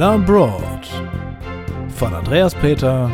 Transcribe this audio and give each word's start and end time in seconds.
Labroad 0.00 0.88
von 1.94 2.14
Andreas 2.14 2.54
Peter 2.54 3.10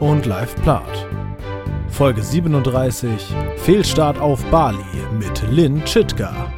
und 0.00 0.26
Live 0.26 0.56
Plath. 0.56 1.06
Folge 1.88 2.20
37 2.20 3.32
Fehlstart 3.58 4.18
auf 4.18 4.44
Bali 4.46 4.82
mit 5.16 5.40
Lynn 5.52 5.84
Chitka. 5.84 6.52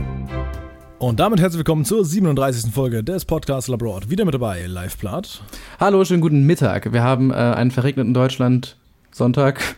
Und 0.99 1.21
damit 1.21 1.39
herzlich 1.39 1.59
willkommen 1.59 1.85
zur 1.85 2.03
37. 2.03 2.73
Folge 2.73 3.05
des 3.05 3.27
Podcasts 3.27 3.69
Labroad. 3.69 4.09
Wieder 4.09 4.25
mit 4.25 4.33
dabei, 4.33 4.65
Live 4.65 4.99
Plath. 4.99 5.43
Hallo, 5.79 6.03
schönen 6.07 6.23
guten 6.23 6.47
Mittag. 6.47 6.91
Wir 6.95 7.03
haben 7.03 7.31
äh, 7.31 7.35
einen 7.35 7.73
verregneten 7.73 8.15
Deutschland 8.15 8.79
Sonntag. 9.13 9.61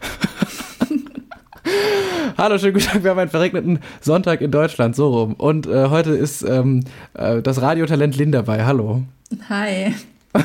Hallo, 2.38 2.58
schönen 2.58 2.74
guten 2.74 2.86
Tag. 2.86 3.02
Wir 3.02 3.10
haben 3.10 3.18
einen 3.18 3.30
verregneten 3.30 3.80
Sonntag 4.00 4.40
in 4.40 4.52
Deutschland, 4.52 4.94
so 4.94 5.08
rum. 5.08 5.34
Und 5.34 5.66
äh, 5.66 5.88
heute 5.90 6.12
ist 6.12 6.42
ähm, 6.42 6.84
äh, 7.14 7.42
das 7.42 7.60
Radiotalent 7.60 8.16
Lynn 8.16 8.30
dabei. 8.30 8.64
Hallo. 8.64 9.02
Hi. 9.48 9.94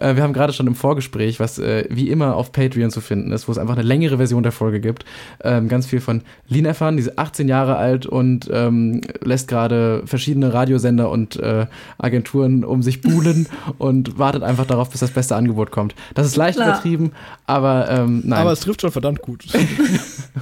Äh, 0.00 0.14
wir 0.14 0.22
haben 0.22 0.32
gerade 0.32 0.52
schon 0.52 0.68
im 0.68 0.76
Vorgespräch, 0.76 1.40
was 1.40 1.58
äh, 1.58 1.84
wie 1.90 2.08
immer 2.08 2.36
auf 2.36 2.52
Patreon 2.52 2.92
zu 2.92 3.00
finden 3.00 3.32
ist, 3.32 3.48
wo 3.48 3.52
es 3.52 3.58
einfach 3.58 3.74
eine 3.74 3.82
längere 3.82 4.18
Version 4.18 4.44
der 4.44 4.52
Folge 4.52 4.78
gibt, 4.78 5.04
ähm, 5.42 5.66
ganz 5.66 5.86
viel 5.86 6.00
von 6.00 6.22
Lin 6.46 6.66
erfahren. 6.66 6.96
Die 6.96 7.02
ist 7.02 7.18
18 7.18 7.48
Jahre 7.48 7.76
alt 7.76 8.06
und 8.06 8.48
ähm, 8.52 9.00
lässt 9.22 9.48
gerade 9.48 10.02
verschiedene 10.06 10.54
Radiosender 10.54 11.10
und 11.10 11.34
äh, 11.40 11.66
Agenturen 11.98 12.64
um 12.64 12.82
sich 12.82 13.00
buhlen 13.00 13.48
und 13.78 14.18
wartet 14.18 14.44
einfach 14.44 14.66
darauf, 14.66 14.90
bis 14.90 15.00
das 15.00 15.10
beste 15.10 15.34
Angebot 15.34 15.72
kommt. 15.72 15.96
Das 16.14 16.28
ist 16.28 16.36
leicht 16.36 16.58
Klar. 16.58 16.68
übertrieben, 16.68 17.10
aber 17.46 17.90
ähm, 17.90 18.22
nein. 18.24 18.38
Aber 18.38 18.52
es 18.52 18.60
trifft 18.60 18.82
schon 18.82 18.92
verdammt 18.92 19.20
gut. 19.20 19.46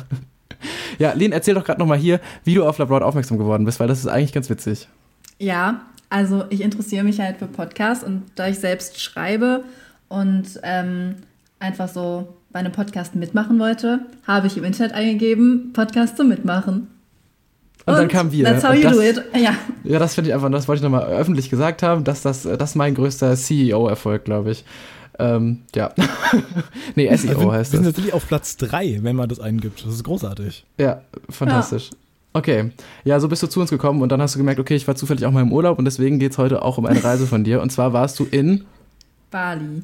ja, 0.99 1.15
Lin, 1.15 1.33
erzähl 1.33 1.55
doch 1.55 1.65
gerade 1.65 1.81
nochmal 1.81 1.97
hier, 1.97 2.21
wie 2.45 2.53
du 2.53 2.67
auf 2.67 2.77
Labroad 2.77 3.03
aufmerksam 3.03 3.39
geworden 3.39 3.65
bist, 3.65 3.81
weil 3.81 3.89
das 3.89 4.01
ist 4.01 4.07
eigentlich 4.07 4.35
ganz 4.35 4.51
witzig. 4.51 4.87
Ja, 5.39 5.81
also 6.11 6.45
ich 6.51 6.61
interessiere 6.61 7.05
mich 7.05 7.21
halt 7.21 7.39
für 7.39 7.47
Podcasts 7.47 8.05
und 8.05 8.25
da 8.35 8.49
ich 8.49 8.59
selbst 8.59 9.01
schreibe 9.01 9.65
und 10.09 10.61
ähm, 10.63 11.17
einfach 11.59 11.89
so 11.89 12.35
bei 12.53 12.61
einem 12.61 12.73
Podcast 12.73 13.15
mitmachen 13.15 13.59
wollte, 13.59 14.01
habe 14.27 14.47
ich 14.47 14.57
im 14.57 14.65
Internet 14.65 14.93
eingegeben, 14.93 15.73
Podcast 15.73 16.17
zum 16.17 16.29
Mitmachen. 16.29 16.89
Und, 17.87 17.95
dann 17.95 18.09
kamen 18.09 18.33
wir. 18.33 18.45
That's 18.45 18.65
how 18.65 18.71
Und 18.71 18.77
you 18.79 18.83
das, 18.83 18.93
do 18.93 19.03
it. 19.03 19.23
Ja, 19.35 19.55
Ja, 19.85 19.99
das 19.99 20.15
finde 20.15 20.31
ich 20.31 20.35
einfach, 20.35 20.51
das 20.51 20.67
wollte 20.67 20.79
ich 20.79 20.83
nochmal 20.83 21.07
öffentlich 21.07 21.51
gesagt 21.51 21.83
haben, 21.83 22.03
dass 22.03 22.23
das, 22.23 22.43
das 22.43 22.75
mein 22.75 22.95
größter 22.95 23.37
CEO-Erfolg, 23.37 24.25
glaube 24.25 24.51
ich. 24.51 24.65
Ähm, 25.19 25.63
ja. 25.75 25.93
nee, 26.95 27.15
SEO 27.15 27.53
heißt 27.53 27.73
wir 27.73 27.79
sind 27.79 27.87
das. 27.87 27.95
tatsächlich 27.95 28.13
auf 28.13 28.27
Platz 28.27 28.57
3, 28.57 28.99
wenn 29.03 29.17
man 29.17 29.29
das 29.29 29.39
eingibt. 29.39 29.85
Das 29.85 29.95
ist 29.95 30.05
großartig. 30.05 30.65
Ja, 30.79 31.03
fantastisch. 31.31 31.91
Okay, 32.37 32.71
ja, 33.05 33.19
so 33.19 33.29
bist 33.29 33.43
du 33.43 33.47
zu 33.47 33.61
uns 33.61 33.71
gekommen 33.71 34.03
und 34.03 34.11
dann 34.13 34.21
hast 34.21 34.35
du 34.35 34.39
gemerkt, 34.39 34.61
okay, 34.61 34.77
ich 34.77 34.87
war 34.87 34.95
zufällig 34.95 35.25
auch 35.25 35.31
mal 35.31 35.41
im 35.41 35.53
Urlaub 35.53 35.79
und 35.79 35.87
deswegen 35.87 36.19
geht 36.19 36.33
es 36.33 36.39
heute 36.39 36.61
auch 36.63 36.77
um 36.77 36.85
eine 36.85 37.03
Reise 37.03 37.27
von 37.27 37.45
dir. 37.45 37.63
Und 37.63 37.71
zwar 37.73 37.93
warst 37.95 38.19
du 38.19 38.25
in. 38.25 38.65
Bali. 39.31 39.83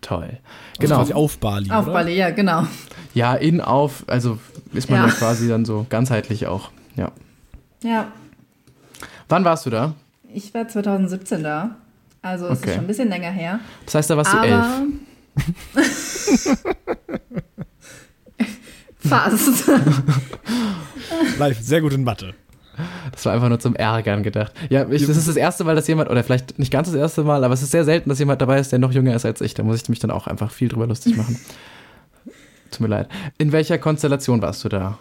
Toll. 0.00 0.22
Also 0.22 0.40
Genau. 0.80 0.96
quasi 0.96 1.12
auf 1.12 1.38
Bali. 1.38 1.70
Auf 1.70 1.84
oder? 1.84 1.92
Bali, 1.92 2.16
ja, 2.16 2.30
genau. 2.30 2.66
Ja, 3.12 3.34
in, 3.34 3.60
auf, 3.60 4.04
also 4.06 4.38
ist 4.72 4.88
man 4.88 5.00
ja. 5.00 5.06
Ja. 5.08 5.12
quasi 5.12 5.46
dann 5.48 5.64
so 5.66 5.84
ganzheitlich 5.90 6.46
auch. 6.46 6.70
Ja. 6.96 7.12
Ja, 7.82 8.08
Wann 9.28 9.44
warst 9.44 9.66
du 9.66 9.70
da? 9.70 9.94
ich 10.32 10.52
war 10.54 10.66
2017 10.68 11.42
da. 11.42 11.76
Also 12.22 12.46
es 12.46 12.58
Okay. 12.60 12.68
ist 12.70 12.74
schon 12.76 12.84
ein 12.84 12.86
bisschen 12.88 13.08
länger 13.10 13.30
her. 13.30 13.60
Das 13.84 13.94
heißt, 13.96 14.08
da 14.10 14.16
warst 14.16 14.32
du 14.32 14.38
elf. 14.38 14.66
Fast. 19.08 19.68
Live, 21.38 21.60
sehr 21.60 21.80
gut 21.80 21.92
in 21.92 22.04
Mathe. 22.04 22.34
Das 23.12 23.24
war 23.26 23.32
einfach 23.34 23.48
nur 23.48 23.60
zum 23.60 23.76
Ärgern 23.76 24.22
gedacht. 24.22 24.52
Ja, 24.68 24.88
ich, 24.90 25.06
das 25.06 25.16
ist 25.16 25.28
das 25.28 25.36
erste 25.36 25.62
Mal, 25.62 25.76
dass 25.76 25.86
jemand, 25.86 26.10
oder 26.10 26.24
vielleicht 26.24 26.58
nicht 26.58 26.72
ganz 26.72 26.88
das 26.88 26.96
erste 26.96 27.22
Mal, 27.22 27.44
aber 27.44 27.54
es 27.54 27.62
ist 27.62 27.70
sehr 27.70 27.84
selten, 27.84 28.08
dass 28.08 28.18
jemand 28.18 28.42
dabei 28.42 28.58
ist, 28.58 28.72
der 28.72 28.78
noch 28.80 28.90
jünger 28.92 29.14
ist 29.14 29.24
als 29.24 29.40
ich. 29.40 29.54
Da 29.54 29.62
muss 29.62 29.80
ich 29.82 29.88
mich 29.88 30.00
dann 30.00 30.10
auch 30.10 30.26
einfach 30.26 30.50
viel 30.50 30.68
drüber 30.68 30.86
lustig 30.86 31.16
machen. 31.16 31.38
Tut 32.70 32.80
mir 32.80 32.88
leid. 32.88 33.08
In 33.38 33.52
welcher 33.52 33.78
Konstellation 33.78 34.42
warst 34.42 34.64
du 34.64 34.68
da? 34.68 34.98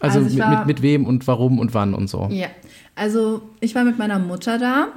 Also, 0.00 0.20
Also 0.20 0.30
mit, 0.30 0.38
war- 0.38 0.58
mit, 0.60 0.66
mit 0.66 0.82
wem 0.82 1.06
und 1.06 1.26
warum 1.26 1.58
und 1.58 1.74
wann 1.74 1.92
und 1.94 2.08
so. 2.08 2.28
Ja, 2.30 2.46
also 2.94 3.42
ich 3.60 3.74
war 3.74 3.84
mit 3.84 3.98
meiner 3.98 4.18
Mutter 4.18 4.58
da 4.58 4.88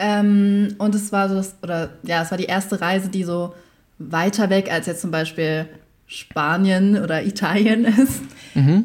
ähm, 0.00 0.74
und 0.78 0.94
es 0.94 1.12
war 1.12 1.28
so, 1.28 1.36
das, 1.36 1.54
oder 1.62 1.90
ja, 2.02 2.22
es 2.22 2.30
war 2.32 2.38
die 2.38 2.44
erste 2.44 2.80
Reise, 2.80 3.08
die 3.08 3.22
so 3.24 3.54
weiter 3.98 4.50
weg 4.50 4.70
als 4.72 4.86
jetzt 4.86 5.00
zum 5.00 5.10
Beispiel 5.12 5.66
Spanien 6.06 7.02
oder 7.02 7.24
Italien 7.24 7.84
ist. 7.84 8.22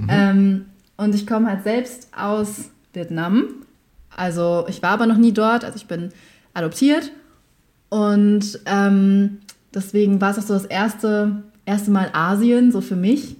Ähm, 0.10 0.66
und 0.98 1.16
ich 1.16 1.26
komme 1.26 1.48
halt 1.48 1.64
selbst 1.64 2.10
aus 2.16 2.70
Vietnam. 2.94 3.48
Also 4.16 4.66
ich 4.68 4.82
war 4.82 4.92
aber 4.92 5.06
noch 5.06 5.18
nie 5.18 5.32
dort, 5.32 5.64
also 5.64 5.78
ich 5.78 5.88
bin 5.88 6.10
adoptiert 6.54 7.12
und 7.90 8.60
ähm, 8.66 9.40
deswegen 9.74 10.20
war 10.22 10.32
es 10.32 10.40
auch 10.40 10.44
so 10.44 10.54
das 10.54 10.66
erste, 10.66 11.44
erste 11.66 11.92
Mal 11.92 12.10
Asien, 12.14 12.72
so 12.72 12.82
für 12.82 12.96
mich. 12.96 13.36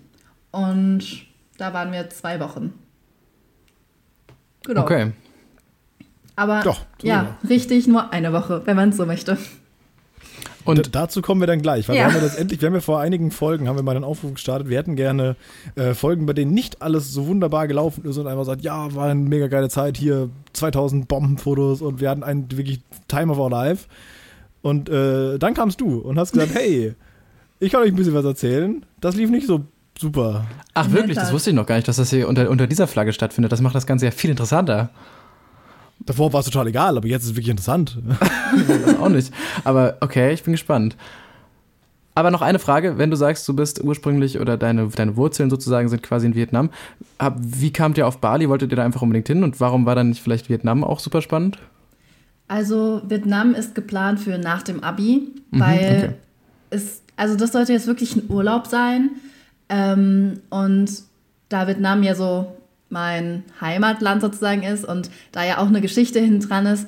Und 0.52 1.26
da 1.58 1.74
waren 1.74 1.92
wir 1.92 2.10
zwei 2.10 2.40
Wochen. 2.40 2.74
Genau. 4.66 4.82
Okay. 4.82 5.14
Aber 6.36 6.62
Doch, 6.62 6.82
ja, 7.02 7.38
richtig 7.48 7.88
nur 7.88 8.12
eine 8.14 8.34
Woche, 8.34 8.62
wenn 8.66 8.76
man 8.76 8.90
es 8.90 8.98
so 8.98 9.06
möchte. 9.06 9.38
Und 10.66 10.86
D 10.86 10.90
dazu 10.92 11.22
kommen 11.22 11.42
wir 11.42 11.48
dann 11.48 11.62
gleich, 11.62 11.88
weil 11.90 11.96
Ja. 11.96 12.02
wir 12.04 12.08
haben 12.08 12.16
ja 12.16 12.22
das 12.22 12.36
endlich, 12.36 12.62
wir 12.62 12.68
haben 12.68 12.76
ja 12.76 12.82
vor 12.82 13.00
einigen 13.00 13.32
Folgen, 13.32 13.68
haben 13.68 13.76
wir 13.76 13.84
mal 13.84 13.96
einen 13.96 14.04
Aufruf 14.06 14.34
gestartet, 14.34 14.70
wir 14.70 14.78
hätten 14.78 14.96
gerne 14.96 15.36
äh, 15.76 15.94
Folgen, 15.94 16.26
bei 16.26 16.34
denen 16.34 16.54
nicht 16.54 16.82
alles 16.82 17.12
so 17.12 17.28
wunderbar 17.28 17.68
gelaufen 17.68 18.06
ist 18.06 18.18
und 18.18 18.28
einfach 18.28 18.46
sagt, 18.46 18.62
ja, 18.64 18.94
war 18.94 19.06
eine 19.08 19.20
mega 19.20 19.48
geile 19.48 19.70
Zeit, 19.70 19.98
hier 19.98 20.30
2000 20.54 21.08
Bombenfotos 21.08 21.82
und 21.82 22.00
wir 22.02 22.10
hatten 22.10 22.24
einen 22.24 22.52
wirklich 22.52 22.82
Time 23.08 23.32
of 23.32 23.40
our 23.40 23.50
Life. 23.50 23.88
Und 24.62 24.90
äh, 24.90 25.40
dann 25.40 25.54
kamst 25.54 25.82
du 25.82 26.00
und 26.00 26.20
hast 26.20 26.34
gesagt, 26.34 26.52
hey, 26.56 26.94
ich 27.60 27.72
kann 27.72 27.82
euch 27.82 27.90
ein 27.90 27.96
bisschen 27.96 28.14
was 28.14 28.26
erzählen. 28.26 28.86
Das 29.00 29.16
lief 29.16 29.30
nicht 29.30 29.48
so 29.48 29.62
super. 30.00 30.46
ach 30.74 30.92
wirklich, 30.92 31.18
das 31.18 31.32
wusste 31.34 31.52
ich 31.52 31.56
noch 31.56 31.66
gar 31.66 31.76
nicht, 31.76 31.88
dass 31.88 31.98
das 31.98 32.10
hier 32.10 32.28
unter, 32.28 32.50
unter 32.50 32.68
dieser 32.68 32.88
Flagge 32.88 33.14
stattfindet. 33.14 33.52
Das 33.52 33.62
macht 33.62 33.76
das 33.76 33.86
Ganze 33.86 34.06
ja 34.06 34.12
viel 34.12 34.30
interessanter. 34.32 34.90
Davor 36.06 36.34
war 36.34 36.40
es 36.40 36.46
total 36.48 36.68
egal, 36.68 36.98
aber 36.98 37.08
jetzt 37.08 37.24
ist 37.24 37.30
es 37.30 37.36
wirklich 37.36 37.50
interessant. 37.50 37.98
Auch 39.02 39.10
nicht. 39.10 39.32
Aber 39.64 39.98
okay, 40.02 40.34
ich 40.34 40.44
bin 40.44 40.54
gespannt. 40.54 40.96
Aber 42.14 42.32
noch 42.32 42.42
eine 42.42 42.60
Frage, 42.60 42.98
wenn 42.98 43.10
du 43.10 43.16
sagst, 43.16 43.48
du 43.48 43.56
bist 43.56 43.82
ursprünglich 43.84 44.40
oder 44.40 44.58
deine, 44.58 44.88
deine 44.90 45.16
Wurzeln 45.16 45.50
sozusagen 45.50 45.88
sind 45.88 46.04
quasi 46.04 46.26
in 46.28 46.36
Vietnam. 46.36 46.70
Hab- 47.20 47.38
Wie 47.40 47.72
kamt 47.72 47.98
ihr 47.98 48.08
auf 48.08 48.18
Bali? 48.18 48.50
Wolltet 48.50 48.72
ihr 48.72 48.76
da 48.76 48.84
einfach 48.84 49.02
unbedingt 49.02 49.28
hin? 49.28 49.44
Und 49.44 49.60
warum 49.60 49.86
war 49.86 49.96
dann 49.96 50.10
nicht 50.10 50.22
vielleicht 50.22 50.50
Vietnam 50.50 50.84
auch 50.84 51.00
super 51.00 51.22
spannend? 51.22 51.58
Also 52.48 53.02
Vietnam 53.08 53.56
ist 53.56 53.76
geplant 53.76 54.20
für 54.20 54.38
nach 54.38 54.62
dem 54.62 54.84
Abi, 54.84 55.30
weil 55.52 55.78
okay. 55.78 56.14
es, 56.72 57.02
also 57.16 57.38
das 57.38 57.54
sollte 57.54 57.72
jetzt 57.72 57.88
wirklich 57.88 58.16
ein 58.18 58.24
Urlaub 58.30 58.68
sein. 58.68 59.12
Ähm, 59.70 60.42
und 60.50 60.92
da 61.48 61.66
Vietnam 61.68 62.04
ja 62.04 62.14
so 62.14 62.52
mein 62.92 63.44
Heimatland 63.60 64.22
sozusagen 64.22 64.64
ist 64.64 64.86
und 64.86 65.10
da 65.32 65.44
ja 65.46 65.58
auch 65.58 65.68
eine 65.68 65.82
Geschichte 65.82 66.20
hinten 66.20 66.48
dran 66.48 66.66
ist, 66.66 66.88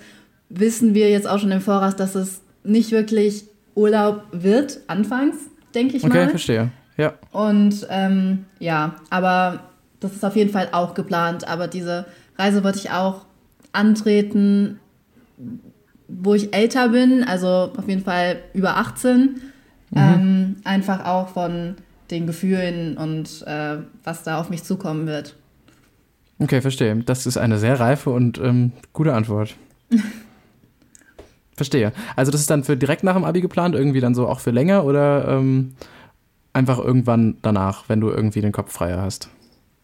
wissen 0.49 0.93
wir 0.93 1.09
jetzt 1.09 1.27
auch 1.27 1.39
schon 1.39 1.51
im 1.51 1.61
Voraus, 1.61 1.95
dass 1.95 2.15
es 2.15 2.41
nicht 2.63 2.91
wirklich 2.91 3.45
Urlaub 3.75 4.23
wird, 4.31 4.79
anfangs, 4.87 5.35
denke 5.73 5.97
ich 5.97 6.03
Okay, 6.03 6.25
mal. 6.25 6.29
verstehe. 6.29 6.69
Ja. 6.97 7.13
Und 7.31 7.87
ähm, 7.89 8.45
ja, 8.59 8.95
aber 9.09 9.61
das 9.99 10.13
ist 10.13 10.23
auf 10.23 10.35
jeden 10.35 10.51
Fall 10.51 10.69
auch 10.73 10.93
geplant. 10.93 11.47
Aber 11.47 11.67
diese 11.67 12.05
Reise 12.37 12.63
wollte 12.63 12.77
ich 12.77 12.91
auch 12.91 13.25
antreten, 13.71 14.79
wo 16.07 16.35
ich 16.35 16.53
älter 16.53 16.89
bin, 16.89 17.23
also 17.23 17.71
auf 17.75 17.87
jeden 17.87 18.03
Fall 18.03 18.37
über 18.53 18.77
18. 18.77 19.41
Ähm, 19.95 20.55
einfach 20.63 21.05
auch 21.05 21.29
von 21.29 21.75
den 22.09 22.25
Gefühlen 22.25 22.97
und 22.97 23.43
äh, 23.47 23.77
was 24.03 24.23
da 24.23 24.39
auf 24.39 24.49
mich 24.49 24.63
zukommen 24.63 25.05
wird. 25.07 25.35
Okay, 26.39 26.61
verstehe. 26.61 26.95
Das 26.97 27.25
ist 27.25 27.37
eine 27.37 27.57
sehr 27.59 27.79
reife 27.79 28.09
und 28.09 28.37
ähm, 28.39 28.71
gute 28.91 29.13
Antwort. 29.13 29.55
verstehe. 31.55 31.91
Also 32.15 32.31
das 32.31 32.41
ist 32.41 32.49
dann 32.49 32.63
für 32.63 32.75
direkt 32.77 33.03
nach 33.03 33.13
dem 33.13 33.23
Abi 33.23 33.41
geplant, 33.41 33.75
irgendwie 33.75 33.99
dann 33.99 34.15
so 34.15 34.27
auch 34.27 34.39
für 34.39 34.51
länger 34.51 34.83
oder 34.85 35.27
ähm, 35.27 35.75
einfach 36.51 36.79
irgendwann 36.79 37.37
danach, 37.41 37.85
wenn 37.87 37.99
du 38.01 38.09
irgendwie 38.09 38.41
den 38.41 38.51
Kopf 38.51 38.71
freier 38.73 39.01
hast? 39.01 39.29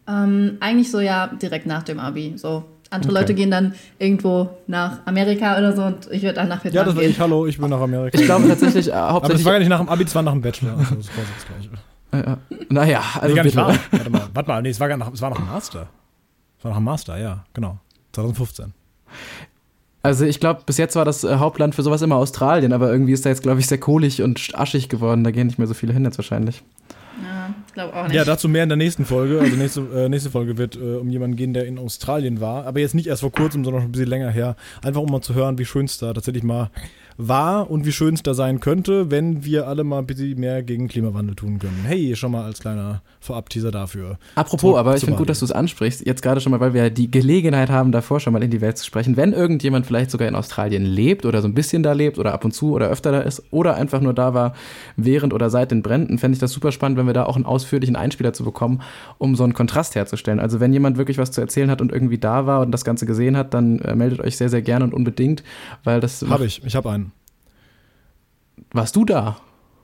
Ähm, 0.08 0.56
eigentlich 0.60 0.90
so 0.90 1.00
ja 1.00 1.28
direkt 1.28 1.66
nach 1.66 1.82
dem 1.84 2.00
Abi. 2.00 2.32
So 2.36 2.64
andere 2.90 3.12
Okay. 3.12 3.20
Leute 3.20 3.34
gehen 3.34 3.50
dann 3.52 3.74
irgendwo 4.00 4.50
nach 4.66 5.06
Amerika 5.06 5.56
oder 5.56 5.76
so 5.76 5.84
und 5.84 6.08
ich 6.10 6.22
würde 6.22 6.34
dann 6.34 6.48
nach 6.48 6.64
Ja, 6.64 6.72
Vietnam 6.72 6.86
das 6.86 6.94
war 6.96 7.02
gehen. 7.02 7.10
ich. 7.12 7.20
Hallo, 7.20 7.46
ich 7.46 7.58
bin 7.58 7.70
nach 7.70 7.80
Amerika. 7.80 8.18
Ich 8.18 8.24
glaube 8.24 8.48
tatsächlich 8.48 8.88
äh, 8.88 8.92
aber 8.92 9.02
das 9.06 9.12
hauptsächlich. 9.14 9.44
war 9.46 9.52
gar 9.52 9.58
nicht 9.60 9.68
nach 9.68 9.78
dem 9.78 9.88
Abi, 9.88 10.02
es 10.04 10.14
war 10.14 10.22
nach 10.22 10.32
dem 10.32 10.40
Bachelor. 10.42 10.76
Also, 10.76 10.94
das 10.96 11.06
war 11.16 11.24
das 11.36 11.46
Gleiche. 11.46 12.28
äh, 12.28 12.32
äh, 12.32 12.66
naja, 12.68 13.00
also 13.20 13.28
nee, 13.28 13.34
gar 13.36 13.44
nicht 13.44 13.54
bitte. 13.54 13.66
wahr. 13.68 13.76
Warte 13.92 14.10
mal, 14.10 14.28
warte 14.34 14.48
mal, 14.48 14.62
nee, 14.62 14.70
es 14.70 14.80
war, 14.80 14.88
gar 14.88 14.96
nach, 14.96 15.12
es 15.12 15.22
war 15.22 15.30
nach 15.30 15.36
dem 15.36 15.46
Master. 15.46 15.86
War 16.62 16.70
nach 16.70 16.78
dem 16.78 16.84
Master, 16.84 17.18
ja, 17.18 17.44
genau. 17.54 17.78
2015. 18.12 18.72
Also 20.02 20.24
ich 20.24 20.40
glaube, 20.40 20.62
bis 20.64 20.78
jetzt 20.78 20.96
war 20.96 21.04
das 21.04 21.24
äh, 21.24 21.36
Hauptland 21.36 21.74
für 21.74 21.82
sowas 21.82 22.00
immer 22.02 22.16
Australien, 22.16 22.72
aber 22.72 22.90
irgendwie 22.90 23.12
ist 23.12 23.26
da 23.26 23.28
jetzt, 23.28 23.42
glaube 23.42 23.60
ich, 23.60 23.66
sehr 23.66 23.78
kohlig 23.78 24.22
und 24.22 24.50
aschig 24.54 24.88
geworden. 24.88 25.24
Da 25.24 25.30
gehen 25.30 25.46
nicht 25.46 25.58
mehr 25.58 25.66
so 25.66 25.74
viele 25.74 25.92
hin 25.92 26.04
jetzt 26.04 26.16
wahrscheinlich. 26.16 26.62
Ja. 27.22 27.54
Ich 27.66 27.74
glaube 27.74 27.94
auch 27.94 28.04
nicht. 28.04 28.14
Ja, 28.14 28.24
dazu 28.24 28.48
mehr 28.48 28.62
in 28.62 28.70
der 28.70 28.76
nächsten 28.76 29.04
Folge. 29.04 29.40
Also 29.40 29.56
nächste, 29.56 29.80
äh, 29.94 30.08
nächste 30.08 30.30
Folge 30.30 30.56
wird 30.56 30.76
äh, 30.76 30.96
um 30.96 31.10
jemanden 31.10 31.36
gehen, 31.36 31.52
der 31.52 31.66
in 31.66 31.78
Australien 31.78 32.40
war. 32.40 32.66
Aber 32.66 32.80
jetzt 32.80 32.94
nicht 32.94 33.08
erst 33.08 33.20
vor 33.20 33.32
kurzem, 33.32 33.62
sondern 33.62 33.82
schon 33.82 33.90
ein 33.90 33.92
bisschen 33.92 34.08
länger 34.08 34.30
her. 34.30 34.56
Einfach 34.82 35.02
um 35.02 35.10
mal 35.10 35.20
zu 35.20 35.34
hören, 35.34 35.58
wie 35.58 35.66
schön 35.66 35.84
es 35.84 35.98
da 35.98 36.12
tatsächlich 36.14 36.44
mal 36.44 36.70
war 37.28 37.70
und 37.70 37.84
wie 37.84 37.92
schön 37.92 38.14
es 38.14 38.22
da 38.22 38.34
sein 38.34 38.60
könnte, 38.60 39.10
wenn 39.10 39.44
wir 39.44 39.68
alle 39.68 39.84
mal 39.84 39.98
ein 39.98 40.06
bisschen 40.06 40.38
mehr 40.38 40.62
gegen 40.62 40.88
Klimawandel 40.88 41.36
tun 41.36 41.58
können. 41.58 41.84
Hey, 41.84 42.16
schon 42.16 42.32
mal 42.32 42.44
als 42.44 42.60
kleiner 42.60 43.02
Vorab-Teaser 43.20 43.70
dafür. 43.70 44.18
Apropos, 44.34 44.76
aber 44.76 44.96
ich 44.96 45.04
finde 45.04 45.18
gut, 45.18 45.28
dass 45.28 45.40
du 45.40 45.44
es 45.44 45.52
ansprichst. 45.52 46.06
Jetzt 46.06 46.22
gerade 46.22 46.40
schon 46.40 46.50
mal, 46.50 46.60
weil 46.60 46.74
wir 46.74 46.90
die 46.90 47.10
Gelegenheit 47.10 47.70
haben, 47.70 47.92
davor 47.92 48.20
schon 48.20 48.32
mal 48.32 48.42
in 48.42 48.50
die 48.50 48.60
Welt 48.60 48.78
zu 48.78 48.86
sprechen. 48.86 49.16
Wenn 49.16 49.32
irgendjemand 49.32 49.86
vielleicht 49.86 50.10
sogar 50.10 50.28
in 50.28 50.34
Australien 50.34 50.84
lebt 50.84 51.26
oder 51.26 51.42
so 51.42 51.48
ein 51.48 51.54
bisschen 51.54 51.82
da 51.82 51.92
lebt 51.92 52.18
oder 52.18 52.32
ab 52.32 52.44
und 52.44 52.52
zu 52.52 52.72
oder 52.72 52.88
öfter 52.88 53.12
da 53.12 53.20
ist 53.20 53.42
oder 53.50 53.74
einfach 53.74 54.00
nur 54.00 54.14
da 54.14 54.34
war 54.34 54.54
während 54.96 55.34
oder 55.34 55.50
seit 55.50 55.70
den 55.70 55.82
Bränden, 55.82 56.18
fände 56.18 56.34
ich 56.34 56.40
das 56.40 56.52
super 56.52 56.72
spannend, 56.72 56.98
wenn 56.98 57.06
wir 57.06 57.14
da 57.14 57.24
auch 57.24 57.36
einen 57.36 57.44
ausführlichen 57.44 57.96
Einspieler 57.96 58.32
zu 58.32 58.44
bekommen, 58.44 58.80
um 59.18 59.36
so 59.36 59.44
einen 59.44 59.54
Kontrast 59.54 59.94
herzustellen. 59.94 60.40
Also 60.40 60.60
wenn 60.60 60.72
jemand 60.72 60.96
wirklich 60.96 61.18
was 61.18 61.30
zu 61.30 61.40
erzählen 61.40 61.70
hat 61.70 61.80
und 61.80 61.92
irgendwie 61.92 62.18
da 62.18 62.46
war 62.46 62.60
und 62.60 62.72
das 62.72 62.84
Ganze 62.84 63.06
gesehen 63.06 63.36
hat, 63.36 63.54
dann 63.54 63.80
äh, 63.80 63.94
meldet 63.94 64.20
euch 64.20 64.36
sehr, 64.36 64.48
sehr 64.48 64.62
gerne 64.62 64.84
und 64.84 64.94
unbedingt, 64.94 65.42
weil 65.84 66.00
das. 66.00 66.24
Habe 66.28 66.46
ich, 66.46 66.64
ich 66.64 66.74
habe 66.74 66.90
einen. 66.90 67.09
Warst 68.72 68.96
du 68.96 69.04
da? 69.04 69.36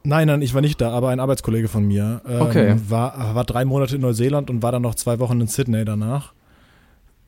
Nein, 0.05 0.29
nein, 0.29 0.41
ich 0.43 0.55
war 0.55 0.61
nicht 0.61 0.81
da, 0.81 0.91
aber 0.93 1.09
ein 1.09 1.19
Arbeitskollege 1.19 1.67
von 1.69 1.87
mir 1.87 2.21
ähm, 2.29 2.41
Okay. 2.43 2.77
war, 2.89 3.35
war 3.35 3.45
drei 3.45 3.65
Monate 3.65 3.97
in 3.97 4.03
Neuseeland 4.03 4.51
und 4.51 4.63
war 4.63 4.71
dann 4.71 4.83
noch 4.83 4.95
zwei 4.95 5.19
Wochen 5.19 5.41
in 5.41 5.49
Sydney 5.49 5.85
danach. 5.85 6.33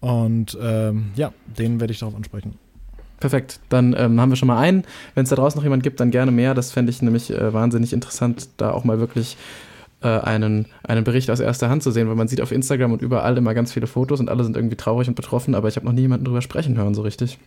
Und 0.00 0.56
ähm, 0.62 1.10
ja, 1.16 1.32
den 1.46 1.80
werde 1.80 1.92
ich 1.92 1.98
darauf 1.98 2.14
ansprechen. 2.14 2.54
Perfekt. 3.18 3.58
Dann 3.68 3.96
ähm, 3.98 4.20
haben 4.20 4.30
wir 4.30 4.36
schon 4.36 4.46
mal 4.46 4.58
einen. 4.58 4.84
Wenn 5.14 5.24
es 5.24 5.30
da 5.30 5.34
draußen 5.36 5.58
noch 5.58 5.64
jemand 5.64 5.82
gibt, 5.82 5.98
dann 5.98 6.12
gerne 6.12 6.30
mehr. 6.30 6.54
Das 6.54 6.70
fände 6.70 6.90
ich 6.90 7.02
nämlich 7.02 7.32
äh, 7.32 7.52
wahnsinnig 7.52 7.92
interessant, 7.92 8.48
da 8.58 8.70
auch 8.70 8.84
mal 8.84 9.00
wirklich 9.00 9.36
äh, 10.02 10.06
einen, 10.06 10.66
einen 10.84 11.02
Bericht 11.02 11.28
aus 11.30 11.40
erster 11.40 11.68
Hand 11.68 11.82
zu 11.82 11.90
sehen, 11.90 12.08
weil 12.08 12.14
man 12.14 12.28
sieht 12.28 12.40
auf 12.40 12.52
Instagram 12.52 12.92
und 12.92 13.02
überall 13.02 13.36
immer 13.36 13.54
ganz 13.54 13.72
viele 13.72 13.88
Fotos 13.88 14.20
und 14.20 14.30
alle 14.30 14.44
sind 14.44 14.56
irgendwie 14.56 14.76
traurig 14.76 15.08
und 15.08 15.16
betroffen, 15.16 15.56
aber 15.56 15.66
ich 15.66 15.74
habe 15.74 15.86
noch 15.86 15.92
nie 15.92 16.02
jemanden 16.02 16.26
drüber 16.26 16.42
sprechen 16.42 16.76
hören, 16.76 16.94
so 16.94 17.02
richtig. 17.02 17.40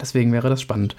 Deswegen 0.00 0.30
wäre 0.32 0.48
das 0.48 0.62
spannend. 0.62 0.94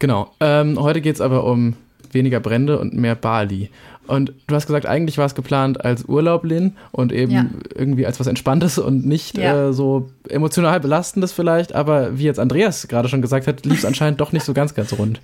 Genau. 0.00 0.32
Ähm, 0.40 0.80
heute 0.80 1.00
geht 1.00 1.14
es 1.14 1.20
aber 1.20 1.44
um 1.44 1.74
weniger 2.10 2.40
Brände 2.40 2.78
und 2.80 2.94
mehr 2.94 3.14
Bali. 3.14 3.70
Und 4.08 4.32
du 4.48 4.54
hast 4.56 4.66
gesagt, 4.66 4.86
eigentlich 4.86 5.18
war 5.18 5.26
es 5.26 5.36
geplant 5.36 5.84
als 5.84 6.04
Urlaub, 6.06 6.44
Lin, 6.44 6.72
und 6.90 7.12
eben 7.12 7.30
Ja. 7.30 7.46
irgendwie 7.76 8.04
als 8.06 8.18
was 8.18 8.26
Entspanntes 8.26 8.76
und 8.78 9.06
nicht 9.06 9.38
Ja. 9.38 9.68
äh, 9.68 9.72
so 9.72 10.10
emotional 10.28 10.80
belastendes 10.80 11.30
vielleicht. 11.32 11.72
Aber 11.76 12.18
wie 12.18 12.24
jetzt 12.24 12.40
Andreas 12.40 12.88
gerade 12.88 13.08
schon 13.08 13.22
gesagt 13.22 13.46
hat, 13.46 13.64
lief 13.64 13.78
es 13.78 13.84
anscheinend 13.84 14.20
doch 14.20 14.32
nicht 14.32 14.44
so 14.44 14.52
ganz, 14.52 14.74
ganz 14.74 14.92
rund. 14.98 15.20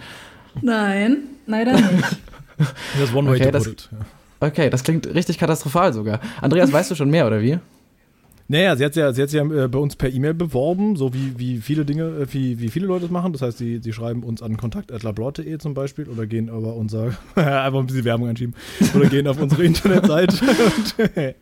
Nein, 0.63 1.17
leider 1.49 1.73
nicht. 1.73 2.19
Das 3.01 3.13
One 3.13 3.29
Way 3.29 3.37
Okay, 3.37 3.45
to 3.47 3.51
das-. 3.51 3.89
Okay, 4.39 4.71
das 4.71 4.85
klingt 4.85 5.07
richtig 5.13 5.39
katastrophal 5.39 5.93
sogar. 5.93 6.21
Andreas, 6.41 6.73
weißt 6.73 6.91
du 6.91 6.95
schon 6.95 7.11
mehr, 7.11 7.27
oder 7.27 7.41
wie? 7.43 7.59
Naja, 8.49 8.77
sie 8.77 8.85
hat 8.85 8.95
ja, 8.95 9.13
sie 9.13 9.23
hat 9.23 9.33
ja 9.33 9.43
äh, 9.45 9.69
bei 9.69 9.79
uns 9.79 9.97
per 9.97 10.13
E-Mail 10.13 10.35
beworben, 10.35 10.95
so 10.97 11.13
wie, 11.13 11.37
wie 11.37 11.59
viele 11.59 11.85
Dinge, 11.85 12.05
äh, 12.05 12.33
wie, 12.33 12.61
wie 12.61 12.69
viele 12.69 12.87
Leute 12.87 13.07
es 13.07 13.11
machen. 13.11 13.33
Das 13.33 13.43
heißt, 13.43 13.59
sie, 13.59 13.81
sie 13.83 13.93
schreiben 13.93 14.23
uns 14.23 14.43
an 14.43 14.57
kontakt.labrotte.de 14.57 15.59
zum 15.59 15.75
Beispiel 15.75 16.09
oder 16.09 16.27
gehen 16.27 16.49
über 16.49 16.75
unser, 16.77 17.17
einfach 17.35 17.81
ein 17.81 17.87
bisschen 17.87 18.05
Werbung 18.05 18.29
einschieben, 18.29 18.55
oder 18.95 19.09
gehen 19.09 19.27
auf 19.27 19.41
unsere 19.41 19.65
Internetseite 19.65 20.37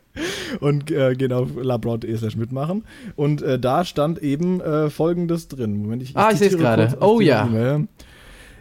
und, 0.60 0.62
und 0.62 0.90
äh, 0.90 1.14
gehen 1.14 1.32
auf 1.32 1.50
labrotte.de 1.54 2.16
slash 2.16 2.36
mitmachen. 2.36 2.84
Und 3.16 3.42
äh, 3.42 3.58
da 3.58 3.84
stand 3.84 4.22
eben 4.22 4.60
äh, 4.60 4.88
folgendes 4.88 5.48
drin. 5.48 5.76
Moment, 5.82 6.02
ich, 6.02 6.16
Ah, 6.16 6.30
ich 6.32 6.38
seh's 6.38 6.52
zitiere 6.52 6.76
gerade. 6.76 6.96
Oh 7.00 7.20
ja. 7.20 7.46
E-Mail. 7.46 7.88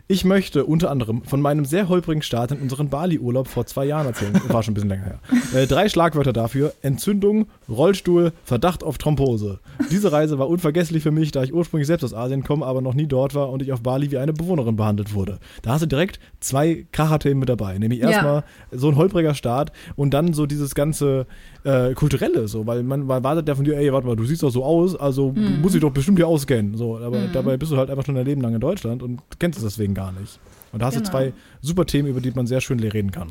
Ich 0.09 0.25
möchte 0.25 0.65
unter 0.65 0.91
anderem 0.91 1.23
von 1.23 1.39
meinem 1.39 1.63
sehr 1.63 1.87
holprigen 1.87 2.21
Start 2.21 2.51
in 2.51 2.59
unseren 2.59 2.89
Bali-Urlaub 2.89 3.47
vor 3.47 3.65
zwei 3.65 3.85
Jahren 3.85 4.05
erzählen. 4.05 4.33
War 4.49 4.61
schon 4.61 4.71
ein 4.71 4.75
bisschen 4.75 4.89
länger 4.89 5.05
her. 5.05 5.19
Äh, 5.53 5.67
drei 5.67 5.87
Schlagwörter 5.87 6.33
dafür: 6.33 6.73
Entzündung, 6.81 7.45
Rollstuhl, 7.69 8.33
Verdacht 8.43 8.83
auf 8.83 8.97
Thrombose. 8.97 9.59
Diese 9.91 10.11
Reise 10.11 10.39
war 10.39 10.49
unvergesslich 10.49 11.03
für 11.03 11.11
mich, 11.11 11.31
da 11.31 11.43
ich 11.43 11.53
ursprünglich 11.53 11.85
selbst 11.85 12.03
aus 12.03 12.13
Asien 12.15 12.43
komme, 12.43 12.65
aber 12.65 12.81
noch 12.81 12.95
nie 12.95 13.05
dort 13.05 13.35
war 13.35 13.51
und 13.51 13.61
ich 13.61 13.71
auf 13.71 13.81
Bali 13.81 14.09
wie 14.09 14.17
eine 14.17 14.33
Bewohnerin 14.33 14.75
behandelt 14.75 15.13
wurde. 15.13 15.37
Da 15.61 15.73
hast 15.73 15.83
du 15.83 15.85
direkt 15.85 16.19
zwei 16.39 16.87
Kracherthemen 16.91 17.39
mit 17.39 17.49
dabei. 17.49 17.77
Nämlich 17.77 17.99
Ja. 17.99 18.09
erstmal 18.09 18.43
so 18.71 18.89
ein 18.89 18.95
holpriger 18.95 19.35
Start 19.35 19.71
und 19.95 20.11
dann 20.15 20.33
so 20.33 20.47
dieses 20.47 20.73
ganze 20.73 21.27
äh, 21.65 21.93
kulturelle, 21.93 22.47
so, 22.47 22.65
weil 22.65 22.81
man, 22.83 23.05
man 23.05 23.23
wartet 23.23 23.47
ja 23.47 23.53
von 23.55 23.63
dir, 23.63 23.77
ey, 23.77 23.93
warte 23.93 24.07
mal, 24.07 24.15
du 24.15 24.25
siehst 24.25 24.41
doch 24.41 24.49
so 24.49 24.63
aus, 24.65 24.95
also 24.95 25.31
du 25.33 25.39
musst 25.41 25.75
dich 25.75 25.81
doch 25.81 25.91
bestimmt 25.91 26.17
hier 26.17 26.27
auskennen. 26.27 26.75
So, 26.77 26.97
aber 26.97 27.19
dabei 27.31 27.57
bist 27.57 27.71
du 27.71 27.77
halt 27.77 27.89
einfach 27.91 28.05
schon 28.05 28.15
dein 28.15 28.25
Leben 28.25 28.41
lang 28.41 28.55
in 28.55 28.59
Deutschland 28.59 29.03
und 29.03 29.21
kennst 29.39 29.59
es 29.59 29.63
deswegen 29.65 29.92
gar 29.93 30.11
nicht. 30.11 30.39
Und 30.71 30.79
da 30.81 30.87
hast 30.87 30.95
Genau. 30.95 31.05
du 31.05 31.11
zwei 31.11 31.33
super 31.61 31.85
Themen, 31.85 32.07
über 32.09 32.19
die 32.19 32.31
man 32.31 32.47
sehr 32.47 32.59
schön 32.59 32.79
reden 32.79 33.11
kann. 33.11 33.29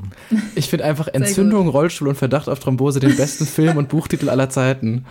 Ich 0.55 0.69
finde 0.70 0.85
einfach 0.85 1.09
Entzündung, 1.09 1.67
Rollstuhl 1.69 2.06
und 2.06 2.14
Verdacht 2.14 2.49
auf 2.49 2.61
Thrombose 2.61 3.00
den 3.00 3.17
besten 3.17 3.47
Film 3.47 3.76
und 3.79 3.88
Buchtitel 3.88 4.29
aller 4.31 4.49
Zeiten. 4.49 5.05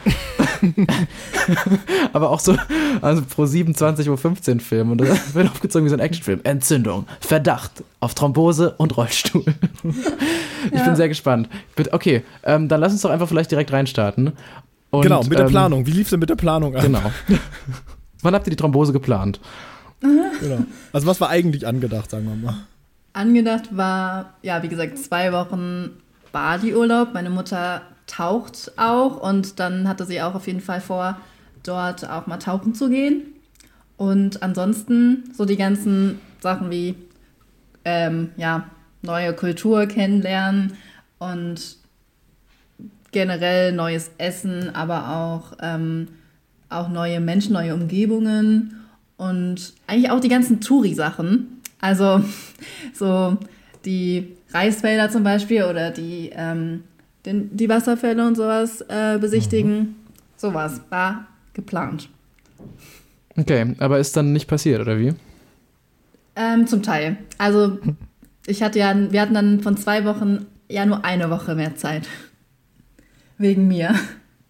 Aber 2.14 2.30
auch 2.30 2.40
so, 2.40 2.56
also 3.02 3.22
pro 3.24 3.46
27 3.46 4.10
Uhr 4.10 4.18
15 4.18 4.60
Film 4.60 4.92
und 4.92 5.00
das 5.02 5.34
wird 5.34 5.50
aufgezogen 5.50 5.86
wie 5.86 5.90
so 5.90 5.96
ein 5.96 6.00
Actionfilm. 6.00 6.40
Entzündung, 6.44 7.06
Verdacht 7.20 7.84
auf 8.00 8.14
Thrombose 8.16 8.76
und 8.78 8.96
Rollstuhl. 8.98 9.44
Ich 10.72 10.72
Ja. 10.80 10.86
bin 10.86 10.96
sehr 10.96 11.10
gespannt. 11.10 11.50
Bitte- 11.76 11.92
Okay, 11.94 12.24
ähm, 12.44 12.68
dann 12.68 12.80
lass 12.80 12.94
uns 12.94 13.02
doch 13.02 13.10
einfach 13.10 13.28
vielleicht 13.28 13.52
direkt 13.52 13.72
reinstarten. 13.74 14.32
Und, 14.90 15.02
genau, 15.04 15.24
mit 15.24 15.34
der 15.34 15.46
ähm, 15.46 15.52
Planung. 15.52 15.86
Wie 15.86 15.92
lief 15.92 16.10
denn 16.10 16.20
mit 16.20 16.30
der 16.30 16.36
Planung 16.36 16.76
ab? 16.76 16.84
Genau. 16.84 17.02
Wann 18.22 18.34
habt 18.36 18.48
ihr 18.48 18.52
die 18.52 18.58
Thrombose 18.58 18.94
geplant? 18.94 19.40
Genau. 20.02 20.66
Also 20.94 21.08
was 21.08 21.22
war 21.22 21.30
eigentlich 21.30 21.66
angedacht, 21.66 22.10
sagen 22.12 22.26
wir 22.26 22.36
mal? 22.36 22.58
Angedacht 23.14 23.76
war, 23.76 24.34
ja, 24.42 24.64
wie 24.64 24.68
gesagt, 24.68 24.98
zwei 24.98 25.32
Wochen 25.32 25.92
Bali-Urlaub. 26.32 27.14
Meine 27.14 27.30
Mutter 27.30 27.82
taucht 28.08 28.72
auch 28.78 29.22
und 29.22 29.60
dann 29.60 29.88
hatte 29.88 30.06
sie 30.06 30.22
auch 30.22 30.36
auf 30.36 30.48
jeden 30.48 30.62
Fall 30.62 30.82
vor, 30.82 31.18
dort 31.64 32.10
auch 32.10 32.28
mal 32.28 32.38
tauchen 32.38 32.74
zu 32.74 32.90
gehen. 32.90 33.24
Und 33.98 34.42
ansonsten 34.42 35.26
so 35.36 35.46
die 35.46 35.58
ganzen 35.58 36.20
Sachen 36.40 36.72
wie, 36.72 36.96
ähm, 37.86 38.32
ja, 38.38 38.70
neue 39.02 39.34
Kultur 39.34 39.86
kennenlernen 39.86 40.74
und 41.20 41.78
generell 43.12 43.74
neues 43.74 44.12
Essen, 44.18 44.74
aber 44.74 45.10
auch, 45.10 45.58
ähm, 45.62 46.08
auch 46.70 46.90
neue 46.90 47.20
Menschen, 47.20 47.54
neue 47.54 47.74
Umgebungen 47.74 48.81
und 49.22 49.74
eigentlich 49.86 50.10
auch 50.10 50.20
die 50.20 50.30
ganzen 50.30 50.62
Touri-Sachen. 50.62 51.62
Also 51.80 52.24
so 52.94 53.38
die 53.86 54.36
Reisfelder 54.52 55.12
zum 55.12 55.24
Beispiel 55.24 55.64
oder 55.64 55.92
die, 55.92 56.32
ähm, 56.34 56.84
den, 57.26 57.56
die 57.56 57.70
Wasserfälle 57.70 58.26
und 58.26 58.36
sowas 58.36 58.82
äh, 58.90 59.20
besichtigen. 59.20 59.96
Sowas 60.38 60.82
war 60.90 61.28
geplant. 61.54 62.10
Okay, 63.38 63.76
aber 63.78 64.00
ist 64.00 64.18
dann 64.18 64.34
nicht 64.34 64.48
passiert, 64.48 64.82
oder 64.82 64.98
wie? 64.98 65.14
Ähm, 66.36 66.66
zum 66.66 66.82
Teil. 66.82 67.18
Also 67.38 67.78
ich 68.48 68.64
hatte 68.64 68.80
ja, 68.80 68.96
wir 69.12 69.22
hatten 69.22 69.36
dann 69.36 69.62
von 69.62 69.78
zwei 69.78 70.04
Wochen 70.04 70.48
ja 70.68 70.84
nur 70.88 71.06
eine 71.06 71.30
Woche 71.30 71.54
mehr 71.54 71.76
Zeit. 71.76 72.08
Wegen 73.38 73.68
mir. 73.68 73.94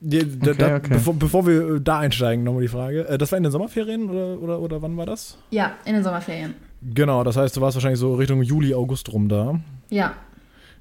Ja, 0.02 0.22
da, 0.24 0.52
Okay, 0.52 0.58
da, 0.60 0.76
okay. 0.78 0.90
Bevor, 0.94 1.14
bevor 1.14 1.46
wir 1.48 1.76
äh, 1.76 1.82
da 1.82 2.00
einsteigen, 2.00 2.44
nochmal 2.44 2.62
die 2.64 2.68
Frage. 2.68 3.08
Äh, 3.08 3.18
Das 3.18 3.32
war 3.32 3.38
in 3.38 3.44
den 3.44 3.52
Sommerferien 3.52 4.10
oder, 4.10 4.40
oder, 4.42 4.60
oder 4.60 4.82
wann 4.82 4.98
war 4.98 5.06
das? 5.06 5.38
Ja, 5.52 5.74
in 5.86 5.94
den 5.94 6.04
Sommerferien. 6.04 6.56
Genau, 6.82 7.24
das 7.24 7.38
heißt, 7.38 7.56
du 7.56 7.62
warst 7.62 7.76
wahrscheinlich 7.76 8.00
so 8.00 8.16
Richtung 8.16 8.42
Juli, 8.42 8.74
August 8.74 9.14
rum 9.14 9.30
da. 9.30 9.60
Ja, 9.90 10.14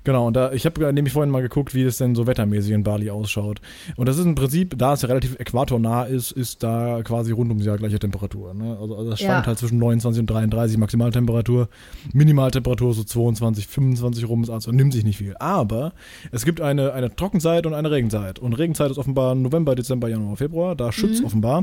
Genau, 0.03 0.27
und 0.27 0.35
da, 0.35 0.53
ich 0.53 0.65
habe 0.65 0.93
nämlich 0.95 1.13
vorhin 1.13 1.31
mal 1.31 1.43
geguckt, 1.43 1.75
wie 1.75 1.83
es 1.83 1.99
denn 1.99 2.15
so 2.15 2.27
wettermäßig 2.27 2.73
in 2.73 2.83
Bali 2.83 3.11
ausschaut. 3.11 3.61
Und 3.97 4.09
das 4.09 4.17
ist 4.17 4.25
im 4.25 4.35
Prinzip, 4.35 4.79
da 4.79 4.95
es 4.95 5.03
ja 5.03 5.09
relativ 5.09 5.39
äquatornah 5.39 6.05
ist, 6.05 6.33
ist 6.33 6.63
da 6.63 7.03
quasi 7.03 7.33
rund 7.33 7.51
ums 7.51 7.67
Jahr 7.67 7.77
gleiche 7.77 7.99
Temperatur. 7.99 8.55
Ne? 8.55 8.79
Also, 8.81 8.97
also 8.97 9.11
das 9.11 9.21
Ja. 9.21 9.27
schwankt 9.27 9.47
halt 9.47 9.59
zwischen 9.59 9.79
29 9.79 10.21
und 10.21 10.31
33 10.31 10.79
Maximaltemperatur. 10.79 11.69
Minimaltemperatur 12.15 12.95
so 12.95 13.05
22, 13.05 13.67
25 13.67 14.27
rum, 14.29 14.43
ist 14.43 14.51
also 14.51 14.73
nimmt 14.73 14.93
sich 14.95 15.05
nicht 15.05 15.19
viel. 15.19 15.37
Aber 15.39 15.93
es 16.33 16.47
gibt 16.47 16.63
eine, 16.63 16.93
eine 16.95 17.15
Trockenzeit 17.15 17.67
und 17.67 17.75
eine 17.75 17.91
Regenzeit. 17.91 18.39
Und 18.39 18.55
Regenzeit 18.55 18.91
ist 18.91 18.99
offenbar 18.99 19.35
November, 19.35 19.75
Dezember, 19.75 20.09
Januar, 20.09 20.37
Februar. 20.37 20.75
Da 20.77 20.93
schützt 20.93 21.23
offenbar. 21.25 21.63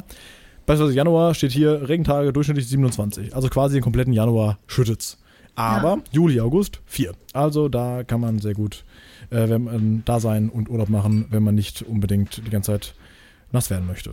Beispielsweise 0.68 0.96
Januar 0.96 1.34
steht 1.34 1.52
hier 1.54 1.88
Regentage 1.90 2.34
durchschnittlich 2.34 2.68
27. 2.68 3.36
Also 3.36 3.48
quasi 3.50 3.76
den 3.78 3.84
kompletten 3.84 4.14
Januar 4.14 4.60
schüttet's. 4.68 5.18
Aber 5.58 5.96
Ja. 5.98 6.04
Juli, 6.12 6.40
August 6.40 6.80
4. 6.86 7.14
Also 7.34 7.68
da 7.68 8.04
kann 8.04 8.22
man 8.22 8.40
sehr 8.40 8.54
gut 8.54 8.86
äh, 9.30 9.50
wenn 9.50 9.64
man 9.64 10.04
da 10.06 10.20
sein 10.20 10.50
und 10.50 10.70
Urlaub 10.70 10.90
machen, 10.90 11.26
wenn 11.30 11.44
man 11.44 11.56
nicht 11.56 11.82
unbedingt 11.82 12.46
die 12.46 12.50
ganze 12.50 12.72
Zeit 12.72 12.94
nass 13.52 13.70
werden 13.70 13.88
möchte. 13.88 14.12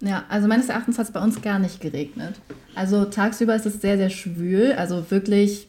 Ja, 0.00 0.24
also 0.28 0.48
meines 0.48 0.68
Erachtens 0.68 0.98
hat 0.98 1.06
es 1.06 1.12
bei 1.12 1.22
uns 1.22 1.40
gar 1.42 1.58
nicht 1.58 1.80
geregnet. 1.80 2.34
Also 2.74 3.04
tagsüber 3.04 3.54
ist 3.54 3.66
es 3.66 3.80
sehr, 3.80 3.96
sehr 3.96 4.10
schwül. 4.10 4.72
Also 4.72 5.10
wirklich, 5.10 5.68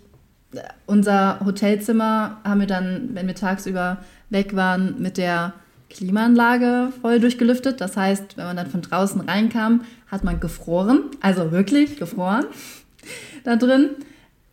äh, 0.53 0.61
unser 0.85 1.39
Hotelzimmer 1.45 2.37
haben 2.43 2.59
wir 2.59 2.67
dann, 2.67 3.09
wenn 3.13 3.27
wir 3.27 3.35
tagsüber 3.35 3.97
weg 4.29 4.55
waren, 4.55 5.01
mit 5.01 5.17
der 5.17 5.53
Klimaanlage 5.89 6.91
voll 7.01 7.19
durchgelüftet. 7.19 7.79
Das 7.79 7.95
heißt, 7.95 8.37
wenn 8.37 8.45
man 8.45 8.57
dann 8.57 8.71
von 8.71 8.81
draußen 8.81 9.21
reinkam, 9.21 9.81
hat 10.07 10.23
man 10.23 10.39
gefroren. 10.39 11.01
Also 11.21 11.51
wirklich 11.51 11.97
gefroren 11.97 12.45
da 13.43 13.55
drin. 13.55 13.91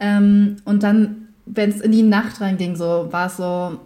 Ähm, 0.01 0.57
und 0.65 0.83
dann, 0.83 1.29
wenn 1.47 1.71
es 1.71 1.81
in 1.81 1.93
die 1.93 2.03
Nacht 2.03 2.41
reinging, 2.41 2.75
so 2.75 3.09
war 3.11 3.27
es 3.27 3.37
so 3.37 3.81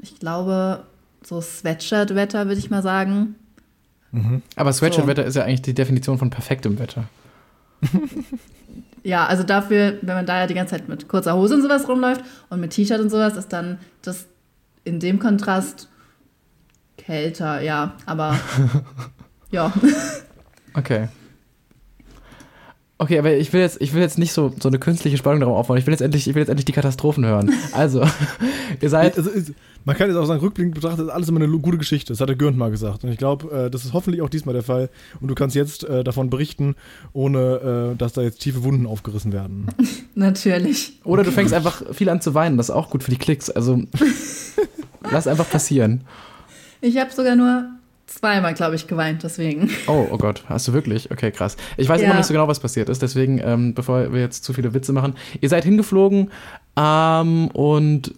ich 0.00 0.18
glaube, 0.18 0.84
so 1.24 1.40
Sweatshirt-Wetter, 1.40 2.46
würde 2.46 2.58
ich 2.58 2.70
mal 2.70 2.82
sagen. 2.82 3.34
Aber 4.54 4.72
Sweatshirt-Wetter 4.72 5.24
ist 5.24 5.34
ja 5.34 5.44
eigentlich 5.44 5.62
die 5.62 5.74
Definition 5.74 6.18
von 6.18 6.30
perfektem 6.30 6.78
Wetter. 6.78 7.04
Ja, 9.02 9.24
also 9.26 9.44
dafür, 9.44 9.98
wenn 10.02 10.16
man 10.16 10.26
da 10.26 10.40
ja 10.40 10.46
die 10.48 10.54
ganze 10.54 10.72
Zeit 10.72 10.88
mit 10.88 11.06
kurzer 11.06 11.36
Hose 11.36 11.54
und 11.54 11.62
sowas 11.62 11.88
rumläuft 11.88 12.24
und 12.50 12.58
mit 12.58 12.72
T-Shirt 12.72 13.00
und 13.00 13.08
sowas, 13.08 13.36
ist 13.36 13.52
dann 13.52 13.78
das 14.02 14.26
in 14.82 14.98
dem 14.98 15.20
Kontrast 15.20 15.88
kälter, 16.98 17.60
ja, 17.60 17.94
aber 18.04 18.36
ja. 19.52 19.72
Okay. 20.74 21.06
Okay, 22.98 23.18
aber 23.18 23.34
ich 23.34 23.52
will 23.52 23.60
jetzt, 23.60 23.80
ich 23.82 23.92
will 23.92 24.00
jetzt 24.00 24.18
nicht 24.18 24.32
so, 24.32 24.54
so 24.58 24.68
eine 24.68 24.78
künstliche 24.78 25.18
Spannung 25.18 25.40
darauf 25.40 25.58
aufbauen. 25.58 25.76
Ich 25.76 25.86
will 25.86 25.92
jetzt 25.92 26.00
endlich, 26.00 26.26
ich 26.28 26.34
will 26.34 26.40
jetzt 26.40 26.48
endlich 26.48 26.64
die 26.64 26.72
Katastrophen 26.72 27.26
hören. 27.26 27.52
Also, 27.72 28.02
ihr 28.80 28.88
seid. 28.88 29.18
Also, 29.18 29.30
man 29.84 29.96
kann 29.96 30.08
jetzt 30.08 30.16
auch 30.16 30.24
sagen, 30.24 30.40
rückblickend 30.40 30.74
betrachtet, 30.74 31.06
ist 31.06 31.12
alles 31.12 31.28
immer 31.28 31.40
eine 31.40 31.58
gute 31.58 31.76
Geschichte. 31.76 32.12
Das 32.12 32.20
hat 32.20 32.28
der 32.28 32.36
Gürnt 32.36 32.56
mal 32.56 32.70
gesagt. 32.70 33.04
Und 33.04 33.10
ich 33.10 33.18
glaube, 33.18 33.66
äh, 33.66 33.70
das 33.70 33.84
ist 33.84 33.92
hoffentlich 33.92 34.22
auch 34.22 34.30
diesmal 34.30 34.54
der 34.54 34.62
Fall. 34.62 34.88
Und 35.20 35.28
du 35.28 35.34
kannst 35.34 35.54
jetzt 35.54 35.84
äh, 35.84 36.02
davon 36.02 36.30
berichten, 36.30 36.74
ohne 37.12 37.92
äh, 37.92 37.96
dass 37.96 38.14
da 38.14 38.22
jetzt 38.22 38.40
tiefe 38.40 38.64
Wunden 38.64 38.86
aufgerissen 38.86 39.32
werden. 39.32 39.66
Natürlich. 40.14 40.98
Oder 41.04 41.22
du 41.22 41.30
fängst 41.30 41.52
einfach 41.52 41.82
viel 41.94 42.08
an 42.08 42.22
zu 42.22 42.34
weinen. 42.34 42.56
Das 42.56 42.70
ist 42.70 42.74
auch 42.74 42.88
gut 42.88 43.04
für 43.04 43.10
die 43.10 43.18
Klicks. 43.18 43.50
Also, 43.50 43.82
lass 45.10 45.26
einfach 45.26 45.48
passieren. 45.48 46.02
Ich 46.80 46.96
habe 46.96 47.12
sogar 47.12 47.36
nur 47.36 47.75
zweimal, 48.06 48.54
glaube 48.54 48.76
ich, 48.76 48.86
geweint, 48.86 49.22
deswegen. 49.22 49.70
Oh, 49.86 50.06
oh 50.10 50.18
Gott, 50.18 50.44
hast 50.48 50.68
du 50.68 50.72
wirklich? 50.72 51.10
Okay, 51.10 51.30
krass. 51.32 51.56
Ich 51.76 51.88
weiß 51.88 52.00
Ja. 52.00 52.06
immer 52.06 52.16
nicht 52.16 52.26
so 52.26 52.32
genau, 52.34 52.48
was 52.48 52.60
passiert 52.60 52.88
ist, 52.88 53.02
deswegen, 53.02 53.40
ähm, 53.44 53.74
bevor 53.74 54.12
wir 54.12 54.20
jetzt 54.20 54.44
zu 54.44 54.52
viele 54.52 54.72
Witze 54.74 54.92
machen, 54.92 55.14
ihr 55.40 55.48
seid 55.48 55.64
hingeflogen 55.64 56.30
ähm, 56.76 57.48
und 57.48 58.14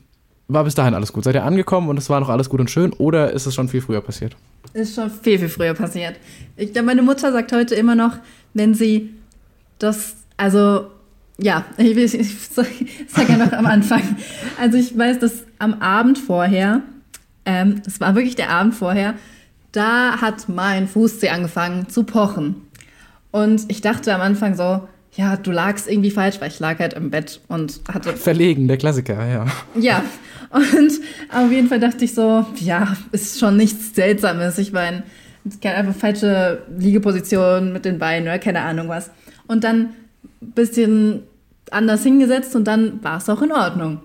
war 0.48 0.64
bis 0.64 0.74
dahin 0.74 0.94
alles 0.94 1.12
gut? 1.12 1.24
Seid 1.24 1.34
ihr 1.34 1.44
angekommen 1.44 1.88
und 1.88 1.98
es 1.98 2.08
war 2.08 2.20
noch 2.20 2.28
alles 2.30 2.48
gut 2.48 2.60
und 2.60 2.70
schön 2.70 2.92
oder 2.94 3.32
ist 3.32 3.46
es 3.46 3.54
schon 3.54 3.68
viel 3.68 3.80
früher 3.82 4.00
passiert? 4.00 4.34
Ist 4.72 4.94
schon 4.94 5.10
viel, 5.10 5.38
viel 5.38 5.48
früher 5.48 5.74
passiert. 5.74 6.16
Ich 6.56 6.74
meine 6.82 7.02
Mutter 7.02 7.32
sagt 7.32 7.52
heute 7.52 7.74
immer 7.74 7.94
noch, 7.94 8.16
wenn 8.54 8.74
sie 8.74 9.10
das, 9.78 10.16
also, 10.36 10.86
ja, 11.38 11.64
ich, 11.76 11.94
will- 11.96 12.04
ich 12.04 12.48
sage 12.50 12.68
ja 13.32 13.36
noch 13.36 13.52
am 13.52 13.66
Anfang. 13.66 14.02
Also 14.60 14.76
ich 14.78 14.96
weiß, 14.96 15.18
dass 15.18 15.44
am 15.58 15.74
Abend 15.82 16.18
vorher, 16.18 16.80
ähm, 17.44 17.82
es 17.86 18.00
war 18.00 18.14
wirklich 18.14 18.36
der 18.36 18.50
Abend 18.50 18.74
vorher, 18.74 19.14
da 19.72 20.20
hat 20.20 20.48
mein 20.48 20.88
Fußzeh 20.88 21.28
angefangen 21.28 21.88
zu 21.88 22.04
pochen. 22.04 22.56
Und 23.30 23.70
ich 23.70 23.80
dachte 23.80 24.14
am 24.14 24.20
Anfang 24.20 24.54
so, 24.54 24.88
ja, 25.12 25.36
du 25.36 25.50
lagst 25.50 25.88
irgendwie 25.88 26.10
falsch, 26.10 26.40
weil 26.40 26.48
ich 26.48 26.60
lag 26.60 26.78
halt 26.78 26.94
im 26.94 27.10
Bett 27.10 27.40
und 27.48 27.80
hatte 27.92 28.12
Verlegen, 28.14 28.68
der 28.68 28.76
Klassiker, 28.76 29.26
ja. 29.26 29.46
ja, 29.74 30.04
und 30.50 30.92
auf 31.32 31.50
jeden 31.50 31.68
Fall 31.68 31.80
dachte 31.80 32.04
ich 32.04 32.14
so, 32.14 32.46
ja, 32.56 32.96
ist 33.12 33.38
schon 33.38 33.56
nichts 33.56 33.94
Seltsames. 33.94 34.58
Ich 34.58 34.72
meine, 34.72 35.02
einfach 35.62 35.94
falsche 35.94 36.62
Liegeposition 36.78 37.72
mit 37.72 37.84
den 37.84 37.98
Beinen 37.98 38.28
oder 38.28 38.38
keine 38.38 38.62
Ahnung 38.62 38.88
was. 38.88 39.10
Und 39.46 39.64
dann 39.64 39.90
ein 40.40 40.52
bisschen 40.52 41.22
anders 41.70 42.02
hingesetzt 42.02 42.56
und 42.56 42.64
dann 42.64 43.02
war 43.02 43.18
es 43.18 43.28
auch 43.28 43.42
in 43.42 43.52
Ordnung. 43.52 44.00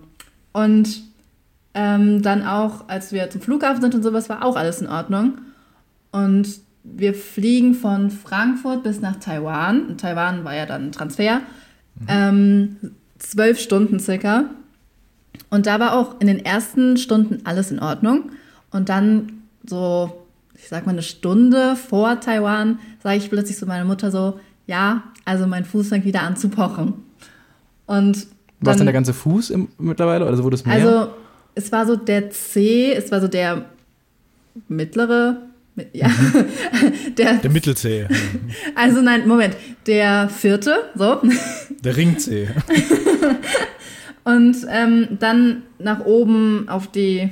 Und 0.52 1.02
ähm, 1.74 2.22
dann 2.22 2.46
auch, 2.46 2.88
als 2.88 3.12
wir 3.12 3.30
zum 3.30 3.42
Flughafen 3.42 3.82
sind 3.82 3.96
und 3.96 4.04
sowas, 4.04 4.30
war 4.30 4.44
auch 4.44 4.56
alles 4.56 4.82
in 4.82 4.88
Ordnung. 4.88 5.40
Und 6.14 6.48
wir 6.86 7.14
fliegen 7.14 7.74
von 7.74 8.10
Frankfurt 8.12 8.84
bis 8.84 9.02
nach 9.02 9.18
Taiwan. 9.18 9.90
In 9.90 9.98
Taiwan 9.98 10.46
war 10.46 10.56
ja 10.56 10.66
dann 10.66 10.86
ein 10.88 10.92
Transfer. 10.94 11.42
Ähm, 12.08 12.78
zwölf 13.20 13.60
Stunden 13.60 14.00
circa. 14.00 14.46
Und 15.50 15.66
da 15.66 15.80
war 15.80 15.98
auch 15.98 16.20
in 16.22 16.28
den 16.28 16.44
ersten 16.44 16.98
Stunden 16.98 17.40
alles 17.46 17.72
in 17.72 17.80
Ordnung. 17.80 18.32
Und 18.72 18.90
dann 18.90 19.44
so, 19.66 20.26
ich 20.56 20.68
sag 20.70 20.86
mal, 20.86 20.92
eine 20.94 21.02
Stunde 21.04 21.76
vor 21.76 22.20
Taiwan, 22.20 22.80
sage 23.02 23.18
ich 23.18 23.30
plötzlich 23.30 23.58
zu 23.58 23.66
meiner 23.66 23.86
Mutter 23.86 24.12
so, 24.12 24.40
ja, 24.68 25.04
also 25.26 25.48
mein 25.48 25.66
Fuß 25.66 25.90
fängt 25.90 26.06
wieder 26.06 26.22
an 26.22 26.36
zu 26.38 26.50
pochen. 26.50 26.94
Und 27.86 27.96
War 27.96 28.14
es 28.16 28.18
denn 28.18 28.78
dann- 28.78 28.86
der 28.86 28.94
ganze 28.94 29.14
Fuß 29.14 29.50
im, 29.50 29.70
mittlerweile 29.78 30.28
oder 30.28 30.44
wurde 30.44 30.56
es 30.56 30.66
mehr? 30.66 30.76
also, 30.76 31.12
es 31.56 31.72
war 31.72 31.86
so 31.86 31.96
der 31.96 32.30
C, 32.32 32.94
es 32.94 33.12
war 33.12 33.20
so 33.22 33.28
der 33.28 33.66
mittlere, 34.68 35.38
ja, 35.94 36.10
der, 37.18 37.36
Der 37.36 37.52
Mittelzeh, 37.52 38.08
also 38.76 39.02
nein, 39.02 39.28
Moment, 39.28 39.56
der 39.88 40.30
vierte, 40.30 40.90
so. 40.96 41.22
der 41.84 41.98
Ringzeh. 41.98 42.50
Und 44.24 44.56
ähm, 44.70 45.18
dann 45.20 45.64
nach 45.80 46.06
oben 46.06 46.70
auf 46.70 46.88
die, 46.88 47.30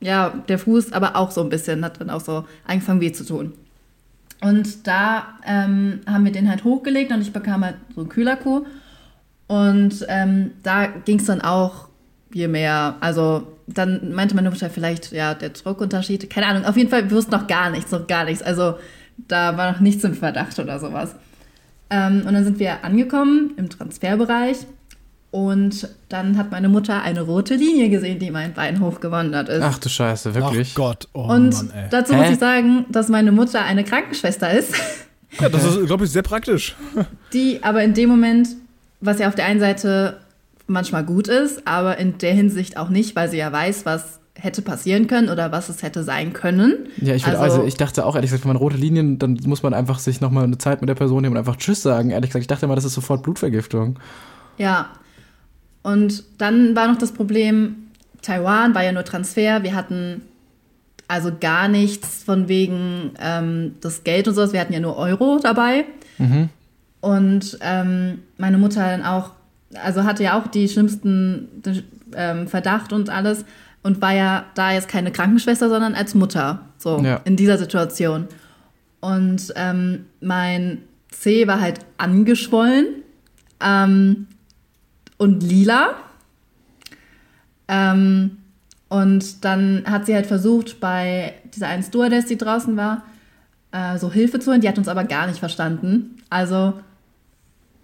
ja, 0.00 0.30
der 0.48 0.58
Fuß, 0.58 0.92
aber 0.92 1.16
auch 1.16 1.30
so 1.30 1.40
ein 1.40 1.48
bisschen, 1.48 1.84
hat 1.84 2.00
dann 2.00 2.10
auch 2.10 2.20
so 2.20 2.44
angefangen 2.66 3.00
weh 3.00 3.12
zu 3.12 3.24
tun. 3.24 3.52
Und 4.40 4.88
da 4.88 5.38
ähm, 5.46 6.00
haben 6.04 6.24
wir 6.24 6.32
den 6.32 6.48
halt 6.48 6.64
hochgelegt 6.64 7.12
und 7.12 7.20
ich 7.20 7.32
bekam 7.32 7.64
halt 7.64 7.76
so 7.94 8.00
einen 8.00 8.10
Kühlerkuh. 8.10 8.64
Und 9.46 10.04
ähm, 10.08 10.50
da 10.64 10.86
ging 10.86 11.20
es 11.20 11.26
dann 11.26 11.42
auch 11.42 11.88
je 12.32 12.48
mehr, 12.48 12.96
also 13.00 13.46
dann 13.66 14.12
meinte 14.12 14.34
meine 14.34 14.50
Mutter 14.50 14.68
vielleicht, 14.70 15.12
ja, 15.12 15.34
der 15.34 15.50
Druckunterschied, 15.50 16.28
keine 16.30 16.46
Ahnung, 16.46 16.64
auf 16.64 16.76
jeden 16.76 16.90
Fall, 16.90 17.08
wir 17.08 17.16
wussten 17.16 17.32
noch 17.32 17.46
gar 17.46 17.70
nichts, 17.70 17.90
noch 17.92 18.06
gar 18.06 18.24
nichts. 18.24 18.42
Also 18.42 18.74
da 19.28 19.56
war 19.56 19.72
noch 19.72 19.80
nichts 19.80 20.02
im 20.04 20.14
Verdacht 20.14 20.58
oder 20.58 20.78
sowas. 20.78 21.14
Ähm, 21.90 22.22
und 22.26 22.32
dann 22.32 22.44
sind 22.44 22.58
wir 22.58 22.84
angekommen 22.84 23.52
im 23.56 23.68
Transferbereich 23.70 24.56
und 25.30 25.88
dann 26.08 26.36
hat 26.36 26.50
meine 26.50 26.68
Mutter 26.68 27.02
eine 27.02 27.22
rote 27.22 27.54
Linie 27.54 27.88
gesehen, 27.88 28.18
die 28.18 28.30
mein 28.30 28.52
Bein 28.52 28.80
hochgewandert 28.80 29.48
ist. 29.48 29.62
Ach 29.62 29.78
du 29.78 29.88
Scheiße, 29.88 30.34
wirklich? 30.34 30.70
Ach 30.72 30.76
Gott, 30.76 31.08
oh 31.14 31.22
und 31.32 31.52
Mann, 31.54 31.70
ey. 31.74 31.86
dazu 31.90 32.14
Hä? 32.14 32.18
muss 32.20 32.30
ich 32.30 32.38
sagen, 32.38 32.84
dass 32.90 33.08
meine 33.08 33.32
Mutter 33.32 33.62
eine 33.64 33.84
Krankenschwester 33.84 34.50
ist, 34.50 34.74
Ja, 35.40 35.48
das 35.48 35.64
ist, 35.64 35.86
glaube 35.86 36.04
ich, 36.04 36.10
sehr 36.10 36.22
praktisch. 36.22 36.76
die 37.32 37.62
aber 37.62 37.82
in 37.82 37.94
dem 37.94 38.10
Moment, 38.10 38.48
was 39.00 39.18
ja 39.18 39.28
auf 39.28 39.34
der 39.34 39.46
einen 39.46 39.60
Seite 39.60 40.18
manchmal 40.72 41.04
gut 41.04 41.28
ist, 41.28 41.66
aber 41.66 41.98
in 41.98 42.18
der 42.18 42.34
Hinsicht 42.34 42.76
auch 42.76 42.88
nicht, 42.88 43.14
weil 43.14 43.28
sie 43.28 43.38
ja 43.38 43.52
weiß, 43.52 43.86
was 43.86 44.20
hätte 44.34 44.62
passieren 44.62 45.06
können 45.06 45.28
oder 45.28 45.52
was 45.52 45.68
es 45.68 45.82
hätte 45.82 46.02
sein 46.02 46.32
können. 46.32 46.88
Ja, 47.00 47.14
ich, 47.14 47.26
würd, 47.26 47.36
also, 47.36 47.64
ich 47.64 47.76
dachte 47.76 48.04
auch 48.06 48.14
ehrlich 48.14 48.30
gesagt, 48.30 48.44
wenn 48.44 48.52
man 48.52 48.56
rote 48.56 48.76
Linien, 48.76 49.18
dann 49.18 49.38
muss 49.44 49.62
man 49.62 49.74
einfach 49.74 49.98
sich 49.98 50.20
nochmal 50.20 50.44
eine 50.44 50.58
Zeit 50.58 50.80
mit 50.80 50.88
der 50.88 50.94
Person 50.94 51.22
nehmen 51.22 51.34
und 51.34 51.38
einfach 51.38 51.56
Tschüss 51.56 51.82
sagen. 51.82 52.10
Ehrlich 52.10 52.30
gesagt, 52.30 52.42
ich 52.42 52.48
dachte 52.48 52.64
immer, 52.66 52.74
das 52.74 52.84
ist 52.84 52.94
sofort 52.94 53.22
Blutvergiftung. 53.22 53.98
Ja. 54.58 54.90
Und 55.82 56.24
dann 56.38 56.74
war 56.74 56.88
noch 56.88 56.98
das 56.98 57.12
Problem, 57.12 57.76
Taiwan 58.22 58.74
war 58.74 58.82
ja 58.82 58.92
nur 58.92 59.04
Transfer. 59.04 59.62
Wir 59.62 59.74
hatten 59.74 60.22
also 61.08 61.30
gar 61.38 61.68
nichts 61.68 62.22
von 62.24 62.48
wegen 62.48 63.10
ähm, 63.20 63.74
das 63.80 64.04
Geld 64.04 64.28
und 64.28 64.34
sowas. 64.34 64.52
Wir 64.52 64.60
hatten 64.60 64.72
ja 64.72 64.80
nur 64.80 64.96
Euro 64.96 65.38
dabei. 65.42 65.84
Und 67.02 67.58
ähm, 67.60 68.20
meine 68.38 68.58
Mutter 68.58 68.80
dann 68.80 69.02
auch, 69.02 69.32
also 69.82 70.04
hatte 70.04 70.22
ja 70.22 70.38
auch 70.38 70.46
die 70.46 70.68
schlimmsten 70.68 71.48
ähm, 72.14 72.48
Verdacht 72.48 72.92
und 72.92 73.10
alles 73.10 73.44
und 73.82 74.00
war 74.00 74.12
ja 74.12 74.44
da 74.54 74.72
jetzt 74.72 74.88
keine 74.88 75.10
Krankenschwester, 75.12 75.68
sondern 75.68 75.94
als 75.94 76.14
Mutter, 76.14 76.60
so 76.78 77.00
Ja. 77.02 77.20
in 77.24 77.36
dieser 77.36 77.58
Situation. 77.58 78.28
Und 79.00 79.52
ähm, 79.56 80.06
mein 80.20 80.78
C 81.10 81.46
war 81.46 81.60
halt 81.60 81.80
angeschwollen 81.98 82.86
ähm, 83.60 84.26
und 85.18 85.42
lila. 85.42 85.94
Ähm, 87.68 88.38
und 88.88 89.44
dann 89.44 89.84
hat 89.86 90.06
sie 90.06 90.14
halt 90.14 90.26
versucht, 90.26 90.78
bei 90.78 91.34
dieser 91.54 91.68
einen 91.68 91.82
Stewardess, 91.82 92.26
die 92.26 92.36
draußen 92.36 92.76
war, 92.76 93.02
äh, 93.72 93.98
so 93.98 94.12
Hilfe 94.12 94.38
zu 94.38 94.50
holen. 94.50 94.60
Die 94.60 94.68
hat 94.68 94.78
uns 94.78 94.88
aber 94.88 95.04
gar 95.04 95.26
nicht 95.26 95.38
verstanden. 95.38 96.18
Also 96.28 96.74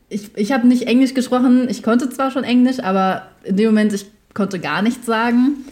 ich, 0.08 0.36
ich 0.36 0.52
habe 0.52 0.66
nicht 0.66 0.86
Englisch 0.86 1.14
gesprochen. 1.14 1.68
Ich 1.68 1.82
konnte 1.82 2.08
zwar 2.10 2.30
schon 2.30 2.44
Englisch, 2.44 2.80
aber 2.80 3.28
in 3.44 3.56
dem 3.56 3.66
Moment, 3.66 3.92
ich 3.92 4.06
konnte 4.34 4.58
gar 4.58 4.82
nichts 4.82 5.06
sagen. 5.06 5.64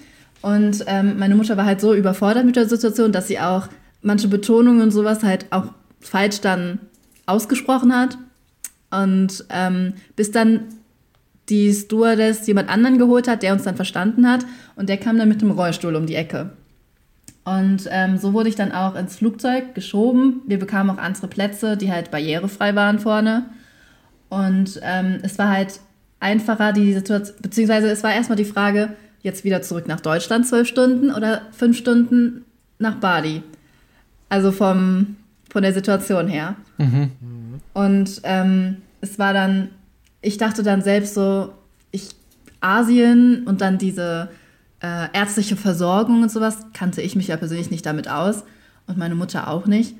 Und 0.42 0.84
ähm, 0.86 1.18
meine 1.18 1.34
Mutter 1.34 1.56
war 1.56 1.64
halt 1.64 1.80
so 1.80 1.94
überfordert 1.94 2.44
mit 2.44 2.56
der 2.56 2.68
Situation, 2.68 3.12
dass 3.12 3.28
sie 3.28 3.40
auch 3.40 3.68
manche 4.02 4.28
Betonungen 4.28 4.82
und 4.82 4.90
sowas 4.90 5.22
halt 5.22 5.46
auch 5.50 5.66
falsch 6.00 6.40
dann 6.40 6.78
ausgesprochen 7.24 7.94
hat. 7.94 8.18
Und 8.90 9.44
ähm, 9.50 9.94
bis 10.14 10.30
dann 10.30 10.64
die 11.48 11.72
Stewardess 11.72 12.46
jemand 12.46 12.68
anderen 12.68 12.98
geholt 12.98 13.28
hat, 13.28 13.42
der 13.42 13.52
uns 13.52 13.64
dann 13.64 13.76
verstanden 13.76 14.28
hat. 14.28 14.44
Und 14.74 14.88
der 14.88 14.98
kam 14.98 15.18
dann 15.18 15.28
mit 15.28 15.42
dem 15.42 15.50
Rollstuhl 15.50 15.96
um 15.96 16.06
die 16.06 16.14
Ecke. 16.14 16.50
Und 17.44 17.88
ähm, 17.90 18.18
so 18.18 18.32
wurde 18.32 18.48
ich 18.48 18.56
dann 18.56 18.72
auch 18.72 18.96
ins 18.96 19.16
Flugzeug 19.16 19.74
geschoben. 19.74 20.42
Wir 20.46 20.58
bekamen 20.58 20.96
auch 20.96 21.02
andere 21.02 21.28
Plätze, 21.28 21.76
die 21.76 21.92
halt 21.92 22.10
barrierefrei 22.10 22.74
waren 22.74 22.98
vorne. 22.98 23.46
Und 24.28 24.80
ähm, 24.82 25.18
es 25.22 25.38
war 25.38 25.50
halt 25.50 25.80
einfacher, 26.20 26.72
die 26.72 26.92
Situation, 26.92 27.36
beziehungsweise 27.40 27.88
es 27.90 28.02
war 28.02 28.12
erstmal 28.12 28.36
die 28.36 28.44
Frage, 28.44 28.90
jetzt 29.22 29.44
wieder 29.44 29.62
zurück 29.62 29.88
nach 29.88 30.00
Deutschland, 30.00 30.46
zwölf 30.46 30.68
Stunden 30.68 31.10
oder 31.10 31.42
fünf 31.52 31.76
Stunden 31.76 32.44
nach 32.78 32.96
Bali. 32.96 33.42
Also 34.28 34.52
vom, 34.52 35.16
von 35.50 35.62
der 35.62 35.72
Situation 35.72 36.28
her. 36.28 36.56
Und 37.74 38.20
ähm, 38.24 38.78
es 39.00 39.18
war 39.18 39.32
dann, 39.32 39.68
ich 40.20 40.38
dachte 40.38 40.62
dann 40.62 40.82
selbst 40.82 41.14
so, 41.14 41.52
ich 41.90 42.10
Asien 42.60 43.44
und 43.46 43.60
dann 43.60 43.78
diese 43.78 44.28
äh, 44.80 45.08
ärztliche 45.12 45.56
Versorgung 45.56 46.22
und 46.22 46.30
sowas 46.30 46.58
kannte 46.72 47.02
ich 47.02 47.16
mich 47.16 47.28
ja 47.28 47.36
persönlich 47.36 47.70
nicht 47.70 47.86
damit 47.86 48.08
aus 48.08 48.44
und 48.86 48.98
meine 48.98 49.14
Mutter 49.14 49.48
auch 49.48 49.66
nicht. 49.66 49.94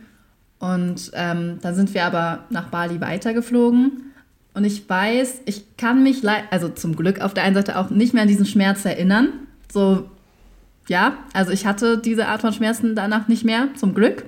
Und 0.59 1.11
ähm, 1.14 1.59
dann 1.61 1.75
sind 1.75 1.92
wir 1.95 2.04
aber 2.04 2.45
nach 2.50 2.68
Bali 2.68 3.00
weitergeflogen. 3.00 4.12
Und 4.56 4.64
ich 4.64 4.88
weiß, 4.88 5.42
ich 5.44 5.76
kann 5.76 6.02
mich, 6.02 6.22
also 6.50 6.70
zum 6.70 6.96
Glück 6.96 7.20
auf 7.20 7.34
der 7.34 7.44
einen 7.44 7.54
Seite 7.54 7.78
auch 7.78 7.90
nicht 7.90 8.14
mehr 8.14 8.22
an 8.22 8.28
diesen 8.28 8.46
Schmerz 8.46 8.86
erinnern. 8.86 9.28
So, 9.70 10.08
ja, 10.88 11.18
also 11.34 11.52
ich 11.52 11.66
hatte 11.66 11.98
diese 11.98 12.28
Art 12.28 12.40
von 12.40 12.54
Schmerzen 12.54 12.94
danach 12.94 13.28
nicht 13.28 13.44
mehr, 13.44 13.68
zum 13.76 13.92
Glück. 13.92 14.25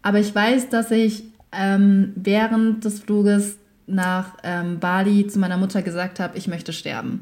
Aber 0.00 0.18
ich 0.18 0.34
weiß, 0.34 0.70
dass 0.70 0.90
ich 0.90 1.24
ähm, 1.52 2.14
während 2.16 2.86
des 2.86 3.00
Fluges 3.00 3.58
nach 3.86 4.38
ähm, 4.42 4.80
Bali 4.80 5.26
zu 5.26 5.38
meiner 5.38 5.58
Mutter 5.58 5.82
gesagt 5.82 6.18
habe, 6.18 6.38
ich 6.38 6.48
möchte 6.48 6.72
sterben. 6.72 7.20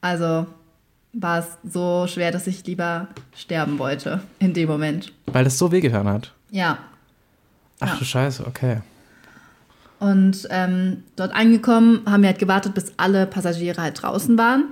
Also 0.00 0.46
war 1.12 1.40
es 1.40 1.58
so 1.70 2.06
schwer, 2.06 2.32
dass 2.32 2.46
ich 2.46 2.66
lieber 2.66 3.08
sterben 3.36 3.78
wollte 3.78 4.22
in 4.38 4.54
dem 4.54 4.66
Moment. 4.66 5.12
Weil 5.26 5.44
das 5.44 5.58
so 5.58 5.72
wehgetan 5.72 6.08
hat? 6.08 6.32
Ja. 6.50 6.78
Ach 7.80 7.88
ja. 7.88 7.96
du 7.98 8.04
Scheiße, 8.06 8.46
okay. 8.46 8.78
Und 10.02 10.48
ähm, 10.50 11.04
dort 11.14 11.32
angekommen 11.32 12.00
haben 12.06 12.22
wir 12.22 12.30
halt 12.30 12.40
gewartet, 12.40 12.74
bis 12.74 12.92
alle 12.96 13.24
Passagiere 13.24 13.80
halt 13.80 14.02
draußen 14.02 14.36
waren. 14.36 14.64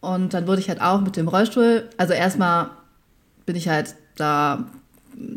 Und 0.00 0.34
dann 0.34 0.48
wurde 0.48 0.60
ich 0.60 0.68
halt 0.68 0.80
auch 0.80 1.02
mit 1.02 1.16
dem 1.16 1.28
Rollstuhl, 1.28 1.88
also 1.98 2.14
erstmal 2.14 2.70
bin 3.46 3.54
ich 3.54 3.68
halt 3.68 3.94
da, 4.16 4.66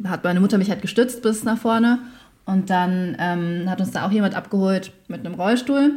hat 0.06 0.24
meine 0.24 0.40
Mutter 0.40 0.58
mich 0.58 0.72
halt 0.72 0.82
gestützt 0.82 1.22
bis 1.22 1.44
nach 1.44 1.60
vorne. 1.60 2.00
Und 2.48 2.72
dann 2.72 3.16
ähm, 3.20 3.70
hat 3.70 3.80
uns 3.80 3.92
da 3.92 4.08
auch 4.08 4.12
jemand 4.12 4.34
abgeholt 4.34 4.94
mit 5.08 5.24
einem 5.24 5.36
Rollstuhl. 5.36 5.92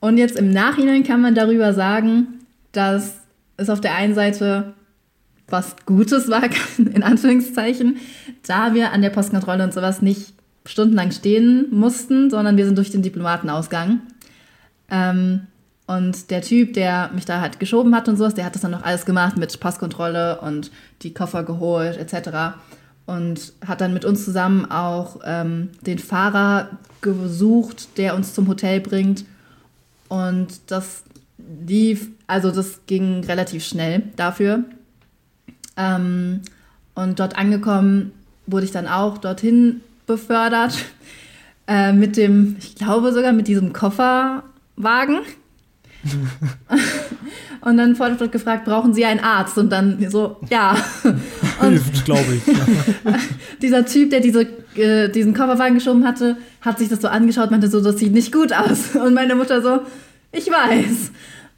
Und 0.00 0.18
jetzt 0.18 0.36
im 0.36 0.50
Nachhinein 0.50 1.04
kann 1.04 1.22
man 1.22 1.34
darüber 1.34 1.72
sagen, 1.72 2.40
dass 2.72 3.14
es 3.56 3.70
auf 3.70 3.80
der 3.80 3.94
einen 3.94 4.14
Seite 4.14 4.74
was 5.48 5.74
Gutes 5.86 6.28
war, 6.28 6.42
in 6.76 7.02
Anführungszeichen, 7.02 7.96
da 8.46 8.74
wir 8.74 8.92
an 8.92 9.00
der 9.00 9.08
Postkontrolle 9.08 9.64
und 9.64 9.72
sowas 9.72 10.02
nicht 10.02 10.35
stundenlang 10.66 11.10
stehen 11.12 11.66
mussten, 11.70 12.30
sondern 12.30 12.56
wir 12.56 12.66
sind 12.66 12.76
durch 12.76 12.90
den 12.90 13.02
Diplomatenausgang. 13.02 14.00
Ähm, 14.90 15.46
und 15.86 16.30
der 16.30 16.42
Typ, 16.42 16.74
der 16.74 17.10
mich 17.14 17.24
da 17.24 17.40
halt 17.40 17.60
geschoben 17.60 17.94
hat 17.94 18.08
und 18.08 18.16
sowas, 18.16 18.34
der 18.34 18.44
hat 18.44 18.54
das 18.54 18.62
dann 18.62 18.72
noch 18.72 18.82
alles 18.82 19.06
gemacht 19.06 19.36
mit 19.36 19.58
Passkontrolle 19.60 20.40
und 20.40 20.70
die 21.02 21.14
Koffer 21.14 21.44
geholt 21.44 21.96
etc. 21.96 22.58
Und 23.06 23.52
hat 23.64 23.80
dann 23.80 23.94
mit 23.94 24.04
uns 24.04 24.24
zusammen 24.24 24.68
auch 24.68 25.20
ähm, 25.24 25.70
den 25.82 25.98
Fahrer 25.98 26.70
gesucht, 27.02 27.98
der 27.98 28.16
uns 28.16 28.34
zum 28.34 28.48
Hotel 28.48 28.80
bringt. 28.80 29.24
Und 30.08 30.60
das 30.66 31.04
lief, 31.66 32.08
also 32.26 32.50
das 32.50 32.80
ging 32.86 33.22
relativ 33.24 33.64
schnell 33.64 34.02
dafür. 34.16 34.64
Ähm, 35.76 36.40
und 36.94 37.20
dort 37.20 37.38
angekommen 37.38 38.12
wurde 38.46 38.64
ich 38.64 38.72
dann 38.72 38.88
auch 38.88 39.18
dorthin 39.18 39.82
befördert 40.06 40.76
äh, 41.66 41.92
mit 41.92 42.16
dem, 42.16 42.56
ich 42.58 42.74
glaube 42.76 43.12
sogar 43.12 43.32
mit 43.32 43.48
diesem 43.48 43.72
Kofferwagen. 43.72 45.20
und 47.60 47.76
dann 47.76 47.98
wurde 47.98 48.16
dort 48.16 48.32
gefragt, 48.32 48.64
brauchen 48.64 48.94
Sie 48.94 49.04
einen 49.04 49.20
Arzt? 49.20 49.58
Und 49.58 49.70
dann 49.70 50.08
so, 50.08 50.36
ja. 50.50 50.76
Hilft, 51.60 52.04
glaube 52.04 52.34
ich. 52.34 52.42
dieser 53.62 53.84
Typ, 53.84 54.10
der 54.10 54.20
diese, 54.20 54.46
äh, 54.76 55.08
diesen 55.08 55.34
Kofferwagen 55.34 55.74
geschoben 55.74 56.06
hatte, 56.06 56.36
hat 56.60 56.78
sich 56.78 56.88
das 56.88 57.00
so 57.00 57.08
angeschaut, 57.08 57.50
meinte 57.50 57.68
so, 57.68 57.80
das 57.80 57.98
sieht 57.98 58.12
nicht 58.12 58.32
gut 58.32 58.52
aus. 58.52 58.94
Und 58.94 59.14
meine 59.14 59.34
Mutter 59.34 59.62
so, 59.62 59.80
ich 60.32 60.46
weiß. 60.46 61.10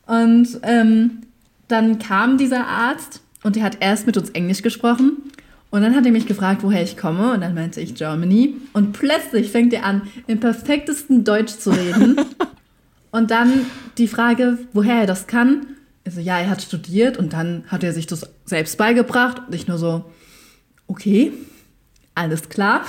Und 0.06 0.60
ähm, 0.62 1.22
dann 1.68 1.98
kam 1.98 2.38
dieser 2.38 2.66
Arzt 2.66 3.20
und 3.42 3.56
der 3.56 3.62
hat 3.62 3.78
erst 3.80 4.06
mit 4.06 4.16
uns 4.16 4.30
Englisch 4.30 4.62
gesprochen. 4.62 5.18
Und 5.70 5.82
dann 5.82 5.94
hat 5.94 6.06
er 6.06 6.12
mich 6.12 6.26
gefragt, 6.26 6.62
woher 6.62 6.82
ich 6.82 6.96
komme. 6.96 7.32
Und 7.32 7.42
dann 7.42 7.54
meinte 7.54 7.80
ich 7.80 7.94
Germany. 7.94 8.54
Und 8.72 8.92
plötzlich 8.92 9.50
fängt 9.50 9.72
er 9.74 9.84
an, 9.84 10.02
im 10.26 10.40
perfektesten 10.40 11.24
Deutsch 11.24 11.58
zu 11.58 11.70
reden. 11.70 12.16
und 13.10 13.30
dann 13.30 13.66
die 13.98 14.08
Frage, 14.08 14.58
woher 14.72 15.00
er 15.00 15.06
das 15.06 15.26
kann. 15.26 15.66
Also 16.06 16.20
ja, 16.20 16.38
er 16.38 16.48
hat 16.48 16.62
studiert 16.62 17.18
und 17.18 17.34
dann 17.34 17.64
hat 17.68 17.84
er 17.84 17.92
sich 17.92 18.06
das 18.06 18.30
selbst 18.46 18.78
beigebracht. 18.78 19.42
Und 19.46 19.54
ich 19.54 19.68
nur 19.68 19.76
so, 19.76 20.06
okay, 20.86 21.32
alles 22.14 22.48
klar. 22.48 22.82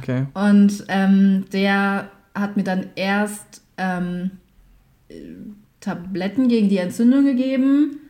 Okay. 0.00 0.26
Und 0.34 0.84
ähm, 0.88 1.46
der 1.52 2.10
hat 2.34 2.56
mir 2.56 2.62
dann 2.62 2.86
erst 2.94 3.62
ähm, 3.76 4.32
Tabletten 5.80 6.48
gegen 6.48 6.68
die 6.68 6.78
Entzündung 6.78 7.24
gegeben 7.24 8.00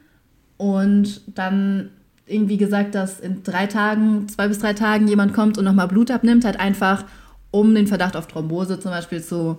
und 0.57 1.23
dann 1.27 1.91
irgendwie 2.29 2.57
gesagt, 2.57 2.95
dass 2.95 3.21
in 3.21 3.43
drei 3.43 3.67
Tagen, 3.67 4.29
zwei 4.29 4.49
bis 4.49 4.59
drei 4.59 4.73
Tagen 4.73 5.09
jemand 5.09 5.33
kommt 5.33 5.59
und 5.59 5.65
nochmal 5.65 5.89
Blut 5.89 6.11
abnimmt, 6.11 6.45
halt 6.45 6.61
einfach, 6.61 7.05
um 7.51 7.75
den 7.75 7.87
Verdacht 7.87 8.17
auf 8.17 8.27
Thrombose 8.27 8.79
zum 8.81 8.91
Beispiel 8.91 9.23
zu 9.23 9.59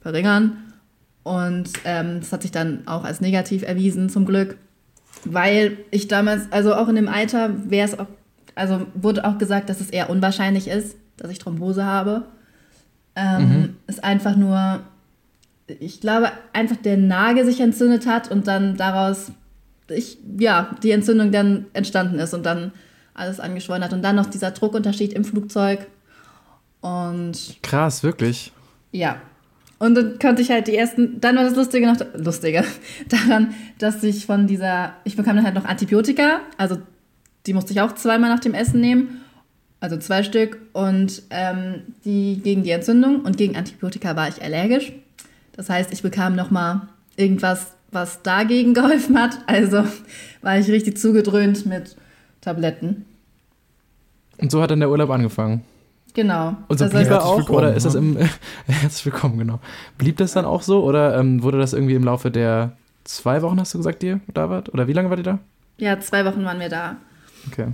verringern. 0.00 0.56
Und 1.22 1.70
ähm, 1.84 2.20
das 2.20 2.32
hat 2.32 2.42
sich 2.42 2.50
dann 2.50 2.86
auch 2.86 3.04
als 3.04 3.20
negativ 3.20 3.62
erwiesen, 3.62 4.08
zum 4.08 4.24
Glück. 4.24 4.56
Weil 5.24 5.76
ich 5.90 6.08
damals, 6.08 6.50
also 6.50 6.74
auch 6.74 6.88
in 6.88 6.96
dem 6.96 7.08
Alter, 7.08 7.50
wäre 7.70 7.86
es 7.86 7.98
auch, 7.98 8.06
also 8.54 8.86
wurde 8.94 9.26
auch 9.26 9.38
gesagt, 9.38 9.68
dass 9.68 9.80
es 9.80 9.90
eher 9.90 10.10
unwahrscheinlich 10.10 10.68
ist, 10.68 10.96
dass 11.16 11.30
ich 11.30 11.38
Thrombose 11.38 11.84
habe. 11.84 12.24
Ähm, 13.14 13.48
mhm. 13.48 13.76
Ist 13.86 14.02
einfach 14.02 14.36
nur 14.36 14.80
ich 15.78 16.00
glaube, 16.00 16.32
einfach 16.52 16.76
der 16.76 16.96
Nagel 16.96 17.44
sich 17.44 17.60
entzündet 17.60 18.06
hat 18.06 18.30
und 18.30 18.46
dann 18.46 18.76
daraus, 18.76 19.32
ich, 19.90 20.18
ja, 20.38 20.74
die 20.82 20.90
Entzündung 20.90 21.32
dann 21.32 21.66
entstanden 21.72 22.18
ist 22.18 22.34
und 22.34 22.44
dann 22.44 22.72
alles 23.14 23.40
angeschwollen 23.40 23.84
hat. 23.84 23.92
Und 23.92 24.02
dann 24.02 24.16
noch 24.16 24.26
dieser 24.26 24.50
Druckunterschied 24.50 25.12
im 25.12 25.24
Flugzeug. 25.24 25.86
Und. 26.80 27.58
Krass, 27.62 28.02
wirklich. 28.02 28.52
Ja. 28.92 29.20
Und 29.78 29.94
dann 29.94 30.18
konnte 30.18 30.42
ich 30.42 30.50
halt 30.50 30.66
die 30.66 30.76
ersten, 30.76 31.20
dann 31.20 31.36
war 31.36 31.44
das 31.44 31.56
Lustige 31.56 31.86
noch, 31.86 31.96
Lustige, 32.14 32.64
daran, 33.08 33.54
dass 33.78 34.02
ich 34.02 34.26
von 34.26 34.46
dieser, 34.46 34.92
ich 35.04 35.16
bekam 35.16 35.36
dann 35.36 35.44
halt 35.46 35.54
noch 35.54 35.64
Antibiotika, 35.64 36.40
also 36.58 36.76
die 37.46 37.54
musste 37.54 37.72
ich 37.72 37.80
auch 37.80 37.94
zweimal 37.94 38.28
nach 38.28 38.40
dem 38.40 38.52
Essen 38.52 38.82
nehmen, 38.82 39.22
also 39.80 39.96
zwei 39.96 40.22
Stück, 40.22 40.58
und 40.74 41.22
ähm, 41.30 41.82
die 42.04 42.40
gegen 42.44 42.62
die 42.62 42.72
Entzündung 42.72 43.22
und 43.22 43.38
gegen 43.38 43.56
Antibiotika 43.56 44.14
war 44.16 44.28
ich 44.28 44.42
allergisch. 44.42 44.92
Das 45.52 45.70
heißt, 45.70 45.90
ich 45.94 46.02
bekam 46.02 46.36
nochmal 46.36 46.82
irgendwas, 47.16 47.72
was 47.92 48.22
dagegen 48.22 48.74
geholfen 48.74 49.18
hat. 49.18 49.38
Also 49.46 49.84
war 50.42 50.58
ich 50.58 50.68
richtig 50.68 50.98
zugedröhnt 50.98 51.66
mit 51.66 51.96
Tabletten. 52.40 53.04
Und 54.38 54.50
so 54.50 54.62
hat 54.62 54.70
dann 54.70 54.80
der 54.80 54.90
Urlaub 54.90 55.10
angefangen. 55.10 55.62
Genau. 56.14 56.56
Und 56.68 56.78
so 56.78 56.86
das 56.86 56.94
blieb 56.94 57.10
er 57.10 57.24
auch, 57.24 57.48
oder 57.50 57.74
ist 57.74 57.86
das 57.86 57.94
im, 57.94 58.16
herzlich 58.66 59.06
willkommen, 59.06 59.38
genau. 59.38 59.60
Blieb 59.98 60.16
das 60.16 60.32
dann 60.32 60.44
auch 60.44 60.62
so, 60.62 60.82
oder 60.82 61.18
ähm, 61.18 61.42
wurde 61.42 61.58
das 61.58 61.72
irgendwie 61.72 61.94
im 61.94 62.04
Laufe 62.04 62.30
der 62.30 62.76
zwei 63.04 63.42
Wochen, 63.42 63.60
hast 63.60 63.74
du 63.74 63.78
gesagt, 63.78 64.02
dir 64.02 64.20
da 64.32 64.50
wart? 64.50 64.72
Oder 64.72 64.88
wie 64.88 64.92
lange 64.92 65.10
war 65.10 65.18
ihr 65.18 65.24
da? 65.24 65.38
Ja, 65.78 66.00
zwei 66.00 66.24
Wochen 66.24 66.44
waren 66.44 66.60
wir 66.60 66.68
da. 66.68 66.96
Okay. 67.50 67.68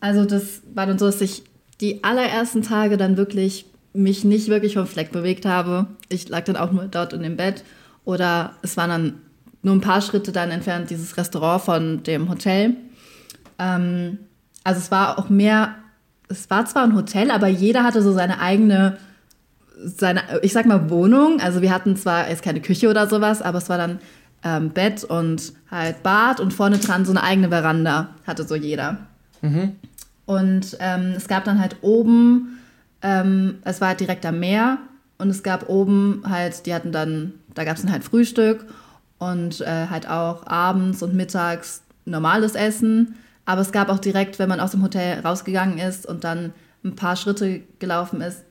Also 0.00 0.24
das 0.24 0.62
war 0.74 0.86
dann 0.86 0.98
so, 0.98 1.06
dass 1.06 1.20
ich 1.20 1.44
die 1.80 2.04
allerersten 2.04 2.62
Tage 2.62 2.96
dann 2.96 3.16
wirklich 3.16 3.66
mich 3.92 4.24
nicht 4.24 4.48
wirklich 4.48 4.74
vom 4.74 4.86
Fleck 4.86 5.10
bewegt 5.10 5.46
habe. 5.46 5.86
Ich 6.08 6.28
lag 6.28 6.44
dann 6.44 6.56
auch 6.56 6.72
nur 6.72 6.84
dort 6.84 7.12
in 7.12 7.22
dem 7.22 7.36
Bett. 7.36 7.64
Oder 8.04 8.54
es 8.62 8.76
waren 8.76 8.90
dann 8.90 9.14
nur 9.62 9.74
ein 9.74 9.80
paar 9.80 10.00
Schritte 10.00 10.32
dann 10.32 10.50
entfernt 10.50 10.90
dieses 10.90 11.16
Restaurant 11.16 11.62
von 11.62 12.02
dem 12.02 12.28
Hotel. 12.28 12.76
Ähm, 13.58 14.18
also 14.64 14.80
es 14.80 14.90
war 14.90 15.18
auch 15.18 15.28
mehr, 15.28 15.74
es 16.28 16.48
war 16.50 16.64
zwar 16.66 16.84
ein 16.84 16.94
Hotel, 16.94 17.30
aber 17.30 17.48
jeder 17.48 17.84
hatte 17.84 18.02
so 18.02 18.12
seine 18.12 18.40
eigene, 18.40 18.98
seine, 19.82 20.22
ich 20.42 20.52
sag 20.52 20.66
mal 20.66 20.90
Wohnung. 20.90 21.40
Also 21.40 21.62
wir 21.62 21.72
hatten 21.72 21.96
zwar 21.96 22.28
jetzt 22.28 22.42
keine 22.42 22.60
Küche 22.60 22.88
oder 22.88 23.08
sowas, 23.08 23.42
aber 23.42 23.58
es 23.58 23.68
war 23.68 23.78
dann 23.78 23.98
ähm, 24.42 24.70
Bett 24.70 25.04
und 25.04 25.52
halt 25.70 26.02
Bad 26.02 26.40
und 26.40 26.52
vorne 26.52 26.78
dran 26.78 27.04
so 27.04 27.12
eine 27.12 27.22
eigene 27.22 27.48
Veranda 27.48 28.10
hatte 28.26 28.44
so 28.44 28.54
jeder. 28.54 28.98
Mhm. 29.42 29.76
Und 30.26 30.76
ähm, 30.80 31.14
es 31.16 31.28
gab 31.28 31.44
dann 31.44 31.58
halt 31.58 31.76
oben 31.82 32.60
ähm, 33.02 33.58
es 33.64 33.80
war 33.80 33.88
halt 33.88 34.00
direkt 34.00 34.26
am 34.26 34.40
Meer 34.40 34.78
und 35.18 35.30
es 35.30 35.42
gab 35.42 35.68
oben 35.68 36.22
halt, 36.28 36.66
die 36.66 36.74
hatten 36.74 36.92
dann, 36.92 37.34
da 37.54 37.64
gab 37.64 37.76
es 37.76 37.82
dann 37.82 37.92
halt 37.92 38.04
Frühstück 38.04 38.66
und 39.20 39.60
äh, 39.60 39.86
halt 39.88 40.10
auch 40.10 40.44
abends 40.48 41.00
und 41.04 41.14
mittags 41.14 41.82
normales 42.04 42.56
Essen. 42.56 43.14
Aber 43.44 43.60
es 43.60 43.70
gab 43.70 43.88
auch 43.88 44.00
direkt, 44.00 44.40
wenn 44.40 44.48
man 44.48 44.58
aus 44.58 44.72
dem 44.72 44.82
Hotel 44.82 45.20
rausgegangen 45.20 45.78
ist 45.78 46.04
und 46.06 46.24
dann 46.24 46.52
ein 46.84 46.96
paar 46.96 47.14
Schritte 47.14 47.60
gelaufen 47.78 48.20
ist, 48.20 48.42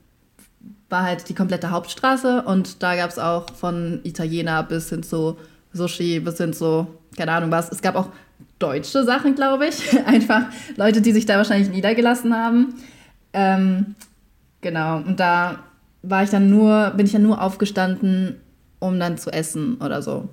war 0.90 1.04
halt 1.04 1.28
die 1.28 1.36
komplette 1.36 1.72
Hauptstraße 1.72 2.44
und 2.44 2.82
da 2.82 2.96
gab 2.96 3.10
es 3.10 3.20
auch 3.20 3.46
von 3.54 4.00
Italiener 4.04 4.64
bis 4.64 4.90
hin 4.90 5.04
zu 5.04 5.36
Sushi, 5.74 6.22
bis 6.22 6.38
hin 6.38 6.54
zu, 6.54 6.88
keine 7.18 7.34
Ahnung 7.34 7.52
was. 7.52 7.70
Es 7.70 7.82
gab 7.82 7.96
auch 7.96 8.08
deutsche 8.58 9.04
Sachen, 9.04 9.36
glaube 9.36 9.68
ich. 9.68 9.98
Einfach 10.06 10.44
Leute, 10.78 11.02
die 11.02 11.12
sich 11.12 11.26
da 11.26 11.36
wahrscheinlich 11.36 11.70
niedergelassen 11.70 12.34
haben. 12.34 12.76
Ähm, 13.34 13.96
Genau, 14.62 14.98
und 14.98 15.20
da 15.20 15.60
war 16.02 16.24
ich 16.24 16.30
dann 16.30 16.50
nur, 16.50 16.92
bin 16.92 17.06
ich 17.06 17.12
dann 17.12 17.24
nur 17.24 17.42
aufgestanden, 17.42 18.36
um 18.80 19.00
dann 19.00 19.18
zu 19.18 19.32
essen 19.32 19.78
oder 19.78 20.02
so. 20.02 20.30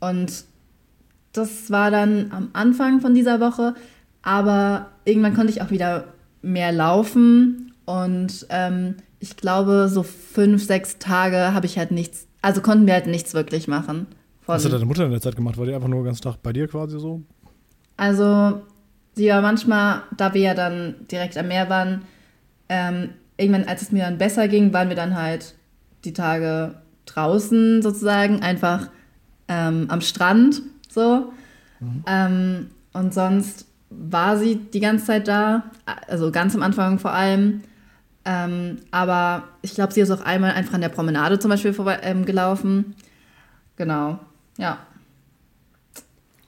Und 0.00 0.44
das 1.32 1.70
war 1.70 1.90
dann 1.90 2.32
am 2.32 2.50
Anfang 2.52 3.00
von 3.00 3.14
dieser 3.14 3.40
Woche, 3.40 3.74
aber 4.22 4.90
irgendwann 5.04 5.34
konnte 5.34 5.52
ich 5.52 5.62
auch 5.62 5.70
wieder 5.70 6.04
mehr 6.42 6.72
laufen 6.72 7.72
und 7.84 8.46
ähm, 8.50 8.96
ich 9.20 9.36
glaube, 9.36 9.88
so 9.88 10.02
fünf, 10.02 10.64
sechs 10.64 10.98
Tage 10.98 11.54
habe 11.54 11.66
ich 11.66 11.78
halt 11.78 11.90
nichts, 11.90 12.26
also 12.42 12.62
konnten 12.62 12.86
wir 12.86 12.94
halt 12.94 13.06
nichts 13.06 13.34
wirklich 13.34 13.68
machen. 13.68 14.06
Was 14.46 14.64
hat 14.64 14.72
deine 14.72 14.86
Mutter 14.86 15.04
in 15.04 15.12
der 15.12 15.20
Zeit 15.20 15.36
gemacht? 15.36 15.58
War 15.58 15.66
die 15.66 15.74
einfach 15.74 15.88
nur 15.88 16.02
ganz 16.02 16.20
Tag 16.20 16.42
bei 16.42 16.52
dir 16.52 16.66
quasi 16.66 16.98
so? 16.98 17.22
Also, 17.96 18.62
sie 19.14 19.28
war 19.28 19.42
manchmal, 19.42 20.02
da 20.16 20.34
wir 20.34 20.40
ja 20.40 20.54
dann 20.54 20.94
direkt 21.10 21.36
am 21.36 21.48
Meer 21.48 21.68
waren, 21.68 22.02
ähm, 22.68 23.10
irgendwann, 23.36 23.64
als 23.64 23.82
es 23.82 23.92
mir 23.92 24.04
dann 24.04 24.18
besser 24.18 24.48
ging, 24.48 24.72
waren 24.72 24.88
wir 24.88 24.96
dann 24.96 25.14
halt 25.14 25.54
die 26.04 26.12
Tage 26.12 26.76
draußen 27.06 27.82
sozusagen, 27.82 28.42
einfach 28.42 28.88
ähm, 29.50 29.86
am 29.88 30.00
Strand 30.00 30.62
so. 30.88 31.32
Mhm. 31.80 32.04
Ähm, 32.06 32.66
und 32.92 33.12
sonst 33.12 33.66
war 33.90 34.38
sie 34.38 34.56
die 34.56 34.80
ganze 34.80 35.06
Zeit 35.06 35.28
da, 35.28 35.64
also 36.06 36.30
ganz 36.30 36.54
am 36.54 36.62
Anfang 36.62 36.98
vor 36.98 37.12
allem. 37.12 37.62
Ähm, 38.24 38.78
aber 38.90 39.44
ich 39.62 39.74
glaube, 39.74 39.92
sie 39.92 40.00
ist 40.00 40.10
auch 40.10 40.20
einmal 40.20 40.52
einfach 40.52 40.74
an 40.74 40.80
der 40.80 40.88
Promenade 40.88 41.38
zum 41.38 41.50
Beispiel 41.50 41.72
vorbei, 41.72 41.98
ähm, 42.02 42.24
gelaufen. 42.24 42.94
Genau, 43.76 44.20
ja. 44.56 44.78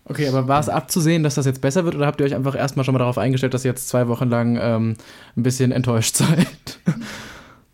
Okay, 0.04 0.28
aber 0.28 0.48
war 0.48 0.60
es 0.60 0.68
abzusehen, 0.68 1.22
dass 1.22 1.36
das 1.36 1.46
jetzt 1.46 1.60
besser 1.60 1.84
wird 1.84 1.94
oder 1.94 2.06
habt 2.06 2.20
ihr 2.20 2.26
euch 2.26 2.34
einfach 2.34 2.54
erstmal 2.54 2.84
schon 2.84 2.92
mal 2.92 2.98
darauf 2.98 3.18
eingestellt, 3.18 3.54
dass 3.54 3.64
ihr 3.64 3.70
jetzt 3.70 3.88
zwei 3.88 4.08
Wochen 4.08 4.28
lang 4.28 4.58
ähm, 4.60 4.96
ein 5.36 5.42
bisschen 5.42 5.72
enttäuscht 5.72 6.16
seid? 6.16 6.78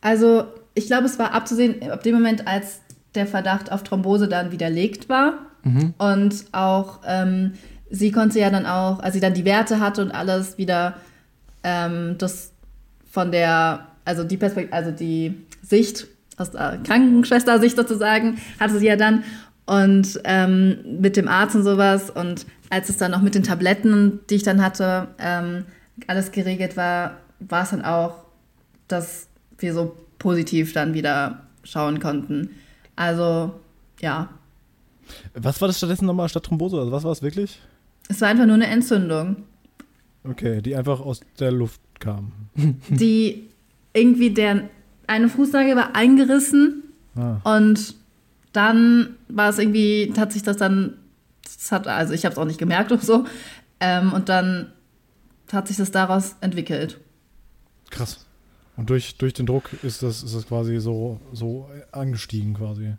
Also, 0.00 0.44
ich 0.74 0.86
glaube, 0.86 1.06
es 1.06 1.18
war 1.18 1.32
abzusehen, 1.32 1.90
ab 1.90 2.02
dem 2.02 2.14
Moment, 2.14 2.46
als 2.46 2.80
der 3.14 3.26
Verdacht 3.26 3.72
auf 3.72 3.82
Thrombose 3.82 4.28
dann 4.28 4.52
widerlegt 4.52 5.08
war 5.08 5.34
mhm. 5.64 5.94
und 5.98 6.44
auch 6.52 7.00
ähm, 7.06 7.52
sie 7.90 8.12
konnte 8.12 8.38
ja 8.38 8.50
dann 8.50 8.66
auch, 8.66 9.00
als 9.00 9.14
sie 9.14 9.20
dann 9.20 9.34
die 9.34 9.44
Werte 9.44 9.80
hatte 9.80 10.02
und 10.02 10.10
alles 10.10 10.58
wieder 10.58 10.94
ähm, 11.62 12.16
das 12.18 12.52
von 13.10 13.32
der, 13.32 13.86
also 14.04 14.24
die 14.24 14.36
Perspektive, 14.36 14.74
also 14.74 14.90
die 14.90 15.34
Sicht 15.62 16.06
aus 16.36 16.52
der 16.52 16.78
Krankenschwester-Sicht 16.84 17.76
sozusagen, 17.76 18.38
hatte 18.60 18.78
sie 18.78 18.86
ja 18.86 18.96
dann 18.96 19.24
und 19.66 20.20
ähm, 20.24 20.78
mit 21.00 21.16
dem 21.16 21.28
Arzt 21.28 21.56
und 21.56 21.64
sowas 21.64 22.10
und 22.10 22.46
als 22.70 22.88
es 22.88 22.96
dann 22.96 23.14
auch 23.14 23.20
mit 23.20 23.34
den 23.34 23.42
Tabletten, 23.42 24.20
die 24.30 24.36
ich 24.36 24.42
dann 24.42 24.62
hatte, 24.62 25.08
ähm, 25.18 25.64
alles 26.06 26.32
geregelt 26.32 26.76
war, 26.76 27.18
war 27.40 27.64
es 27.64 27.70
dann 27.70 27.84
auch, 27.84 28.24
dass 28.88 29.28
wir 29.58 29.74
so 29.74 29.96
positiv 30.18 30.72
dann 30.72 30.94
wieder 30.94 31.42
schauen 31.64 32.00
konnten. 32.00 32.50
Also, 32.98 33.52
ja. 34.00 34.28
Was 35.34 35.60
war 35.60 35.68
das 35.68 35.78
stattdessen 35.78 36.06
nochmal 36.06 36.28
statt 36.28 36.42
Thrombose? 36.42 36.78
Also 36.78 36.90
was 36.90 37.04
war 37.04 37.12
es 37.12 37.22
wirklich? 37.22 37.60
Es 38.08 38.20
war 38.20 38.28
einfach 38.28 38.44
nur 38.44 38.56
eine 38.56 38.66
Entzündung. 38.66 39.44
Okay, 40.24 40.60
die 40.60 40.74
einfach 40.74 40.98
aus 40.98 41.20
der 41.38 41.52
Luft 41.52 41.80
kam. 42.00 42.32
Die 42.88 43.50
irgendwie 43.92 44.30
der 44.30 44.68
eine 45.06 45.28
Fußnagel 45.28 45.76
war 45.76 45.94
eingerissen 45.94 46.82
ah. 47.14 47.40
und 47.44 47.94
dann 48.52 49.16
war 49.28 49.48
es 49.48 49.58
irgendwie, 49.58 50.12
hat 50.16 50.32
sich 50.32 50.42
das 50.42 50.56
dann, 50.56 50.94
das 51.44 51.70
hat, 51.70 51.86
also 51.86 52.12
ich 52.14 52.24
habe 52.24 52.32
es 52.32 52.38
auch 52.38 52.44
nicht 52.44 52.58
gemerkt 52.58 52.90
und 52.90 53.02
so, 53.02 53.24
ähm, 53.80 54.12
und 54.12 54.28
dann 54.28 54.72
hat 55.52 55.68
sich 55.68 55.76
das 55.76 55.92
daraus 55.92 56.34
entwickelt. 56.40 57.00
Krass. 57.90 58.26
Und 58.78 58.88
durch, 58.90 59.16
durch 59.16 59.34
den 59.34 59.44
Druck 59.44 59.70
ist 59.82 60.04
das, 60.04 60.22
ist 60.22 60.36
das 60.36 60.46
quasi 60.46 60.78
so, 60.78 61.20
so 61.32 61.68
angestiegen 61.90 62.54
quasi. 62.54 62.94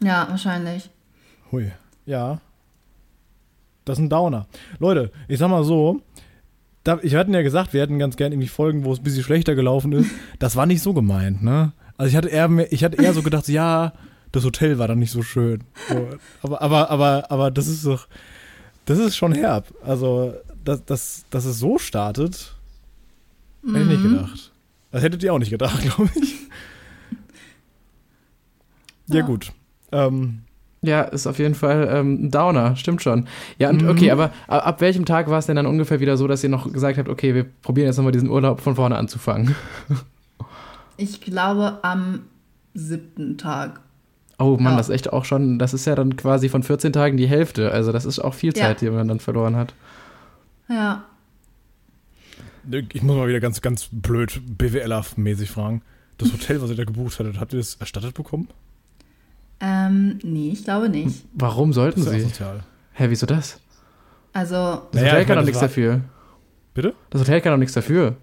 Ja, 0.00 0.28
wahrscheinlich. 0.30 0.90
Hui. 1.50 1.72
Ja. 2.06 2.40
Das 3.84 3.98
ist 3.98 4.04
ein 4.04 4.08
Downer. 4.08 4.46
Leute, 4.78 5.10
ich 5.26 5.40
sag 5.40 5.48
mal 5.50 5.64
so, 5.64 6.00
da, 6.84 7.00
ich 7.02 7.16
hatte 7.16 7.32
ja 7.32 7.42
gesagt, 7.42 7.72
wir 7.72 7.82
hätten 7.82 7.98
ganz 7.98 8.16
gerne 8.16 8.36
irgendwie 8.36 8.48
Folgen, 8.48 8.84
wo 8.84 8.92
es 8.92 9.00
ein 9.00 9.02
bisschen 9.02 9.24
schlechter 9.24 9.56
gelaufen 9.56 9.92
ist. 9.92 10.08
Das 10.38 10.54
war 10.54 10.66
nicht 10.66 10.82
so 10.82 10.94
gemeint, 10.94 11.42
ne? 11.42 11.72
Also 11.96 12.10
ich 12.10 12.16
hatte 12.16 12.28
eher, 12.28 12.72
ich 12.72 12.84
hatte 12.84 13.02
eher 13.02 13.12
so 13.12 13.22
gedacht, 13.22 13.48
ja, 13.48 13.92
das 14.30 14.44
Hotel 14.44 14.78
war 14.78 14.86
dann 14.86 15.00
nicht 15.00 15.10
so 15.10 15.22
schön. 15.22 15.64
So, 15.88 16.10
aber, 16.42 16.62
aber, 16.62 16.90
aber, 16.90 17.30
aber 17.30 17.50
das 17.50 17.66
ist 17.66 17.84
doch, 17.84 18.06
das 18.84 19.00
ist 19.00 19.16
schon 19.16 19.32
herb. 19.32 19.74
Also, 19.82 20.34
dass, 20.64 20.84
dass, 20.84 21.24
dass 21.30 21.44
es 21.44 21.58
so 21.58 21.78
startet, 21.78 22.54
hätte 23.66 23.80
ich 23.80 23.86
nicht 23.86 24.04
mhm. 24.04 24.10
gedacht. 24.10 24.52
Das 24.94 25.02
hättet 25.02 25.24
ihr 25.24 25.34
auch 25.34 25.40
nicht 25.40 25.50
gedacht, 25.50 25.82
glaube 25.82 26.08
ich. 26.14 26.34
Ja, 29.08 29.16
ja 29.16 29.22
gut. 29.22 29.50
Ähm, 29.90 30.42
ja, 30.82 31.02
ist 31.02 31.26
auf 31.26 31.40
jeden 31.40 31.56
Fall 31.56 31.88
ähm, 31.90 32.26
ein 32.26 32.30
Downer, 32.30 32.76
stimmt 32.76 33.02
schon. 33.02 33.26
Ja, 33.58 33.70
und 33.70 33.82
okay, 33.88 34.04
mhm. 34.04 34.10
aber 34.12 34.24
ab, 34.46 34.66
ab 34.68 34.80
welchem 34.80 35.04
Tag 35.04 35.28
war 35.28 35.40
es 35.40 35.46
denn 35.46 35.56
dann 35.56 35.66
ungefähr 35.66 35.98
wieder 35.98 36.16
so, 36.16 36.28
dass 36.28 36.44
ihr 36.44 36.48
noch 36.48 36.72
gesagt 36.72 36.96
habt, 36.96 37.08
okay, 37.08 37.34
wir 37.34 37.42
probieren 37.42 37.88
jetzt 37.88 37.96
nochmal 37.96 38.12
diesen 38.12 38.30
Urlaub 38.30 38.60
von 38.60 38.76
vorne 38.76 38.96
anzufangen? 38.96 39.54
Ich 40.96 41.20
glaube 41.20 41.80
am 41.82 42.20
siebten 42.72 43.36
Tag. 43.36 43.80
Oh 44.38 44.56
Mann, 44.60 44.74
ja. 44.74 44.76
das 44.76 44.90
ist 44.90 44.94
echt 44.94 45.12
auch 45.12 45.24
schon, 45.24 45.58
das 45.58 45.74
ist 45.74 45.86
ja 45.86 45.96
dann 45.96 46.14
quasi 46.14 46.48
von 46.48 46.62
14 46.62 46.92
Tagen 46.92 47.16
die 47.16 47.26
Hälfte. 47.26 47.72
Also 47.72 47.90
das 47.90 48.04
ist 48.04 48.20
auch 48.20 48.32
viel 48.32 48.52
Zeit, 48.52 48.80
ja. 48.80 48.90
die 48.90 48.94
man 48.94 49.08
dann 49.08 49.18
verloren 49.18 49.56
hat. 49.56 49.74
Ja. 50.68 51.02
Ich 52.70 53.02
muss 53.02 53.16
mal 53.16 53.28
wieder 53.28 53.40
ganz, 53.40 53.60
ganz 53.60 53.88
blöd 53.90 54.40
BWLer-mäßig 54.58 55.50
fragen. 55.50 55.82
Das 56.18 56.32
Hotel, 56.32 56.62
was 56.62 56.70
ihr 56.70 56.76
da 56.76 56.84
gebucht 56.84 57.18
hattet, 57.18 57.40
habt 57.40 57.52
ihr 57.52 57.58
das 57.58 57.74
erstattet 57.74 58.14
bekommen? 58.14 58.48
Ähm, 59.60 60.18
nee, 60.22 60.50
ich 60.50 60.64
glaube 60.64 60.88
nicht. 60.88 61.24
Warum 61.34 61.72
sollten 61.72 62.04
das 62.04 62.14
ist 62.14 62.20
sie? 62.20 62.28
Sozial. 62.28 62.64
Hä, 62.92 63.06
wieso 63.08 63.26
das? 63.26 63.60
Also. 64.32 64.54
Das 64.54 65.00
naja, 65.00 65.12
Hotel 65.12 65.24
kann 65.26 65.36
doch 65.38 65.44
nichts 65.44 65.60
dafür. 65.60 66.00
Bitte? 66.74 66.94
Das 67.10 67.20
Hotel 67.20 67.40
kann 67.40 67.52
doch 67.52 67.58
nichts 67.58 67.74
dafür. 67.74 68.16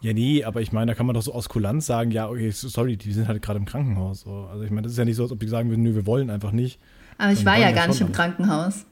Ja, 0.00 0.12
nee, 0.12 0.42
aber 0.42 0.60
ich 0.60 0.72
meine, 0.72 0.90
da 0.90 0.94
kann 0.96 1.06
man 1.06 1.14
doch 1.14 1.22
so 1.22 1.32
aus 1.32 1.48
Kulanz 1.48 1.86
sagen, 1.86 2.10
ja, 2.10 2.28
okay, 2.28 2.50
sorry, 2.50 2.96
die 2.96 3.12
sind 3.12 3.28
halt 3.28 3.40
gerade 3.40 3.58
im 3.58 3.66
Krankenhaus. 3.66 4.22
So. 4.22 4.48
Also 4.50 4.64
ich 4.64 4.70
meine, 4.70 4.82
das 4.82 4.92
ist 4.92 4.98
ja 4.98 5.04
nicht 5.04 5.14
so, 5.14 5.22
als 5.22 5.32
ob 5.32 5.38
die 5.38 5.46
sagen 5.46 5.70
würden, 5.70 5.82
nö, 5.82 5.94
wir 5.94 6.06
wollen 6.06 6.28
einfach 6.28 6.50
nicht. 6.50 6.80
Aber 7.18 7.32
ich 7.32 7.44
war 7.44 7.56
ja 7.56 7.70
gar 7.70 7.86
nicht 7.86 8.00
im 8.00 8.10
Krankenhaus. 8.10 8.84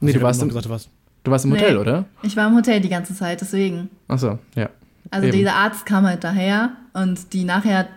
Nee, 0.00 0.12
du 0.12 0.20
warst, 0.20 0.42
im, 0.42 0.48
gesagt, 0.48 0.66
du, 0.66 0.70
warst, 0.70 0.90
du 1.24 1.30
warst 1.30 1.44
im 1.44 1.52
Hotel, 1.52 1.74
nee, 1.74 1.78
oder? 1.78 2.04
Ich 2.22 2.36
war 2.36 2.48
im 2.48 2.56
Hotel 2.56 2.80
die 2.80 2.88
ganze 2.88 3.14
Zeit, 3.14 3.40
deswegen. 3.40 3.90
Ach 4.08 4.18
so, 4.18 4.38
ja. 4.54 4.70
Also 5.10 5.28
Eben. 5.28 5.38
dieser 5.38 5.54
Arzt 5.54 5.86
kam 5.86 6.06
halt 6.06 6.22
daher 6.24 6.72
und 6.92 7.32
die 7.32 7.44
nachher 7.44 7.88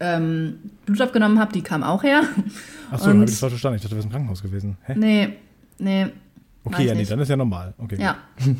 ähm, 0.00 0.58
Blut 0.86 1.00
abgenommen 1.00 1.38
habe, 1.38 1.52
die 1.52 1.62
kam 1.62 1.82
auch 1.82 2.02
her. 2.02 2.22
Achso, 2.90 3.06
habe 3.06 3.24
ich 3.24 3.30
das 3.30 3.38
falsch 3.38 3.52
verstanden. 3.52 3.76
Ich 3.76 3.82
dachte, 3.82 3.94
du 3.94 3.96
wärst 3.96 4.06
im 4.06 4.12
Krankenhaus 4.12 4.42
gewesen. 4.42 4.76
Hä? 4.84 4.94
Nee, 4.96 5.28
nee. 5.78 6.06
Okay, 6.64 6.86
ja, 6.86 6.94
nee, 6.94 7.04
dann 7.04 7.18
ist 7.18 7.28
ja 7.28 7.36
normal. 7.36 7.74
Okay. 7.78 8.00
Ja. 8.00 8.16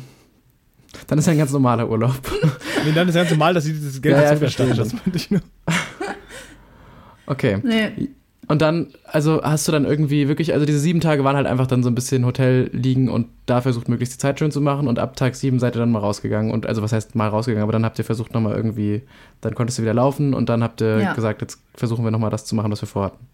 Dann 1.07 1.17
ist 1.17 1.25
ja 1.25 1.31
ein 1.31 1.39
ganz 1.39 1.51
normaler 1.51 1.89
Urlaub. 1.89 2.21
nee, 2.85 2.91
dann 2.93 3.09
ist 3.09 3.15
ja 3.15 3.21
ganz 3.21 3.31
normal, 3.31 3.55
dass 3.55 3.63
sie 3.63 3.73
dieses 3.73 3.99
Geld 3.99 4.15
ja, 4.15 4.31
ja, 4.31 4.35
verstehe. 4.35 4.75
Das 4.75 4.93
meinte 4.93 5.15
ich 5.15 5.31
nur. 5.31 5.41
Okay. 7.25 7.59
Nee. 7.63 8.09
Und 8.47 8.61
dann, 8.61 8.87
also 9.05 9.41
hast 9.41 9.67
du 9.67 9.71
dann 9.71 9.85
irgendwie 9.85 10.27
wirklich, 10.27 10.53
also 10.53 10.65
diese 10.65 10.79
sieben 10.79 10.99
Tage 10.99 11.23
waren 11.23 11.35
halt 11.35 11.47
einfach 11.47 11.67
dann 11.67 11.81
so 11.81 11.89
ein 11.89 11.95
bisschen 11.95 12.25
Hotel 12.25 12.69
liegen 12.73 13.09
und 13.09 13.27
da 13.45 13.61
versucht, 13.61 13.87
möglichst 13.87 14.15
die 14.15 14.19
Zeit 14.19 14.39
schön 14.39 14.51
zu 14.51 14.59
machen 14.59 14.87
und 14.87 14.99
ab 14.99 15.15
Tag 15.15 15.35
sieben 15.35 15.59
seid 15.59 15.75
ihr 15.75 15.79
dann 15.79 15.91
mal 15.91 15.99
rausgegangen 15.99 16.51
und, 16.51 16.65
also 16.65 16.81
was 16.81 16.91
heißt 16.91 17.15
mal 17.15 17.29
rausgegangen, 17.29 17.63
aber 17.63 17.71
dann 17.71 17.85
habt 17.85 17.97
ihr 17.99 18.05
versucht 18.05 18.33
nochmal 18.33 18.55
irgendwie, 18.55 19.01
dann 19.39 19.55
konntest 19.55 19.77
du 19.77 19.83
wieder 19.83 19.93
laufen 19.93 20.33
und 20.33 20.49
dann 20.49 20.61
habt 20.61 20.81
ihr 20.81 20.99
ja. 20.99 21.13
gesagt, 21.13 21.41
jetzt 21.41 21.59
versuchen 21.73 22.03
wir 22.03 22.11
nochmal 22.11 22.31
das 22.31 22.45
zu 22.45 22.55
machen, 22.55 22.71
was 22.71 22.81
wir 22.81 22.87
vorhatten. 22.87 23.25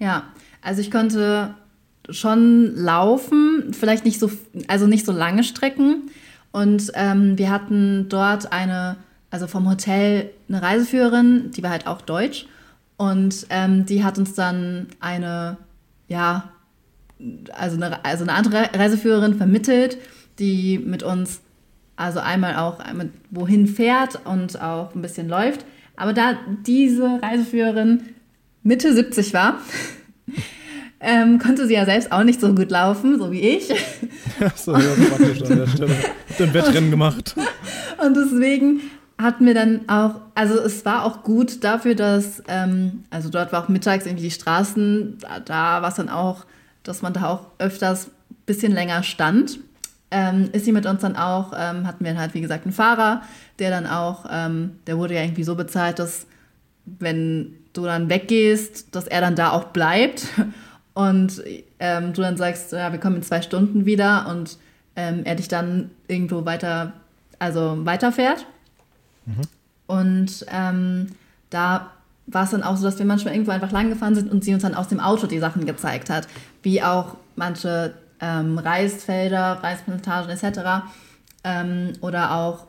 Ja, 0.00 0.24
also 0.60 0.80
ich 0.80 0.90
konnte 0.90 1.54
schon 2.10 2.74
laufen, 2.74 3.72
vielleicht 3.72 4.04
nicht 4.04 4.18
so, 4.18 4.30
also 4.66 4.88
nicht 4.88 5.06
so 5.06 5.12
lange 5.12 5.44
Strecken 5.44 6.10
und 6.50 6.90
ähm, 6.94 7.38
wir 7.38 7.50
hatten 7.50 8.08
dort 8.08 8.52
eine, 8.52 8.96
also 9.30 9.46
vom 9.46 9.70
Hotel 9.70 10.30
eine 10.48 10.60
Reiseführerin, 10.62 11.52
die 11.52 11.62
war 11.62 11.70
halt 11.70 11.86
auch 11.86 12.00
deutsch 12.00 12.46
und 12.96 13.46
ähm, 13.50 13.86
die 13.86 14.04
hat 14.04 14.18
uns 14.18 14.34
dann 14.34 14.88
eine, 15.00 15.56
ja, 16.08 16.50
also 17.52 17.76
eine, 17.76 18.04
also 18.04 18.24
eine 18.24 18.34
andere 18.34 18.70
Reiseführerin 18.74 19.34
vermittelt, 19.34 19.98
die 20.38 20.78
mit 20.78 21.02
uns 21.02 21.40
also 21.96 22.20
einmal 22.20 22.56
auch 22.56 22.80
einmal 22.80 23.10
wohin 23.30 23.66
fährt 23.66 24.20
und 24.24 24.60
auch 24.60 24.94
ein 24.94 25.02
bisschen 25.02 25.28
läuft. 25.28 25.64
Aber 25.96 26.12
da 26.12 26.36
diese 26.66 27.20
Reiseführerin 27.22 28.02
Mitte 28.62 28.92
70 28.94 29.34
war, 29.34 29.60
ähm, 31.00 31.38
konnte 31.38 31.66
sie 31.66 31.74
ja 31.74 31.84
selbst 31.84 32.12
auch 32.12 32.24
nicht 32.24 32.40
so 32.40 32.54
gut 32.54 32.70
laufen, 32.70 33.18
so 33.18 33.30
wie 33.30 33.40
ich. 33.40 33.68
Ja, 34.40 34.52
so, 34.54 34.72
ja, 34.72 34.80
praktisch 35.08 35.42
an 35.42 35.58
der 35.58 35.66
Stelle. 35.66 35.94
Hat 35.96 36.40
ein 36.40 36.54
Wettrennen 36.54 36.90
gemacht. 36.90 37.34
Und 38.04 38.16
deswegen 38.16 38.80
hatten 39.18 39.46
wir 39.46 39.54
dann 39.54 39.88
auch, 39.88 40.20
also 40.34 40.58
es 40.58 40.84
war 40.84 41.04
auch 41.04 41.22
gut 41.22 41.62
dafür, 41.64 41.94
dass, 41.94 42.42
ähm, 42.48 43.04
also 43.10 43.28
dort 43.28 43.52
war 43.52 43.64
auch 43.64 43.68
mittags 43.68 44.06
irgendwie 44.06 44.24
die 44.24 44.30
Straßen, 44.30 45.18
da, 45.20 45.40
da 45.40 45.82
war 45.82 45.88
es 45.88 45.96
dann 45.96 46.08
auch, 46.08 46.44
dass 46.82 47.02
man 47.02 47.12
da 47.12 47.28
auch 47.28 47.46
öfters 47.58 48.08
ein 48.08 48.36
bisschen 48.46 48.72
länger 48.72 49.02
stand. 49.02 49.60
Ähm, 50.10 50.50
ist 50.52 50.64
sie 50.64 50.72
mit 50.72 50.84
uns 50.84 51.00
dann 51.00 51.16
auch, 51.16 51.52
ähm, 51.56 51.86
hatten 51.86 52.04
wir 52.04 52.18
halt 52.18 52.34
wie 52.34 52.40
gesagt 52.40 52.64
einen 52.64 52.74
Fahrer, 52.74 53.22
der 53.58 53.70
dann 53.70 53.86
auch, 53.86 54.26
ähm, 54.30 54.72
der 54.86 54.98
wurde 54.98 55.14
ja 55.14 55.22
irgendwie 55.22 55.44
so 55.44 55.54
bezahlt, 55.54 55.98
dass 55.98 56.26
wenn 56.84 57.54
du 57.72 57.84
dann 57.84 58.10
weggehst, 58.10 58.94
dass 58.94 59.06
er 59.06 59.20
dann 59.20 59.36
da 59.36 59.50
auch 59.52 59.66
bleibt. 59.66 60.26
und 60.94 61.42
ähm, 61.78 62.12
du 62.12 62.20
dann 62.20 62.36
sagst, 62.36 62.72
ja, 62.72 62.92
wir 62.92 63.00
kommen 63.00 63.16
in 63.16 63.22
zwei 63.22 63.40
Stunden 63.42 63.86
wieder 63.86 64.26
und 64.28 64.58
ähm, 64.96 65.22
er 65.24 65.34
dich 65.36 65.48
dann 65.48 65.90
irgendwo 66.06 66.44
weiter, 66.44 66.92
also 67.38 67.84
weiterfährt. 67.86 68.46
Mhm. 69.26 69.42
Und 69.86 70.46
ähm, 70.48 71.06
da 71.50 71.90
war 72.26 72.44
es 72.44 72.50
dann 72.50 72.62
auch 72.62 72.76
so, 72.76 72.84
dass 72.84 72.98
wir 72.98 73.06
manchmal 73.06 73.34
irgendwo 73.34 73.52
einfach 73.52 73.72
lang 73.72 73.88
gefahren 73.88 74.14
sind 74.14 74.30
und 74.30 74.44
sie 74.44 74.54
uns 74.54 74.62
dann 74.62 74.74
aus 74.74 74.88
dem 74.88 75.00
Auto 75.00 75.26
die 75.26 75.38
Sachen 75.38 75.66
gezeigt 75.66 76.08
hat, 76.08 76.28
wie 76.62 76.82
auch 76.82 77.16
manche 77.36 77.94
ähm, 78.20 78.58
Reisfelder, 78.58 79.58
Reisplantagen 79.62 80.30
etc. 80.30 80.86
Ähm, 81.44 81.92
oder 82.00 82.36
auch, 82.36 82.66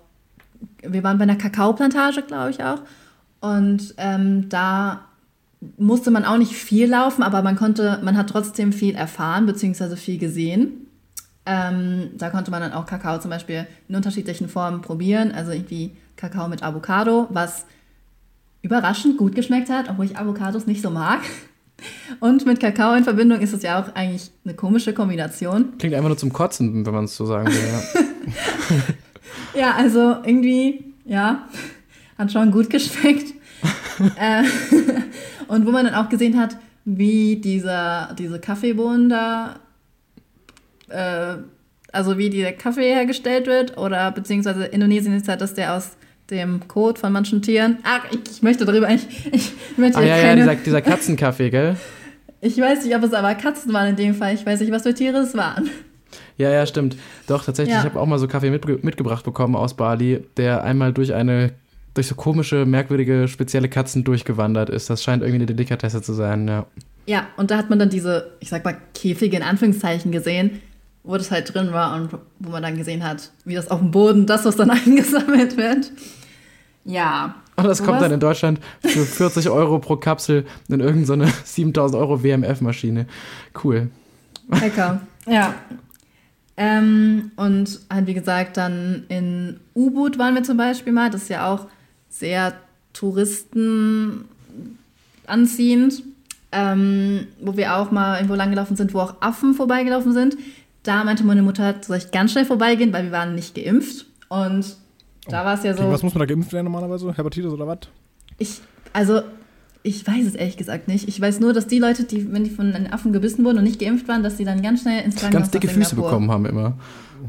wir 0.82 1.04
waren 1.04 1.18
bei 1.18 1.24
einer 1.24 1.36
Kakaoplantage, 1.36 2.24
glaube 2.24 2.50
ich 2.50 2.64
auch. 2.64 2.80
Und 3.40 3.94
ähm, 3.98 4.50
da 4.50 5.02
musste 5.78 6.12
man 6.12 6.26
auch 6.26 6.38
nicht 6.38 6.54
viel 6.54 6.90
laufen, 6.90 7.24
aber 7.24 7.42
man 7.42 7.56
konnte, 7.56 8.00
man 8.04 8.18
hat 8.18 8.30
trotzdem 8.30 8.74
viel 8.74 8.96
erfahren 8.96 9.46
bzw. 9.46 9.96
viel 9.96 10.18
gesehen. 10.18 10.88
Ähm, 11.46 12.12
da 12.18 12.30
konnte 12.30 12.52
man 12.52 12.62
dann 12.62 12.74
auch 12.74 12.86
Kakao 12.86 13.20
zum 13.20 13.30
Beispiel 13.30 13.68
in 13.90 13.96
unterschiedlichen 13.96 14.48
Formen 14.48 14.82
probieren, 14.82 15.32
also 15.34 15.52
irgendwie 15.52 15.92
Kakao 16.16 16.48
mit 16.48 16.64
Avocado, 16.64 17.28
was 17.30 17.66
überraschend 18.62 19.18
gut 19.18 19.36
geschmeckt 19.36 19.70
hat, 19.70 19.90
obwohl 19.90 20.06
ich 20.06 20.18
Avocados 20.18 20.66
nicht 20.66 20.82
so 20.82 20.90
mag. 20.90 21.22
Und 22.20 22.46
mit 22.46 22.60
Kakao 22.60 22.94
in 22.94 23.04
Verbindung 23.04 23.40
ist 23.42 23.54
es 23.54 23.62
ja 23.62 23.82
auch 23.82 23.94
eigentlich 23.96 24.32
eine 24.46 24.54
komische 24.54 24.94
Kombination. 24.94 25.78
Klingt 25.78 25.96
einfach 25.96 26.10
nur 26.10 26.18
zum 26.18 26.32
Kotzen, 26.32 26.86
wenn 26.86 26.94
man 26.94 27.06
es 27.06 27.16
so 27.16 27.26
sagen 27.26 27.48
will. 27.48 28.80
Ja. 29.54 29.60
ja, 29.60 29.76
also 29.76 30.18
irgendwie, 30.24 30.94
ja, 31.06 31.48
hat 32.18 32.32
schon 32.32 32.52
gut 32.52 32.70
geschmeckt. 32.70 33.34
äh, 34.16 34.44
und 35.48 35.66
wo 35.66 35.72
man 35.72 35.86
dann 35.86 35.96
auch 35.96 36.10
gesehen 36.10 36.40
hat, 36.40 36.58
wie 36.86 37.38
dieser, 37.38 38.16
diese 38.18 38.40
Kaffeebohnen 38.40 39.10
da, 39.10 39.60
äh, 40.90 41.38
also 41.92 42.18
wie 42.18 42.30
dieser 42.30 42.54
Kaffee 42.54 42.94
hergestellt 42.94 43.48
wird, 43.48 43.78
oder 43.78 44.12
beziehungsweise 44.12 44.66
Indonesien 44.66 45.16
ist 45.16 45.28
halt, 45.28 45.42
dass 45.42 45.54
der 45.54 45.76
aus 45.76 45.92
dem 46.30 46.68
Kot 46.68 47.00
von 47.00 47.12
manchen 47.12 47.42
Tieren. 47.42 47.80
Ach, 47.84 48.02
ich, 48.12 48.20
ich 48.32 48.42
möchte 48.42 48.66
darüber 48.66 48.88
eigentlich. 48.88 49.26
Ich 49.32 49.78
möchte 49.78 49.98
ah, 50.00 50.04
ja, 50.04 50.16
keine, 50.16 50.42
ja, 50.42 50.48
dieser, 50.48 50.56
dieser 50.56 50.82
Katzenkaffee, 50.82 51.50
gell? 51.50 51.76
Ich 52.42 52.58
weiß 52.58 52.84
nicht, 52.84 52.96
ob 52.96 53.04
es 53.04 53.14
aber 53.14 53.34
Katzen 53.36 53.74
waren 53.74 53.90
in 53.90 53.96
dem 53.96 54.16
Fall. 54.16 54.34
Ich 54.34 54.46
weiß 54.46 54.60
nicht, 54.60 54.72
was 54.72 54.84
für 54.84 54.94
Tiere 54.94 55.18
es 55.18 55.36
waren. 55.36 55.70
Ja, 56.38 56.50
ja, 56.52 56.66
stimmt. 56.66 56.98
Doch, 57.28 57.46
tatsächlich, 57.46 57.74
ja. 57.74 57.80
ich 57.82 57.86
habe 57.86 58.00
auch 58.00 58.06
mal 58.06 58.20
so 58.20 58.28
Kaffee 58.28 58.50
mitge 58.50 58.80
mitgebracht 58.82 59.24
bekommen 59.24 59.56
aus 59.56 59.76
Bali, 59.76 60.26
der 60.38 60.64
einmal 60.64 60.94
durch 60.94 61.14
eine, 61.14 61.54
durch 61.94 62.08
so 62.08 62.16
komische, 62.16 62.66
merkwürdige, 62.66 63.28
spezielle 63.28 63.70
Katzen 63.70 64.04
durchgewandert 64.04 64.70
ist. 64.70 64.90
Das 64.90 65.04
scheint 65.04 65.22
irgendwie 65.22 65.38
eine 65.38 65.46
Delikatesse 65.46 66.02
zu 66.02 66.14
sein, 66.14 66.48
ja. 66.48 66.66
Ja, 67.06 67.28
und 67.38 67.52
da 67.52 67.58
hat 67.58 67.70
man 67.70 67.80
dann 67.80 67.90
diese, 67.90 68.32
ich 68.40 68.50
sag 68.50 68.64
mal, 68.64 68.78
Käfige 68.94 69.36
in 69.38 69.44
Anführungszeichen 69.44 70.12
gesehen, 70.12 70.62
wo 71.04 71.18
das 71.18 71.32
halt 71.32 71.54
drin 71.54 71.74
war 71.74 71.96
und 71.96 72.10
wo 72.40 72.50
man 72.50 72.64
dann 72.64 72.78
gesehen 72.78 73.04
hat, 73.04 73.32
wie 73.46 73.56
das 73.56 73.70
auf 73.70 73.80
dem 73.80 73.92
Boden, 73.92 74.26
das, 74.26 74.46
was 74.46 74.56
dann 74.56 74.70
eingesammelt 74.72 75.58
wird. 75.58 75.92
Ja. 76.86 77.36
Und 77.56 77.66
das 77.66 77.84
kommt 77.84 78.02
dann 78.02 78.12
in 78.12 78.20
Deutschland 78.20 78.60
für 78.82 79.06
40 79.06 79.50
Euro 79.50 79.80
pro 79.80 79.96
Kapsel 79.96 80.46
in 80.70 80.80
irgendeine 80.80 81.28
so 81.28 81.34
7000 81.44 82.02
Euro 82.02 82.24
WMF-Maschine. 82.24 83.06
Cool. 83.64 83.90
Lecker. 84.50 85.02
Ja. 85.28 85.54
Ähm, 86.58 87.32
und 87.36 87.80
halt, 87.92 88.08
wie 88.08 88.14
gesagt, 88.14 88.58
dann 88.58 89.04
in 89.10 89.60
U-Boot 89.76 90.18
waren 90.18 90.36
wir 90.36 90.44
zum 90.44 90.58
Beispiel 90.58 90.94
mal. 90.94 91.10
Das 91.10 91.24
ist 91.24 91.30
ja 91.30 91.52
auch 91.52 91.68
sehr 92.10 92.54
Touristen 92.94 94.26
anziehend. 95.28 96.04
Ähm, 96.56 97.28
wo 97.42 97.58
wir 97.58 97.76
auch 97.76 97.90
mal 97.90 98.18
irgendwo 98.18 98.36
langgelaufen 98.36 98.76
sind, 98.76 98.94
wo 98.94 99.00
auch 99.00 99.16
Affen 99.22 99.56
vorbeigelaufen 99.56 100.14
sind. 100.14 100.38
Da 100.84 101.04
meinte 101.04 101.24
meine 101.24 101.42
Mutter, 101.42 101.76
soll 101.82 101.98
ich 101.98 102.12
ganz 102.12 102.34
schnell 102.34 102.46
vorbeigehen, 102.46 102.92
weil 102.92 103.06
wir 103.06 103.12
waren 103.12 103.36
nicht 103.36 103.56
geimpft. 103.56 104.06
Und 104.28 104.76
da 105.28 105.46
war 105.46 105.56
es 105.56 105.64
ja 105.64 105.76
so. 105.76 105.90
was 105.90 106.04
muss 106.04 106.14
man 106.14 106.20
da 106.20 106.26
geimpft 106.26 106.52
werden 106.52 106.66
normalerweise? 106.66 107.14
Hepatitis 107.16 107.52
oder 107.52 107.68
was? 107.68 107.80
Ich, 108.38 108.60
also, 108.92 109.22
ich 109.82 110.06
weiß 110.06 110.26
es 110.26 110.36
ehrlich 110.36 110.58
gesagt 110.58 110.90
nicht. 110.90 111.08
Ich 111.08 111.20
weiß 111.20 111.40
nur, 111.40 111.54
dass 111.54 111.68
die 111.68 111.80
Leute, 111.80 112.04
die, 112.04 112.32
wenn 112.34 112.44
die 112.44 112.50
von 112.50 112.74
einem 112.74 112.92
Affen 112.92 113.14
gebissen 113.14 113.46
wurden 113.46 113.60
und 113.60 113.64
nicht 113.64 113.80
geimpft 113.80 114.08
waren, 114.10 114.24
dass 114.24 114.38
sie 114.38 114.44
dann 114.44 114.62
ganz 114.62 114.82
schnell 114.82 115.04
ins 115.04 115.16
Krankenhaus 115.16 115.52
Ganz 115.52 115.52
dicke 115.52 115.70
Füße 115.70 115.96
bekommen 115.96 116.30
haben 116.30 116.46
immer. 116.46 116.78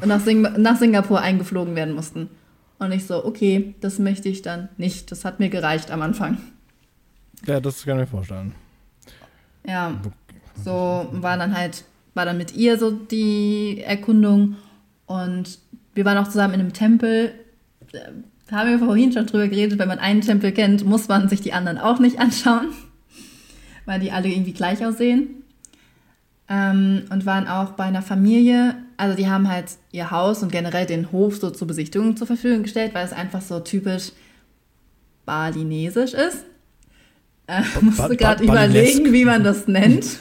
Und 0.00 0.08
nach, 0.08 0.20
Sing 0.20 0.42
nach 0.42 0.76
Singapur 0.76 1.20
eingeflogen 1.20 1.76
werden 1.76 1.94
mussten. 1.94 2.28
Und 2.78 2.90
ich 2.90 3.06
so, 3.06 3.24
okay, 3.24 3.74
das 3.80 4.00
möchte 4.00 4.28
ich 4.28 4.42
dann 4.42 4.68
nicht. 4.76 5.12
Das 5.12 5.24
hat 5.24 5.38
mir 5.38 5.48
gereicht 5.48 5.92
am 5.92 6.02
Anfang. 6.02 6.38
Ja, 7.46 7.60
das 7.60 7.84
kann 7.84 7.94
ich 7.94 8.00
mir 8.00 8.06
vorstellen. 8.06 8.52
Ja, 9.66 9.94
so 10.64 11.08
war 11.12 11.36
dann 11.36 11.56
halt 11.56 11.84
war 12.14 12.24
dann 12.24 12.38
mit 12.38 12.54
ihr 12.54 12.78
so 12.78 12.90
die 12.90 13.82
Erkundung. 13.84 14.56
Und 15.06 15.58
wir 15.94 16.04
waren 16.04 16.18
auch 16.18 16.28
zusammen 16.28 16.54
in 16.54 16.60
einem 16.60 16.72
Tempel. 16.72 17.32
Da 18.48 18.56
haben 18.56 18.70
wir 18.70 18.78
vorhin 18.78 19.12
schon 19.12 19.26
drüber 19.26 19.48
geredet, 19.48 19.78
wenn 19.78 19.88
man 19.88 19.98
einen 19.98 20.20
Tempel 20.20 20.52
kennt, 20.52 20.84
muss 20.84 21.08
man 21.08 21.28
sich 21.28 21.40
die 21.40 21.52
anderen 21.52 21.78
auch 21.78 21.98
nicht 21.98 22.18
anschauen, 22.20 22.68
weil 23.84 24.00
die 24.00 24.12
alle 24.12 24.28
irgendwie 24.28 24.52
gleich 24.52 24.84
aussehen. 24.84 25.42
Ähm, 26.48 27.04
und 27.10 27.24
waren 27.24 27.48
auch 27.48 27.70
bei 27.70 27.84
einer 27.84 28.02
Familie, 28.02 28.74
also 28.98 29.16
die 29.16 29.28
haben 29.28 29.48
halt 29.48 29.66
ihr 29.92 30.10
Haus 30.10 30.42
und 30.42 30.52
generell 30.52 30.84
den 30.84 31.10
Hof 31.10 31.36
so 31.36 31.50
zur 31.50 31.66
Besichtigung 31.66 32.18
zur 32.18 32.26
Verfügung 32.26 32.64
gestellt, 32.64 32.92
weil 32.92 33.06
es 33.06 33.14
einfach 33.14 33.40
so 33.40 33.60
typisch 33.60 34.12
balinesisch 35.24 36.12
ist. 36.12 36.44
Äh, 37.46 37.62
musste 37.80 38.16
gerade 38.16 38.44
überlegen, 38.44 39.10
wie 39.12 39.24
man 39.24 39.42
das 39.42 39.68
nennt. 39.68 40.18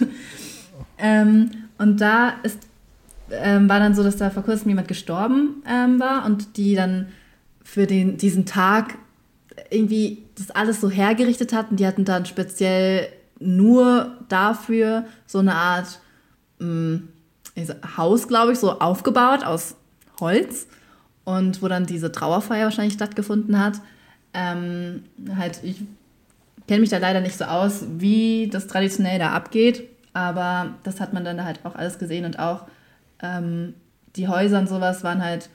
ähm, 0.97 1.51
und 1.83 1.99
da 1.99 2.35
ist, 2.43 2.59
ähm, 3.29 3.67
war 3.67 3.79
dann 3.79 3.93
so, 3.93 4.03
dass 4.03 4.15
da 4.15 4.29
vor 4.29 4.43
kurzem 4.43 4.69
jemand 4.69 4.87
gestorben 4.87 5.61
ähm, 5.69 5.99
war 5.99 6.25
und 6.25 6.55
die 6.55 6.75
dann 6.75 7.09
für 7.61 7.85
den, 7.87 8.15
diesen 8.15 8.45
Tag 8.45 8.95
irgendwie 9.69 10.23
das 10.35 10.49
alles 10.49 10.79
so 10.79 10.89
hergerichtet 10.89 11.51
hatten. 11.51 11.75
Die 11.75 11.85
hatten 11.85 12.05
dann 12.05 12.25
speziell 12.25 13.09
nur 13.37 14.15
dafür 14.29 15.05
so 15.27 15.39
eine 15.39 15.55
Art 15.55 15.99
mh, 16.59 16.67
mm, 16.67 17.09
Haus, 17.97 18.29
glaube 18.29 18.53
ich, 18.53 18.59
so 18.59 18.79
aufgebaut 18.79 19.43
aus 19.43 19.75
Holz 20.21 20.67
und 21.25 21.61
wo 21.61 21.67
dann 21.67 21.85
diese 21.85 22.13
Trauerfeier 22.13 22.63
wahrscheinlich 22.63 22.93
stattgefunden 22.93 23.59
hat. 23.59 23.81
Ähm, 24.33 25.03
halt, 25.37 25.59
ich 25.63 25.81
kenne 26.65 26.79
mich 26.79 26.89
da 26.89 26.97
leider 26.97 27.19
nicht 27.19 27.37
so 27.37 27.43
aus, 27.43 27.83
wie 27.97 28.49
das 28.49 28.67
traditionell 28.67 29.19
da 29.19 29.33
abgeht. 29.33 29.89
Aber 30.13 30.73
das 30.83 30.99
hat 30.99 31.13
man 31.13 31.25
dann 31.25 31.43
halt 31.43 31.59
auch 31.63 31.75
alles 31.75 31.97
gesehen 31.99 32.25
und 32.25 32.39
auch 32.39 32.67
ähm, 33.21 33.73
die 34.15 34.27
Häuser 34.27 34.59
und 34.59 34.69
sowas 34.69 35.03
waren 35.03 35.23
halt 35.23 35.49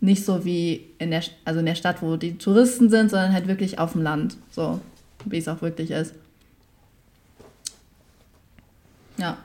nicht 0.00 0.24
so 0.24 0.44
wie 0.44 0.86
in 0.98 1.10
der, 1.10 1.22
also 1.44 1.60
in 1.60 1.66
der 1.66 1.74
Stadt, 1.74 2.02
wo 2.02 2.16
die 2.16 2.38
Touristen 2.38 2.90
sind, 2.90 3.10
sondern 3.10 3.32
halt 3.32 3.48
wirklich 3.48 3.78
auf 3.78 3.92
dem 3.92 4.02
Land, 4.02 4.36
so 4.50 4.80
wie 5.24 5.38
es 5.38 5.48
auch 5.48 5.62
wirklich 5.62 5.90
ist. 5.90 6.14
Ja. 9.16 9.38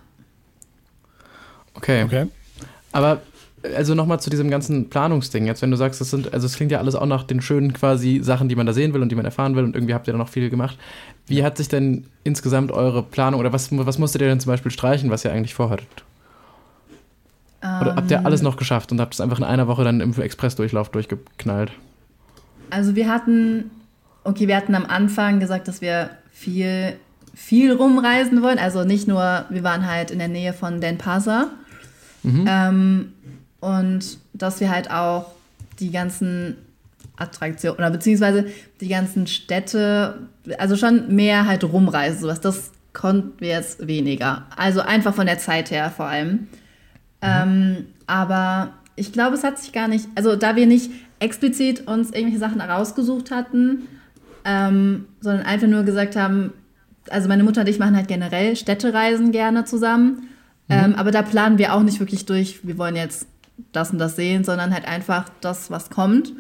Okay. 1.74 2.04
okay. 2.04 2.28
Aber 2.92 3.22
also 3.76 3.96
nochmal 3.96 4.20
zu 4.20 4.30
diesem 4.30 4.50
ganzen 4.50 4.90
Planungsding. 4.90 5.46
Jetzt, 5.46 5.62
wenn 5.62 5.72
du 5.72 5.78
sagst, 5.78 6.02
das 6.02 6.10
sind, 6.10 6.34
also 6.34 6.46
es 6.46 6.56
klingt 6.56 6.72
ja 6.72 6.80
alles 6.80 6.96
auch 6.96 7.06
nach 7.06 7.24
den 7.24 7.42
schönen 7.42 7.74
quasi 7.74 8.22
Sachen, 8.24 8.50
die 8.50 8.56
man 8.56 8.66
da 8.66 8.74
sehen 8.74 8.94
will 8.94 9.02
und 9.02 9.10
die 9.10 9.16
man 9.16 9.26
erfahren 9.26 9.56
will 9.56 9.64
und 9.64 9.76
irgendwie 9.76 9.94
habt 9.94 10.08
ihr 10.08 10.14
da 10.14 10.18
noch 10.18 10.30
viel 10.30 10.50
gemacht. 10.50 10.78
Wie 11.28 11.44
hat 11.44 11.58
sich 11.58 11.68
denn 11.68 12.06
insgesamt 12.24 12.72
eure 12.72 13.04
Planung 13.04 13.40
oder 13.40 13.54
was, 13.54 13.70
was 13.72 13.98
musstet 13.98 14.22
ihr 14.22 14.28
denn 14.28 14.40
zum 14.40 14.52
Beispiel 14.52 14.72
streichen, 14.72 15.10
was 15.10 15.26
ihr 15.26 15.32
eigentlich 15.32 15.54
vorhattet? 15.54 15.88
Oder 17.62 17.96
habt 17.96 18.10
ihr 18.10 18.18
ähm. 18.18 18.26
alles 18.26 18.42
noch 18.42 18.58
geschafft 18.58 18.92
und 18.92 19.00
habt 19.00 19.14
es 19.14 19.22
einfach 19.22 19.38
in 19.38 19.44
einer 19.44 19.68
Woche 19.68 19.84
dann 19.84 20.02
im 20.02 20.20
Expressdurchlauf 20.20 20.90
durchgeknallt? 20.90 21.72
Also 22.72 22.96
wir 22.96 23.08
hatten, 23.08 23.70
okay, 24.24 24.48
wir 24.48 24.58
hatten 24.58 24.74
am 24.74 24.86
Anfang 24.86 25.40
gesagt, 25.40 25.68
dass 25.68 25.80
wir 25.80 26.10
viel, 26.32 26.96
viel 27.36 27.74
rumreisen 27.74 28.42
wollen. 28.42 28.58
Also 28.58 28.84
nicht 28.84 29.08
nur, 29.08 29.46
wir 29.50 29.64
waren 29.64 29.88
halt 29.88 30.10
in 30.10 30.18
der 30.18 30.28
Nähe 30.28 30.54
von 30.54 30.82
Denpasar. 30.82 31.50
Mhm. 32.24 32.46
Ähm, 32.48 33.14
und 33.62 34.18
dass 34.34 34.60
wir 34.60 34.70
halt 34.70 34.92
auch 34.92 35.32
die 35.80 35.92
ganzen 35.92 36.58
Attraktionen 37.16 37.78
oder 37.78 37.92
beziehungsweise 37.92 38.48
die 38.82 38.90
ganzen 38.90 39.28
Städte, 39.28 40.28
also 40.58 40.76
schon 40.76 41.16
mehr 41.16 41.46
halt 41.46 41.64
rumreisen, 41.64 42.20
sowas. 42.20 42.42
Das 42.42 42.72
konnten 42.94 43.40
wir 43.40 43.50
jetzt 43.50 43.88
weniger. 43.88 44.46
Also 44.56 44.82
einfach 44.82 45.14
von 45.14 45.28
der 45.28 45.38
Zeit 45.38 45.72
her 45.72 45.92
vor 45.96 46.06
allem. 46.08 46.32
Mhm. 46.32 46.48
Ähm, 47.22 47.86
aber 48.08 48.74
ich 48.96 49.14
glaube, 49.14 49.36
es 49.36 49.44
hat 49.44 49.60
sich 49.60 49.72
gar 49.72 49.88
nicht, 49.88 50.08
also 50.16 50.36
da 50.36 50.56
wir 50.56 50.66
nicht 50.66 50.92
explizit 51.20 51.88
uns 51.88 52.12
irgendwelche 52.12 52.40
Sachen 52.40 52.60
rausgesucht 52.60 53.32
hatten, 53.32 53.88
ähm, 54.44 55.06
sondern 55.22 55.46
einfach 55.46 55.68
nur 55.68 55.84
gesagt 55.84 56.16
haben, 56.16 56.54
also 57.10 57.28
meine 57.28 57.44
Mutter 57.44 57.62
und 57.62 57.70
ich 57.70 57.80
machen 57.80 57.96
halt 57.96 58.08
generell 58.08 58.56
Städtereisen 58.56 59.32
gerne 59.32 59.66
zusammen. 59.66 60.30
Mhm. 60.68 60.76
Ähm, 60.76 60.96
aber 60.96 61.12
da 61.12 61.22
planen 61.22 61.58
wir 61.58 61.74
auch 61.74 61.84
nicht 61.84 62.00
wirklich 62.00 62.26
durch, 62.26 62.66
wir 62.66 62.78
wollen 62.78 62.96
jetzt 62.96 63.28
das 63.72 63.92
und 63.92 63.98
das 64.00 64.16
sehen, 64.16 64.44
sondern 64.44 64.74
halt 64.74 64.86
einfach 64.86 65.26
das, 65.42 65.70
was 65.72 65.90
kommt. 65.90 66.34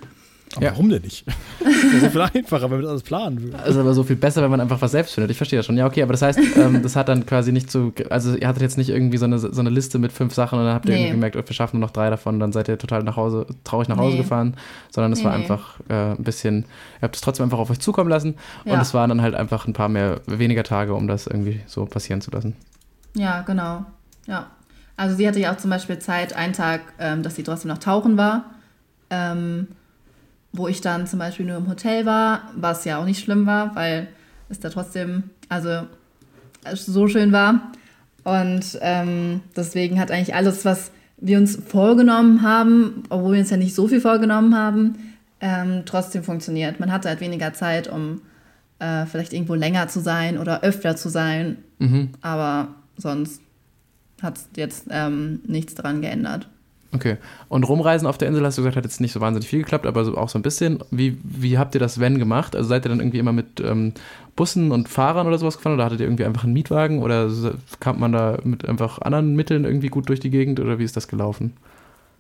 Aber 0.56 0.66
Ja. 0.66 0.72
warum 0.72 0.90
denn 0.90 1.02
nicht? 1.04 1.26
Das 1.64 1.94
ist 1.94 2.02
so 2.02 2.10
viel 2.10 2.22
einfacher, 2.22 2.64
wenn 2.64 2.72
man 2.72 2.82
das 2.82 2.90
alles 2.90 3.04
planen 3.04 3.42
würde. 3.42 3.58
Also 3.60 3.80
aber 3.80 3.94
so 3.94 4.04
viel 4.04 4.16
besser, 4.18 4.42
wenn 4.42 4.50
man 4.52 4.60
einfach 4.60 4.82
was 4.82 4.92
selbst 4.92 5.14
findet. 5.14 5.32
Ich 5.32 5.38
verstehe 5.38 5.60
das 5.60 5.66
schon. 5.66 5.78
Ja, 5.78 5.86
okay, 5.86 6.02
aber 6.04 6.12
das 6.12 6.22
heißt, 6.24 6.40
ähm, 6.58 6.82
das 6.82 6.96
hat 6.96 7.08
dann 7.08 7.26
quasi 7.26 7.52
nicht 7.52 7.70
so, 7.72 7.94
also 8.10 8.36
ihr 8.36 8.48
hattet 8.48 8.62
jetzt 8.62 8.78
nicht 8.78 8.90
irgendwie 8.90 9.18
so 9.18 9.26
eine, 9.26 9.38
so 9.40 9.60
eine 9.60 9.70
Liste 9.70 9.98
mit 10.00 10.12
fünf 10.12 10.34
Sachen 10.34 10.60
und 10.60 10.66
dann 10.66 10.74
habt 10.74 10.86
ihr 10.88 10.92
Nee. 10.96 10.98
irgendwie 11.02 11.12
gemerkt, 11.14 11.36
oh, 11.38 11.42
wir 11.46 11.54
schaffen 11.54 11.80
nur 11.80 11.88
noch 11.88 11.94
drei 11.94 12.10
davon, 12.10 12.40
dann 12.40 12.52
seid 12.52 12.68
ihr 12.68 12.78
total 12.78 13.04
nach 13.04 13.16
Hause, 13.16 13.46
traurig 13.64 13.88
nach 13.88 13.98
Hause 13.98 14.16
Nee. 14.18 14.24
gefahren, 14.24 14.56
sondern 14.90 15.14
es 15.14 15.20
Nee, 15.20 15.26
war 15.26 15.34
einfach 15.34 15.80
äh, 15.90 15.94
ein 16.12 16.24
bisschen, 16.24 16.60
ihr 16.98 17.02
habt 17.04 17.16
es 17.16 17.22
trotzdem 17.22 17.46
einfach 17.46 17.60
auf 17.60 17.70
euch 17.70 17.80
zukommen 17.80 18.10
lassen 18.10 18.36
und 18.66 18.72
Ja. 18.72 18.82
es 18.82 18.94
waren 18.94 19.10
dann 19.10 19.22
halt 19.22 19.36
einfach 19.36 19.68
ein 19.68 19.74
paar 19.74 19.90
mehr, 19.90 20.20
weniger 20.28 20.64
Tage, 20.64 20.94
um 20.96 21.08
das 21.08 21.28
irgendwie 21.28 21.62
so 21.68 21.86
passieren 21.86 22.20
zu 22.22 22.32
lassen. 22.32 22.56
Ja, 23.16 23.42
genau. 23.44 23.86
Ja. 24.28 24.48
Also 25.02 25.16
sie 25.16 25.28
hatte 25.28 25.40
ja 25.40 25.52
auch 25.52 25.58
zum 25.58 25.72
Beispiel 25.72 25.98
Zeit, 25.98 26.34
einen 26.34 26.54
Tag, 26.54 26.82
ähm, 27.00 27.24
dass 27.24 27.36
sie 27.36 27.42
trotzdem 27.42 27.70
noch 27.70 27.80
tauchen 27.80 28.18
war, 28.18 28.52
ähm, 29.10 29.68
wo 30.54 30.68
ich 30.68 30.82
dann 30.82 31.08
zum 31.08 31.18
Beispiel 31.18 31.48
nur 31.48 31.58
im 31.58 31.68
Hotel 31.68 32.06
war, 32.06 32.44
was 32.56 32.86
ja 32.86 33.00
auch 33.00 33.06
nicht 33.06 33.24
schlimm 33.24 33.48
war, 33.48 33.76
weil 33.76 34.10
es 34.50 34.60
da 34.60 34.70
trotzdem, 34.70 35.24
also 35.50 35.88
es 36.66 36.86
so 36.86 37.08
schön 37.08 37.32
war. 37.32 37.72
Und 38.24 38.78
ähm, 38.82 39.42
deswegen 39.56 40.00
hat 40.00 40.12
eigentlich 40.12 40.36
alles, 40.36 40.66
was 40.66 40.92
wir 41.18 41.40
uns 41.40 41.56
vorgenommen 41.56 42.44
haben, 42.44 43.02
obwohl 43.10 43.34
wir 43.34 43.40
uns 43.40 43.50
ja 43.50 43.58
nicht 43.58 43.74
so 43.74 43.88
viel 43.88 44.02
vorgenommen 44.02 44.56
haben, 44.56 45.00
ähm, 45.40 45.82
trotzdem 45.88 46.24
funktioniert. 46.24 46.80
Man 46.80 46.92
hatte 46.92 47.10
halt 47.10 47.22
weniger 47.22 47.54
Zeit, 47.54 47.88
um 47.88 48.22
äh, 48.78 49.08
vielleicht 49.08 49.34
irgendwo 49.34 49.56
länger 49.56 49.88
zu 49.88 50.00
sein 50.00 50.38
oder 50.38 50.62
öfter 50.62 50.96
zu 50.96 51.10
sein, 51.10 51.58
Mhm. 51.80 52.10
aber 52.22 52.68
sonst 52.98 53.42
hat 54.22 54.40
jetzt 54.56 54.86
ähm, 54.90 55.40
nichts 55.48 55.76
daran 55.76 56.02
geändert. 56.02 56.48
Okay. 56.94 57.18
Und 57.48 57.64
rumreisen 57.64 58.06
auf 58.06 58.18
der 58.18 58.28
Insel, 58.28 58.46
hast 58.46 58.58
du 58.58 58.62
gesagt, 58.62 58.76
hat 58.76 58.84
jetzt 58.84 59.00
nicht 59.00 59.14
so 59.14 59.22
wahnsinnig 59.22 59.48
viel 59.48 59.60
geklappt, 59.60 59.86
aber 59.86 60.04
so, 60.04 60.18
auch 60.18 60.28
so 60.28 60.38
ein 60.38 60.42
bisschen. 60.42 60.80
Wie, 60.92 61.18
wie 61.24 61.58
habt 61.58 61.74
ihr 61.74 61.80
das 61.80 62.00
wenn 62.00 62.20
gemacht? 62.20 62.56
Also 62.56 62.68
seid 62.68 62.86
ihr 62.86 62.90
dann 62.90 63.00
irgendwie 63.00 63.20
immer 63.20 63.32
mit 63.32 63.62
ähm, 63.62 63.94
Bussen 64.36 64.72
und 64.72 64.90
Fahrern 64.90 65.26
oder 65.26 65.38
sowas 65.38 65.56
gefahren 65.56 65.74
oder 65.74 65.86
hattet 65.86 66.02
ihr 66.02 66.06
irgendwie 66.06 66.26
einfach 66.26 66.44
einen 66.44 66.54
Mietwagen 66.54 67.00
oder 67.02 67.30
kam 67.80 68.00
man 68.00 68.12
da 68.12 68.40
mit 68.44 68.68
einfach 68.68 69.00
anderen 69.00 69.36
Mitteln 69.36 69.64
irgendwie 69.64 69.88
gut 69.88 70.10
durch 70.10 70.20
die 70.20 70.30
Gegend 70.30 70.60
oder 70.60 70.80
wie 70.80 70.84
ist 70.84 70.98
das 70.98 71.08
gelaufen? 71.08 71.54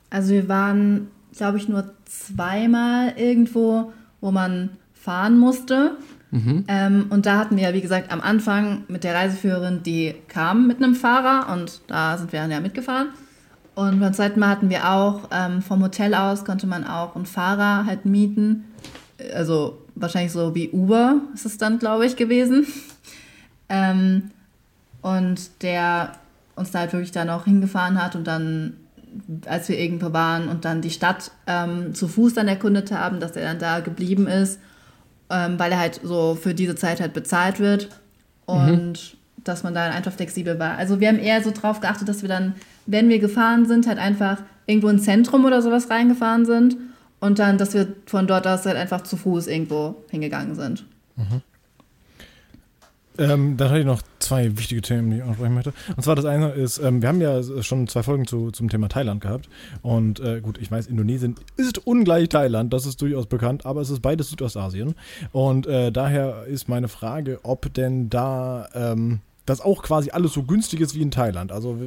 Also 0.09 0.31
wir 0.31 0.47
waren, 0.47 1.07
glaube 1.35 1.57
ich, 1.57 1.67
nur 1.67 1.91
zweimal 2.05 3.13
irgendwo, 3.17 3.91
wo 4.21 4.31
man 4.31 4.69
fahren 4.93 5.37
musste. 5.37 5.97
Mhm. 6.31 6.63
Ähm, 6.67 7.05
und 7.09 7.25
da 7.25 7.37
hatten 7.37 7.57
wir 7.57 7.63
ja, 7.63 7.73
wie 7.73 7.81
gesagt, 7.81 8.11
am 8.11 8.21
Anfang 8.21 8.83
mit 8.87 9.03
der 9.03 9.13
Reiseführerin, 9.13 9.83
die 9.83 10.15
kam 10.29 10.65
mit 10.65 10.77
einem 10.77 10.95
Fahrer 10.95 11.53
und 11.53 11.81
da 11.87 12.17
sind 12.17 12.31
wir 12.31 12.39
dann 12.39 12.51
ja 12.51 12.61
mitgefahren. 12.61 13.09
Und 13.75 13.99
beim 13.99 14.13
zweiten 14.13 14.39
Mal 14.39 14.49
hatten 14.49 14.69
wir 14.69 14.89
auch 14.89 15.29
ähm, 15.31 15.61
vom 15.61 15.81
Hotel 15.81 16.13
aus 16.13 16.45
konnte 16.45 16.67
man 16.67 16.85
auch 16.85 17.15
einen 17.15 17.25
Fahrer 17.25 17.85
halt 17.85 18.05
mieten. 18.05 18.65
Also 19.33 19.77
wahrscheinlich 19.95 20.31
so 20.31 20.55
wie 20.55 20.69
Uber 20.69 21.21
ist 21.33 21.45
es 21.45 21.57
dann, 21.57 21.79
glaube 21.79 22.05
ich, 22.05 22.15
gewesen. 22.15 22.65
Ähm, 23.73 24.31
und 25.01 25.63
der 25.63 26.11
uns 26.55 26.71
da 26.71 26.79
halt 26.79 26.91
wirklich 26.91 27.13
dann 27.13 27.29
auch 27.29 27.45
hingefahren 27.45 28.03
hat 28.03 28.17
und 28.17 28.27
dann, 28.27 28.73
als 29.45 29.69
wir 29.69 29.79
irgendwo 29.79 30.11
waren 30.11 30.49
und 30.49 30.65
dann 30.65 30.81
die 30.81 30.89
Stadt 30.89 31.31
ähm, 31.47 31.95
zu 31.95 32.09
Fuß 32.09 32.33
dann 32.33 32.49
erkundet 32.49 32.91
haben, 32.91 33.21
dass 33.21 33.37
er 33.37 33.45
dann 33.45 33.59
da 33.59 33.79
geblieben 33.79 34.27
ist, 34.27 34.59
ähm, 35.31 35.57
weil 35.57 35.71
er 35.71 35.79
halt 35.79 35.99
so 36.03 36.35
für 36.35 36.53
diese 36.53 36.75
Zeit 36.75 37.01
halt 37.01 37.13
bezahlt 37.13 37.59
wird 37.59 37.89
und 38.45 39.17
dass 39.43 39.63
man 39.63 39.73
da 39.73 39.85
einfach 39.85 40.11
flexibel 40.11 40.59
war. 40.59 40.77
Also 40.77 40.99
wir 40.99 41.07
haben 41.07 41.19
eher 41.19 41.41
so 41.41 41.51
drauf 41.51 41.79
geachtet, 41.79 42.07
dass 42.07 42.21
wir 42.21 42.29
dann, 42.29 42.53
wenn 42.85 43.09
wir 43.09 43.19
gefahren 43.19 43.65
sind, 43.67 43.87
halt 43.87 43.97
einfach 43.97 44.37
irgendwo 44.67 44.89
ins 44.89 45.03
Zentrum 45.03 45.45
oder 45.45 45.61
sowas 45.61 45.89
reingefahren 45.89 46.45
sind 46.45 46.77
und 47.19 47.39
dann, 47.39 47.57
dass 47.57 47.73
wir 47.73 47.87
von 48.05 48.27
dort 48.27 48.45
aus 48.45 48.65
halt 48.65 48.77
einfach 48.77 49.01
zu 49.01 49.17
Fuß 49.17 49.47
irgendwo 49.47 49.95
hingegangen 50.09 50.55
sind. 50.55 50.85
Ähm, 53.21 53.57
dann 53.57 53.69
hatte 53.69 53.79
ich 53.79 53.85
noch 53.85 54.01
zwei 54.19 54.57
wichtige 54.57 54.81
Themen, 54.81 55.11
die 55.11 55.17
ich 55.17 55.23
ansprechen 55.23 55.53
möchte. 55.53 55.73
Und 55.95 56.03
zwar 56.03 56.15
das 56.15 56.25
eine 56.25 56.49
ist, 56.51 56.79
ähm, 56.79 57.01
wir 57.01 57.09
haben 57.09 57.21
ja 57.21 57.41
schon 57.61 57.87
zwei 57.87 58.03
Folgen 58.03 58.27
zu, 58.27 58.51
zum 58.51 58.69
Thema 58.69 58.89
Thailand 58.89 59.21
gehabt. 59.21 59.49
Und 59.81 60.19
äh, 60.19 60.41
gut, 60.41 60.57
ich 60.59 60.71
weiß, 60.71 60.87
Indonesien 60.87 61.35
ist 61.57 61.85
ungleich 61.85 62.29
Thailand, 62.29 62.73
das 62.73 62.85
ist 62.85 63.01
durchaus 63.01 63.27
bekannt, 63.27 63.65
aber 63.65 63.81
es 63.81 63.89
ist 63.89 64.01
beides 64.01 64.29
Südostasien. 64.29 64.95
Und 65.31 65.67
äh, 65.67 65.91
daher 65.91 66.45
ist 66.45 66.69
meine 66.69 66.87
Frage, 66.87 67.39
ob 67.43 67.73
denn 67.73 68.09
da 68.09 68.67
ähm, 68.73 69.19
das 69.45 69.61
auch 69.61 69.83
quasi 69.83 70.11
alles 70.11 70.33
so 70.33 70.43
günstig 70.43 70.81
ist 70.81 70.95
wie 70.95 71.01
in 71.01 71.11
Thailand. 71.11 71.51
Also 71.51 71.77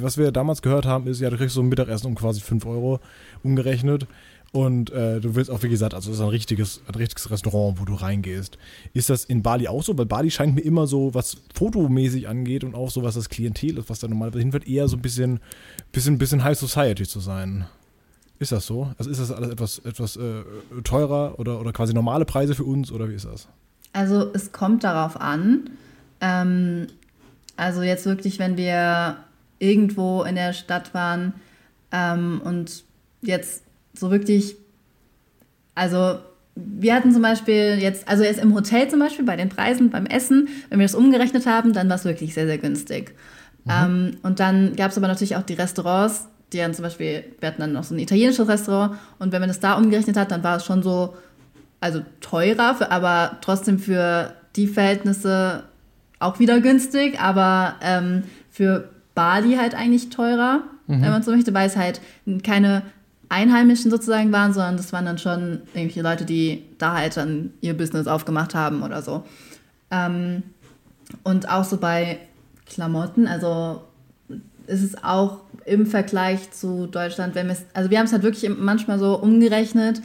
was 0.00 0.18
wir 0.18 0.32
damals 0.32 0.62
gehört 0.62 0.84
haben, 0.84 1.06
ist 1.06 1.20
ja, 1.20 1.30
du 1.30 1.36
kriegst 1.36 1.54
so 1.54 1.62
ein 1.62 1.68
Mittagessen 1.68 2.08
um 2.08 2.14
quasi 2.14 2.40
5 2.40 2.66
Euro 2.66 3.00
umgerechnet. 3.42 4.06
Und 4.54 4.92
äh, 4.92 5.20
du 5.20 5.34
willst 5.34 5.50
auch, 5.50 5.64
wie 5.64 5.68
gesagt, 5.68 5.94
also 5.94 6.12
es 6.12 6.18
ist 6.18 6.22
ein 6.22 6.28
richtiges, 6.28 6.80
ein 6.86 6.94
richtiges 6.94 7.28
Restaurant, 7.28 7.80
wo 7.80 7.84
du 7.84 7.94
reingehst. 7.94 8.56
Ist 8.92 9.10
das 9.10 9.24
in 9.24 9.42
Bali 9.42 9.66
auch 9.66 9.82
so? 9.82 9.98
Weil 9.98 10.06
Bali 10.06 10.30
scheint 10.30 10.54
mir 10.54 10.60
immer 10.60 10.86
so, 10.86 11.12
was 11.12 11.38
fotomäßig 11.52 12.28
angeht 12.28 12.62
und 12.62 12.76
auch 12.76 12.88
so, 12.88 13.02
was 13.02 13.16
das 13.16 13.28
Klientel 13.28 13.78
ist, 13.78 13.90
was 13.90 13.98
da 13.98 14.06
normalerweise 14.06 14.44
hinfällt, 14.44 14.68
eher 14.68 14.86
so 14.86 14.96
ein 14.96 15.02
bisschen, 15.02 15.40
bisschen, 15.90 16.18
bisschen 16.18 16.44
High 16.44 16.56
Society 16.56 17.02
zu 17.02 17.18
sein. 17.18 17.66
Ist 18.38 18.52
das 18.52 18.64
so? 18.64 18.92
Also 18.96 19.10
ist 19.10 19.18
das 19.18 19.32
alles 19.32 19.50
etwas, 19.50 19.78
etwas 19.80 20.16
äh, 20.16 20.44
teurer 20.84 21.36
oder, 21.40 21.58
oder 21.58 21.72
quasi 21.72 21.92
normale 21.92 22.24
Preise 22.24 22.54
für 22.54 22.64
uns 22.64 22.92
oder 22.92 23.08
wie 23.08 23.14
ist 23.14 23.24
das? 23.24 23.48
Also 23.92 24.30
es 24.34 24.52
kommt 24.52 24.84
darauf 24.84 25.20
an. 25.20 25.70
Ähm, 26.20 26.86
also 27.56 27.82
jetzt 27.82 28.06
wirklich, 28.06 28.38
wenn 28.38 28.56
wir 28.56 29.16
irgendwo 29.58 30.22
in 30.22 30.36
der 30.36 30.52
Stadt 30.52 30.94
waren 30.94 31.34
ähm, 31.90 32.40
und 32.44 32.84
jetzt 33.20 33.63
so 33.94 34.10
wirklich, 34.10 34.56
also 35.74 36.18
wir 36.56 36.94
hatten 36.94 37.12
zum 37.12 37.22
Beispiel 37.22 37.78
jetzt, 37.80 38.08
also 38.08 38.22
jetzt 38.22 38.40
im 38.40 38.54
Hotel 38.54 38.88
zum 38.88 39.00
Beispiel 39.00 39.24
bei 39.24 39.36
den 39.36 39.48
Preisen 39.48 39.90
beim 39.90 40.06
Essen, 40.06 40.48
wenn 40.68 40.78
wir 40.78 40.84
das 40.84 40.94
umgerechnet 40.94 41.46
haben, 41.46 41.72
dann 41.72 41.88
war 41.88 41.96
es 41.96 42.04
wirklich 42.04 42.34
sehr, 42.34 42.46
sehr 42.46 42.58
günstig. 42.58 43.14
Ähm, 43.68 44.18
und 44.22 44.40
dann 44.40 44.76
gab 44.76 44.90
es 44.90 44.98
aber 44.98 45.08
natürlich 45.08 45.36
auch 45.36 45.42
die 45.42 45.54
Restaurants, 45.54 46.28
die 46.52 46.58
dann 46.58 46.74
zum 46.74 46.84
Beispiel, 46.84 47.24
wir 47.40 47.48
hatten 47.48 47.60
dann 47.60 47.72
noch 47.72 47.84
so 47.84 47.94
ein 47.94 47.98
italienisches 47.98 48.46
Restaurant 48.46 48.98
und 49.18 49.32
wenn 49.32 49.40
man 49.40 49.48
das 49.48 49.60
da 49.60 49.74
umgerechnet 49.74 50.16
hat, 50.16 50.30
dann 50.30 50.44
war 50.44 50.58
es 50.58 50.64
schon 50.64 50.82
so, 50.82 51.16
also 51.80 52.02
teurer, 52.20 52.74
für, 52.74 52.90
aber 52.90 53.38
trotzdem 53.40 53.78
für 53.78 54.34
die 54.54 54.66
Verhältnisse 54.66 55.64
auch 56.18 56.38
wieder 56.38 56.60
günstig, 56.60 57.20
aber 57.20 57.74
ähm, 57.82 58.24
für 58.50 58.90
Bali 59.14 59.56
halt 59.56 59.74
eigentlich 59.74 60.10
teurer, 60.10 60.62
wenn 60.86 61.00
man 61.00 61.22
so 61.22 61.30
möchte, 61.30 61.54
weil 61.54 61.66
es 61.66 61.76
halt 61.76 62.00
keine 62.42 62.82
Einheimischen 63.34 63.90
sozusagen 63.90 64.30
waren, 64.30 64.52
sondern 64.52 64.76
das 64.76 64.92
waren 64.92 65.04
dann 65.04 65.18
schon 65.18 65.62
irgendwelche 65.74 66.02
Leute, 66.02 66.24
die 66.24 66.62
da 66.78 66.94
halt 66.94 67.16
dann 67.16 67.52
ihr 67.60 67.76
Business 67.76 68.06
aufgemacht 68.06 68.54
haben 68.54 68.82
oder 68.82 69.02
so. 69.02 69.24
Ähm, 69.90 70.44
und 71.24 71.48
auch 71.48 71.64
so 71.64 71.78
bei 71.78 72.20
Klamotten, 72.66 73.26
also 73.26 73.82
ist 74.68 74.82
es 74.82 75.02
auch 75.02 75.40
im 75.66 75.86
Vergleich 75.86 76.52
zu 76.52 76.86
Deutschland, 76.86 77.34
wenn 77.34 77.46
wir 77.46 77.54
es, 77.54 77.64
also 77.74 77.90
wir 77.90 77.98
haben 77.98 78.06
es 78.06 78.12
halt 78.12 78.22
wirklich 78.22 78.48
manchmal 78.56 79.00
so 79.00 79.18
umgerechnet, 79.18 80.00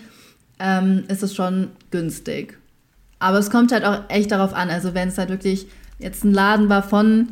ähm, 0.58 1.04
ist 1.08 1.22
es 1.22 1.36
schon 1.36 1.70
günstig. 1.92 2.58
Aber 3.20 3.38
es 3.38 3.52
kommt 3.52 3.72
halt 3.72 3.86
auch 3.86 4.10
echt 4.10 4.32
darauf 4.32 4.54
an, 4.54 4.70
also 4.70 4.96
wenn 4.96 5.10
es 5.10 5.18
halt 5.18 5.30
wirklich 5.30 5.68
jetzt 6.00 6.24
ein 6.24 6.34
Laden 6.34 6.68
war 6.68 6.82
von 6.82 7.30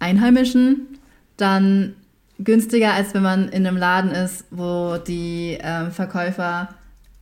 Einheimischen, 0.00 0.98
dann 1.36 1.94
günstiger, 2.44 2.92
als 2.92 3.14
wenn 3.14 3.22
man 3.22 3.48
in 3.48 3.66
einem 3.66 3.76
Laden 3.76 4.10
ist, 4.10 4.44
wo 4.50 4.96
die 4.96 5.58
ähm, 5.60 5.90
Verkäufer 5.90 6.68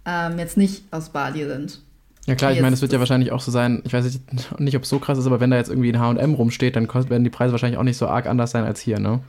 ähm, 0.05 0.39
jetzt 0.39 0.57
nicht 0.57 0.85
aus 0.91 1.11
Bali 1.11 1.45
sind. 1.47 1.81
Ja 2.27 2.35
klar, 2.35 2.53
ich 2.53 2.61
meine, 2.61 2.75
es 2.75 2.83
wird 2.83 2.93
ja 2.93 2.99
wahrscheinlich 2.99 3.33
auch 3.33 3.41
so 3.41 3.51
sein, 3.51 3.83
ich 3.85 3.93
weiß 3.93 4.21
nicht, 4.59 4.77
ob 4.77 4.83
es 4.83 4.89
so 4.89 4.99
krass 4.99 5.19
ist, 5.19 5.27
aber 5.27 5.41
wenn 5.41 5.51
da 5.51 5.57
jetzt 5.57 5.71
irgendwie 5.71 5.91
ein 5.93 5.99
H&M 5.99 6.35
rumsteht, 6.35 6.77
dann 6.77 6.87
werden 6.93 7.25
die 7.25 7.31
Preise 7.31 7.53
wahrscheinlich 7.53 7.79
auch 7.79 7.85
nicht 7.85 7.97
so 7.97 8.07
arg 8.07 8.27
anders 8.27 8.51
sein 8.51 8.65
als 8.65 8.81
hier, 8.81 8.99
ne? 8.99 9.21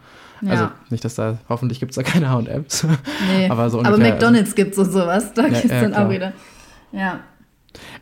Ja. 0.42 0.52
Also 0.52 0.70
nicht, 0.90 1.04
dass 1.04 1.16
da, 1.16 1.38
hoffentlich 1.50 1.80
gibt 1.80 1.92
es 1.92 1.96
da 1.96 2.04
keine 2.04 2.30
H&Ms. 2.30 2.86
nee. 3.38 3.50
aber 3.50 3.70
so 3.70 3.80
aber 3.80 3.90
ungefähr, 3.96 4.14
McDonalds 4.14 4.56
gibt's 4.56 4.78
und 4.78 4.92
sowas, 4.92 5.34
da 5.34 5.44
Ja, 5.44 5.50
gibt's 5.50 5.70
ja, 5.70 5.82
dann 5.82 5.92
klar. 5.92 6.06
auch 6.06 6.12
wieder. 6.12 6.34
Ja. 6.92 7.20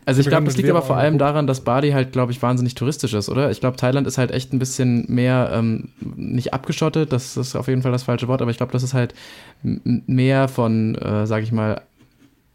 Also 0.08 0.22
ich 0.22 0.28
glaube, 0.28 0.46
das 0.46 0.56
liegt 0.56 0.70
aber 0.70 0.80
vor 0.80 0.96
allem 0.96 1.18
daran, 1.18 1.46
dass 1.46 1.60
Bali 1.60 1.90
halt, 1.90 2.12
glaube 2.12 2.32
ich, 2.32 2.40
wahnsinnig 2.40 2.74
touristisch 2.74 3.12
ist, 3.12 3.28
oder? 3.28 3.50
Ich 3.50 3.60
glaube, 3.60 3.76
Thailand 3.76 4.06
ist 4.06 4.16
halt 4.16 4.30
echt 4.30 4.54
ein 4.54 4.58
bisschen 4.58 5.04
mehr, 5.06 5.50
ähm, 5.52 5.90
nicht 6.16 6.54
abgeschottet, 6.54 7.12
das 7.12 7.36
ist 7.36 7.54
auf 7.54 7.68
jeden 7.68 7.82
Fall 7.82 7.92
das 7.92 8.04
falsche 8.04 8.26
Wort, 8.26 8.40
aber 8.40 8.50
ich 8.50 8.56
glaube, 8.56 8.72
das 8.72 8.82
ist 8.82 8.94
halt 8.94 9.12
mehr 9.62 10.48
von, 10.48 10.94
äh, 10.94 11.26
sage 11.26 11.42
ich 11.44 11.52
mal, 11.52 11.82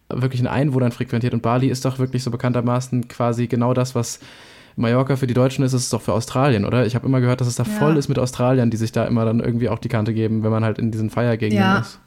wirklichen 0.09 0.47
Einwohnern 0.47 0.91
frequentiert 0.91 1.35
und 1.35 1.43
Bali 1.43 1.67
ist 1.67 1.85
doch 1.85 1.99
wirklich 1.99 2.23
so 2.23 2.31
bekanntermaßen 2.31 3.07
quasi 3.07 3.45
genau 3.45 3.75
das, 3.75 3.93
was 3.93 4.19
Mallorca 4.75 5.15
für 5.15 5.27
die 5.27 5.35
Deutschen 5.35 5.63
ist, 5.63 5.73
ist 5.73 5.83
es 5.83 5.89
doch 5.91 6.01
für 6.01 6.13
Australien, 6.13 6.65
oder? 6.65 6.87
Ich 6.87 6.95
habe 6.95 7.05
immer 7.05 7.21
gehört, 7.21 7.39
dass 7.39 7.47
es 7.47 7.55
da 7.55 7.63
Ja. 7.63 7.69
voll 7.69 7.97
ist 7.97 8.09
mit 8.09 8.17
Australiern, 8.17 8.71
die 8.71 8.77
sich 8.77 8.91
da 8.91 9.05
immer 9.05 9.25
dann 9.25 9.39
irgendwie 9.39 9.69
auch 9.69 9.77
die 9.77 9.89
Kante 9.89 10.15
geben, 10.15 10.43
wenn 10.43 10.49
man 10.49 10.63
halt 10.65 10.79
in 10.79 10.89
diesen 10.89 11.11
Feiergegenden 11.11 11.67
Ja. 11.73 11.77
ist. 11.79 11.99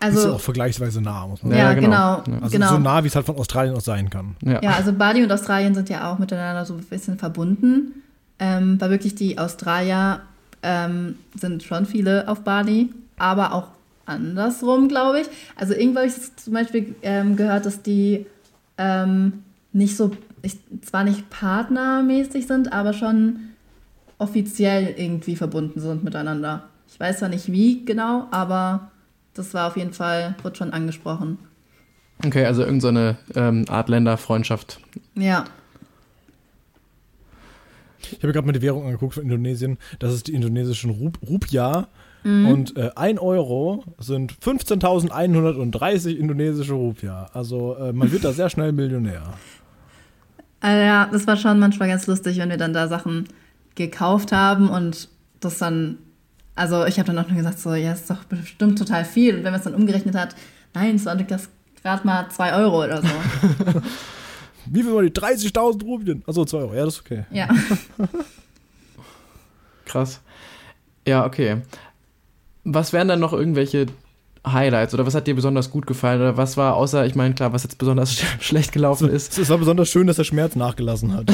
Ist 0.00 0.02
ja 0.02 0.06
Also, 0.08 0.34
auch 0.34 0.40
vergleichsweise 0.40 1.00
nah, 1.00 1.26
muss 1.26 1.42
man 1.42 1.52
ja, 1.52 1.58
Ja, 1.58 1.64
sagen. 1.68 1.80
genau. 1.80 2.22
genau. 2.24 2.38
Also 2.42 2.52
genau. 2.52 2.68
so 2.70 2.78
nah, 2.78 3.02
wie 3.02 3.08
es 3.08 3.16
halt 3.16 3.26
von 3.26 3.36
Australien 3.36 3.74
aus 3.74 3.84
sein 3.84 4.10
kann. 4.10 4.36
Ja. 4.44 4.60
Ja, 4.62 4.70
also 4.72 4.92
Bali 4.92 5.22
und 5.22 5.32
Australien 5.32 5.74
sind 5.74 5.88
ja 5.88 6.10
auch 6.12 6.18
miteinander 6.18 6.64
so 6.64 6.74
ein 6.74 6.80
bisschen 6.84 7.18
verbunden. 7.18 8.02
Ähm, 8.38 8.78
weil 8.80 8.90
wirklich 8.90 9.14
die 9.14 9.38
Australier 9.38 10.20
ähm, 10.62 11.16
sind 11.34 11.62
schon 11.62 11.86
viele 11.86 12.28
auf 12.28 12.40
Bali, 12.40 12.92
aber 13.16 13.54
auch 13.54 13.68
andersrum, 14.04 14.88
glaube 14.88 15.20
ich. 15.20 15.26
Also 15.56 15.72
irgendwo 15.72 16.00
habe 16.00 16.08
ich 16.08 16.36
zum 16.36 16.52
Beispiel 16.52 16.94
ähm, 17.02 17.36
gehört, 17.36 17.64
dass 17.64 17.82
die 17.82 18.26
ähm, 18.76 19.42
nicht 19.72 19.96
so, 19.96 20.10
ich, 20.42 20.58
zwar 20.82 21.04
nicht 21.04 21.30
partnermäßig 21.30 22.46
sind, 22.46 22.72
aber 22.72 22.92
schon 22.92 23.38
offiziell 24.18 24.94
irgendwie 24.96 25.36
verbunden 25.36 25.80
sind 25.80 26.04
miteinander. 26.04 26.64
Ich 26.88 26.98
weiß 27.00 27.18
zwar 27.20 27.28
nicht 27.28 27.50
wie 27.50 27.84
genau, 27.84 28.26
aber 28.30 28.90
das 29.38 29.54
war 29.54 29.68
auf 29.68 29.76
jeden 29.76 29.92
Fall, 29.92 30.34
wird 30.42 30.56
schon 30.56 30.72
angesprochen. 30.72 31.38
Okay, 32.24 32.44
also 32.44 32.62
irgendeine 32.62 33.18
so 33.32 33.40
ähm, 33.40 33.64
Art 33.68 33.88
Länderfreundschaft. 33.88 34.80
Ja. 35.14 35.44
Ich 38.10 38.22
habe 38.22 38.32
gerade 38.32 38.46
mal 38.46 38.52
die 38.52 38.62
Währung 38.62 38.84
angeguckt 38.84 39.14
von 39.14 39.24
Indonesien. 39.24 39.78
Das 39.98 40.14
ist 40.14 40.28
die 40.28 40.34
indonesischen 40.34 40.90
Rup 40.90 41.18
Rupia. 41.26 41.88
Mhm. 42.24 42.48
Und 42.48 42.76
äh, 42.76 42.90
1 42.94 43.20
Euro 43.20 43.84
sind 43.98 44.32
15.130 44.32 46.16
indonesische 46.16 46.74
Rupia. 46.74 47.30
Also 47.32 47.76
äh, 47.76 47.92
man 47.92 48.10
wird 48.10 48.24
da 48.24 48.32
sehr 48.32 48.50
schnell 48.50 48.72
Millionär. 48.72 49.22
Also 50.60 50.82
ja, 50.82 51.08
das 51.12 51.26
war 51.26 51.36
schon 51.36 51.58
manchmal 51.58 51.88
ganz 51.88 52.06
lustig, 52.06 52.38
wenn 52.38 52.50
wir 52.50 52.56
dann 52.56 52.72
da 52.72 52.88
Sachen 52.88 53.28
gekauft 53.74 54.32
haben 54.32 54.68
und 54.68 55.08
das 55.38 55.58
dann, 55.58 55.98
also 56.56 56.86
ich 56.86 56.98
habe 56.98 57.12
dann 57.12 57.18
auch 57.18 57.28
nur 57.28 57.36
gesagt, 57.36 57.60
so, 57.60 57.74
ja, 57.74 57.92
ist 57.92 58.10
doch 58.10 58.24
bestimmt 58.24 58.78
total 58.78 59.04
viel. 59.04 59.36
Und 59.36 59.44
wenn 59.44 59.52
man 59.52 59.60
es 59.60 59.64
dann 59.64 59.74
umgerechnet 59.74 60.14
hat, 60.16 60.34
nein, 60.74 60.96
es 60.96 61.04
waren 61.04 61.24
das 61.26 61.48
gerade 61.82 62.06
mal 62.06 62.28
2 62.28 62.54
Euro 62.54 62.84
oder 62.84 63.02
so. 63.02 63.08
Wie 64.66 64.82
viel 64.82 64.92
waren 64.92 65.06
die? 65.06 65.12
30.000 65.12 65.84
Rubien. 65.84 66.24
Also 66.26 66.44
2 66.44 66.58
Euro, 66.58 66.74
ja, 66.74 66.84
das 66.84 66.94
ist 66.94 67.00
okay. 67.00 67.24
Ja. 67.30 67.48
Krass. 69.84 70.20
Ja, 71.06 71.24
okay. 71.24 71.62
Was 72.64 72.92
wären 72.92 73.06
dann 73.06 73.20
noch 73.20 73.32
irgendwelche 73.32 73.86
Highlights 74.46 74.94
oder 74.94 75.04
was 75.06 75.14
hat 75.14 75.26
dir 75.26 75.34
besonders 75.34 75.70
gut 75.70 75.86
gefallen 75.86 76.20
oder 76.20 76.36
was 76.36 76.56
war 76.56 76.76
außer, 76.76 77.04
ich 77.04 77.14
meine, 77.14 77.34
klar, 77.34 77.52
was 77.52 77.64
jetzt 77.64 77.78
besonders 77.78 78.12
sch 78.14 78.24
schlecht 78.40 78.72
gelaufen 78.72 79.08
ist? 79.08 79.36
Es 79.38 79.50
war 79.50 79.58
besonders 79.58 79.88
schön, 79.88 80.06
dass 80.06 80.16
der 80.16 80.24
Schmerz 80.24 80.54
nachgelassen 80.54 81.12
hat. 81.12 81.26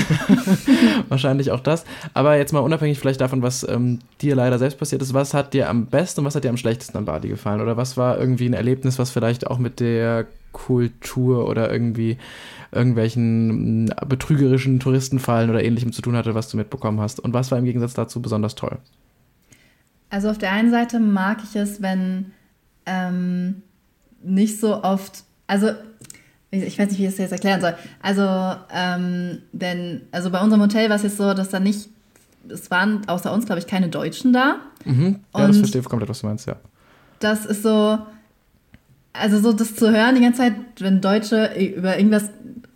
Wahrscheinlich 1.08 1.50
auch 1.50 1.60
das. 1.60 1.84
Aber 2.14 2.36
jetzt 2.36 2.52
mal 2.52 2.60
unabhängig 2.60 2.98
vielleicht 2.98 3.20
davon, 3.20 3.42
was 3.42 3.66
ähm, 3.68 3.98
dir 4.20 4.34
leider 4.34 4.58
selbst 4.58 4.78
passiert 4.78 5.02
ist, 5.02 5.12
was 5.12 5.34
hat 5.34 5.52
dir 5.52 5.68
am 5.68 5.86
besten 5.86 6.20
und 6.20 6.26
was 6.26 6.34
hat 6.34 6.44
dir 6.44 6.50
am 6.50 6.56
schlechtesten 6.56 6.96
an 6.96 7.04
Bali 7.04 7.28
gefallen? 7.28 7.60
Oder 7.60 7.76
was 7.76 7.96
war 7.96 8.18
irgendwie 8.18 8.48
ein 8.48 8.54
Erlebnis, 8.54 8.98
was 8.98 9.10
vielleicht 9.10 9.46
auch 9.46 9.58
mit 9.58 9.80
der 9.80 10.26
Kultur 10.52 11.48
oder 11.48 11.70
irgendwie 11.70 12.18
irgendwelchen 12.70 13.84
mm, 13.84 13.90
betrügerischen 14.08 14.80
Touristenfallen 14.80 15.50
oder 15.50 15.62
ähnlichem 15.62 15.92
zu 15.92 16.02
tun 16.02 16.16
hatte, 16.16 16.34
was 16.34 16.48
du 16.48 16.56
mitbekommen 16.56 17.00
hast? 17.00 17.20
Und 17.20 17.34
was 17.34 17.50
war 17.50 17.58
im 17.58 17.64
Gegensatz 17.64 17.94
dazu 17.94 18.22
besonders 18.22 18.54
toll? 18.54 18.78
Also 20.08 20.28
auf 20.30 20.38
der 20.38 20.52
einen 20.52 20.70
Seite 20.70 21.00
mag 21.00 21.38
ich 21.42 21.56
es, 21.56 21.80
wenn 21.80 22.32
ähm, 22.86 23.62
nicht 24.22 24.60
so 24.60 24.82
oft, 24.82 25.24
also 25.46 25.70
ich 26.50 26.78
weiß 26.78 26.90
nicht, 26.90 26.98
wie 26.98 27.04
ich 27.04 27.10
das 27.10 27.18
jetzt 27.18 27.32
erklären 27.32 27.60
soll. 27.60 27.74
Also, 28.02 28.22
ähm, 28.72 29.38
denn, 29.52 30.02
also 30.12 30.30
bei 30.30 30.40
unserem 30.40 30.60
Hotel 30.60 30.88
war 30.90 30.96
es 30.96 31.02
jetzt 31.02 31.16
so, 31.16 31.32
dass 31.32 31.48
da 31.48 31.60
nicht, 31.60 31.88
es 32.48 32.70
waren 32.70 33.08
außer 33.08 33.32
uns, 33.32 33.46
glaube 33.46 33.60
ich, 33.60 33.66
keine 33.66 33.88
Deutschen 33.88 34.32
da. 34.32 34.56
Mhm. 34.84 35.20
Ja, 35.34 35.46
das 35.46 35.58
verstehe 35.58 35.80
ich 35.80 35.88
komplett, 35.88 36.10
was 36.10 36.20
du 36.20 36.26
meinst, 36.26 36.46
ja. 36.46 36.56
Das 37.20 37.46
ist 37.46 37.62
so, 37.62 37.98
also 39.12 39.40
so 39.40 39.52
das 39.52 39.74
zu 39.76 39.90
hören 39.90 40.14
die 40.14 40.20
ganze 40.20 40.40
Zeit, 40.40 40.54
wenn 40.78 41.00
Deutsche 41.00 41.52
über 41.56 41.96
irgendwas 41.96 42.30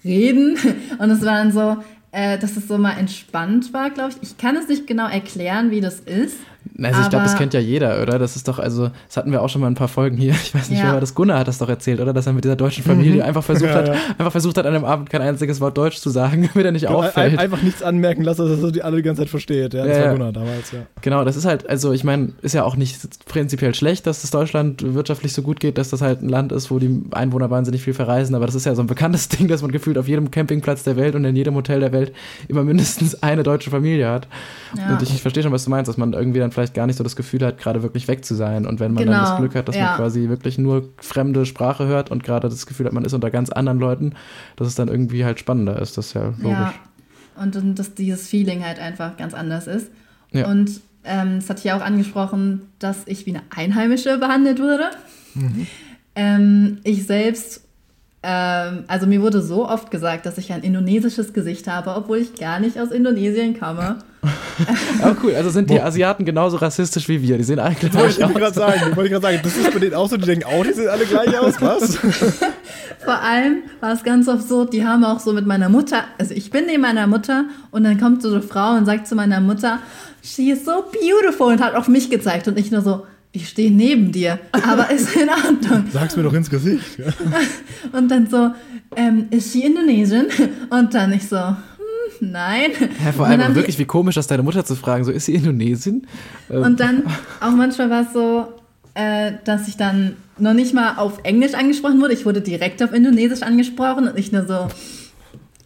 reden 0.05 0.57
und 0.99 1.11
es 1.11 1.21
war 1.23 1.35
dann 1.35 1.53
so, 1.53 1.77
äh, 2.13 2.39
dass 2.39 2.57
es 2.57 2.69
so 2.69 2.79
mal 2.79 2.97
entspannt 2.97 3.75
war, 3.75 3.91
glaube 3.91 4.13
ich. 4.13 4.31
Ich 4.31 4.39
kann 4.39 4.57
es 4.57 4.69
nicht 4.69 4.87
genau 4.87 5.09
erklären, 5.09 5.71
wie 5.71 5.83
das 5.83 6.01
ist. 6.01 6.39
Also 6.83 7.01
ich 7.01 7.09
glaube, 7.09 7.25
das 7.25 7.37
kennt 7.37 7.55
ja 7.55 7.61
jeder, 7.61 8.03
oder? 8.03 8.19
Das 8.19 8.37
ist 8.37 8.49
doch, 8.49 8.59
also, 8.59 8.91
das 9.07 9.17
hatten 9.17 9.33
wir 9.33 9.43
auch 9.43 9.49
schon 9.49 9.63
mal 9.63 9.69
ein 9.69 9.75
paar 9.75 9.89
Folgen 9.89 10.17
hier. 10.17 10.35
Ich 10.47 10.55
weiß 10.55 10.71
nicht, 10.71 10.79
ja. 10.79 10.87
wer 10.87 10.93
war 10.93 11.01
das. 11.01 11.15
Gunnar 11.15 11.41
hat 11.41 11.49
das 11.49 11.59
doch 11.59 11.69
erzählt, 11.69 12.01
oder? 12.01 12.13
Dass 12.13 12.27
er 12.27 12.33
mit 12.33 12.45
dieser 12.45 12.57
deutschen 12.57 12.85
Familie 12.85 13.17
mhm. 13.17 13.29
einfach 13.29 13.43
versucht 13.45 13.71
ja, 13.71 13.77
hat, 13.77 13.89
ja. 13.89 13.95
einfach 14.17 14.31
versucht 14.31 14.57
hat, 14.59 14.67
an 14.67 14.75
einem 14.75 14.85
Abend 14.85 15.11
kein 15.11 15.23
einziges 15.23 15.61
Wort 15.61 15.77
Deutsch 15.77 15.99
zu 15.99 16.11
sagen, 16.11 16.49
damit 16.55 16.67
er 16.67 16.73
nicht 16.73 16.87
auffällt. 16.87 17.39
Einfach 17.39 17.63
nichts 17.63 17.83
anmerken 17.83 18.23
lassen, 18.23 18.49
dass 18.49 18.63
er 18.63 18.71
die 18.71 18.83
alle 18.83 18.99
die 18.99 19.03
ganze 19.03 19.23
Zeit 19.23 19.31
versteht. 19.31 19.75
Ja, 19.75 19.87
das 19.87 19.99
war 19.99 20.13
Gunnar 20.13 20.33
damals, 20.33 20.73
ja. 20.73 20.81
Genau, 21.01 21.25
das 21.25 21.37
ist 21.37 21.47
halt, 21.47 21.69
also 21.69 21.93
ich 21.93 22.05
meine, 22.05 22.33
ist 22.43 22.55
ja 22.55 22.65
auch 22.65 22.77
nicht 22.77 22.97
prinzipiell 23.27 23.75
schlecht, 23.75 24.07
dass 24.07 24.23
das 24.23 24.31
Deutschland 24.31 24.95
wirtschaftlich 24.95 25.33
so 25.33 25.43
gut 25.43 25.59
geht, 25.59 25.79
dass 25.79 25.91
das 25.91 26.03
halt 26.03 26.23
ein 26.23 26.29
Land 26.29 26.53
ist, 26.53 26.71
wo 26.71 26.79
die 26.79 27.03
Einwohner 27.11 27.51
wahnsinnig 27.51 27.83
viel 27.83 27.95
verreisen, 27.95 28.35
aber 28.35 28.47
das 28.47 28.55
ist 28.55 28.67
ja 28.67 28.75
so 28.75 28.83
ein 28.83 28.87
bekanntes 28.87 29.29
Ding, 29.29 29.49
dass 29.49 29.63
man 29.63 29.73
gefühlt 29.73 29.99
auf 29.99 30.07
jedem 30.07 30.31
Campingplatz 30.31 30.85
der 30.85 30.97
Welt 30.97 31.15
und 31.15 31.25
in 31.25 31.35
jedem 31.35 31.55
Hotel 31.55 31.81
der 31.81 31.93
Welt 31.93 32.13
immer 32.49 32.63
mindestens 32.63 33.23
eine 33.23 33.43
deutsche 33.43 33.71
Familie 33.71 34.09
hat. 34.09 34.29
Und 34.73 35.03
ich, 35.03 35.11
ich 35.11 35.23
verstehe 35.23 35.43
schon, 35.43 35.53
was 35.53 35.65
du 35.65 35.71
meinst, 35.71 35.89
dass 35.89 35.97
man 35.97 36.13
irgendwie 36.13 36.39
dann 36.39 36.51
vielleicht 36.51 36.66
gar 36.75 36.87
nicht 36.87 36.97
so 36.97 37.05
das 37.05 37.17
Gefühl 37.17 37.45
hat, 37.45 37.59
gerade 37.59 37.83
wirklich 37.83 38.09
weg 38.09 38.25
zu 38.25 38.35
sein. 38.35 38.67
Und 38.67 38.81
wenn 38.81 38.93
man 38.93 39.05
genau. 39.05 39.13
dann 39.13 39.21
das 39.23 39.31
genau, 39.31 39.41
Glück 39.41 39.55
hat, 39.55 39.69
dass 39.69 39.77
ja. 39.77 39.87
man 39.87 39.97
quasi 39.97 40.29
wirklich 40.29 40.59
nur 40.59 40.89
fremde 40.99 41.47
Sprache 41.47 41.87
hört 41.87 42.11
und 42.11 42.25
gerade 42.25 42.49
das 42.49 42.67
Gefühl 42.67 42.87
hat, 42.87 42.93
man 42.93 43.05
ist 43.05 43.13
unter 43.13 43.31
ganz 43.31 43.51
anderen 43.51 43.79
Leuten, 43.79 44.15
dass 44.57 44.69
es 44.69 44.75
dann 44.75 44.89
irgendwie 44.89 45.25
halt 45.25 45.39
spannender 45.39 45.81
ist. 45.81 45.97
Das 45.99 46.09
ist 46.09 46.15
ja 46.15 46.35
logisch. 46.39 46.51
Ja. 46.51 46.75
Und 47.43 47.79
dass 47.79 47.95
dieses 47.95 48.29
Feeling 48.29 48.65
halt 48.65 48.79
einfach 48.79 49.17
ganz 49.17 49.35
anders 49.35 49.67
ist. 49.67 49.91
Ja. 50.33 50.49
Und 50.49 50.81
ähm, 51.05 51.37
das 51.37 51.51
hatte 51.51 51.59
ich 51.59 51.65
ja 51.65 51.77
auch 51.77 51.83
angesprochen, 51.83 52.63
dass 52.79 53.07
ich 53.07 53.27
wie 53.27 53.31
eine 53.31 53.43
Einheimische 53.55 54.19
behandelt 54.19 54.61
wurde. 54.61 54.91
Mhm. 55.35 55.67
Ähm, 56.15 56.79
ich 56.83 57.07
selbst 57.07 57.66
also 58.29 59.07
mir 59.07 59.23
wurde 59.23 59.41
so 59.41 59.69
oft 59.69 59.91
gesagt, 59.91 60.27
dass 60.27 60.37
ich 60.39 60.53
ein 60.53 60.63
indonesisches 60.63 61.33
Gesicht 61.33 61.69
habe, 61.69 61.95
obwohl 61.95 62.19
ich 62.19 62.35
gar 62.35 62.59
nicht 62.59 62.79
aus 62.79 62.91
Indonesien 62.91 63.59
komme. 63.59 63.99
Aber 65.03 65.17
cool, 65.23 65.35
also 65.35 65.51
sind 65.51 65.71
die 65.71 65.81
Asiaten 65.81 66.25
genauso 66.25 66.57
rassistisch 66.57 67.09
wie 67.09 67.23
wir. 67.23 67.37
Die 67.39 67.45
sehen 67.45 67.61
alle 67.61 67.75
gleich 67.75 67.95
wollte 67.95 68.25
aus. 68.25 68.31
Ich 68.31 68.37
gerade 68.37 68.55
sagen, 68.55 68.97
wollte 68.97 69.05
ich 69.05 69.11
gerade 69.11 69.23
sagen, 69.23 69.41
das 69.43 69.57
ist 69.57 69.73
bei 69.73 69.79
denen 69.79 69.95
auch 69.95 70.09
so, 70.09 70.17
die 70.17 70.27
denken, 70.27 70.45
oh, 70.53 70.65
die 70.65 70.73
sehen 70.73 70.89
alle 70.89 71.05
gleich 71.05 71.39
aus, 71.39 71.61
was? 71.61 71.97
Vor 73.05 73.21
allem 73.23 73.59
war 73.81 73.93
es 73.93 74.03
ganz 74.03 74.27
oft 74.27 74.49
so, 74.49 74.65
die 74.65 74.85
haben 74.85 75.05
auch 75.05 75.21
so 75.21 75.33
mit 75.33 75.47
meiner 75.47 75.69
Mutter, 75.69 76.05
also 76.19 76.35
ich 76.35 76.51
bin 76.51 76.67
neben 76.67 76.83
meiner 76.83 77.07
Mutter 77.07 77.45
und 77.71 77.85
dann 77.85 78.01
kommt 78.01 78.23
so 78.23 78.33
eine 78.33 78.43
Frau 78.43 78.75
und 78.75 78.87
sagt 78.87 79.07
zu 79.07 79.15
meiner 79.15 79.41
Mutter, 79.41 79.79
she 80.23 80.51
is 80.51 80.65
so 80.65 80.85
beautiful 80.91 81.53
und 81.53 81.63
hat 81.63 81.75
auf 81.77 81.87
mich 81.87 82.11
gezeigt 82.11 82.49
und 82.49 82.59
ich 82.59 82.73
nur 82.73 82.81
so, 82.81 83.07
ich 83.37 83.51
stehe 83.51 83.71
neben 83.71 84.13
dir, 84.13 84.39
aber 84.51 84.91
ist 84.91 85.15
in 85.15 85.29
Ordnung. 85.29 85.85
Sag's 85.93 86.17
mir 86.17 86.23
doch 86.23 86.33
ins 86.33 86.49
Gesicht. 86.49 86.99
Ja. 86.99 87.13
Und 87.93 88.11
dann 88.11 88.29
so, 88.29 88.51
ähm, 88.97 89.27
ist 89.31 89.53
sie 89.53 89.63
Indonesien? 89.63 90.27
Und 90.71 90.95
dann 90.95 91.13
ich 91.13 91.29
so, 91.29 91.37
hm, 91.37 91.57
nein. 92.21 92.71
Ja, 93.05 93.13
vor 93.13 93.27
allem 93.27 93.55
wirklich, 93.55 93.79
wie 93.79 93.85
komisch, 93.85 94.15
das 94.15 94.27
deine 94.27 94.43
Mutter 94.43 94.65
zu 94.65 94.75
fragen, 94.75 95.05
so, 95.05 95.13
ist 95.13 95.27
sie 95.27 95.35
Indonesien? 95.35 96.07
Ähm. 96.51 96.63
Und 96.63 96.81
dann, 96.81 97.03
auch 97.41 97.53
manchmal 97.53 97.91
war 97.91 98.03
es 98.03 98.13
so, 98.15 98.47
äh, 98.95 99.33
dass 99.45 99.69
ich 99.69 99.77
dann 99.77 100.17
noch 100.39 100.55
nicht 100.55 100.73
mal 100.73 100.97
auf 100.97 101.21
Englisch 101.23 101.53
angesprochen 101.53 102.01
wurde, 102.01 102.15
ich 102.15 102.25
wurde 102.25 102.41
direkt 102.41 102.83
auf 102.83 102.95
Indonesisch 102.95 103.43
angesprochen 103.43 104.09
und 104.09 104.19
ich 104.19 104.33
nur 104.33 104.47
so, 104.47 104.69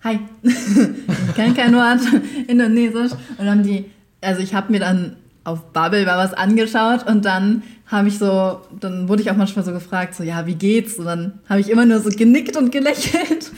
hi, 0.03 0.19
ich 0.43 1.35
kenne 1.37 1.55
kein 1.55 1.75
Wort 1.75 2.01
Indonesisch. 2.49 3.13
Und 3.13 3.39
dann 3.39 3.51
haben 3.51 3.63
die, 3.63 3.85
also 4.21 4.43
ich 4.43 4.55
habe 4.55 4.73
mir 4.73 4.81
dann 4.81 5.17
auf 5.51 5.73
Bubble 5.73 6.05
mal 6.05 6.19
was 6.19 6.35
angeschaut 6.35 7.07
und 7.07 7.25
dann 7.25 7.63
habe 7.87 8.09
ich 8.09 8.19
so, 8.19 8.61
dann 8.79 9.09
wurde 9.09 9.23
ich 9.23 9.31
auch 9.31 9.37
manchmal 9.37 9.65
so 9.65 9.73
gefragt, 9.73 10.15
so, 10.15 10.23
ja, 10.23 10.47
wie 10.47 10.55
geht's? 10.55 10.99
Und 10.99 11.07
dann 11.07 11.41
habe 11.49 11.61
ich 11.61 11.69
immer 11.69 11.85
nur 11.85 11.99
so 11.99 12.11
genickt 12.11 12.57
und 12.57 12.71
gelächelt. 12.71 13.51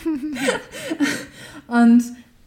und 1.67 2.03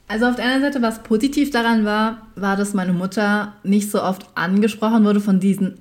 also 0.07 0.25
auf 0.25 0.35
der 0.35 0.45
einen 0.45 0.61
Seite, 0.61 0.81
was 0.81 1.03
positiv 1.03 1.51
daran 1.51 1.85
war, 1.85 2.27
war, 2.35 2.55
dass 2.55 2.73
meine 2.73 2.93
Mutter 2.93 3.53
nicht 3.63 3.91
so 3.91 4.01
oft 4.01 4.25
angesprochen 4.35 5.03
wurde 5.03 5.19
von 5.19 5.39
diesen, 5.39 5.75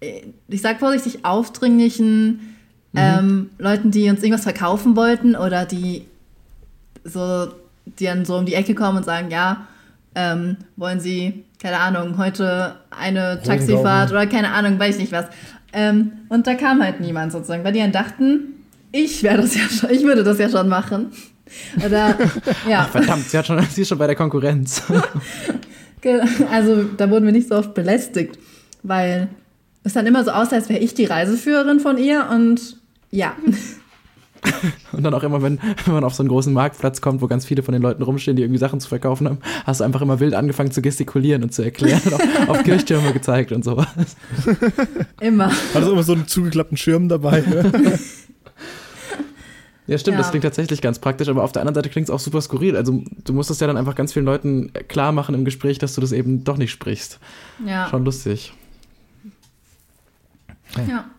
äh, 0.00 0.22
ich 0.48 0.62
sag 0.62 0.78
vorsichtig, 0.78 1.24
aufdringlichen 1.24 2.56
mhm. 2.92 2.98
ähm, 2.98 3.50
Leuten, 3.58 3.90
die 3.90 4.08
uns 4.08 4.22
irgendwas 4.22 4.44
verkaufen 4.44 4.96
wollten 4.96 5.36
oder 5.36 5.66
die 5.66 6.06
so, 7.04 7.48
die 7.98 8.04
dann 8.04 8.24
so 8.24 8.36
um 8.36 8.46
die 8.46 8.54
Ecke 8.54 8.74
kommen 8.74 8.98
und 8.98 9.04
sagen, 9.04 9.30
ja, 9.30 9.66
ähm, 10.14 10.56
wollen 10.76 11.00
Sie 11.00 11.44
keine 11.62 11.78
Ahnung, 11.78 12.18
heute 12.18 12.74
eine 12.90 13.40
Taxifahrt 13.40 14.10
oder 14.10 14.26
keine 14.26 14.50
Ahnung, 14.50 14.80
weiß 14.80 14.96
ich 14.96 15.02
nicht 15.02 15.12
was. 15.12 15.26
Ähm, 15.72 16.12
und 16.28 16.46
da 16.48 16.54
kam 16.54 16.82
halt 16.82 17.00
niemand 17.00 17.30
sozusagen, 17.30 17.62
weil 17.62 17.72
die 17.72 17.78
dann 17.78 17.92
dachten, 17.92 18.54
ich 18.90 19.22
wäre 19.22 19.40
das 19.40 19.54
ja 19.54 19.62
schon, 19.68 19.90
ich 19.90 20.02
würde 20.02 20.24
das 20.24 20.38
ja 20.38 20.48
schon 20.48 20.68
machen. 20.68 21.12
Oder, 21.84 22.18
ja. 22.68 22.80
Ach, 22.80 22.88
verdammt, 22.88 23.28
sie, 23.28 23.38
hat 23.38 23.46
schon, 23.46 23.62
sie 23.70 23.82
ist 23.82 23.88
schon 23.88 23.98
bei 23.98 24.08
der 24.08 24.16
Konkurrenz. 24.16 24.82
also 26.50 26.82
da 26.96 27.08
wurden 27.08 27.26
wir 27.26 27.32
nicht 27.32 27.48
so 27.48 27.54
oft 27.54 27.74
belästigt, 27.74 28.38
weil 28.82 29.28
es 29.84 29.92
dann 29.92 30.06
immer 30.06 30.24
so 30.24 30.32
aussah, 30.32 30.56
als 30.56 30.68
wäre 30.68 30.80
ich 30.80 30.94
die 30.94 31.04
Reiseführerin 31.04 31.78
von 31.78 31.96
ihr 31.96 32.28
und 32.28 32.76
ja. 33.12 33.36
Und 34.92 35.02
dann 35.02 35.14
auch 35.14 35.22
immer, 35.22 35.42
wenn, 35.42 35.58
wenn 35.84 35.94
man 35.94 36.04
auf 36.04 36.14
so 36.14 36.22
einen 36.22 36.28
großen 36.28 36.52
Marktplatz 36.52 37.00
kommt, 37.00 37.22
wo 37.22 37.26
ganz 37.26 37.44
viele 37.44 37.62
von 37.62 37.72
den 37.72 37.82
Leuten 37.82 38.02
rumstehen, 38.02 38.36
die 38.36 38.42
irgendwie 38.42 38.58
Sachen 38.58 38.80
zu 38.80 38.88
verkaufen 38.88 39.28
haben, 39.28 39.38
hast 39.64 39.80
du 39.80 39.84
einfach 39.84 40.02
immer 40.02 40.20
wild 40.20 40.34
angefangen 40.34 40.70
zu 40.70 40.82
gestikulieren 40.82 41.42
und 41.42 41.52
zu 41.52 41.62
erklären 41.62 42.00
und 42.04 42.14
auf, 42.14 42.48
auf 42.48 42.62
Kirchtürme 42.64 43.12
gezeigt 43.12 43.52
und 43.52 43.64
sowas. 43.64 44.16
Immer. 45.20 45.50
Hat 45.50 45.82
du 45.82 45.92
immer 45.92 46.02
so 46.02 46.12
einen 46.12 46.26
zugeklappten 46.26 46.76
Schirm 46.76 47.08
dabei? 47.08 47.44
Ja, 49.88 49.98
stimmt, 49.98 50.14
ja. 50.14 50.18
das 50.20 50.30
klingt 50.30 50.44
tatsächlich 50.44 50.80
ganz 50.80 51.00
praktisch, 51.00 51.28
aber 51.28 51.42
auf 51.42 51.50
der 51.50 51.60
anderen 51.60 51.74
Seite 51.74 51.90
klingt 51.90 52.08
es 52.08 52.10
auch 52.14 52.20
super 52.20 52.40
skurril. 52.40 52.76
Also 52.76 53.02
du 53.24 53.32
musst 53.32 53.50
es 53.50 53.58
ja 53.58 53.66
dann 53.66 53.76
einfach 53.76 53.96
ganz 53.96 54.12
vielen 54.12 54.24
Leuten 54.24 54.72
klar 54.86 55.10
machen 55.10 55.34
im 55.34 55.44
Gespräch, 55.44 55.78
dass 55.78 55.94
du 55.94 56.00
das 56.00 56.12
eben 56.12 56.44
doch 56.44 56.56
nicht 56.56 56.70
sprichst. 56.70 57.18
Ja. 57.66 57.88
Schon 57.88 58.04
lustig. 58.04 58.52
Ja. 60.88 61.10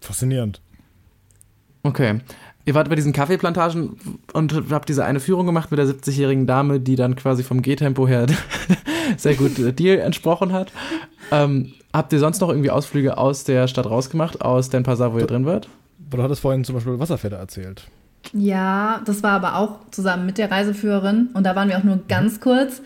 Faszinierend. 0.00 0.60
Okay. 1.82 2.20
Ihr 2.64 2.74
wart 2.74 2.88
bei 2.88 2.94
diesen 2.94 3.12
Kaffeeplantagen 3.12 3.96
und 4.32 4.70
habt 4.70 4.88
diese 4.88 5.04
eine 5.04 5.18
Führung 5.18 5.46
gemacht 5.46 5.70
mit 5.70 5.78
der 5.78 5.86
70-jährigen 5.86 6.46
Dame, 6.46 6.78
die 6.78 6.94
dann 6.94 7.16
quasi 7.16 7.42
vom 7.42 7.60
Gehtempo 7.60 8.06
her 8.06 8.26
sehr 9.16 9.34
gut 9.34 9.58
äh, 9.58 9.72
dir 9.72 10.02
entsprochen 10.02 10.52
hat. 10.52 10.72
Ähm, 11.32 11.72
habt 11.92 12.12
ihr 12.12 12.20
sonst 12.20 12.40
noch 12.40 12.48
irgendwie 12.48 12.70
Ausflüge 12.70 13.18
aus 13.18 13.44
der 13.44 13.66
Stadt 13.66 13.86
rausgemacht, 13.86 14.42
aus 14.42 14.70
Den 14.70 14.84
Pasar, 14.84 15.12
wo 15.12 15.18
ihr 15.18 15.26
drin 15.26 15.44
wart? 15.44 15.68
Du 15.98 16.22
hattest 16.22 16.42
vorhin 16.42 16.64
zum 16.64 16.76
Beispiel 16.76 16.98
Wasserfälle 16.98 17.36
erzählt. 17.36 17.84
Ja, 18.32 19.02
das 19.04 19.22
war 19.22 19.32
aber 19.32 19.56
auch 19.56 19.80
zusammen 19.90 20.26
mit 20.26 20.38
der 20.38 20.50
Reiseführerin 20.50 21.30
und 21.34 21.44
da 21.44 21.56
waren 21.56 21.68
wir 21.68 21.78
auch 21.78 21.84
nur 21.84 22.00
ganz 22.08 22.40
kurz. 22.40 22.80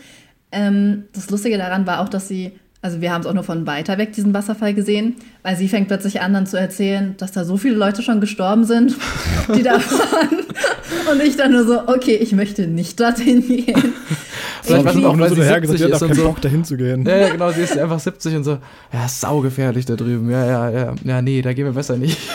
Ähm, 0.51 1.03
das 1.13 1.29
Lustige 1.29 1.57
daran 1.57 1.85
war 1.85 1.99
auch, 1.99 2.09
dass 2.09 2.27
sie, 2.27 2.53
also 2.81 3.01
wir 3.01 3.11
haben 3.11 3.21
es 3.21 3.27
auch 3.27 3.33
nur 3.33 3.43
von 3.43 3.65
weiter 3.65 3.97
weg, 3.97 4.13
diesen 4.13 4.33
Wasserfall 4.33 4.73
gesehen, 4.73 5.15
weil 5.43 5.55
sie 5.55 5.67
fängt 5.67 5.87
plötzlich 5.87 6.21
an 6.21 6.33
dann 6.33 6.45
zu 6.45 6.59
erzählen, 6.59 7.15
dass 7.17 7.31
da 7.31 7.43
so 7.43 7.57
viele 7.57 7.75
Leute 7.75 8.01
schon 8.01 8.21
gestorben 8.21 8.65
sind, 8.65 8.95
die 9.55 9.63
da 9.63 9.73
waren. 9.73 10.45
Und 11.11 11.21
ich 11.23 11.37
dann 11.37 11.51
nur 11.51 11.65
so, 11.65 11.87
okay, 11.87 12.15
ich 12.15 12.33
möchte 12.33 12.67
nicht 12.67 12.99
dorthin 12.99 13.45
gehen. 13.47 13.93
Vielleicht 14.63 14.85
war 14.85 14.95
es 14.95 15.03
auch, 15.03 15.19
weil 15.19 15.29
so 15.29 15.35
sie 15.35 15.41
dahergesagt, 15.41 15.79
70 15.79 15.79
ihr 15.79 15.85
habt 15.85 15.95
ist 15.95 16.01
auch 16.01 16.01
und 16.01 16.07
keinen 16.09 16.17
so. 16.17 16.27
Bock, 16.27 16.41
dahin 16.41 16.63
zu 16.63 16.77
gehen. 16.77 17.05
Ja, 17.05 17.17
ja, 17.17 17.29
genau, 17.29 17.51
sie 17.51 17.61
ist 17.61 17.77
einfach 17.77 17.99
70 17.99 18.35
und 18.35 18.43
so, 18.43 18.57
ja, 18.91 19.07
saugefährlich 19.07 19.85
da 19.85 19.95
drüben. 19.95 20.29
Ja, 20.29 20.45
ja, 20.45 20.69
ja. 20.69 20.95
Ja, 21.03 21.21
nee, 21.21 21.41
da 21.41 21.53
gehen 21.53 21.65
wir 21.65 21.73
besser 21.73 21.97
nicht. 21.97 22.17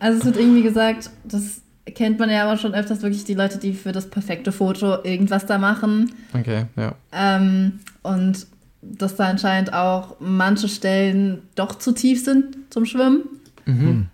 Also 0.00 0.18
es 0.20 0.24
wird 0.24 0.36
irgendwie 0.36 0.62
gesagt, 0.62 1.10
das 1.24 1.60
kennt 1.94 2.18
man 2.18 2.30
ja 2.30 2.44
aber 2.44 2.56
schon 2.56 2.74
öfters 2.74 3.02
wirklich 3.02 3.24
die 3.24 3.34
Leute, 3.34 3.58
die 3.58 3.72
für 3.72 3.92
das 3.92 4.08
perfekte 4.08 4.52
Foto 4.52 5.02
irgendwas 5.02 5.46
da 5.46 5.58
machen. 5.58 6.12
Okay, 6.34 6.66
ja. 6.76 6.94
Ähm, 7.12 7.80
und 8.02 8.46
dass 8.96 9.16
da 9.16 9.26
anscheinend 9.26 9.72
auch 9.72 10.16
manche 10.20 10.68
Stellen 10.68 11.42
doch 11.54 11.78
zu 11.78 11.92
tief 11.92 12.24
sind 12.24 12.44
zum 12.70 12.84
Schwimmen. 12.86 13.22
Mhm. 13.66 14.06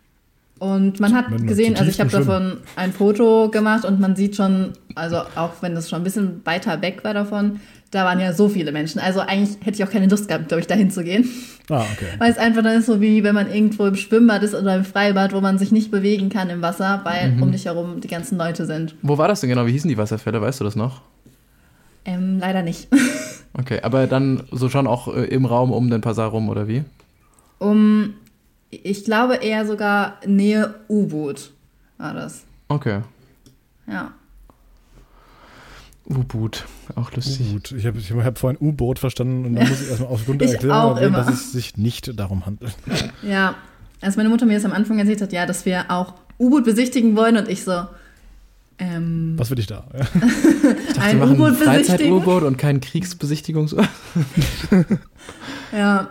Und 0.59 1.01
man 1.01 1.15
hat 1.15 1.31
man 1.31 1.47
gesehen, 1.47 1.77
also 1.77 1.91
ich 1.91 2.01
habe 2.01 2.11
davon 2.11 2.59
ein 2.77 2.93
Foto 2.93 3.51
gemacht 3.51 3.85
und 3.85 4.01
man 4.01 4.17
sieht 4.17 4.37
schon, 4.37 4.73
also 4.95 5.19
auch 5.35 5.51
wenn 5.61 5.75
das 5.75 5.91
schon 5.91 6.01
ein 6.01 6.05
bisschen 6.05 6.41
weiter 6.45 6.81
weg 6.81 7.01
war 7.05 7.13
davon, 7.13 7.61
da 7.91 8.05
waren 8.05 8.19
ja 8.19 8.33
so 8.33 8.49
viele 8.49 8.73
Menschen. 8.73 9.01
Also 9.01 9.21
eigentlich 9.21 9.59
hätte 9.65 9.77
ich 9.77 9.85
auch 9.85 9.91
keine 9.91 10.07
Lust 10.09 10.27
gehabt, 10.27 10.49
glaube 10.49 10.61
ich, 10.63 10.67
dahin 10.67 10.91
zu 10.91 11.05
gehen. 11.05 11.29
Ah, 11.71 11.83
okay. 11.93 12.07
Weil 12.19 12.31
es 12.33 12.39
einfach 12.39 12.63
dann 12.63 12.79
ist 12.79 12.87
so 12.87 13.01
wie, 13.01 13.23
wenn 13.25 13.35
man 13.35 13.53
irgendwo 13.53 13.87
im 13.87 13.95
Schwimmbad 13.95 14.43
ist 14.43 14.55
oder 14.55 14.77
im 14.77 14.85
Freibad, 14.85 15.33
wo 15.33 15.41
man 15.41 15.59
sich 15.59 15.71
nicht 15.71 15.91
bewegen 15.91 16.29
kann 16.29 16.51
im 16.51 16.63
Wasser, 16.63 17.01
weil 17.05 17.33
Mhm. 17.33 17.43
um 17.43 17.53
dich 17.53 17.67
herum 17.67 18.01
die 18.01 18.09
ganzen 18.09 18.39
Leute 18.39 18.65
sind. 18.67 18.95
Wo 19.03 19.19
war 19.19 19.29
das 19.29 19.41
denn 19.41 19.51
genau? 19.51 19.67
Wie 19.67 19.73
hießen 19.73 19.89
die 19.89 19.99
Wasserfälle? 19.99 20.41
Weißt 20.41 20.61
du 20.61 20.65
das 20.65 20.77
noch? 20.77 21.03
Ähm, 22.05 22.39
leider 22.41 22.63
nicht. 22.63 22.89
Okay, 23.57 23.81
aber 23.83 24.07
dann 24.07 24.43
so 24.51 24.69
schon 24.69 24.87
auch 24.87 25.15
äh, 25.15 25.25
im 25.27 25.45
Raum 25.45 25.71
um 25.73 25.89
den 25.91 26.01
Pasar 26.01 26.29
rum, 26.29 26.49
oder 26.49 26.67
wie? 26.69 26.85
Um, 27.59 28.15
ich 28.71 29.05
glaube 29.05 29.37
eher 29.37 29.67
sogar 29.67 30.19
Nähe 30.27 30.75
U-Boot 30.89 31.53
war 31.99 32.15
das. 32.15 32.45
Okay. 32.69 33.01
Ja. 33.87 34.13
U-Boot, 36.07 36.65
auch 36.97 37.13
lustig. 37.13 37.49
U-Boot. 37.49 37.73
Ich 37.73 37.87
habe 37.87 37.99
ich 37.99 38.13
hab 38.13 38.39
vorhin 38.39 38.59
U-Boot 38.61 38.99
verstanden 38.99 39.47
und 39.47 39.55
dann 39.55 39.69
muss 39.69 39.81
ich 39.81 39.89
erstmal 39.89 40.11
aus 40.11 40.25
Grund 40.25 40.43
Ich 40.43 40.53
erklären, 40.53 40.73
auch 40.77 40.97
erwähnen, 40.97 41.15
immer. 41.15 41.19
dass 41.25 41.33
es 41.33 41.53
sich 41.53 41.77
nicht 41.77 42.19
darum 42.19 42.45
handelt. 42.47 42.77
Ja. 43.23 43.55
Als 44.01 44.17
meine 44.17 44.29
Mutter 44.29 44.45
mir 44.45 44.55
das 44.55 44.65
am 44.67 44.73
Anfang 44.73 44.99
erzählt 44.99 45.23
hat, 45.23 45.33
ja, 45.33 45.47
dass 45.47 45.65
wir 45.65 45.91
auch 45.91 46.15
U-Boot 46.39 46.65
besichtigen 46.65 47.17
wollen 47.17 47.37
und 47.39 47.49
ich 47.49 47.65
so, 47.65 47.85
ähm, 48.79 49.35
Was 49.37 49.49
für 49.49 49.55
dich 49.55 49.67
da? 49.67 49.87
Ja. 49.97 50.01
ein 51.01 51.19
Wir 51.19 51.27
machen 51.27 51.35
U-Boot 51.41 51.47
ein 51.49 51.59
besichtigen. 51.59 51.85
Freizeit-U-Boot 51.85 52.43
und 52.45 52.59
kein 52.59 52.81
Kriegsbesichtigungs... 52.81 53.75
Ja. 55.73 56.09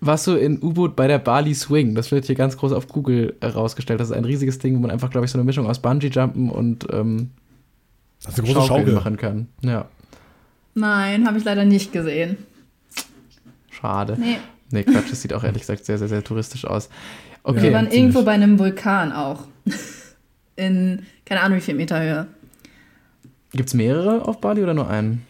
Warst 0.00 0.26
du 0.26 0.32
in 0.36 0.62
U-Boot 0.62 0.96
bei 0.96 1.06
der 1.06 1.18
Bali 1.18 1.54
Swing? 1.54 1.94
Das 1.94 2.10
wird 2.10 2.24
hier 2.24 2.34
ganz 2.34 2.56
groß 2.56 2.72
auf 2.72 2.88
Google 2.88 3.36
herausgestellt. 3.40 4.00
Das 4.00 4.08
ist 4.10 4.16
ein 4.16 4.24
riesiges 4.24 4.58
Ding, 4.58 4.74
wo 4.76 4.80
man 4.80 4.90
einfach, 4.90 5.10
glaube 5.10 5.26
ich, 5.26 5.30
so 5.30 5.38
eine 5.38 5.44
Mischung 5.44 5.66
aus 5.66 5.80
Bungee-Jumpen 5.80 6.48
und 6.50 6.86
ähm, 6.92 7.30
Das 8.22 8.32
ist 8.34 8.38
eine 8.40 8.48
große 8.52 8.66
Schaukeln 8.66 8.86
Schaukel. 8.86 8.94
machen 8.94 9.16
kann. 9.16 9.48
Ja, 9.62 9.86
Nein, 10.74 11.26
habe 11.26 11.38
ich 11.38 11.44
leider 11.44 11.64
nicht 11.64 11.92
gesehen. 11.92 12.36
schade. 13.70 14.16
Nee. 14.18 14.38
Nee, 14.70 14.82
Quatsch, 14.82 15.10
das 15.10 15.22
sieht 15.22 15.32
auch 15.34 15.44
ehrlich 15.44 15.60
gesagt 15.62 15.84
sehr, 15.84 15.98
sehr, 15.98 16.08
sehr 16.08 16.24
touristisch 16.24 16.64
aus. 16.64 16.88
Wir 17.44 17.50
Okay, 17.52 17.72
waren 17.72 17.84
ziemlich. 17.84 17.94
irgendwo 18.00 18.22
bei 18.22 18.32
einem 18.32 18.58
Vulkan 18.58 19.12
auch. 19.12 19.44
In, 20.56 21.04
keine 21.24 21.40
Ahnung, 21.42 21.58
wie 21.58 21.62
viel 21.62 21.74
Meter 21.74 22.00
Höhe. 22.00 22.26
gibt's 23.52 23.74
mehrere 23.74 24.26
auf 24.26 24.40
Bali 24.40 24.62
oder 24.62 24.74
nur 24.74 24.88
einen? 24.88 25.26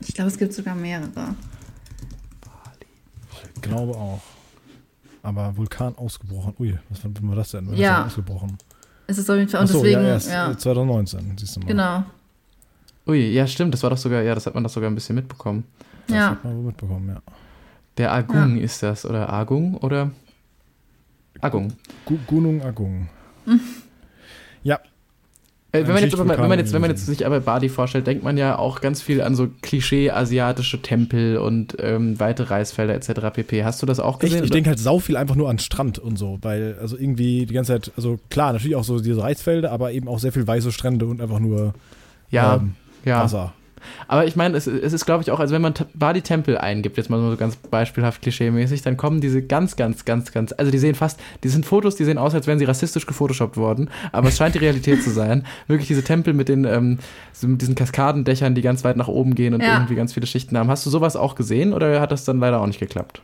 Ich 0.00 0.14
glaube, 0.14 0.28
es 0.28 0.38
gibt 0.38 0.52
sogar 0.52 0.74
mehrere. 0.74 1.34
Ich 3.54 3.62
glaube 3.62 3.92
auch. 3.94 4.20
Aber 5.22 5.56
Vulkan 5.56 5.96
ausgebrochen. 5.96 6.54
Ui, 6.58 6.78
was 6.90 7.02
war, 7.02 7.36
das 7.36 7.50
denn? 7.52 7.66
Wann 7.68 7.76
Ja. 7.78 8.04
ausgebrochen? 8.04 8.58
Es 9.06 9.16
ist 9.18 9.28
auf 9.30 9.36
jeden 9.36 9.48
Fall, 9.48 9.60
und 9.60 9.64
Achso, 9.66 9.78
deswegen, 9.82 10.00
ja, 10.02 10.08
ja, 10.08 10.14
erst 10.14 10.28
äh, 10.28 10.56
2019, 10.58 11.36
siehst 11.38 11.56
du 11.56 11.60
mal. 11.60 11.66
genau. 11.66 12.04
Ui, 13.06 13.18
ja, 13.32 13.46
stimmt, 13.46 13.74
das 13.74 13.82
war 13.82 13.90
doch 13.90 13.98
sogar, 13.98 14.22
ja, 14.22 14.34
das 14.34 14.46
hat 14.46 14.54
man 14.54 14.62
doch 14.64 14.70
sogar 14.70 14.90
ein 14.90 14.94
bisschen 14.94 15.14
mitbekommen. 15.16 15.64
Das 16.06 16.16
Ja. 16.16 16.30
hat 16.30 16.44
man 16.44 16.56
wohl 16.56 16.64
mitbekommen, 16.64 17.08
ja. 17.10 17.22
Der 17.98 18.12
Agung 18.12 18.56
ist 18.58 18.82
das, 18.82 19.04
oder 19.04 19.30
Agung, 19.30 19.76
oder? 19.78 20.10
Agung. 21.40 21.72
Gu 22.06 22.18
Gunung 22.26 22.62
Agung. 22.62 23.08
Ja, 24.62 24.80
wenn, 25.82 25.92
man 25.94 26.02
jetzt, 26.02 26.14
aber, 26.14 26.38
wenn, 26.38 26.48
man 26.48 26.58
jetzt, 26.58 26.72
wenn 26.72 26.80
man 26.80 26.90
jetzt 26.90 27.06
sich 27.06 27.26
aber 27.26 27.40
Bali 27.40 27.68
vorstellt, 27.68 28.06
denkt 28.06 28.22
man 28.22 28.36
ja 28.36 28.58
auch 28.58 28.80
ganz 28.80 29.02
viel 29.02 29.20
an 29.20 29.34
so 29.34 29.48
Klischee-asiatische 29.62 30.80
Tempel 30.82 31.36
und 31.36 31.76
ähm, 31.80 32.18
weite 32.20 32.50
Reisfelder 32.50 32.94
etc. 32.94 33.32
pp. 33.34 33.64
Hast 33.64 33.82
du 33.82 33.86
das 33.86 34.00
auch 34.00 34.14
echt, 34.14 34.20
gesehen? 34.20 34.44
ich 34.44 34.50
oder? 34.50 34.54
denke 34.54 34.70
halt 34.70 34.78
sau 34.78 34.98
viel 35.00 35.16
einfach 35.16 35.34
nur 35.34 35.50
an 35.50 35.58
Strand 35.58 35.98
und 35.98 36.16
so, 36.16 36.38
weil, 36.42 36.76
also 36.80 36.96
irgendwie 36.96 37.46
die 37.46 37.54
ganze 37.54 37.72
Zeit, 37.72 37.92
also 37.96 38.18
klar, 38.30 38.52
natürlich 38.52 38.76
auch 38.76 38.84
so 38.84 39.00
diese 39.00 39.22
Reisfelder, 39.22 39.72
aber 39.72 39.92
eben 39.92 40.08
auch 40.08 40.18
sehr 40.18 40.32
viel 40.32 40.46
weiße 40.46 40.72
Strände 40.72 41.06
und 41.06 41.20
einfach 41.20 41.40
nur 41.40 41.74
ja, 42.30 42.56
ähm, 42.56 42.74
ja. 43.04 43.22
Wasser. 43.22 43.52
Aber 44.08 44.26
ich 44.26 44.36
meine, 44.36 44.56
es, 44.56 44.66
es 44.66 44.92
ist, 44.92 45.06
glaube 45.06 45.22
ich, 45.22 45.30
auch, 45.30 45.40
also 45.40 45.54
wenn 45.54 45.62
man 45.62 45.74
T- 45.74 45.84
Bali-Tempel 45.94 46.58
eingibt, 46.58 46.96
jetzt 46.96 47.10
mal 47.10 47.20
so 47.20 47.36
ganz 47.36 47.56
beispielhaft 47.56 48.22
klischee-mäßig, 48.22 48.82
dann 48.82 48.96
kommen 48.96 49.20
diese 49.20 49.42
ganz, 49.42 49.76
ganz, 49.76 50.04
ganz, 50.04 50.32
ganz, 50.32 50.52
also 50.56 50.70
die 50.70 50.78
sehen 50.78 50.94
fast, 50.94 51.20
die 51.42 51.48
sind 51.48 51.66
Fotos, 51.66 51.96
die 51.96 52.04
sehen 52.04 52.18
aus, 52.18 52.34
als 52.34 52.46
wären 52.46 52.58
sie 52.58 52.64
rassistisch 52.64 53.06
gefotoshoppt 53.06 53.56
worden, 53.56 53.90
aber 54.12 54.28
es 54.28 54.36
scheint 54.36 54.54
die 54.54 54.58
Realität 54.58 55.02
zu 55.02 55.10
sein. 55.10 55.44
Wirklich 55.66 55.88
diese 55.88 56.02
Tempel 56.04 56.34
mit 56.34 56.48
den, 56.48 56.64
ähm, 56.64 56.98
so 57.32 57.48
mit 57.48 57.60
diesen 57.62 57.74
Kaskadendächern, 57.74 58.54
die 58.54 58.62
ganz 58.62 58.84
weit 58.84 58.96
nach 58.96 59.08
oben 59.08 59.34
gehen 59.34 59.54
und 59.54 59.62
Ja. 59.62 59.74
irgendwie 59.74 59.94
ganz 59.94 60.12
viele 60.14 60.26
Schichten 60.26 60.56
haben. 60.58 60.68
Hast 60.70 60.84
du 60.86 60.90
sowas 60.90 61.16
auch 61.16 61.34
gesehen 61.34 61.72
oder 61.72 62.00
hat 62.00 62.12
das 62.12 62.24
dann 62.24 62.38
leider 62.40 62.60
auch 62.60 62.66
nicht 62.66 62.80
geklappt? 62.80 63.22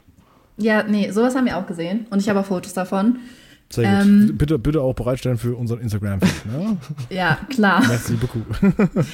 Ja, 0.56 0.82
nee, 0.82 1.10
sowas 1.10 1.34
haben 1.34 1.46
wir 1.46 1.56
auch 1.56 1.66
gesehen. 1.66 2.06
Und 2.10 2.20
ich 2.20 2.28
habe 2.28 2.40
auch 2.40 2.44
Fotos 2.44 2.74
davon. 2.74 3.16
Sehr 3.72 3.84
gut. 3.88 4.02
Ähm. 4.02 4.34
bitte, 4.36 4.58
bitte 4.58 4.80
auch 4.82 4.94
bereitstellen 4.94 5.38
für 5.38 5.54
unseren 5.54 5.80
Instagram-Feed, 5.80 6.46
ne? 6.52 6.76
Ja, 7.08 7.38
klar. 7.48 7.80
Merci 7.86 8.14
beaucoup. 8.14 8.42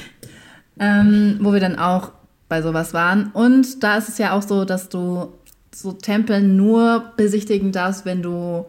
ähm, 0.78 1.38
wo 1.40 1.52
wir 1.52 1.60
dann 1.60 1.78
auch 1.78 2.12
bei 2.48 2.62
sowas 2.62 2.94
waren. 2.94 3.30
Und 3.32 3.82
da 3.82 3.96
ist 3.96 4.08
es 4.08 4.18
ja 4.18 4.32
auch 4.32 4.42
so, 4.42 4.64
dass 4.64 4.88
du 4.88 5.32
so 5.74 5.92
Tempel 5.92 6.42
nur 6.42 7.12
besichtigen 7.16 7.72
darfst, 7.72 8.04
wenn 8.04 8.22
du 8.22 8.64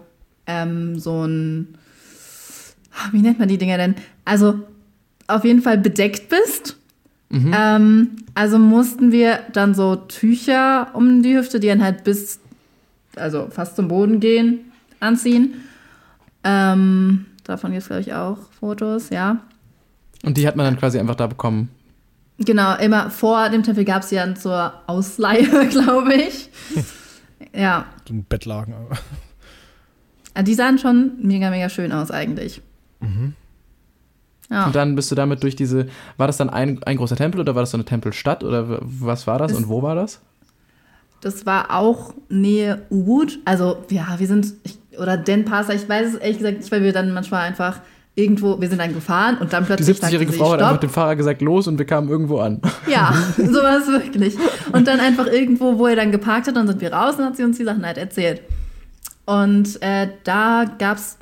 ähm, 0.45 0.99
so 0.99 1.26
ein, 1.26 1.78
ah, 2.93 3.10
wie 3.12 3.22
nennt 3.22 3.39
man 3.39 3.47
die 3.47 3.58
Dinger 3.58 3.78
denn? 3.78 3.95
Also 4.26 4.60
auf 5.28 5.43
jeden 5.43 5.62
Fall 5.62 5.78
bedeckt 5.78 6.30
bist. 6.30 6.78
Mhm. 7.30 7.53
Ähm, 7.55 8.10
also 8.34 8.58
mussten 8.58 9.12
wir 9.12 9.39
dann 9.53 9.76
so 9.76 9.95
Tücher 9.95 10.89
um 10.93 11.22
die 11.22 11.36
Hüfte, 11.36 11.60
die 11.60 11.68
dann 11.68 11.84
halt 11.84 12.03
bis, 12.03 12.39
also 13.16 13.47
fast 13.49 13.76
zum 13.76 13.89
Boden 13.89 14.20
gehen, 14.20 14.72
anziehen. 14.99 15.55
Ähm, 16.43 17.26
davon 17.43 17.72
gibt 17.72 17.82
es, 17.82 17.88
glaube 17.88 18.01
ich, 18.01 18.14
auch 18.14 18.38
Fotos, 18.60 19.10
ja. 19.10 19.39
Und 20.24 20.38
die 20.38 20.47
hat 20.47 20.55
man 20.55 20.66
dann 20.66 20.78
quasi 20.78 20.99
einfach 20.99 21.16
da 21.16 21.28
bekommen. 21.28 21.70
Genau, 22.40 22.76
immer 22.78 23.10
vor 23.10 23.50
dem 23.50 23.64
Tempel 23.64 23.84
gab 23.84 24.04
es 24.04 24.12
ja 24.12 24.34
zur 24.36 24.74
Ausleihe, 24.88 25.68
glaube 25.70 26.14
ich. 26.14 26.50
ja, 27.54 27.86
So 28.08 28.14
ein 28.14 28.24
Bettlaken. 28.26 28.74
Also 30.34 30.46
die 30.46 30.54
sahen 30.54 30.78
schon 30.78 31.14
mega, 31.22 31.50
mega 31.50 31.68
schön 31.70 31.92
aus 31.92 32.12
eigentlich. 32.12 32.62
Ja, 34.50 34.66
Und 34.68 34.76
dann 34.76 34.96
bist 34.96 35.12
du 35.12 35.16
damit 35.16 35.44
durch 35.44 35.56
diese, 35.56 35.88
war 36.18 36.28
das 36.28 36.38
dann 36.38 36.50
ein, 36.50 36.82
ein 36.84 36.98
großer 36.98 37.16
Tempel 37.16 37.42
oder 37.42 37.54
war 37.56 37.64
das 37.64 37.72
so 37.72 37.78
eine 37.78 37.86
Tempelstadt 37.86 38.44
oder 38.44 38.80
was 38.82 39.28
war 39.28 39.40
das 39.40 39.52
Es- 39.52 39.58
und 39.58 39.68
wo 39.70 39.82
war 39.82 39.96
das? 39.96 40.22
das 41.22 41.48
war 41.48 41.72
auch 41.76 42.14
Nähe 42.30 42.84
Ubud. 42.92 43.40
Also 43.44 43.84
ja, 43.90 44.16
wir 44.20 44.28
sind, 44.28 44.54
ich, 44.64 44.78
oder 45.00 45.18
Den 45.18 45.46
Passer, 45.46 45.74
ich 45.74 45.90
weiß 45.90 46.10
es 46.14 46.16
ehrlich 46.16 46.38
gesagt 46.38 46.58
nicht, 46.60 46.72
weil 46.72 46.84
wir 46.84 46.94
dann 46.94 47.12
manchmal 47.12 47.42
einfach 47.42 47.80
irgendwo, 48.18 48.59
wir 48.59 48.68
sind 48.68 48.80
dann 48.80 48.93
gefahren 48.95 49.38
und 49.38 49.53
dann 49.53 49.63
Die 49.63 49.68
plötzlich 49.68 49.88
sagte 49.95 50.07
70-jährige 50.07 50.32
sie, 50.32 50.38
Frau 50.39 50.51
hat 50.51 50.61
einfach 50.61 50.80
dem 50.80 50.89
Fahrer 50.89 51.15
gesagt, 51.15 51.41
los 51.43 51.68
und 51.68 51.78
wir 51.78 51.86
kamen 51.86 52.09
irgendwo 52.09 52.39
an. 52.39 52.61
Ja, 52.88 53.13
so 53.38 53.61
war 53.61 53.78
es 53.78 53.88
wirklich. 53.88 54.36
Und 54.72 54.88
dann 54.88 54.99
einfach 54.99 55.28
irgendwo, 55.28 55.78
wo 55.78 55.88
er 55.88 55.95
dann 55.95 56.11
geparkt 56.11 56.47
hat, 56.47 56.55
dann 56.55 56.68
sind 56.68 56.82
wir 56.82 56.91
raus 56.91 57.15
und 57.18 57.26
hat 57.26 57.36
sie 57.36 57.43
uns 57.43 57.57
die 57.57 57.63
Sachen 57.63 57.86
halt 57.86 57.97
erzählt. 57.97 58.41
Und 59.26 59.82
äh, 59.82 60.07
da 60.24 60.65
gab's, 60.80 61.18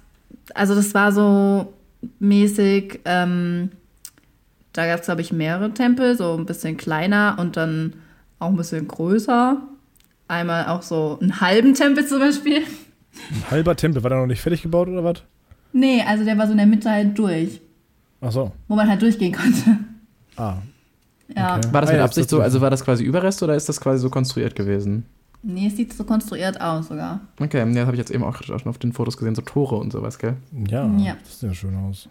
also 0.54 0.74
das 0.74 0.94
war 0.94 1.12
so 1.12 1.74
mäßig, 2.20 3.02
ähm, 3.04 3.72
da 4.72 4.86
gab's 4.86 5.06
glaube 5.06 5.22
ich, 5.22 5.34
mehrere 5.34 5.72
Tempel, 5.72 6.16
so 6.16 6.38
ein 6.38 6.46
bisschen 6.46 6.78
kleiner 6.78 7.36
und 7.40 7.58
dann 7.58 7.94
auch 8.40 8.50
ein 8.50 8.56
bisschen 8.56 8.88
größer. 8.88 9.58
Einmal 10.28 10.68
auch 10.68 10.82
so 10.82 11.18
einen 11.20 11.42
halben 11.42 11.74
Tempel 11.74 12.06
zum 12.06 12.20
Beispiel. 12.20 12.60
Ein 12.60 13.52
halber 13.52 13.76
Tempel, 13.76 14.02
war 14.04 14.10
der 14.12 14.20
noch 14.20 14.28
nicht 14.28 14.42
fertig 14.42 14.62
gebaut 14.62 14.88
oder 14.88 15.04
was? 15.04 15.24
Nee, 15.78 16.02
also 16.08 16.24
der 16.24 16.38
war 16.38 16.46
so 16.46 16.52
in 16.54 16.58
der 16.58 16.68
Mitte 16.68 16.90
halt 16.90 17.18
durch, 17.18 17.60
Ach 18.22 18.32
so. 18.32 18.52
wo 18.70 18.76
man 18.76 18.88
halt 18.90 19.02
durchgehen 19.02 19.34
konnte. 19.34 19.78
Ah. 20.38 20.58
Ja. 21.36 21.58
Okay. 21.58 21.68
War 21.74 21.82
das 21.82 21.90
Ah, 21.90 21.94
mit 21.94 22.00
ja, 22.00 22.06
Absicht 22.06 22.30
so, 22.30 22.40
also 22.40 22.62
war 22.62 22.70
das 22.70 22.84
quasi 22.86 23.04
Überrest 23.04 23.44
oder 23.44 23.56
ist 23.56 23.68
das 23.68 23.82
quasi 23.82 24.00
so 24.00 24.10
konstruiert 24.10 24.56
gewesen? 24.56 25.06
Nee, 25.44 25.68
es 25.68 25.76
sieht 25.76 25.92
so 25.94 26.04
konstruiert 26.06 26.62
aus 26.62 26.88
sogar. 26.88 27.20
Okay, 27.40 27.58
ja, 27.60 27.66
das 27.66 27.78
habe 27.88 27.92
ich 27.94 28.00
jetzt 28.00 28.12
eben 28.12 28.24
auch 28.24 28.42
schon 28.42 28.68
auf 28.68 28.78
den 28.78 28.94
Fotos 28.94 29.18
gesehen, 29.18 29.36
so 29.36 29.42
Tore 29.42 29.76
und 29.76 29.92
sowas, 29.92 30.18
gell? 30.18 30.38
Ja, 30.70 30.88
Ja. 30.98 31.16
das 31.24 31.40
sieht 31.42 31.50
ja 31.50 31.54
schön 31.56 31.76
aus. 31.76 32.08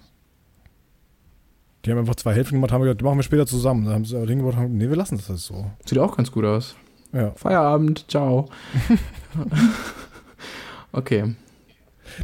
Die 1.84 1.90
haben 1.90 1.98
einfach 1.98 2.16
zwei 2.16 2.34
Hälften 2.34 2.56
gemacht, 2.56 2.70
haben 2.72 2.82
gesagt, 2.82 3.00
die 3.00 3.04
machen 3.04 3.18
wir 3.18 3.22
später 3.22 3.46
zusammen. 3.46 3.84
Dann 3.86 3.94
haben 3.94 4.04
sie 4.04 4.16
aber 4.16 4.26
hingebaut, 4.26 4.56
haben, 4.56 4.76
nee, 4.76 4.88
wir 4.88 4.96
lassen 4.96 5.16
das 5.16 5.28
jetzt 5.28 5.46
so. 5.46 5.70
Sieht 5.86 5.98
auch 5.98 6.16
ganz 6.16 6.30
gut 6.30 6.44
aus. 6.44 6.76
Ja. 7.12 7.30
Feierabend, 7.32 8.04
ciao. 8.08 8.48
okay. 10.92 11.34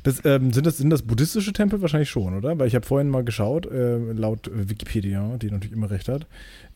Das, 0.03 0.25
ähm, 0.25 0.53
sind, 0.53 0.67
das, 0.67 0.79
sind 0.79 0.91
das 0.91 1.03
buddhistische 1.03 1.53
Tempel? 1.53 1.81
Wahrscheinlich 1.81 2.11
schon, 2.11 2.35
oder? 2.37 2.59
Weil 2.59 2.69
ich 2.69 2.75
habe 2.75 2.87
vorhin 2.87 3.09
mal 3.09 3.25
geschaut, 3.25 3.67
äh, 3.67 3.97
laut 4.13 4.51
Wikipedia, 4.53 5.37
die 5.39 5.51
natürlich 5.51 5.73
immer 5.73 5.91
recht 5.91 6.09
hat, 6.09 6.27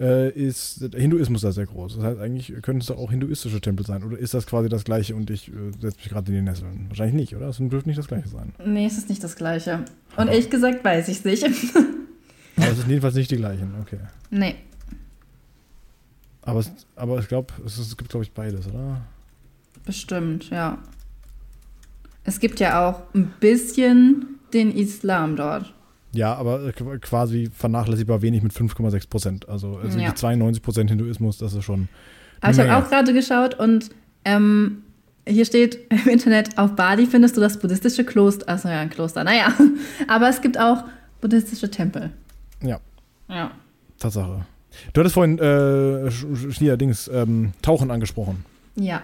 äh, 0.01 0.31
ist 0.31 0.93
der 0.93 1.01
Hinduismus 1.01 1.43
da 1.43 1.53
sehr 1.53 1.67
groß. 1.67 1.97
Das 1.97 2.05
heißt, 2.05 2.21
eigentlich 2.21 2.53
könnten 2.63 2.81
es 2.81 2.87
doch 2.87 2.99
auch 2.99 3.11
hinduistische 3.11 3.61
Tempel 3.61 3.87
sein. 3.87 4.03
Oder 4.05 4.19
ist 4.19 4.35
das 4.35 4.47
quasi 4.47 4.69
das 4.69 4.85
gleiche 4.85 5.15
und 5.15 5.31
ich 5.31 5.49
äh, 5.49 5.53
setze 5.81 5.97
mich 5.99 6.09
gerade 6.09 6.33
in 6.33 6.39
die 6.39 6.43
Nesseln? 6.43 6.87
Wahrscheinlich 6.89 7.15
nicht, 7.15 7.37
oder? 7.37 7.49
Es 7.49 7.59
dürfte 7.59 7.89
nicht 7.89 7.99
das 7.99 8.09
gleiche 8.09 8.29
sein. 8.29 8.53
Nee, 8.65 8.87
es 8.87 8.99
ist 8.99 9.09
nicht 9.09 9.23
das 9.23 9.37
gleiche. 9.37 9.85
Und 10.17 10.29
ehrlich 10.29 10.51
gesagt 10.51 10.85
weiß 10.85 11.09
ich 11.09 11.19
es 11.19 11.25
nicht. 11.25 11.45
Aber 12.57 12.71
es 12.71 12.79
sind 12.79 12.89
jedenfalls 12.89 13.15
nicht 13.15 13.31
die 13.31 13.37
gleichen, 13.37 13.75
okay. 13.81 13.99
nee. 14.31 14.55
Aber, 16.43 16.61
es, 16.61 16.71
aber 16.95 17.19
ich 17.19 17.29
glaube, 17.29 17.53
es, 17.65 17.79
es 17.79 17.97
gibt, 17.97 18.11
glaube 18.11 18.25
ich, 18.25 18.33
beides, 18.33 18.69
oder? 18.69 19.01
Bestimmt, 19.85 20.51
ja. 20.51 20.79
Es 22.25 22.41
gibt 22.41 22.61
ja 22.61 22.89
auch 22.89 23.03
ein 23.15 23.33
bisschen 23.41 24.39
den 24.53 24.73
Islam 24.75 25.37
dort. 25.37 25.73
Ja, 26.13 26.35
aber 26.35 26.65
äh, 26.67 26.71
qu- 26.71 26.99
quasi 26.99 27.51
vernachlässigbar 27.53 28.23
wenig 28.23 28.43
mit 28.43 28.53
5,6 28.53 29.09
Prozent. 29.09 29.49
Also, 29.49 29.77
also 29.77 29.99
Ja. 29.99 30.11
die 30.11 30.15
92 30.15 30.63
Prozent 30.63 30.91
Hinduismus, 30.91 31.39
das 31.39 31.55
ist 31.55 31.65
schon. 31.65 31.89
Aber 32.41 32.53
ich 32.53 32.59
habe 32.59 32.77
auch 32.77 32.89
gerade 32.89 33.13
geschaut 33.13 33.59
und 33.59 33.91
ähm, 34.25 34.83
hier 35.27 35.45
steht 35.45 35.79
im 35.91 36.09
Internet, 36.09 36.57
auf 36.57 36.77
Bali 36.77 37.07
findest 37.07 37.37
du 37.37 37.41
das 37.41 37.59
buddhistische 37.59 38.05
Kloster. 38.05 38.49
Achso, 38.49 38.69
ja, 38.69 38.81
ein 38.81 38.91
Kloster, 38.91 39.25
naja. 39.25 39.53
Aber 40.09 40.29
es 40.29 40.41
gibt 40.41 40.59
auch 40.59 40.85
buddhistische 41.21 41.71
Tempel. 41.71 42.11
Ja. 42.63 42.79
Ja. 43.29 43.51
Tatsache. 43.99 44.47
Du 44.93 45.01
hattest 45.01 45.15
vorhin 45.15 45.39
äh, 45.39 46.11
hier 46.53 46.77
Dings 46.77 47.09
ähm, 47.13 47.53
Tauchen 47.63 47.91
angesprochen. 47.91 48.45
Ja. 48.77 49.03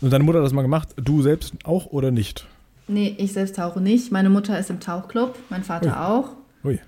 Und 0.00 0.12
deine 0.12 0.24
Mutter 0.24 0.38
hat 0.38 0.44
das 0.44 0.52
mal 0.52 0.62
gemacht. 0.62 0.88
Du 0.96 1.22
selbst 1.22 1.54
auch 1.64 1.86
oder 1.86 2.10
nicht? 2.10 2.46
Nee, 2.86 3.14
ich 3.18 3.32
selbst 3.32 3.56
tauche 3.56 3.80
nicht. 3.80 4.12
Meine 4.12 4.30
Mutter 4.30 4.58
ist 4.58 4.70
im 4.70 4.80
Tauchclub, 4.80 5.38
mein 5.50 5.62
Vater 5.62 5.88
Ui. 5.88 5.92
auch. 5.92 6.28
Ui. 6.64 6.78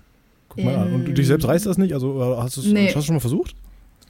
Guck 0.48 0.64
mal 0.64 0.74
an. 0.76 0.94
Und 0.94 1.08
Ähm, 1.08 1.14
dich 1.14 1.26
selbst 1.26 1.46
reißt 1.46 1.66
das 1.66 1.78
nicht? 1.78 1.92
Also 1.92 2.20
äh, 2.20 2.36
hast 2.42 2.56
du 2.56 2.60
es 2.60 2.66
nee. 2.68 2.92
du 2.92 3.02
schon 3.02 3.16
mal 3.16 3.20
versucht? 3.20 3.54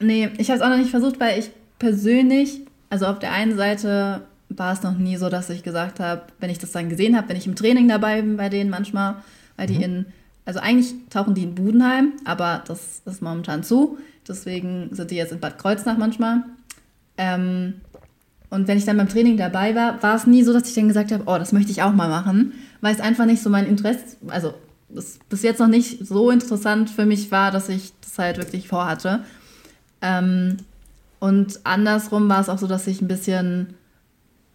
Nee, 0.00 0.30
ich 0.38 0.48
habe 0.50 0.58
es 0.58 0.64
auch 0.64 0.70
noch 0.70 0.78
nicht 0.78 0.90
versucht, 0.90 1.18
weil 1.20 1.38
ich 1.38 1.50
persönlich, 1.78 2.60
also 2.88 3.06
auf 3.06 3.18
der 3.18 3.32
einen 3.32 3.56
Seite 3.56 4.22
war 4.48 4.72
es 4.72 4.82
noch 4.82 4.96
nie 4.96 5.16
so, 5.16 5.28
dass 5.28 5.50
ich 5.50 5.62
gesagt 5.62 6.00
habe, 6.00 6.22
wenn 6.38 6.50
ich 6.50 6.58
das 6.58 6.72
dann 6.72 6.88
gesehen 6.88 7.16
habe, 7.16 7.28
wenn 7.28 7.36
ich 7.36 7.46
im 7.46 7.56
Training 7.56 7.88
dabei 7.88 8.22
bin 8.22 8.36
bei 8.36 8.48
denen 8.48 8.70
manchmal, 8.70 9.16
weil 9.56 9.66
die 9.66 9.82
in, 9.82 10.06
also 10.44 10.58
eigentlich 10.60 10.94
tauchen 11.10 11.34
die 11.34 11.44
in 11.44 11.54
Budenheim, 11.54 12.14
aber 12.24 12.62
das 12.66 13.02
ist 13.04 13.22
momentan 13.22 13.62
zu. 13.62 13.98
Deswegen 14.26 14.88
sind 14.92 15.10
die 15.10 15.16
jetzt 15.16 15.32
in 15.32 15.40
Bad 15.40 15.58
Kreuznach 15.58 15.98
manchmal. 15.98 16.44
Ähm, 17.16 17.74
und 18.50 18.68
wenn 18.68 18.76
ich 18.78 18.84
dann 18.84 18.96
beim 18.96 19.08
Training 19.08 19.36
dabei 19.36 19.74
war, 19.74 20.02
war 20.02 20.16
es 20.16 20.26
nie 20.26 20.42
so, 20.42 20.52
dass 20.52 20.68
ich 20.68 20.74
dann 20.74 20.88
gesagt 20.88 21.12
habe, 21.12 21.22
oh, 21.26 21.38
das 21.38 21.52
möchte 21.52 21.70
ich 21.70 21.82
auch 21.82 21.92
mal 21.92 22.08
machen, 22.08 22.52
weil 22.80 22.94
es 22.94 23.00
einfach 23.00 23.24
nicht 23.26 23.42
so 23.42 23.48
mein 23.50 23.66
Interesse, 23.66 24.00
also 24.28 24.54
es 24.94 25.18
bis 25.28 25.42
jetzt 25.42 25.60
noch 25.60 25.68
nicht 25.68 26.04
so 26.06 26.30
interessant 26.30 26.90
für 26.90 27.06
mich 27.06 27.30
war, 27.30 27.50
dass 27.52 27.68
ich 27.68 27.92
das 28.00 28.18
halt 28.18 28.38
wirklich 28.38 28.66
vorhatte. 28.68 29.20
Ähm, 30.02 30.56
und 31.20 31.60
andersrum 31.64 32.28
war 32.28 32.40
es 32.40 32.48
auch 32.48 32.58
so, 32.58 32.66
dass 32.66 32.86
ich 32.86 33.00
ein 33.00 33.06
bisschen 33.08 33.74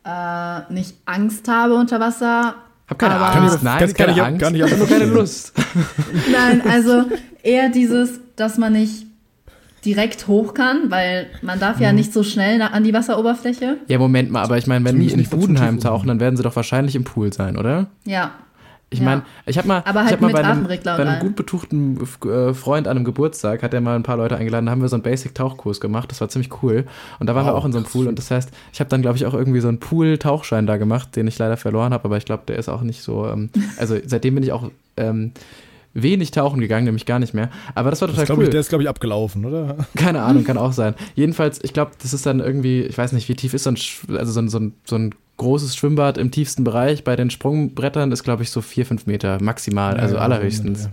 äh, 0.04 0.74
nicht 0.74 0.96
Angst 1.06 1.48
habe 1.48 1.76
unter 1.76 2.00
Wasser. 2.00 2.56
Hab 2.88 3.00
keine 3.00 3.16
Aber- 3.16 3.28
Angst. 3.34 3.38
Kann 3.38 3.56
ich- 3.58 3.64
Nein, 3.64 3.80
kann- 3.80 3.94
keine 3.94 3.96
kann 3.96 4.16
ich- 4.18 4.24
Angst. 4.24 4.42
kann 4.42 4.56
ich 4.56 4.62
ich 4.62 4.72
habe 4.72 4.78
nur 4.78 4.88
keine. 4.88 5.06
Lust. 5.06 5.54
Nein, 6.32 6.62
also 6.70 7.06
eher 7.44 7.70
dieses, 7.70 8.20
dass 8.36 8.58
man 8.58 8.74
nicht 8.74 9.06
direkt 9.86 10.28
hoch 10.28 10.54
kann, 10.54 10.90
weil 10.92 11.28
man 11.42 11.60
darf 11.60 11.78
Mhm. 11.78 11.84
ja 11.84 11.94
nicht 11.94 12.12
so 12.12 12.24
schnell 12.24 12.62
an 12.62 12.84
die 12.84 12.94
Wasseroberfläche. 12.94 13.78
Ja, 13.88 14.00
Moment 14.00 14.32
mal, 14.32 14.42
aber 14.42 14.58
ich 14.58 14.68
meine, 14.68 14.84
wenn 14.86 15.00
die 15.00 15.12
in 15.12 15.24
Budenheim 15.30 15.80
tauchen, 15.80 16.08
dann 16.08 16.20
werden 16.20 16.36
sie 16.38 16.44
doch 16.44 16.56
wahrscheinlich 16.56 16.96
im 16.96 17.04
Pool 17.04 17.32
sein, 17.32 17.58
oder? 17.58 17.88
Ja. 18.06 18.32
Ich 18.92 19.00
Ja. 19.00 19.06
meine, 19.06 19.24
ich 19.48 19.58
habe 19.58 19.68
mal, 19.68 19.82
Aber 19.84 20.02
ich 20.02 20.06
halt 20.06 20.14
hab 20.14 20.22
mal 20.22 20.28
mit 20.28 20.34
bei 20.36 20.44
einem, 20.44 20.68
bei 20.84 20.96
einem 20.96 21.20
gut 21.20 21.36
betuchten 21.36 22.00
äh, 22.26 22.54
Freund 22.54 22.88
an 22.88 22.96
einem 22.98 23.04
Geburtstag, 23.04 23.64
hat 23.64 23.74
er 23.74 23.82
mal 23.82 23.96
ein 23.96 24.04
paar 24.04 24.16
Leute 24.18 24.38
eingeladen, 24.38 24.68
da 24.68 24.72
haben 24.72 24.82
wir 24.82 24.88
so 24.90 24.96
einen 24.96 25.04
Basic-Tauchkurs 25.04 25.82
gemacht, 25.82 26.12
das 26.12 26.22
war 26.22 26.30
ziemlich 26.30 26.52
cool. 26.62 26.86
Und 27.20 27.28
da 27.28 27.34
waren 27.36 27.46
wir 27.46 27.54
Wow, 27.54 27.60
auch 27.60 27.66
in 27.66 27.72
so 27.72 27.80
einem. 27.80 27.88
Pool 27.88 28.08
und 28.08 28.18
das 28.20 28.30
heißt, 28.30 28.52
ich 28.72 28.80
habe 28.80 28.90
dann, 28.90 29.02
glaube 29.02 29.18
ich, 29.18 29.26
auch 29.26 29.34
irgendwie 29.34 29.60
so 29.60 29.68
einen 29.68 29.80
Pool-Tauchschein 29.80 30.68
da 30.68 30.78
gemacht, 30.78 31.16
den 31.16 31.28
ich 31.28 31.38
leider 31.40 31.58
verloren 31.58 31.94
habe, 31.94 32.06
aber 32.06 32.18
ich 32.18 32.26
glaube, 32.26 32.44
der 32.48 32.58
ist 32.58 32.70
auch 32.70 32.82
nicht 32.82 33.02
so, 33.02 33.28
ähm, 33.28 33.50
also 33.78 33.98
seitdem 34.06 34.36
bin 34.36 34.44
ich 34.44 34.52
auch 34.52 34.70
ähm, 34.98 35.32
wenig 35.96 36.30
tauchen 36.32 36.60
gegangen, 36.60 36.86
nämlich 36.86 37.06
gar 37.08 37.18
nicht 37.20 37.34
mehr. 37.34 37.50
Aber 37.74 37.90
das 37.90 38.02
war 38.02 38.08
Das 38.08 38.16
total 38.16 38.26
glaub 38.28 38.38
cool. 38.38 38.44
ich, 38.44 38.50
der 38.52 38.60
ist, 38.60 38.70
glaube 38.70 38.84
ich, 38.84 38.90
abgelaufen, 38.90 39.46
oder? 39.46 39.78
Keine 39.96 40.22
Ahnung, 40.22 40.44
kann 40.44 40.58
auch 40.58 40.74
sein. 40.74 40.94
Jedenfalls, 41.16 41.60
ich 41.64 41.74
glaube, 41.74 41.92
das 42.02 42.14
ist 42.14 42.26
dann 42.26 42.40
irgendwie, 42.42 42.82
ich 42.82 42.98
weiß 42.98 43.14
nicht, 43.14 43.28
wie 43.30 43.36
tief 43.36 43.54
ist 43.54 43.64
so 43.64 43.72
ein, 43.72 43.78
also 44.18 44.32
so 44.32 44.40
ein, 44.42 44.50
so 44.50 44.60
ein, 44.60 44.74
so 44.84 44.96
ein 44.98 45.16
großes 45.38 45.76
Schwimmbad 45.76 46.18
im 46.18 46.32
tiefsten 46.32 46.64
Bereich. 46.64 47.04
Bei 47.04 47.16
den 47.16 47.30
Sprungbrettern 47.30 48.12
ist, 48.12 48.24
glaube 48.24 48.44
ich, 48.44 48.52
so 48.52 48.62
vier, 48.62 48.86
fünf 48.86 49.06
Meter 49.08 49.42
maximal, 49.42 49.98
also 49.98 50.16
Ja, 50.16 50.22
allerhöchstens. 50.22 50.84
so 50.84 50.90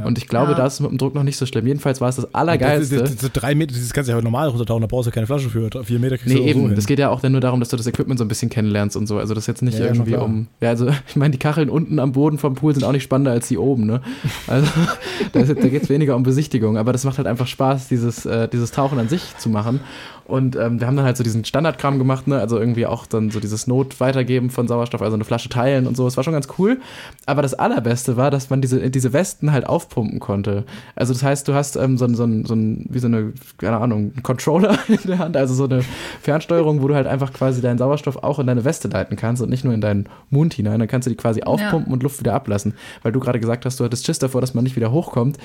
Ja. 0.00 0.06
Und 0.06 0.18
ich 0.18 0.28
glaube, 0.28 0.52
Ja. 0.52 0.58
da 0.58 0.66
ist 0.66 0.74
es 0.74 0.80
mit 0.80 0.90
dem 0.90 0.98
Druck 0.98 1.14
noch 1.14 1.22
nicht 1.22 1.36
so 1.36 1.46
schlimm. 1.46 1.66
Jedenfalls 1.66 2.00
war 2.00 2.08
es 2.08 2.16
das 2.16 2.34
Allergeilste. 2.34 2.96
Das, 2.96 3.10
das, 3.10 3.18
das, 3.20 3.30
das 3.32 3.40
drei 3.42 3.54
Meter, 3.54 3.74
das 3.74 3.92
kannst 3.92 4.08
du 4.08 4.14
ja 4.14 4.20
normal 4.20 4.48
runtertauchen, 4.48 4.80
da 4.80 4.86
brauchst 4.86 5.06
du 5.08 5.10
keine 5.10 5.26
Flasche 5.26 5.48
für. 5.50 5.68
Vier 5.84 5.98
Meter 5.98 6.16
kriegst 6.18 6.34
Nee, 6.34 6.40
du 6.42 6.48
eben. 6.48 6.60
so 6.62 6.66
hin. 6.68 6.76
das 6.76 6.86
geht 6.86 6.98
ja 6.98 7.10
auch 7.10 7.20
dann 7.20 7.32
nur 7.32 7.40
darum, 7.40 7.60
dass 7.60 7.68
du 7.68 7.76
das 7.76 7.86
Equipment 7.86 8.18
so 8.18 8.24
ein 8.24 8.28
bisschen 8.28 8.50
kennenlernst 8.50 8.96
und 8.96 9.06
so. 9.06 9.18
Also 9.18 9.34
das 9.34 9.44
ist 9.44 9.46
jetzt 9.48 9.62
nicht 9.62 9.78
Ja, 9.78 9.86
irgendwie 9.86 10.14
um. 10.16 10.46
Ja, 10.60 10.70
also 10.70 10.88
ich 11.08 11.16
meine, 11.16 11.32
die 11.32 11.38
Kacheln 11.38 11.68
unten 11.70 11.98
am 11.98 12.12
Boden 12.12 12.38
vom 12.38 12.54
Pool 12.54 12.74
sind 12.74 12.84
auch 12.84 12.92
nicht 12.92 13.02
spannender 13.04 13.32
als 13.32 13.48
die 13.48 13.58
oben, 13.58 13.86
ne? 13.86 14.00
Also 14.46 14.66
da, 15.32 15.42
da 15.42 15.54
geht 15.68 15.82
es 15.82 15.88
weniger 15.88 16.16
um 16.16 16.22
Besichtigung, 16.22 16.76
aber 16.78 16.92
das 16.92 17.04
macht 17.04 17.18
halt 17.18 17.26
einfach 17.26 17.46
Spaß, 17.46 17.88
dieses, 17.88 18.26
äh, 18.26 18.48
dieses 18.48 18.70
Tauchen 18.70 18.98
an 18.98 19.08
sich 19.08 19.36
zu 19.38 19.48
machen. 19.48 19.80
Und 20.28 20.56
ähm, 20.56 20.78
wir 20.78 20.86
haben 20.86 20.94
dann 20.96 21.06
halt 21.06 21.16
so 21.16 21.24
diesen 21.24 21.44
Standardkram 21.44 21.98
gemacht, 21.98 22.28
ne? 22.28 22.38
Also 22.38 22.58
irgendwie 22.58 22.84
auch 22.86 23.06
dann 23.06 23.30
so 23.30 23.40
dieses 23.40 23.66
Not-Weitergeben 23.66 24.50
von 24.50 24.68
Sauerstoff, 24.68 25.00
also 25.02 25.14
eine 25.14 25.24
Flasche 25.24 25.48
teilen 25.48 25.86
und 25.86 25.96
so. 25.96 26.04
Das 26.04 26.16
war 26.18 26.22
schon 26.24 26.34
ganz 26.34 26.48
cool. 26.58 26.78
Aber 27.24 27.40
das 27.40 27.54
Allerbeste 27.54 28.16
war, 28.18 28.30
dass 28.30 28.50
man 28.50 28.60
diese, 28.60 28.90
diese 28.90 29.14
Westen 29.14 29.52
halt 29.52 29.66
aufpumpen 29.66 30.20
konnte. 30.20 30.64
Also 30.94 31.14
das 31.14 31.22
heißt, 31.22 31.48
du 31.48 31.54
hast 31.54 31.76
ähm, 31.76 31.96
so, 31.96 32.04
ein- 32.04 32.14
so, 32.14 32.24
ein- 32.24 32.44
so, 32.44 32.54
ein- 32.54 32.84
wie 32.90 32.98
so 32.98 33.06
eine, 33.06 33.32
keine 33.56 33.78
Ahnung, 33.78 34.12
einen 34.14 34.22
Controller 34.22 34.78
in 34.88 34.98
der 35.06 35.18
Hand, 35.18 35.34
also 35.36 35.54
so 35.54 35.64
eine 35.64 35.82
Fernsteuerung, 36.20 36.82
wo 36.82 36.88
du 36.88 36.94
halt 36.94 37.06
einfach 37.06 37.32
quasi 37.32 37.62
deinen 37.62 37.78
Sauerstoff 37.78 38.22
auch 38.22 38.38
in 38.38 38.46
deine 38.46 38.66
Weste 38.66 38.88
leiten 38.88 39.16
kannst 39.16 39.40
und 39.42 39.48
nicht 39.48 39.64
nur 39.64 39.72
in 39.72 39.80
deinen 39.80 40.10
Mund 40.28 40.52
hinein. 40.52 40.78
Dann 40.78 40.88
kannst 40.88 41.06
du 41.06 41.10
die 41.10 41.16
quasi 41.16 41.42
aufpumpen 41.42 41.90
und 41.90 42.02
Luft 42.02 42.20
wieder 42.20 42.34
ablassen. 42.34 42.74
Weil 43.02 43.12
du 43.12 43.20
gerade 43.20 43.40
gesagt 43.40 43.64
hast, 43.64 43.80
du 43.80 43.84
hattest 43.84 44.04
Schiss 44.04 44.18
davor, 44.18 44.42
dass 44.42 44.52
man 44.52 44.64
nicht 44.64 44.76
wieder 44.76 44.92
hochkommt. 44.92 45.38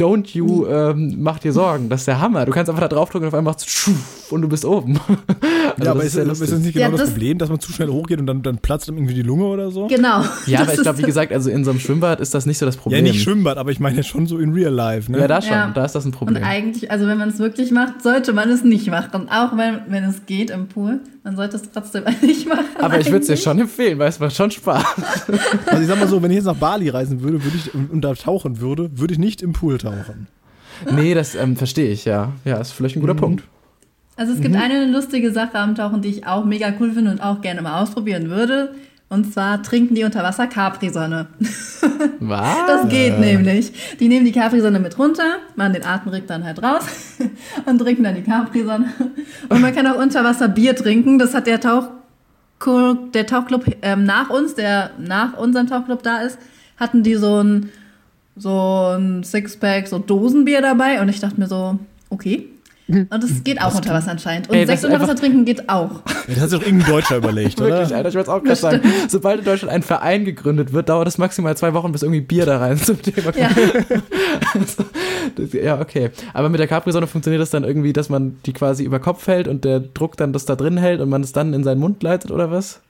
Don't 0.00 0.34
you, 0.36 0.66
ähm, 0.66 1.16
mach 1.20 1.38
dir 1.38 1.52
Sorgen, 1.52 1.88
das 1.88 2.00
ist 2.00 2.08
der 2.08 2.20
Hammer. 2.20 2.44
Du 2.46 2.50
kannst 2.52 2.68
einfach 2.68 2.82
da 2.82 2.88
draufdrücken 2.88 3.26
und 3.26 3.28
auf 3.28 3.38
einmal 3.38 3.52
macht's 3.52 3.64
tschuff 3.64 4.32
und 4.32 4.42
du 4.42 4.48
bist 4.48 4.64
oben. 4.64 4.98
Also 5.76 5.86
ja, 5.86 5.90
aber 5.92 6.00
das 6.00 6.06
ist, 6.08 6.12
sehr 6.12 6.26
ist, 6.26 6.40
ist 6.40 6.52
das 6.52 6.60
nicht 6.60 6.72
genau 6.74 6.84
Ja, 6.84 6.90
das, 6.92 7.00
das- 7.00 7.10
Problem, 7.10 7.38
dass 7.38 7.48
man 7.48 7.58
zu 7.58 7.72
schnell 7.72 7.88
hochgeht 7.88 8.20
und 8.20 8.26
dann, 8.26 8.42
dann 8.42 8.58
platzt 8.58 8.86
ihm 8.86 8.96
irgendwie 8.96 9.14
die 9.14 9.22
Lunge 9.22 9.44
oder 9.46 9.70
so? 9.72 9.86
Genau. 9.88 10.22
Ja, 10.46 10.60
aber 10.60 10.74
ich 10.74 10.80
glaube, 10.82 10.98
wie 10.98 11.02
gesagt, 11.02 11.32
also 11.32 11.50
in 11.50 11.64
so 11.64 11.70
einem 11.70 11.80
Schwimmbad 11.80 12.20
ist 12.20 12.32
das 12.34 12.44
nicht 12.46 12.58
so 12.58 12.66
das 12.66 12.76
Ja, 12.76 12.80
Problem. 12.82 13.02
nicht 13.04 13.22
Schwimmbad, 13.22 13.56
aber 13.56 13.70
ich 13.72 13.80
meine 13.80 14.04
schon 14.04 14.26
so 14.26 14.38
in 14.38 14.52
real 14.52 14.72
life, 14.72 15.10
ne? 15.10 15.18
Ja, 15.18 15.26
da 15.26 15.40
schon, 15.42 15.52
Ja. 15.52 15.70
da 15.74 15.84
ist 15.84 15.94
das 15.94 16.04
ein 16.04 16.08
Und 16.08 16.12
Problem. 16.18 16.44
eigentlich, 16.44 16.90
also 16.92 17.06
wenn 17.08 17.18
man 17.18 17.30
es 17.30 17.38
wirklich 17.40 17.72
macht, 17.72 18.02
sollte 18.02 18.32
man 18.34 18.50
es 18.50 18.62
nicht 18.62 18.88
machen. 18.88 19.28
Auch 19.30 19.56
wenn, 19.56 19.80
wenn 19.88 20.04
es 20.04 20.26
geht 20.26 20.50
im 20.50 20.68
Pool, 20.68 21.00
man 21.24 21.34
sollte 21.34 21.56
es 21.56 21.62
trotzdem 21.72 22.04
nicht 22.22 22.46
machen. 22.46 22.66
Aber 22.80 23.00
ich 23.00 23.06
würde 23.06 23.20
es 23.20 23.26
dir 23.26 23.36
schon 23.38 23.58
empfehlen, 23.58 23.98
weil 23.98 24.10
es 24.10 24.20
macht 24.20 24.36
schon 24.36 24.50
Spaß. 24.50 24.84
Also 25.66 25.82
ich 25.82 25.88
sag 25.88 25.98
mal 25.98 26.06
so, 26.08 26.22
wenn 26.22 26.30
ich 26.30 26.36
jetzt 26.36 26.44
nach 26.46 26.54
Bali 26.56 26.88
reisen 26.90 27.22
würde, 27.22 27.42
würde 27.42 27.56
ich 27.56 27.74
und, 27.74 27.90
und 27.90 28.02
da 28.02 28.14
tauchen 28.14 28.60
würde, 28.60 28.90
würde 28.96 29.14
ich 29.14 29.18
nicht 29.18 29.40
im 29.42 29.54
Pool 29.54 29.78
tauchen. 29.84 30.26
nee, 30.90 31.14
das 31.14 31.34
ähm, 31.34 31.56
verstehe 31.56 31.90
ich, 31.92 32.04
ja. 32.04 32.32
Ja, 32.44 32.56
ist 32.58 32.72
vielleicht 32.72 32.96
ein 32.96 33.00
guter 33.00 33.14
Mhm. 33.14 33.18
Punkt. 33.18 33.44
Also 34.16 34.32
es 34.32 34.40
gibt 34.40 34.54
eine 34.54 34.86
lustige 34.86 35.32
Sache 35.32 35.58
am 35.58 35.74
Tauchen, 35.74 36.00
die 36.00 36.08
ich 36.08 36.26
auch 36.26 36.44
mega 36.44 36.72
cool 36.78 36.92
finde 36.92 37.10
und 37.10 37.20
auch 37.20 37.40
gerne 37.40 37.62
mal 37.62 37.82
ausprobieren 37.82 38.30
würde. 38.30 38.74
Und 39.08 39.32
zwar 39.32 39.62
trinken 39.62 39.94
die 39.94 40.04
unter 40.04 40.22
Wasser 40.22 40.46
Capri-Sonne. 40.46 41.26
Was? 42.20 42.56
Das 42.66 42.88
geht 42.88 43.18
nämlich. 43.18 43.72
Die 44.00 44.08
nehmen 44.08 44.24
die 44.24 44.32
Capri-Sonne 44.32 44.80
mit 44.80 44.98
runter, 44.98 45.36
machen 45.56 45.72
den 45.74 45.84
Atemrig 45.84 46.26
dann 46.26 46.44
halt 46.44 46.62
raus 46.62 46.86
und 47.66 47.78
trinken 47.78 48.04
dann 48.04 48.14
die 48.14 48.22
Capri-Sonne. 48.22 48.92
Und 49.48 49.60
man 49.60 49.74
kann 49.74 49.86
auch 49.86 49.98
unter 49.98 50.24
Wasser 50.24 50.48
Bier 50.48 50.74
trinken. 50.74 51.18
Das 51.18 51.34
hat 51.34 51.46
der 51.46 51.60
Tauch 51.60 51.88
der 53.14 53.26
Tauchclub 53.26 53.64
ähm, 53.82 54.04
nach 54.04 54.30
uns, 54.30 54.54
der 54.54 54.92
nach 54.98 55.36
unserem 55.36 55.66
Tauchclub 55.66 56.02
da 56.02 56.18
ist, 56.22 56.38
hatten 56.78 57.02
die 57.02 57.14
so 57.14 57.42
ein, 57.42 57.68
so 58.36 58.96
ein 58.96 59.22
Sixpack, 59.22 59.88
so 59.88 59.98
Dosenbier 59.98 60.60
dabei. 60.60 61.00
Und 61.00 61.08
ich 61.08 61.20
dachte 61.20 61.38
mir 61.38 61.46
so, 61.46 61.78
okay. 62.10 62.48
Und 62.86 63.24
es 63.24 63.42
geht 63.44 63.62
auch 63.62 63.74
unter 63.74 63.94
Wasser 63.94 64.10
anscheinend. 64.10 64.50
Und 64.50 64.56
Ey, 64.56 64.66
Sekt 64.66 64.82
das 64.82 64.84
unter 64.84 65.00
Wasser 65.00 65.16
trinken 65.16 65.44
geht 65.44 65.68
auch. 65.68 66.02
Das 66.26 66.40
hat 66.40 66.50
sich 66.50 66.58
doch 66.58 66.66
irgendein 66.66 66.90
Deutscher 66.90 67.16
überlegt, 67.18 67.58
Wirklich, 67.58 67.88
oder? 67.88 67.96
Alter, 67.96 68.08
ich 68.08 68.14
wollte 68.14 68.30
es 68.30 68.34
auch 68.34 68.42
gerade 68.42 68.56
sagen. 68.56 68.92
Sobald 69.08 69.40
in 69.40 69.44
Deutschland 69.44 69.74
ein 69.74 69.82
Verein 69.82 70.24
gegründet 70.24 70.72
wird, 70.72 70.88
dauert 70.88 71.06
es 71.06 71.18
maximal 71.18 71.54
zwei 71.54 71.74
Wochen, 71.74 71.92
bis 71.92 72.02
irgendwie 72.02 72.22
Bier 72.22 72.46
da 72.46 72.58
rein 72.58 72.78
zum 72.78 73.00
Thema 73.02 73.24
kommt. 73.24 73.36
Ja. 73.36 73.50
Also, 74.54 74.84
das, 75.36 75.52
ja, 75.52 75.78
okay. 75.80 76.10
Aber 76.32 76.48
mit 76.48 76.60
der 76.60 76.66
Capri-Sonne 76.66 77.06
funktioniert 77.06 77.42
das 77.42 77.50
dann 77.50 77.62
irgendwie, 77.62 77.92
dass 77.92 78.08
man 78.08 78.38
die 78.46 78.54
quasi 78.54 78.84
über 78.84 79.00
Kopf 79.00 79.26
hält 79.26 79.48
und 79.48 79.64
der 79.66 79.80
Druck 79.80 80.16
dann 80.16 80.32
das 80.32 80.46
da 80.46 80.56
drin 80.56 80.78
hält 80.78 81.02
und 81.02 81.10
man 81.10 81.22
es 81.22 81.32
dann 81.32 81.52
in 81.52 81.62
seinen 81.62 81.80
Mund 81.80 82.02
leitet 82.02 82.30
oder 82.30 82.50
was? 82.50 82.80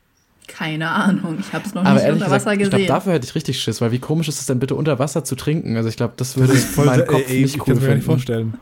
Keine 0.46 0.90
Ahnung, 0.90 1.38
ich 1.40 1.52
habe 1.52 1.64
es 1.66 1.74
noch 1.74 1.82
Aber 1.84 1.94
nicht 1.94 2.02
ehrlich 2.04 2.22
unter 2.22 2.26
gesagt, 2.26 2.46
Wasser 2.46 2.52
ich 2.52 2.58
glaube, 2.58 2.70
gesehen. 2.76 2.88
dafür 2.88 3.12
hätte 3.14 3.26
ich 3.26 3.34
richtig 3.34 3.60
Schiss, 3.60 3.80
weil 3.80 3.92
wie 3.92 3.98
komisch 3.98 4.28
ist 4.28 4.40
es 4.40 4.46
denn 4.46 4.58
bitte 4.58 4.74
unter 4.74 4.98
Wasser 4.98 5.24
zu 5.24 5.34
trinken? 5.36 5.76
Also 5.76 5.88
ich 5.88 5.96
glaube, 5.96 6.14
das 6.16 6.36
würde 6.36 6.54
Voll 6.54 6.86
mein 6.86 6.96
sehr- 6.96 7.06
Kopf 7.06 7.22
ey, 7.28 7.42
nicht 7.42 7.54
ich 7.56 7.60
cool 7.60 7.66
kann 7.66 7.74
es 7.76 7.80
mir 7.80 7.86
nicht 7.88 7.92
finden. 7.94 8.04
vorstellen. 8.04 8.54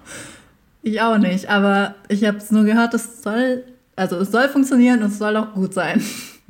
Ich 0.83 1.01
auch 1.01 1.18
nicht, 1.18 1.49
aber 1.49 1.95
ich 2.09 2.24
habe 2.24 2.39
es 2.39 2.51
nur 2.51 2.64
gehört, 2.64 2.95
es 2.95 3.22
soll, 3.22 3.64
also 3.97 4.16
es 4.18 4.30
soll 4.33 4.49
funktionieren 4.49 5.01
und 5.03 5.11
es 5.11 5.18
soll 5.18 5.37
auch 5.37 5.53
gut 5.55 5.74
sein. 5.74 6.03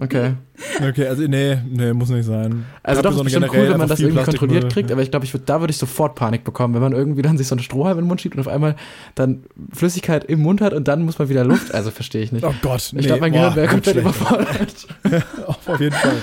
Okay. 0.03 0.35
Okay, 0.81 1.07
also 1.07 1.23
nee, 1.25 1.59
nee, 1.69 1.93
muss 1.93 2.09
nicht 2.09 2.25
sein. 2.25 2.65
Also 2.83 3.03
doch, 3.03 3.15
ist 3.15 3.25
bestimmt 3.25 3.49
cool, 3.53 3.69
wenn 3.69 3.79
man 3.79 3.89
das 3.89 3.99
irgendwie 3.99 4.23
Plastikmüll. 4.23 4.49
kontrolliert 4.49 4.73
kriegt, 4.73 4.93
aber 4.93 5.03
ich 5.03 5.11
glaube, 5.11 5.27
ich 5.27 5.35
würd, 5.35 5.49
da 5.49 5.61
würde 5.61 5.73
ich 5.73 5.77
sofort 5.77 6.15
Panik 6.15 6.45
bekommen, 6.45 6.73
wenn 6.75 6.81
man 6.81 6.93
irgendwie 6.93 7.21
dann 7.21 7.37
sich 7.37 7.49
so 7.49 7.57
eine 7.57 7.63
Strohhalme 7.63 7.99
in 7.99 8.05
den 8.05 8.09
Mund 8.09 8.21
schiebt 8.21 8.37
und 8.37 8.41
auf 8.41 8.49
einmal 8.49 8.77
dann 9.17 9.43
Flüssigkeit 9.73 10.25
im 10.25 10.41
Mund 10.41 10.61
hat 10.61 10.73
und 10.73 10.87
dann 10.87 11.03
muss 11.03 11.19
man 11.19 11.29
wieder 11.29 11.45
Luft. 11.45 11.75
Also 11.75 11.91
verstehe 11.91 12.23
ich 12.23 12.31
nicht. 12.31 12.45
Oh 12.45 12.55
Gott, 12.63 12.91
nee. 12.93 13.01
ich 13.01 13.07
glaube, 13.07 13.23
mein 13.23 13.33
Gehirn 13.33 13.57
wäre 13.57 13.67
ganz 13.67 13.85
komplett 13.85 13.97
überfordert. 13.97 14.87
Auf 15.47 15.81
jeden 15.81 15.95
Fall. 15.97 16.15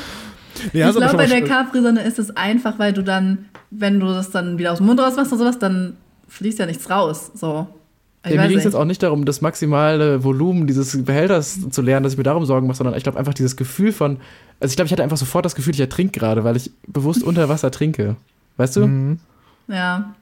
Nee, 0.73 0.87
ich 0.87 0.95
glaube, 0.95 1.17
bei 1.17 1.27
der 1.27 1.43
Capri-Sonne 1.43 2.01
ist 2.01 2.17
es 2.17 2.35
einfach, 2.35 2.79
weil 2.79 2.93
du 2.93 3.03
dann, 3.03 3.45
wenn 3.71 3.99
du 3.99 4.07
das 4.07 4.31
dann 4.31 4.57
wieder 4.57 4.71
aus 4.71 4.77
dem 4.77 4.87
Mund 4.87 5.01
rausmachst 5.01 5.33
oder 5.33 5.39
sowas, 5.39 5.59
dann 5.59 5.97
fließt 6.29 6.59
ja 6.59 6.65
nichts 6.65 6.89
raus. 6.89 7.31
So. 7.35 7.67
Ja, 8.25 8.41
mir 8.41 8.49
ging 8.49 8.57
es 8.57 8.65
jetzt 8.65 8.75
auch 8.75 8.85
nicht 8.85 9.01
darum, 9.01 9.23
das 9.23 9.39
maximale 9.41 10.23
Volumen 10.23 10.67
dieses 10.67 11.03
Behälters 11.05 11.69
zu 11.69 11.81
lernen, 11.81 12.03
dass 12.03 12.13
ich 12.13 12.17
mir 12.17 12.23
darum 12.23 12.45
Sorgen 12.45 12.67
mache, 12.67 12.77
sondern 12.77 12.95
ich 12.95 13.03
glaube 13.03 13.17
einfach 13.17 13.33
dieses 13.33 13.55
Gefühl 13.55 13.93
von, 13.93 14.17
also 14.59 14.71
ich 14.71 14.75
glaube, 14.75 14.87
ich 14.87 14.91
hatte 14.91 15.03
einfach 15.03 15.17
sofort 15.17 15.45
das 15.45 15.55
Gefühl, 15.55 15.73
ich 15.73 15.79
ertrinke 15.79 16.19
gerade, 16.19 16.43
weil 16.43 16.57
ich 16.57 16.71
bewusst 16.87 17.23
unter 17.23 17.47
Wasser 17.47 17.71
trinke. 17.71 18.17
Weißt 18.57 18.75
du? 18.75 18.87
Mhm. 18.87 19.19
Ja. 19.69 20.15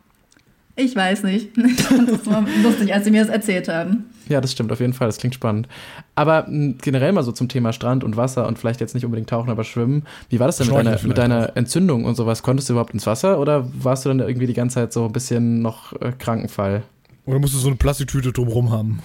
Ich 0.80 0.96
weiß 0.96 1.24
nicht. 1.24 1.58
Ich 1.58 1.82
fand 1.82 2.12
das 2.12 2.26
war 2.28 2.46
lustig, 2.62 2.94
als 2.94 3.04
sie 3.04 3.10
mir 3.10 3.22
das 3.22 3.34
erzählt 3.34 3.68
haben. 3.68 4.06
Ja, 4.30 4.42
das 4.42 4.52
stimmt 4.52 4.72
auf 4.72 4.80
jeden 4.80 4.94
Fall, 4.94 5.08
das 5.08 5.18
klingt 5.18 5.34
spannend. 5.34 5.68
Aber 6.14 6.46
mh, 6.48 6.76
generell 6.82 7.14
mal 7.14 7.24
so 7.24 7.32
zum 7.32 7.50
Thema 7.50 7.74
Strand 7.74 8.04
und 8.04 8.16
Wasser 8.16 8.48
und 8.48 8.60
vielleicht 8.60 8.80
jetzt 8.80 8.94
nicht 8.94 9.06
unbedingt 9.06 9.30
tauchen, 9.30 9.50
aber 9.50 9.64
schwimmen. 9.64 10.04
Wie 10.30 10.40
war 10.40 10.46
das 10.46 10.58
denn 10.58 10.68
mit 10.68 10.76
deiner, 10.76 11.00
mit 11.02 11.18
deiner 11.18 11.58
Entzündung 11.58 12.06
und 12.06 12.14
sowas? 12.14 12.44
Konntest 12.44 12.70
du 12.70 12.74
überhaupt 12.74 12.94
ins 12.94 13.08
Wasser 13.08 13.40
oder 13.40 13.68
warst 13.74 14.06
du 14.06 14.10
dann 14.10 14.20
irgendwie 14.20 14.46
die 14.46 14.54
ganze 14.54 14.76
Zeit 14.76 14.94
so 14.94 15.06
ein 15.06 15.12
bisschen 15.12 15.64
noch 15.64 15.94
äh, 16.00 16.12
Krankenfall? 16.12 16.84
Oder 17.28 17.40
musst 17.40 17.54
du 17.54 17.60
so 17.60 17.68
eine 17.68 17.76
Plastiktüte 17.76 18.32
drumrum 18.32 18.72
haben? 18.72 19.00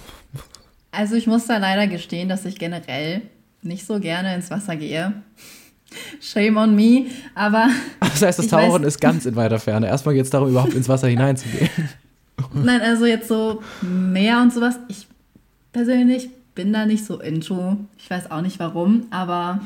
Also 0.91 1.15
ich 1.15 1.27
muss 1.27 1.45
da 1.45 1.57
leider 1.57 1.87
gestehen, 1.87 2.29
dass 2.29 2.45
ich 2.45 2.57
generell 2.57 3.21
nicht 3.61 3.85
so 3.85 3.99
gerne 3.99 4.33
ins 4.33 4.49
Wasser 4.49 4.75
gehe. 4.75 5.13
Shame 6.21 6.57
on 6.57 6.75
me, 6.75 7.05
aber 7.35 7.67
Das 7.99 8.21
heißt, 8.21 8.39
das 8.39 8.47
Tauchen 8.47 8.83
weiß- 8.83 8.87
ist 8.87 8.99
ganz 9.01 9.25
in 9.25 9.35
weiter 9.35 9.59
Ferne. 9.59 9.87
Erstmal 9.87 10.15
geht 10.15 10.23
es 10.25 10.29
darum, 10.31 10.49
überhaupt 10.49 10.73
ins 10.73 10.89
Wasser 10.89 11.07
hineinzugehen. 11.07 11.69
nein, 12.53 12.81
also 12.81 13.05
jetzt 13.05 13.27
so 13.27 13.61
Meer 13.81 14.39
und 14.41 14.51
sowas. 14.53 14.79
Ich 14.87 15.07
persönlich 15.71 16.29
bin 16.55 16.71
da 16.73 16.85
nicht 16.85 17.05
so 17.05 17.19
into. 17.19 17.77
Ich 17.97 18.09
weiß 18.09 18.31
auch 18.31 18.41
nicht 18.41 18.59
warum, 18.59 19.07
aber 19.11 19.59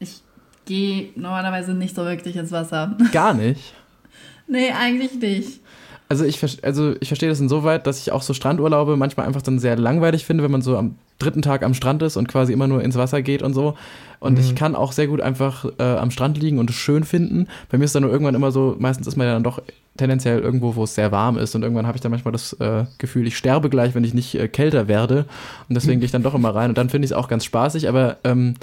ich 0.00 0.22
gehe 0.64 1.10
normalerweise 1.14 1.74
nicht 1.74 1.94
so 1.94 2.04
wirklich 2.04 2.36
ins 2.36 2.50
Wasser. 2.50 2.96
Gar 3.12 3.34
nicht. 3.34 3.72
nee, 4.48 4.70
eigentlich 4.72 5.14
nicht. 5.14 5.60
Also 6.08 6.24
ich, 6.24 6.40
also 6.64 6.94
ich 7.00 7.08
verstehe 7.08 7.28
das 7.28 7.40
insoweit, 7.40 7.86
dass 7.86 8.00
ich 8.00 8.12
auch 8.12 8.22
so 8.22 8.32
Strandurlaube 8.32 8.96
manchmal 8.96 9.26
einfach 9.26 9.42
dann 9.42 9.58
sehr 9.58 9.76
langweilig 9.76 10.24
finde, 10.24 10.44
wenn 10.44 10.52
man 10.52 10.62
so 10.62 10.76
am 10.76 10.94
dritten 11.18 11.42
Tag 11.42 11.64
am 11.64 11.74
Strand 11.74 12.02
ist 12.02 12.16
und 12.16 12.28
quasi 12.28 12.52
immer 12.52 12.68
nur 12.68 12.82
ins 12.82 12.96
Wasser 12.96 13.22
geht 13.22 13.42
und 13.42 13.54
so. 13.54 13.74
Und 14.20 14.38
ich 14.38 14.54
kann 14.54 14.74
auch 14.74 14.92
sehr 14.92 15.08
gut 15.08 15.20
einfach 15.20 15.66
äh, 15.78 15.82
am 15.82 16.10
Strand 16.10 16.38
liegen 16.38 16.58
und 16.58 16.70
es 16.70 16.76
schön 16.76 17.04
finden. 17.04 17.48
Bei 17.70 17.78
mir 17.78 17.84
ist 17.84 17.94
dann 17.94 18.02
nur 18.02 18.12
irgendwann 18.12 18.34
immer 18.34 18.52
so, 18.52 18.76
meistens 18.78 19.06
ist 19.06 19.16
man 19.16 19.26
ja 19.26 19.34
dann 19.34 19.42
doch 19.42 19.60
tendenziell 19.96 20.40
irgendwo, 20.40 20.76
wo 20.76 20.84
es 20.84 20.94
sehr 20.94 21.10
warm 21.10 21.38
ist 21.38 21.54
und 21.54 21.62
irgendwann 21.62 21.86
habe 21.86 21.96
ich 21.96 22.02
dann 22.02 22.10
manchmal 22.10 22.32
das 22.32 22.52
äh, 22.54 22.84
Gefühl, 22.98 23.26
ich 23.26 23.36
sterbe 23.36 23.68
gleich, 23.70 23.94
wenn 23.94 24.04
ich 24.04 24.14
nicht 24.14 24.34
äh, 24.34 24.46
kälter 24.48 24.88
werde. 24.88 25.26
Und 25.68 25.74
deswegen 25.74 26.00
gehe 26.00 26.06
ich 26.06 26.12
dann 26.12 26.22
doch 26.22 26.34
immer 26.34 26.54
rein 26.54 26.70
und 26.70 26.78
dann 26.78 26.90
finde 26.90 27.06
ich 27.06 27.10
es 27.12 27.16
auch 27.16 27.28
ganz 27.28 27.44
spaßig, 27.44 27.88
aber 27.88 28.18
ähm, 28.24 28.54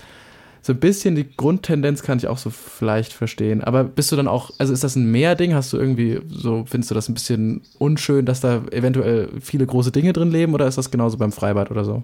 so 0.65 0.71
ein 0.71 0.79
bisschen 0.79 1.15
die 1.15 1.29
Grundtendenz 1.35 2.03
kann 2.03 2.17
ich 2.17 2.27
auch 2.27 2.37
so 2.37 2.49
vielleicht 2.49 3.11
verstehen. 3.11 3.61
Aber 3.61 3.83
bist 3.83 4.13
du 4.13 4.15
dann 4.15 4.29
auch, 4.29 4.49
also 4.59 4.71
ist 4.71 4.81
das 4.81 4.95
ein 4.95 5.11
Meerding? 5.11 5.53
Hast 5.53 5.73
du 5.73 5.77
irgendwie 5.77 6.21
so, 6.29 6.63
findest 6.65 6.89
du 6.89 6.95
das 6.95 7.09
ein 7.09 7.13
bisschen 7.13 7.61
unschön, 7.79 8.25
dass 8.25 8.39
da 8.39 8.61
eventuell 8.71 9.27
viele 9.41 9.65
große 9.65 9.91
Dinge 9.91 10.13
drin 10.13 10.31
leben 10.31 10.53
oder 10.53 10.65
ist 10.65 10.77
das 10.77 10.89
genauso 10.89 11.17
beim 11.17 11.33
Freibad 11.33 11.69
oder 11.69 11.83
so? 11.83 12.03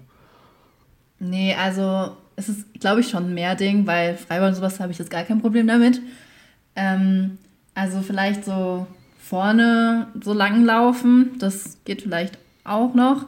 Nee, 1.18 1.54
also 1.54 2.14
es 2.36 2.50
ist, 2.50 2.78
glaube 2.80 3.00
ich, 3.00 3.08
schon 3.08 3.32
mehr 3.32 3.54
Ding, 3.54 3.86
weil 3.86 4.18
Freibad 4.18 4.50
und 4.50 4.56
sowas 4.56 4.78
habe 4.78 4.92
ich 4.92 4.98
jetzt 4.98 5.10
gar 5.10 5.22
kein 5.22 5.40
Problem 5.40 5.66
damit. 5.66 6.02
Ähm, 6.76 7.38
also 7.74 8.02
vielleicht 8.02 8.44
so 8.44 8.86
vorne 9.18 10.08
so 10.22 10.34
lang 10.34 10.66
laufen, 10.66 11.30
das 11.38 11.78
geht 11.86 12.02
vielleicht 12.02 12.36
auch 12.64 12.92
noch. 12.92 13.24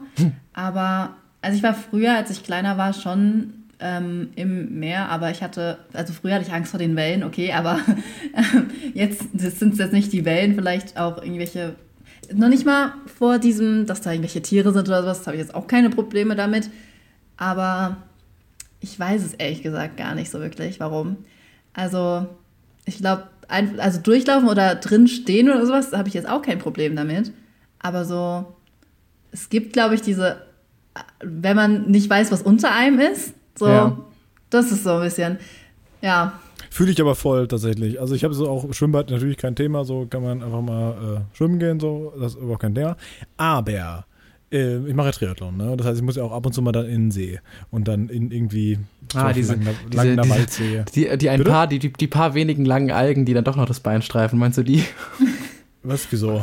Aber 0.53 1.17
also 1.41 1.57
ich 1.57 1.63
war 1.63 1.73
früher, 1.73 2.15
als 2.17 2.31
ich 2.31 2.45
kleiner 2.45 2.77
war, 2.77 2.93
schon 2.93 3.55
ähm, 3.83 4.31
im 4.37 4.79
Meer, 4.79 5.09
aber 5.09 5.31
ich 5.31 5.43
hatte, 5.43 5.79
also 5.93 6.13
früher 6.13 6.35
hatte 6.35 6.45
ich 6.47 6.53
Angst 6.53 6.71
vor 6.71 6.79
den 6.79 6.97
Wellen, 6.97 7.25
okay, 7.25 7.53
aber 7.53 7.81
jetzt 8.95 9.25
sind 9.33 9.73
es 9.73 9.79
jetzt 9.79 9.93
nicht 9.93 10.13
die 10.13 10.25
Wellen, 10.25 10.55
vielleicht 10.55 10.97
auch 10.99 11.23
irgendwelche, 11.23 11.75
noch 12.33 12.49
nicht 12.49 12.65
mal 12.65 12.95
vor 13.07 13.39
diesem, 13.39 13.87
dass 13.87 14.01
da 14.01 14.13
irgendwelche 14.13 14.41
Tiere 14.41 14.73
sind 14.73 14.89
oder 14.89 15.03
sowas, 15.03 15.27
habe 15.27 15.37
ich 15.37 15.43
jetzt 15.43 15.55
auch 15.55 15.67
keine 15.67 15.91
Probleme 15.91 16.37
damit. 16.37 16.71
Aber 17.37 17.97
ich 18.81 18.99
weiß 18.99 19.25
es 19.25 19.35
ehrlich 19.35 19.63
gesagt 19.63 19.97
gar 19.97 20.15
nicht 20.15 20.31
so 20.31 20.41
wirklich, 20.41 20.79
warum. 20.79 21.17
Also, 21.73 22.27
ich 22.85 22.99
glaube, 22.99 23.25
also 23.49 24.01
durchlaufen 24.01 24.49
oder 24.49 24.77
drin 24.77 25.09
stehen 25.09 25.51
oder 25.51 25.67
sowas, 25.67 25.93
habe 25.93 26.09
ich 26.09 26.15
jetzt 26.15 26.29
auch 26.29 26.43
kein 26.43 26.59
Problem 26.59 26.97
damit. 26.97 27.33
Aber 27.81 28.05
so, 28.05 28.47
es 29.33 29.49
gibt, 29.49 29.73
glaube 29.73 29.95
ich, 29.95 30.03
diese, 30.03 30.43
wenn 31.21 31.57
man 31.57 31.91
nicht 31.91 32.09
weiß, 32.09 32.31
was 32.31 32.43
unter 32.43 32.73
einem 32.73 33.01
ist, 33.01 33.35
so, 33.63 33.69
Ja. 33.69 33.97
das 34.51 34.71
ist 34.73 34.85
so 34.85 34.91
ein 34.91 35.03
bisschen, 35.03 35.39
ja, 36.01 36.33
Fühle 36.71 36.91
ich 36.93 37.01
aber 37.03 37.15
voll 37.15 37.47
tatsächlich. 37.49 38.01
Also 38.01 38.15
ich 38.15 38.25
habe 38.25 38.33
so 38.33 38.49
auch 38.49 38.73
Schwimmbad 38.73 39.11
natürlich 39.11 39.37
kein 39.37 39.55
Thema, 39.55 39.85
so 39.85 40.07
kann 40.09 40.23
man 40.23 40.43
einfach 40.43 40.63
mal 40.63 40.93
äh, 41.33 41.37
schwimmen 41.37 41.59
gehen, 41.59 41.79
so, 41.79 42.15
das 42.19 42.33
ist 42.35 42.41
überhaupt 42.41 42.63
kein 42.63 42.75
Thema. 42.75 42.97
Aber 43.37 44.07
äh, 44.51 44.79
ich 44.87 44.95
mache 44.95 45.09
ja 45.09 45.13
Triathlon, 45.13 45.57
ne? 45.59 45.77
Das 45.77 45.87
heißt, 45.87 45.99
ich 45.99 46.03
muss 46.03 46.17
ja 46.17 46.23
auch 46.23 46.33
ab 46.33 46.47
und 46.47 46.53
zu 46.55 46.63
mal 46.63 46.73
dann 46.73 46.87
in 46.87 46.93
den 46.93 47.11
See 47.11 47.41
und 47.71 47.89
dann 47.89 48.09
in 48.09 48.31
irgendwie 48.31 48.79
Ah, 49.15 49.35
diese- 49.35 49.53
Langner, 49.53 49.73
diese- 49.91 49.97
Langner 50.03 50.23
diese- 50.23 50.35
Waldsee. 50.35 50.85
Die, 50.95 51.19
die 51.19 51.29
ein 51.29 51.39
Bitte? 51.39 51.51
paar, 51.51 51.67
die, 51.67 51.79
die, 51.79 51.93
die 51.93 52.07
paar 52.07 52.33
wenigen 52.35 52.65
langen 52.65 52.91
Algen, 52.91 53.27
die 53.27 53.35
dann 53.35 53.45
doch 53.45 53.57
noch 53.57 53.67
das 53.67 53.81
Bein 53.81 54.01
streifen, 54.01 54.39
meinst 54.39 54.57
du 54.57 54.63
die? 54.63 54.83
Was, 55.83 56.07
wieso? 56.11 56.43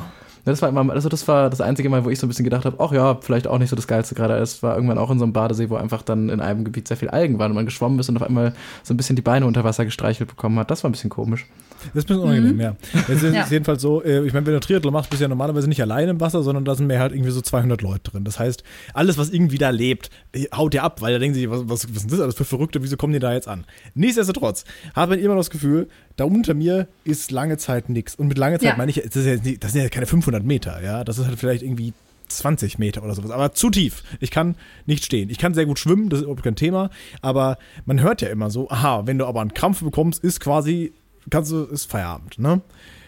Das 0.49 0.61
war 0.61 0.69
immer, 0.69 0.91
also 0.91 1.09
das 1.09 1.27
war 1.27 1.49
das 1.49 1.61
einzige 1.61 1.89
Mal, 1.89 2.05
wo 2.05 2.09
ich 2.09 2.19
so 2.19 2.25
ein 2.25 2.29
bisschen 2.29 2.43
gedacht 2.43 2.65
habe, 2.65 2.77
ach 2.79 2.91
ja, 2.91 3.15
vielleicht 3.21 3.47
auch 3.47 3.57
nicht 3.57 3.69
so 3.69 3.75
das 3.75 3.87
Geilste 3.87 4.15
gerade. 4.15 4.35
Es 4.35 4.63
war 4.63 4.75
irgendwann 4.75 4.97
auch 4.97 5.11
in 5.11 5.19
so 5.19 5.25
einem 5.25 5.33
Badesee, 5.33 5.69
wo 5.69 5.75
einfach 5.75 6.01
dann 6.01 6.29
in 6.29 6.39
einem 6.39 6.63
Gebiet 6.63 6.87
sehr 6.87 6.97
viel 6.97 7.09
Algen 7.09 7.39
waren 7.39 7.51
und 7.51 7.55
man 7.55 7.65
geschwommen 7.65 7.99
ist 7.99 8.09
und 8.09 8.17
auf 8.17 8.23
einmal 8.23 8.53
so 8.83 8.93
ein 8.93 8.97
bisschen 8.97 9.15
die 9.15 9.21
Beine 9.21 9.45
unter 9.45 9.63
Wasser 9.63 9.85
gestreichelt 9.85 10.29
bekommen 10.29 10.57
hat. 10.59 10.71
Das 10.71 10.83
war 10.83 10.89
ein 10.89 10.93
bisschen 10.93 11.09
komisch. 11.09 11.45
Das 11.93 12.03
ist 12.03 12.11
ein 12.11 12.17
bisschen 12.17 12.19
unangenehm, 12.19 12.59
ja. 12.59 12.75
Es 13.07 13.23
ist 13.23 13.33
Ja. 13.33 13.45
jedenfalls 13.49 13.81
so, 13.81 14.03
äh, 14.03 14.25
ich 14.25 14.33
meine, 14.33 14.45
wenn 14.45 14.53
du 14.53 14.59
Triathlon 14.59 14.93
machst, 14.93 15.09
bist 15.09 15.19
du 15.21 15.23
ja 15.25 15.27
normalerweise 15.29 15.67
nicht 15.67 15.81
allein 15.81 16.09
im 16.09 16.19
Wasser, 16.19 16.43
sondern 16.43 16.65
da 16.65 16.75
sind 16.75 16.87
mehr 16.87 16.99
halt 16.99 17.11
irgendwie 17.13 17.31
so 17.31 17.41
200 17.41 17.81
Leute 17.81 18.11
drin. 18.11 18.23
Das 18.23 18.39
heißt, 18.39 18.63
alles, 18.93 19.17
was 19.17 19.29
irgendwie 19.29 19.57
da 19.57 19.69
lebt, 19.69 20.09
äh, 20.33 20.45
haut 20.55 20.73
dir 20.73 20.83
ab, 20.83 21.01
weil 21.01 21.13
da 21.13 21.19
denken 21.19 21.35
sie, 21.35 21.49
was, 21.49 21.61
was, 21.69 21.87
was 21.95 22.03
ist 22.03 22.11
das 22.11 22.19
alles 22.19 22.35
für 22.35 22.45
Verrückte, 22.45 22.83
wieso 22.83 22.97
kommen 22.97 23.13
die 23.13 23.19
da 23.19 23.33
jetzt 23.33 23.47
an? 23.47 23.65
Nichtsdestotrotz 23.95 24.65
habe 24.95 25.15
ich 25.17 25.23
immer 25.23 25.33
noch 25.35 25.41
das 25.41 25.49
Gefühl, 25.49 25.87
da 26.15 26.25
unter 26.25 26.53
mir 26.53 26.87
ist 27.05 27.31
lange 27.31 27.57
Zeit 27.57 27.89
nichts. 27.89 28.15
Und 28.15 28.27
mit 28.27 28.37
lange 28.37 28.57
Zeit 28.59 28.69
Ja. 28.69 28.75
meine 28.77 28.91
ich, 28.91 29.01
das, 29.11 29.25
ja, 29.25 29.35
nicht- 29.35 29.63
das 29.63 29.71
sind 29.73 29.81
ja 29.81 29.89
keine 29.89 30.05
500 30.05 30.43
Meter, 30.43 30.81
ja. 30.83 31.03
Das 31.03 31.17
ist 31.17 31.27
halt 31.27 31.39
vielleicht 31.39 31.63
irgendwie 31.63 31.93
20 32.27 32.77
Meter 32.77 33.01
oder 33.03 33.15
sowas, 33.15 33.31
aber 33.31 33.53
zu 33.53 33.71
tief. 33.71 34.03
Ich 34.19 34.29
kann 34.29 34.55
nicht 34.85 35.03
stehen. 35.03 35.31
Ich 35.31 35.39
kann 35.39 35.55
sehr 35.55 35.65
gut 35.65 35.79
schwimmen, 35.79 36.09
das 36.09 36.19
ist 36.19 36.23
überhaupt 36.25 36.43
kein 36.43 36.55
Thema, 36.55 36.91
aber 37.23 37.57
man 37.85 38.01
hört 38.01 38.21
ja 38.21 38.29
immer 38.29 38.51
so, 38.51 38.69
aha, 38.69 39.07
wenn 39.07 39.17
du 39.17 39.25
aber 39.25 39.41
einen 39.41 39.53
Krampf 39.55 39.81
bekommst, 39.81 40.23
ist 40.23 40.39
quasi, 40.39 40.93
kannst 41.29 41.51
du, 41.51 41.63
ist 41.63 41.85
Feierabend, 41.85 42.39
ne? 42.39 42.61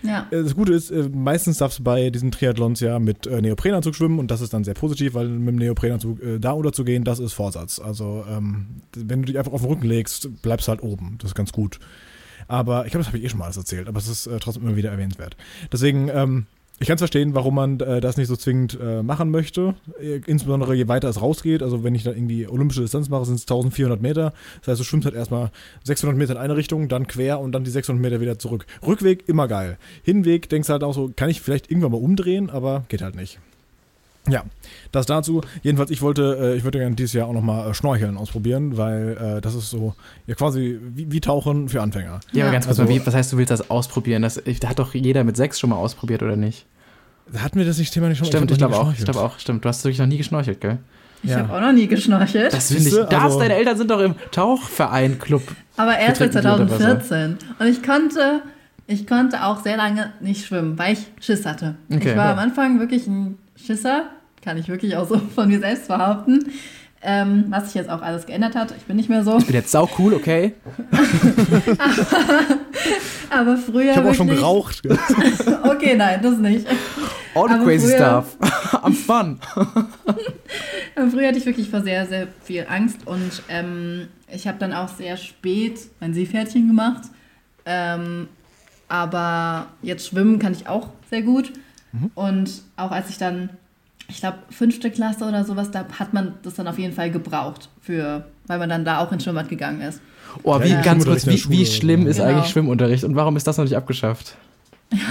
ja. 0.03 0.27
Äh, 0.31 0.43
Das 0.43 0.55
Gute 0.55 0.73
ist, 0.73 0.91
äh, 0.91 1.09
meistens 1.13 1.57
darfst 1.57 1.79
du 1.79 1.83
bei 1.83 2.09
diesen 2.09 2.31
Triathlons 2.31 2.79
ja 2.79 2.99
mit 2.99 3.27
äh, 3.27 3.41
Neoprenanzug 3.41 3.95
schwimmen 3.95 4.19
und 4.19 4.31
das 4.31 4.41
ist 4.41 4.53
dann 4.53 4.63
sehr 4.63 4.73
positiv, 4.73 5.13
weil 5.13 5.27
mit 5.27 5.49
dem 5.49 5.55
Neoprenanzug 5.57 6.21
äh, 6.21 6.39
da 6.39 6.53
oder 6.53 6.73
zu 6.73 6.83
gehen, 6.83 7.03
das 7.03 7.19
ist 7.19 7.33
Vorsatz. 7.33 7.79
Also 7.79 8.25
ähm, 8.29 8.81
wenn 8.95 9.21
du 9.21 9.27
dich 9.27 9.37
einfach 9.37 9.53
auf 9.53 9.61
den 9.61 9.69
Rücken 9.69 9.85
legst, 9.87 10.41
bleibst 10.41 10.67
du 10.67 10.71
halt 10.71 10.83
oben. 10.83 11.17
Das 11.19 11.31
ist 11.31 11.35
ganz 11.35 11.51
gut. 11.51 11.79
Aber 12.47 12.85
ich 12.85 12.91
glaube, 12.91 13.01
das 13.01 13.07
habe 13.07 13.17
ich 13.17 13.23
eh 13.23 13.29
schon 13.29 13.39
mal 13.39 13.45
alles 13.45 13.57
erzählt, 13.57 13.87
aber 13.87 13.99
es 13.99 14.07
ist 14.07 14.27
äh, 14.27 14.39
trotzdem 14.39 14.63
immer 14.63 14.75
wieder 14.75 14.91
erwähnenswert. 14.91 15.37
Deswegen, 15.71 16.09
ähm, 16.09 16.47
ich 16.81 16.87
kann 16.87 16.95
es 16.95 17.01
verstehen, 17.01 17.35
warum 17.35 17.53
man 17.53 17.79
äh, 17.79 18.01
das 18.01 18.17
nicht 18.17 18.27
so 18.27 18.35
zwingend 18.35 18.77
äh, 18.81 19.03
machen 19.03 19.29
möchte. 19.29 19.75
Äh, 20.01 20.21
insbesondere 20.25 20.73
je 20.73 20.87
weiter 20.87 21.09
es 21.09 21.21
rausgeht. 21.21 21.61
Also 21.61 21.83
wenn 21.83 21.93
ich 21.93 22.03
da 22.03 22.09
irgendwie 22.09 22.47
olympische 22.47 22.81
Distanz 22.81 23.07
mache, 23.07 23.25
sind 23.25 23.35
es 23.35 23.43
1400 23.43 24.01
Meter. 24.01 24.33
Das 24.61 24.69
heißt, 24.69 24.79
du 24.79 24.83
schwimmst 24.83 25.05
halt 25.05 25.13
erstmal 25.13 25.51
600 25.83 26.17
Meter 26.17 26.33
in 26.33 26.39
eine 26.39 26.55
Richtung, 26.55 26.89
dann 26.89 27.05
quer 27.05 27.39
und 27.39 27.51
dann 27.51 27.63
die 27.63 27.69
600 27.69 28.01
Meter 28.01 28.19
wieder 28.19 28.39
zurück. 28.39 28.65
Rückweg 28.85 29.29
immer 29.29 29.47
geil. 29.47 29.77
Hinweg 30.01 30.49
denkst 30.49 30.67
du 30.67 30.73
halt 30.73 30.83
auch 30.83 30.95
so, 30.95 31.11
kann 31.15 31.29
ich 31.29 31.41
vielleicht 31.41 31.69
irgendwann 31.69 31.91
mal 31.91 32.01
umdrehen, 32.01 32.49
aber 32.49 32.83
geht 32.89 33.03
halt 33.03 33.15
nicht. 33.15 33.39
Ja, 34.29 34.43
das 34.91 35.07
dazu. 35.07 35.41
Jedenfalls, 35.63 35.89
ich 35.89 36.01
wollte, 36.03 36.37
äh, 36.39 36.55
ich 36.55 36.63
würde 36.63 36.77
gerne 36.79 36.95
dieses 36.95 37.13
Jahr 37.13 37.27
auch 37.27 37.33
nochmal 37.33 37.69
äh, 37.69 37.73
Schnorcheln 37.73 38.17
ausprobieren, 38.17 38.77
weil 38.77 39.17
äh, 39.37 39.41
das 39.41 39.55
ist 39.55 39.69
so, 39.71 39.95
ja 40.27 40.35
quasi 40.35 40.77
wie, 40.93 41.11
wie 41.11 41.19
Tauchen 41.21 41.69
für 41.69 41.81
Anfänger. 41.81 42.19
Ja, 42.31 42.43
aber 42.45 42.53
ganz 42.53 42.65
kurz 42.67 42.79
Also- 42.79 42.91
mal, 42.91 42.99
wie, 43.01 43.05
was 43.05 43.15
heißt, 43.15 43.33
du 43.33 43.37
willst 43.37 43.49
das 43.51 43.69
ausprobieren? 43.71 44.21
Das 44.21 44.37
ich- 44.45 44.59
hat 44.65 44.77
doch 44.77 44.93
jeder 44.93 45.23
mit 45.23 45.37
sechs 45.37 45.59
schon 45.59 45.71
mal 45.71 45.77
ausprobiert, 45.77 46.21
oder 46.21 46.35
nicht? 46.35 46.65
Hatten 47.35 47.57
wir 47.57 47.65
das 47.65 47.77
nicht 47.79 47.93
Thema 47.93 48.09
nicht 48.09 48.17
schon? 48.19 48.27
Stimmt, 48.27 48.51
ich 48.51 48.59
noch 48.59 48.69
glaube 48.69 48.83
auch. 48.83 48.93
Ich 48.93 49.03
glaube 49.03 49.21
auch, 49.21 49.39
stimmt. 49.39 49.63
Du 49.65 49.69
hast 49.69 49.83
wirklich 49.83 49.99
noch 49.99 50.05
nie 50.07 50.17
geschnorchelt, 50.17 50.61
gell? 50.61 50.77
Ich 51.23 51.29
Ja. 51.31 51.37
habe 51.39 51.53
auch 51.55 51.61
noch 51.61 51.71
nie 51.71 51.87
geschnorchelt. 51.87 52.51
Das 52.53 52.71
finde 52.71 52.89
ich. 52.89 52.95
Das, 53.09 53.23
also- 53.23 53.39
deine 53.39 53.55
Eltern 53.55 53.77
sind 53.77 53.89
doch 53.89 54.01
im 54.01 54.15
Tauchverein 54.31 55.17
Club. 55.17 55.43
Aber 55.77 55.97
erst 55.97 56.17
seit 56.17 56.33
Betreten 56.33 56.57
die 56.57 56.61
unter 56.63 56.73
Wasser. 56.75 56.99
2014. 56.99 57.37
Und 57.59 57.67
ich 57.67 57.81
konnte, 57.83 58.41
ich 58.91 59.07
konnte 59.07 59.43
auch 59.45 59.61
sehr 59.63 59.77
lange 59.77 60.11
nicht 60.19 60.45
schwimmen, 60.45 60.77
weil 60.77 60.93
ich 60.93 61.07
Schiss 61.19 61.45
hatte. 61.45 61.75
Okay. 61.89 62.11
ich 62.11 62.17
war 62.17 62.25
Ja. 62.25 62.31
am 62.33 62.39
Anfang 62.39 62.79
wirklich 62.79 63.07
ein 63.07 63.37
Schisser, 63.55 64.05
kann 64.43 64.57
ich 64.57 64.67
wirklich 64.67 64.95
auch 64.97 65.07
so 65.07 65.17
von 65.35 65.47
mir 65.47 65.59
selbst 65.59 65.87
behaupten. 65.87 66.45
Ähm, 67.03 67.45
was 67.49 67.65
sich 67.65 67.73
jetzt 67.73 67.89
auch 67.89 68.03
alles 68.03 68.27
geändert 68.27 68.55
hat. 68.55 68.75
Ich 68.77 68.83
bin 68.83 68.95
nicht 68.95 69.09
mehr 69.09 69.23
so. 69.23 69.35
Ich 69.39 69.47
bin 69.47 69.55
jetzt 69.55 69.71
sau 69.71 69.89
cool, 69.97 70.13
okay? 70.13 70.53
Aber 73.29 73.57
früher. 73.57 73.91
Ich 73.91 73.97
habe 73.97 74.09
auch 74.09 74.13
schon 74.15 74.27
geraucht. 74.27 74.81
Okay, 75.63 75.95
nein, 75.95 76.19
das 76.21 76.37
nicht. 76.37 76.67
All 77.33 77.47
the 77.47 77.55
Aber 77.55 77.63
crazy 77.63 77.87
früher- 77.87 77.95
stuff. 78.23 78.37
I'm 78.83 78.93
fun. 78.93 79.39
Aber 80.95 81.09
früher 81.09 81.27
hatte 81.29 81.37
ich 81.39 81.45
wirklich 81.45 81.69
vor 81.69 81.81
sehr, 81.81 82.05
sehr 82.05 82.27
viel 82.43 82.65
Angst 82.69 82.99
und 83.05 83.41
ähm, 83.49 84.07
ich 84.31 84.47
habe 84.47 84.57
dann 84.59 84.73
auch 84.73 84.89
sehr 84.89 85.17
spät 85.17 85.79
mein 85.99 86.13
Seepferdchen 86.13 86.67
gemacht. 86.67 87.03
Ähm, 87.65 88.27
aber 88.91 89.67
jetzt 89.81 90.07
schwimmen 90.07 90.37
kann 90.37 90.51
ich 90.53 90.67
auch 90.67 90.89
sehr 91.09 91.21
gut. 91.21 91.51
Und 92.15 92.61
auch 92.77 92.91
als 92.91 93.09
ich 93.09 93.17
dann, 93.17 93.49
ich 94.07 94.19
glaube, 94.21 94.37
fünfte 94.49 94.91
Klasse 94.91 95.25
oder 95.25 95.43
sowas, 95.43 95.71
da 95.71 95.85
hat 95.99 96.13
man 96.13 96.35
das 96.43 96.53
dann 96.55 96.67
auf 96.67 96.77
jeden 96.79 96.93
Fall 96.93 97.11
gebraucht, 97.11 97.67
für, 97.81 98.25
weil 98.47 98.59
man 98.59 98.69
dann 98.69 98.85
da 98.85 98.99
auch 98.99 99.11
ins 99.11 99.23
Schwimmbad 99.23 99.49
gegangen 99.49 99.81
ist. 99.81 99.99
Oh, 100.43 100.61
wie 100.63 100.69
Ja. 100.69 100.81
ganz 100.81 101.05
kurz, 101.05 101.27
wie, 101.27 101.49
wie 101.49 101.65
schlimm 101.65 102.07
ist 102.07 102.17
Genau. 102.17 102.29
eigentlich 102.29 102.49
Schwimmunterricht 102.49 103.03
und 103.03 103.15
warum 103.15 103.35
ist 103.35 103.45
das 103.47 103.57
noch 103.57 103.65
nicht 103.65 103.75
abgeschafft? 103.75 104.37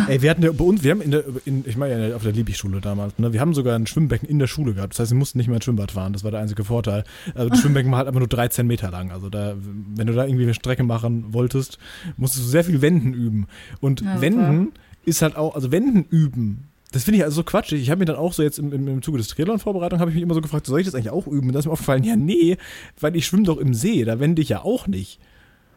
Ey, 0.09 0.21
wir 0.21 0.31
hatten 0.31 0.43
ja 0.43 0.53
bei 0.53 0.65
uns, 0.65 0.83
wir 0.85 0.91
haben 0.91 1.01
in 1.01 1.11
der, 1.11 1.25
in, 1.47 1.65
ich 1.67 1.77
meine 1.77 2.09
ja 2.11 2.17
auf 2.17 2.23
der 2.23 2.33
Liebig-Schule 2.33 2.81
damals, 2.83 3.19
ne, 3.19 3.33
wir 3.33 3.41
haben 3.41 3.55
sogar 3.55 3.77
ein 3.77 3.87
Schwimmbecken 3.87 4.29
in 4.29 4.39
der 4.39 4.47
Schule 4.47 4.75
gehabt. 4.75 4.93
Das 4.93 5.01
heißt, 5.01 5.11
wir 5.13 5.19
mussten 5.19 5.39
nicht 5.39 5.47
mehr 5.49 5.57
ins 5.57 5.65
Schwimmbad 5.65 5.91
fahren. 5.93 6.13
Das 6.13 6.23
war 6.23 6.31
der 6.31 6.41
einzige 6.41 6.65
Vorteil. 6.65 7.05
Also 7.35 7.49
das 7.49 7.61
Schwimmbecken 7.63 7.91
war 7.91 7.99
halt 7.99 8.09
einfach 8.09 8.21
nur 8.21 8.29
13 8.29 8.67
Meter 8.67 8.91
lang. 8.91 9.11
Also 9.11 9.31
da, 9.31 9.55
wenn 9.95 10.07
du 10.07 10.13
da 10.13 10.27
irgendwie 10.27 10.45
eine 10.45 10.55
Strecke 10.55 10.83
machen 10.83 11.33
wolltest, 11.33 11.79
musstest 12.19 12.45
du 12.45 12.51
sehr 12.51 12.65
viel 12.65 12.83
Wenden 12.83 13.15
üben. 13.15 13.47
Und 13.81 14.03
Ja. 14.03 14.21
Wenden 14.21 14.73
ist 15.07 15.23
halt 15.23 15.37
auch, 15.37 15.55
also 15.55 15.73
Wenden 15.73 16.05
üben. 16.11 16.65
Das 16.93 17.05
finde 17.05 17.19
ich 17.19 17.25
also 17.25 17.37
so 17.37 17.45
quatschig. 17.45 17.81
Ich 17.81 17.89
habe 17.91 18.01
mir 18.01 18.05
dann 18.05 18.17
auch 18.17 18.33
so 18.35 18.43
jetzt 18.43 18.59
im, 18.59 18.73
im, 18.73 18.87
im 18.89 19.01
Zuge 19.03 19.17
des 19.17 19.29
Triathlon-Vorbereitung 19.29 20.01
habe 20.01 20.11
ich 20.11 20.15
mich 20.17 20.23
immer 20.25 20.35
so 20.35 20.41
gefragt, 20.43 20.67
soll 20.67 20.81
ich 20.81 20.87
das 20.87 20.95
eigentlich 20.95 21.11
auch 21.11 21.27
üben? 21.27 21.47
Und 21.47 21.53
da 21.55 21.61
ist 21.61 21.67
mir 21.67 21.73
aufgefallen, 21.73 22.03
ja, 22.05 22.17
nee, 22.17 22.57
weil 23.01 23.15
ich 23.17 23.25
schwimme 23.27 23.45
doch 23.45 23.57
im 23.59 23.73
See, 23.75 24.05
da 24.05 24.19
wende 24.21 24.43
ich 24.43 24.49
ja 24.51 24.63
auch 24.63 24.87
nicht. 24.89 25.21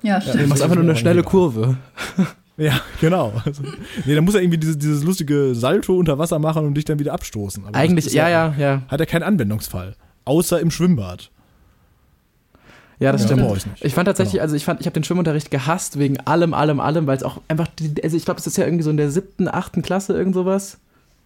Ja, 0.02 0.20
Du 0.20 0.30
stimmt. 0.30 0.50
machst 0.50 0.62
einfach 0.64 0.76
nur 0.76 0.84
eine 0.84 0.96
schnelle 0.98 1.24
Kurve. 1.24 1.78
Ja, 2.58 2.80
genau. 3.02 3.34
Also, 3.46 3.64
nee, 4.06 4.14
da 4.16 4.22
muss 4.22 4.36
er 4.36 4.42
irgendwie 4.42 4.60
dieses, 4.60 4.78
dieses 4.78 5.04
lustige 5.04 5.56
Salto 5.56 5.98
unter 5.98 6.20
Wasser 6.20 6.40
machen 6.40 6.66
und 6.66 6.76
dich 6.76 6.86
dann 6.86 7.00
wieder 7.00 7.14
abstoßen. 7.14 7.66
Aber 7.66 7.76
Eigentlich, 7.76 8.14
ja, 8.14 8.30
ja, 8.30 8.54
ja. 8.58 8.82
Hat 8.88 9.00
er 9.00 9.06
keinen 9.06 9.24
Anwendungsfall. 9.24 9.96
Außer 10.26 10.60
im 10.60 10.70
Schwimmbad. 10.72 11.32
Ja, 13.00 13.12
das 13.12 13.22
Ja, 13.22 13.28
stimmt. 13.28 13.76
ich. 13.76 13.86
Ich 13.86 13.94
fand 13.94 14.06
tatsächlich, 14.08 14.34
Genau. 14.34 14.44
also 14.44 14.56
ich 14.56 14.64
fand, 14.66 14.80
ich 14.80 14.86
habe 14.86 14.94
den 14.94 15.04
Schwimmunterricht 15.04 15.52
gehasst 15.52 15.98
wegen 16.00 16.20
allem, 16.22 16.54
allem, 16.54 16.80
allem, 16.80 17.08
weil 17.08 17.18
es 17.18 17.24
auch 17.24 17.42
einfach, 17.48 17.68
also 18.04 18.16
ich 18.16 18.24
glaube, 18.24 18.40
es 18.40 18.48
ist 18.48 18.58
ja 18.58 18.66
irgendwie 18.66 18.84
so 18.84 18.92
in 18.92 18.98
der 18.98 19.10
siebten, 19.12 19.48
achten 19.48 19.82
Klasse 19.82 20.14
irgend 20.14 20.36
sowas. 20.36 20.78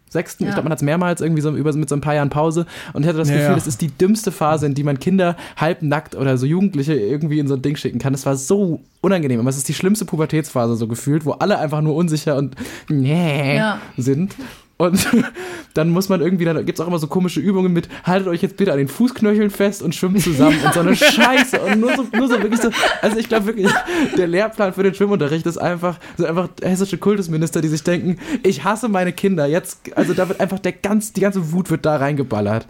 Sechsten, 0.09 0.43
Ja. 0.43 0.49
ich 0.49 0.55
glaube, 0.55 0.65
man 0.65 0.71
hat 0.71 0.79
es 0.79 0.83
mehrmals 0.83 1.21
irgendwie 1.21 1.41
so 1.41 1.55
über, 1.55 1.73
mit 1.73 1.89
so 1.89 1.95
ein 1.95 2.01
paar 2.01 2.15
Jahren 2.15 2.29
Pause 2.29 2.65
und 2.93 3.01
ich 3.03 3.07
hatte 3.07 3.17
das 3.17 3.27
Ja, 3.29 3.35
Gefühl, 3.35 3.49
ja. 3.49 3.55
das 3.55 3.67
ist 3.67 3.81
die 3.81 3.89
dümmste 3.89 4.31
Phase, 4.31 4.65
in 4.65 4.73
die 4.73 4.83
man 4.83 4.99
Kinder 4.99 5.35
halbnackt 5.57 6.15
oder 6.15 6.37
so 6.37 6.45
Jugendliche 6.45 6.93
irgendwie 6.93 7.39
in 7.39 7.47
so 7.47 7.55
ein 7.55 7.61
Ding 7.61 7.75
schicken 7.75 7.99
kann. 7.99 8.13
Das 8.13 8.25
war 8.25 8.35
so 8.35 8.79
unangenehm. 9.01 9.39
Aber 9.39 9.49
es 9.49 9.57
ist 9.57 9.67
die 9.67 9.73
schlimmste 9.73 10.05
Pubertätsphase 10.05 10.75
so 10.75 10.87
gefühlt, 10.87 11.25
wo 11.25 11.31
alle 11.33 11.59
einfach 11.59 11.81
nur 11.81 11.95
unsicher 11.95 12.35
und 12.37 12.55
nee 12.89 13.55
Ja. 13.57 13.79
sind. 13.97 14.35
Und 14.77 15.07
dann 15.73 15.89
muss 15.89 16.07
man 16.07 16.21
irgendwie, 16.21 16.45
dann 16.45 16.63
gibt 16.65 16.77
es 16.77 16.83
auch 16.83 16.87
immer 16.87 16.99
so 16.99 17.07
komische 17.07 17.39
Übungen 17.39 17.73
mit, 17.73 17.89
haltet 18.03 18.27
euch 18.27 18.41
jetzt 18.41 18.57
bitte 18.57 18.71
an 18.71 18.77
den 18.77 18.87
Fußknöcheln 18.87 19.49
fest 19.49 19.81
und 19.81 19.95
schwimmt 19.95 20.21
zusammen 20.21 20.59
und 20.63 20.73
so 20.73 20.79
eine 20.79 20.95
Scheiße. 20.95 21.59
Und 21.59 21.79
nur 21.79 21.95
so, 21.95 22.07
nur 22.13 22.27
so 22.27 22.41
wirklich 22.41 22.61
so, 22.61 22.69
also 23.01 23.17
ich 23.17 23.27
glaube 23.27 23.47
wirklich, 23.47 23.71
der 24.17 24.27
Lehrplan 24.27 24.73
für 24.73 24.83
den 24.83 24.93
Schwimmunterricht 24.93 25.45
ist 25.47 25.57
einfach, 25.57 25.97
so 26.17 26.25
einfach 26.25 26.49
hessische 26.61 26.97
Kultusminister, 26.97 27.61
die 27.61 27.67
sich 27.67 27.83
denken, 27.83 28.19
ich 28.43 28.63
hasse 28.63 28.87
meine 28.87 29.13
Kinder. 29.13 29.47
Jetzt, 29.47 29.97
also 29.97 30.13
da 30.13 30.29
wird 30.29 30.39
einfach 30.39 30.59
der 30.59 30.73
ganz, 30.73 31.11
die 31.11 31.21
ganze 31.21 31.51
Wut 31.51 31.71
wird 31.71 31.85
da 31.85 31.97
reingeballert. 31.97 32.67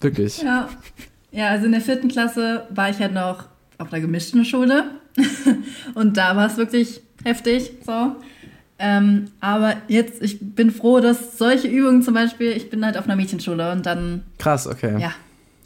Wirklich. 0.00 0.42
Ja. 0.42 0.68
ja, 1.30 1.48
also 1.48 1.66
in 1.66 1.72
der 1.72 1.80
vierten 1.80 2.08
Klasse 2.08 2.66
war 2.70 2.90
ich 2.90 2.98
halt 2.98 3.12
noch 3.12 3.44
auf 3.78 3.90
der 3.90 4.00
gemischten 4.00 4.44
Schule. 4.44 4.84
Und 5.94 6.16
da 6.16 6.34
war 6.34 6.46
es 6.46 6.56
wirklich 6.56 7.02
heftig. 7.24 7.72
So. 7.84 8.16
Ähm, 8.84 9.26
aber 9.40 9.76
jetzt, 9.86 10.20
ich 10.22 10.38
bin 10.40 10.72
froh, 10.72 10.98
dass 10.98 11.38
solche 11.38 11.68
Übungen 11.68 12.02
zum 12.02 12.14
Beispiel, 12.14 12.50
ich 12.50 12.68
bin 12.68 12.84
halt 12.84 12.98
auf 12.98 13.04
einer 13.04 13.14
Mädchenschule 13.14 13.70
und 13.70 13.86
dann, 13.86 14.22
Krass, 14.38 14.66
okay. 14.66 14.98
ja, 15.00 15.12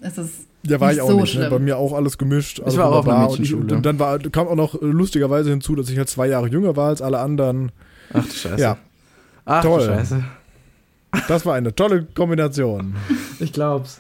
es 0.02 0.18
ist 0.18 0.32
Ja, 0.64 0.78
war 0.80 0.88
nicht 0.88 0.96
ich 0.98 1.02
auch 1.02 1.08
so 1.08 1.20
nicht. 1.20 1.34
Ne? 1.34 1.40
schlimm. 1.40 1.50
Bei 1.50 1.58
mir 1.58 1.78
auch 1.78 1.94
alles 1.94 2.18
gemischt. 2.18 2.60
alles 2.60 2.76
war 2.76 2.86
auch 2.90 2.96
auf 2.96 3.08
einer 3.08 3.14
wunderbar. 3.16 3.28
Und 3.30 3.34
ich- 3.36 3.50
Mädchenschule. 3.52 3.74
Und 3.76 3.86
dann 3.86 3.98
war, 3.98 4.18
kam 4.18 4.46
auch 4.48 4.54
noch 4.54 4.74
äh, 4.74 4.84
lustigerweise 4.84 5.48
hinzu, 5.48 5.74
dass 5.76 5.88
ich 5.88 5.96
halt 5.96 6.10
zwei 6.10 6.26
Jahre 6.28 6.48
jünger 6.48 6.76
war 6.76 6.88
als 6.88 7.00
alle 7.00 7.18
anderen. 7.20 7.72
Ach 8.12 8.22
du 8.24 8.30
Scheiße. 8.32 8.60
Ja, 8.60 8.76
Ach 9.46 9.62
toll. 9.62 9.80
du 9.80 9.86
Scheiße. 9.94 10.22
das 11.28 11.46
war 11.46 11.54
eine 11.54 11.74
tolle 11.74 12.04
Kombination. 12.14 12.96
Ich 13.40 13.52
glaub's. 13.52 13.98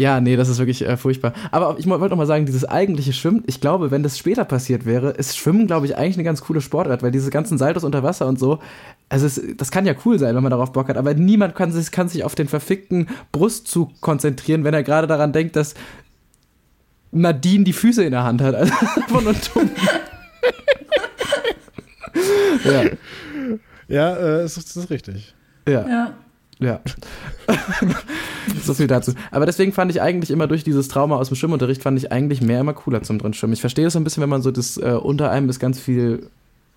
Ja, 0.00 0.18
nee, 0.18 0.34
das 0.34 0.48
ist 0.48 0.58
wirklich 0.58 0.80
äh, 0.80 0.96
furchtbar. 0.96 1.34
Aber 1.50 1.76
ich 1.78 1.86
wollte 1.86 2.08
noch 2.08 2.16
mal 2.16 2.26
sagen, 2.26 2.46
dieses 2.46 2.64
eigentliche 2.64 3.12
Schwimmen, 3.12 3.44
ich 3.46 3.60
glaube, 3.60 3.90
wenn 3.90 4.02
das 4.02 4.16
später 4.16 4.46
passiert 4.46 4.86
wäre, 4.86 5.10
ist 5.10 5.36
Schwimmen, 5.36 5.66
glaube 5.66 5.84
ich, 5.84 5.94
eigentlich 5.94 6.16
eine 6.16 6.24
ganz 6.24 6.40
coole 6.40 6.62
Sportart, 6.62 7.02
weil 7.02 7.10
diese 7.10 7.28
ganzen 7.28 7.58
Saltos 7.58 7.84
unter 7.84 8.02
Wasser 8.02 8.26
und 8.26 8.38
so, 8.38 8.60
also 9.10 9.26
es, 9.26 9.42
das 9.58 9.70
kann 9.70 9.84
ja 9.84 9.94
cool 10.06 10.18
sein, 10.18 10.34
wenn 10.34 10.42
man 10.42 10.52
darauf 10.52 10.72
Bock 10.72 10.88
hat, 10.88 10.96
aber 10.96 11.12
niemand 11.12 11.54
kann 11.54 11.70
sich, 11.70 11.90
kann 11.90 12.08
sich 12.08 12.24
auf 12.24 12.34
den 12.34 12.48
verfickten 12.48 13.08
Brustzug 13.30 14.00
konzentrieren, 14.00 14.64
wenn 14.64 14.72
er 14.72 14.84
gerade 14.84 15.06
daran 15.06 15.34
denkt, 15.34 15.54
dass 15.54 15.74
Nadine 17.12 17.64
die 17.64 17.74
Füße 17.74 18.02
in 18.02 18.12
der 18.12 18.24
Hand 18.24 18.40
hat. 18.40 18.54
Also 18.54 18.72
einfach 18.72 19.20
nur 19.20 19.34
dumm. 19.34 19.70
ja, 22.64 22.84
Ja, 23.86 24.16
äh, 24.16 24.42
das, 24.44 24.56
ist, 24.56 24.74
das 24.74 24.84
ist 24.84 24.90
richtig. 24.90 25.34
ja. 25.68 25.86
ja. 25.86 26.14
Ja. 26.60 26.80
so 28.62 28.74
viel 28.74 28.86
dazu. 28.86 29.12
Aber 29.30 29.46
deswegen 29.46 29.72
fand 29.72 29.90
ich 29.90 30.00
eigentlich 30.00 30.30
immer 30.30 30.46
durch 30.46 30.62
dieses 30.62 30.88
Trauma 30.88 31.16
aus 31.16 31.28
dem 31.28 31.36
Schwimmunterricht, 31.36 31.82
fand 31.82 31.98
ich 31.98 32.12
eigentlich 32.12 32.40
mehr 32.42 32.60
immer 32.60 32.74
cooler 32.74 33.02
zum 33.02 33.18
drin 33.18 33.34
schwimmen. 33.34 33.54
Ich 33.54 33.60
verstehe 33.60 33.86
es 33.86 33.94
so 33.94 33.98
ein 33.98 34.04
bisschen, 34.04 34.22
wenn 34.22 34.28
man 34.28 34.42
so 34.42 34.50
das 34.50 34.76
äh, 34.76 34.98
unter 35.02 35.30
einem 35.30 35.48
ist 35.48 35.58
ganz 35.58 35.80
viel 35.80 36.28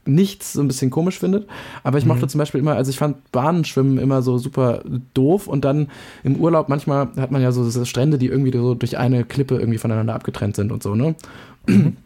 nichts 0.06 0.54
so 0.54 0.62
ein 0.62 0.68
bisschen 0.68 0.90
komisch 0.90 1.20
findet. 1.20 1.48
Aber 1.84 1.98
ich 1.98 2.06
mochte 2.06 2.28
zum 2.28 2.40
Beispiel 2.40 2.60
immer, 2.60 2.76
also 2.76 2.90
ich 2.90 2.98
fand 2.98 3.32
Bahnenschwimmen 3.32 3.98
immer 3.98 4.22
so 4.22 4.38
super 4.38 4.84
doof 5.14 5.48
und 5.48 5.64
dann 5.64 5.88
im 6.24 6.36
Urlaub 6.36 6.70
manchmal 6.70 7.10
hat 7.18 7.32
man 7.32 7.42
ja 7.42 7.52
so 7.52 7.86
Strände, 7.86 8.18
die 8.18 8.28
irgendwie 8.28 8.52
so 8.52 8.76
durch 8.76 8.98
eine 8.98 9.24
Klippe 9.24 9.56
irgendwie 9.58 9.78
voneinander 9.78 10.14
abgetrennt 10.14 10.56
sind 10.56 10.72
und 10.72 10.84
so, 10.84 10.96
ne? 10.96 11.16
Und 11.68 11.98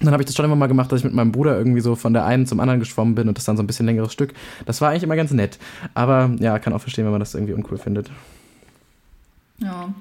dann 0.00 0.12
habe 0.12 0.22
ich 0.22 0.26
das 0.26 0.34
schon 0.34 0.44
immer 0.44 0.56
mal 0.56 0.66
gemacht, 0.66 0.90
dass 0.90 1.00
ich 1.00 1.04
mit 1.04 1.14
meinem 1.14 1.32
Bruder 1.32 1.56
irgendwie 1.56 1.80
so 1.80 1.94
von 1.94 2.12
der 2.12 2.24
einen 2.24 2.46
zum 2.46 2.60
anderen 2.60 2.80
geschwommen 2.80 3.14
bin 3.14 3.28
und 3.28 3.38
das 3.38 3.44
dann 3.44 3.56
so 3.56 3.62
ein 3.62 3.66
bisschen 3.66 3.86
längeres 3.86 4.12
Stück. 4.12 4.34
Das 4.66 4.80
war 4.80 4.90
eigentlich 4.90 5.02
immer 5.04 5.16
ganz 5.16 5.32
nett. 5.32 5.58
Aber 5.94 6.30
ja, 6.40 6.58
kann 6.58 6.72
auch 6.72 6.80
verstehen, 6.80 7.04
wenn 7.04 7.12
man 7.12 7.20
das 7.20 7.34
irgendwie 7.34 7.52
uncool 7.52 7.78
findet. 7.78 8.10
ja. 9.58 9.92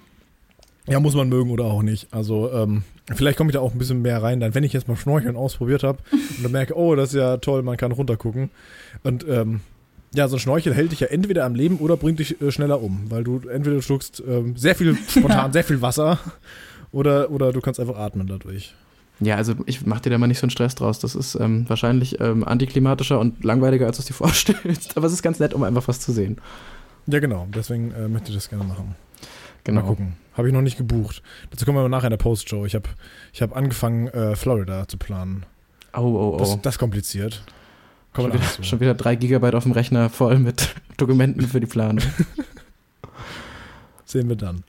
Ja, 0.87 0.99
muss 0.99 1.13
man 1.13 1.29
mögen 1.29 1.51
oder 1.51 1.65
auch 1.65 1.83
nicht. 1.83 2.07
Also, 2.11 2.51
ähm, 2.51 2.83
vielleicht 3.13 3.37
komme 3.37 3.51
ich 3.51 3.53
da 3.53 3.59
auch 3.59 3.71
ein 3.71 3.77
bisschen 3.77 4.01
mehr 4.01 4.21
rein, 4.23 4.39
dann, 4.39 4.55
wenn 4.55 4.63
ich 4.63 4.73
jetzt 4.73 4.87
mal 4.87 4.97
Schnorcheln 4.97 5.35
ausprobiert 5.35 5.83
habe 5.83 5.99
und 6.11 6.43
dann 6.43 6.51
merke, 6.51 6.75
oh, 6.75 6.95
das 6.95 7.09
ist 7.09 7.15
ja 7.15 7.37
toll, 7.37 7.61
man 7.61 7.77
kann 7.77 7.91
runtergucken. 7.91 8.49
Und 9.03 9.25
ähm, 9.29 9.61
ja, 10.13 10.27
so 10.27 10.37
ein 10.37 10.39
Schnorchel 10.39 10.73
hält 10.73 10.91
dich 10.91 10.99
ja 10.99 11.07
entweder 11.07 11.45
am 11.45 11.55
Leben 11.55 11.77
oder 11.77 11.97
bringt 11.97 12.19
dich 12.19 12.41
äh, 12.41 12.51
schneller 12.51 12.81
um, 12.81 13.05
weil 13.09 13.23
du 13.23 13.41
entweder 13.47 13.81
schluckst 13.81 14.23
ähm, 14.27 14.57
sehr 14.57 14.75
viel 14.75 14.97
spontan, 15.07 15.53
sehr 15.53 15.63
viel 15.63 15.81
Wasser 15.81 16.19
oder, 16.91 17.29
oder 17.31 17.53
du 17.53 17.61
kannst 17.61 17.79
einfach 17.79 17.97
atmen 17.97 18.27
dadurch. 18.27 18.73
Ja, 19.21 19.35
also 19.35 19.53
ich 19.67 19.85
mach 19.85 19.99
dir 19.99 20.09
da 20.09 20.17
mal 20.17 20.27
nicht 20.27 20.39
so 20.39 20.45
einen 20.45 20.51
Stress 20.51 20.73
draus. 20.75 20.99
Das 20.99 21.13
ist 21.13 21.35
ähm, 21.35 21.69
wahrscheinlich 21.69 22.19
ähm, 22.19 22.43
antiklimatischer 22.43 23.19
und 23.19 23.43
langweiliger, 23.43 23.85
als 23.85 23.97
du 23.97 24.01
es 24.01 24.07
dir 24.07 24.13
vorstellst. 24.15 24.97
Aber 24.97 25.05
es 25.07 25.13
ist 25.13 25.21
ganz 25.21 25.39
nett, 25.39 25.53
um 25.53 25.63
einfach 25.63 25.87
was 25.87 25.99
zu 25.99 26.11
sehen. 26.11 26.37
Ja, 27.07 27.19
genau, 27.19 27.47
deswegen 27.53 27.91
äh, 27.91 28.07
möchte 28.07 28.29
ich 28.29 28.35
das 28.35 28.49
gerne 28.49 28.63
machen. 28.63 28.95
Genau. 29.63 29.81
Mal 29.81 29.87
gucken. 29.87 30.13
Habe 30.33 30.47
ich 30.47 30.53
noch 30.53 30.61
nicht 30.61 30.77
gebucht. 30.77 31.21
Dazu 31.51 31.65
kommen 31.65 31.77
wir 31.77 31.87
nachher 31.87 32.07
in 32.07 32.11
der 32.11 32.17
Postshow. 32.17 32.65
Ich 32.65 32.73
habe 32.73 32.89
ich 33.31 33.41
hab 33.41 33.55
angefangen, 33.55 34.07
äh, 34.07 34.35
Florida 34.35 34.87
zu 34.87 34.97
planen. 34.97 35.45
Oh, 35.93 35.99
oh, 35.99 36.33
oh. 36.35 36.37
Das, 36.37 36.61
das 36.61 36.79
kompliziert. 36.79 37.43
Kommen 38.13 38.31
schon, 38.31 38.41
wieder, 38.41 38.63
schon 38.63 38.79
wieder 38.79 38.93
drei 38.93 39.15
Gigabyte 39.15 39.55
auf 39.55 39.63
dem 39.63 39.71
Rechner 39.71 40.09
voll 40.09 40.39
mit 40.39 40.75
Dokumenten 40.97 41.47
für 41.47 41.59
die 41.59 41.67
Planung. 41.67 42.03
Sehen 44.05 44.29
wir 44.29 44.35
dann. 44.35 44.63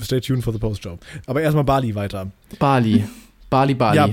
Stay 0.00 0.20
tuned 0.20 0.42
for 0.42 0.52
the 0.52 0.58
Postshow. 0.58 0.98
Aber 1.26 1.42
erstmal 1.42 1.64
Bali 1.64 1.94
weiter. 1.94 2.30
Bali. 2.58 3.04
Bali, 3.50 3.74
Bali. 3.74 3.96
Ja, 3.96 4.08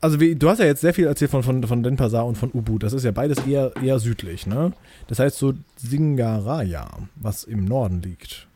also 0.00 0.20
wie, 0.20 0.34
du 0.34 0.50
hast 0.50 0.58
ja 0.58 0.66
jetzt 0.66 0.82
sehr 0.82 0.92
viel 0.92 1.06
erzählt 1.06 1.30
von, 1.30 1.42
von, 1.42 1.62
von 1.62 1.82
Denpasar 1.82 2.26
und 2.26 2.36
von 2.36 2.50
Ubud. 2.52 2.82
Das 2.82 2.92
ist 2.92 3.04
ja 3.04 3.10
beides 3.10 3.38
eher, 3.46 3.72
eher 3.82 3.98
südlich, 3.98 4.46
ne? 4.46 4.72
Das 5.08 5.18
heißt 5.18 5.38
so 5.38 5.54
Singaraya, 5.76 6.90
was 7.16 7.44
im 7.44 7.64
Norden 7.64 8.02
liegt. 8.02 8.46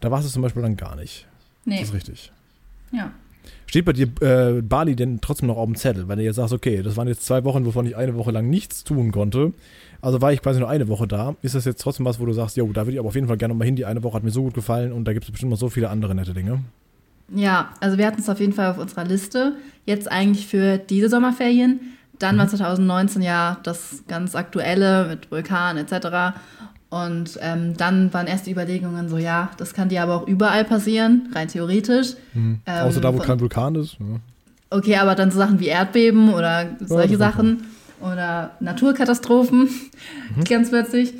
Da 0.00 0.10
warst 0.10 0.26
du 0.26 0.30
zum 0.30 0.42
Beispiel 0.42 0.60
dann 0.60 0.76
gar 0.76 0.94
nicht. 0.94 1.26
Nee. 1.64 1.78
Das 1.78 1.88
ist 1.88 1.94
richtig. 1.94 2.30
Ja. 2.92 3.12
Steht 3.66 3.86
bei 3.86 3.94
dir 3.94 4.08
äh, 4.20 4.60
Bali 4.60 4.94
denn 4.94 5.22
trotzdem 5.22 5.46
noch 5.46 5.56
auf 5.56 5.64
dem 5.64 5.76
Zettel, 5.76 6.08
wenn 6.08 6.18
du 6.18 6.24
jetzt 6.24 6.36
sagst, 6.36 6.52
okay, 6.52 6.82
das 6.82 6.98
waren 6.98 7.08
jetzt 7.08 7.24
zwei 7.24 7.42
Wochen, 7.44 7.64
wovon 7.64 7.86
ich 7.86 7.96
eine 7.96 8.14
Woche 8.16 8.30
lang 8.30 8.50
nichts 8.50 8.84
tun 8.84 9.12
konnte. 9.12 9.54
Also 10.02 10.20
war 10.20 10.32
ich 10.32 10.42
quasi 10.42 10.60
nur 10.60 10.68
eine 10.68 10.88
Woche 10.88 11.08
da. 11.08 11.36
Ist 11.40 11.54
das 11.54 11.64
jetzt 11.64 11.80
trotzdem 11.80 12.04
was, 12.04 12.20
wo 12.20 12.26
du 12.26 12.34
sagst, 12.34 12.58
jo, 12.58 12.70
da 12.70 12.82
würde 12.82 12.92
ich 12.92 12.98
aber 12.98 13.08
auf 13.08 13.14
jeden 13.14 13.28
Fall 13.28 13.38
gerne 13.38 13.54
nochmal 13.54 13.64
hin. 13.64 13.76
Die 13.76 13.86
eine 13.86 14.02
Woche 14.02 14.16
hat 14.16 14.24
mir 14.24 14.30
so 14.30 14.42
gut 14.42 14.52
gefallen 14.52 14.92
und 14.92 15.06
da 15.06 15.14
gibt 15.14 15.24
es 15.24 15.30
bestimmt 15.30 15.52
noch 15.52 15.58
so 15.58 15.70
viele 15.70 15.88
andere 15.88 16.14
nette 16.14 16.34
Dinge. 16.34 16.62
Ja, 17.34 17.70
also 17.80 17.98
wir 17.98 18.06
hatten 18.06 18.20
es 18.20 18.28
auf 18.28 18.40
jeden 18.40 18.52
Fall 18.52 18.70
auf 18.70 18.78
unserer 18.78 19.04
Liste. 19.04 19.54
Jetzt 19.86 20.10
eigentlich 20.10 20.46
für 20.46 20.78
diese 20.78 21.08
Sommerferien. 21.08 21.80
Dann 22.18 22.38
war 22.38 22.46
2019 22.46 23.20
ja 23.22 23.58
das 23.64 24.04
ganz 24.06 24.34
aktuelle 24.36 25.06
mit 25.08 25.30
Vulkan 25.30 25.76
etc. 25.76 26.36
Und 26.88 27.38
ähm, 27.40 27.74
dann 27.76 28.12
waren 28.12 28.26
erst 28.26 28.46
die 28.46 28.52
Überlegungen 28.52 29.08
so, 29.08 29.16
ja, 29.16 29.50
das 29.56 29.72
kann 29.74 29.88
dir 29.88 30.02
aber 30.02 30.16
auch 30.16 30.26
überall 30.28 30.64
passieren, 30.64 31.28
rein 31.34 31.48
theoretisch. 31.48 32.14
Ähm, 32.36 32.60
Außer 32.66 33.00
da, 33.00 33.12
wo 33.12 33.16
von- 33.16 33.26
kein 33.26 33.40
Vulkan 33.40 33.74
ist. 33.76 33.94
Ja. 33.98 34.06
Okay, 34.70 34.96
aber 34.96 35.14
dann 35.14 35.30
so 35.30 35.38
Sachen 35.38 35.58
wie 35.58 35.66
Erdbeben 35.66 36.32
oder 36.32 36.66
solche 36.80 37.16
das 37.16 37.32
Sachen 37.32 37.64
oder 38.00 38.52
Naturkatastrophen, 38.60 39.68
ganz 40.48 40.68
plötzlich. 40.70 41.14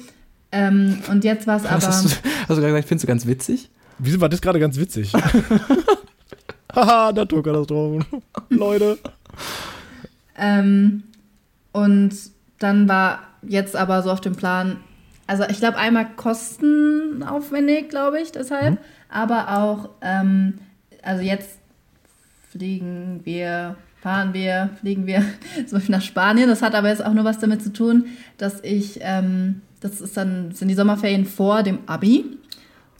Ähm, 0.53 0.99
und 1.11 1.25
jetzt 1.25 1.47
war 1.47 1.57
es 1.57 1.65
Was 1.65 1.71
aber. 1.71 1.87
hast 1.87 2.05
du, 2.05 2.09
hast 2.11 2.49
du 2.51 2.55
gerade 2.57 2.67
gesagt, 2.69 2.89
findest 2.89 3.05
du 3.05 3.09
ganz 3.09 3.27
witzig? 3.27 3.71
Wieso 3.99 4.21
war 4.21 4.29
das 4.29 4.41
gerade 4.41 4.61
ganz 4.61 4.77
witzig? 4.79 5.13
Haha, 6.75 7.13
Naturkatastrophen. 7.15 8.05
Leute. 8.49 8.99
Ähm, 10.37 11.05
und 11.73 12.15
dann 12.59 12.89
war 12.89 13.21
jetzt 13.43 13.77
aber 13.77 14.03
so 14.03 14.11
auf 14.11 14.21
dem 14.21 14.37
Plan, 14.37 14.79
also 15.27 15.45
ich 15.49 15.59
glaube 15.59 15.79
einmal 15.79 16.07
kostenaufwendig, 16.17 17.89
glaube 17.89 18.21
ich, 18.21 18.33
deshalb, 18.33 18.79
aber 19.09 19.59
auch, 19.59 19.91
ähm, 20.01 20.59
also 21.03 21.23
jetzt 21.23 21.59
fliegen 22.51 23.21
wir, 23.25 23.77
fahren 24.01 24.35
wir, 24.35 24.71
fliegen 24.81 25.07
wir 25.07 25.25
zum 25.67 25.79
Beispiel 25.79 25.95
nach 25.95 26.03
Spanien. 26.03 26.49
Das 26.49 26.63
hat 26.63 26.75
aber 26.75 26.89
jetzt 26.89 27.05
auch 27.05 27.15
nur 27.15 27.25
was 27.25 27.39
damit 27.39 27.63
zu 27.63 27.73
tun, 27.73 28.07
dass 28.39 28.63
ich, 28.63 28.99
ähm, 29.01 29.63
das 29.81 30.01
ist 30.01 30.17
dann, 30.17 30.51
das 30.51 30.59
sind 30.59 30.69
die 30.69 30.75
Sommerferien 30.75 31.25
vor 31.25 31.63
dem 31.63 31.79
Abi. 31.87 32.39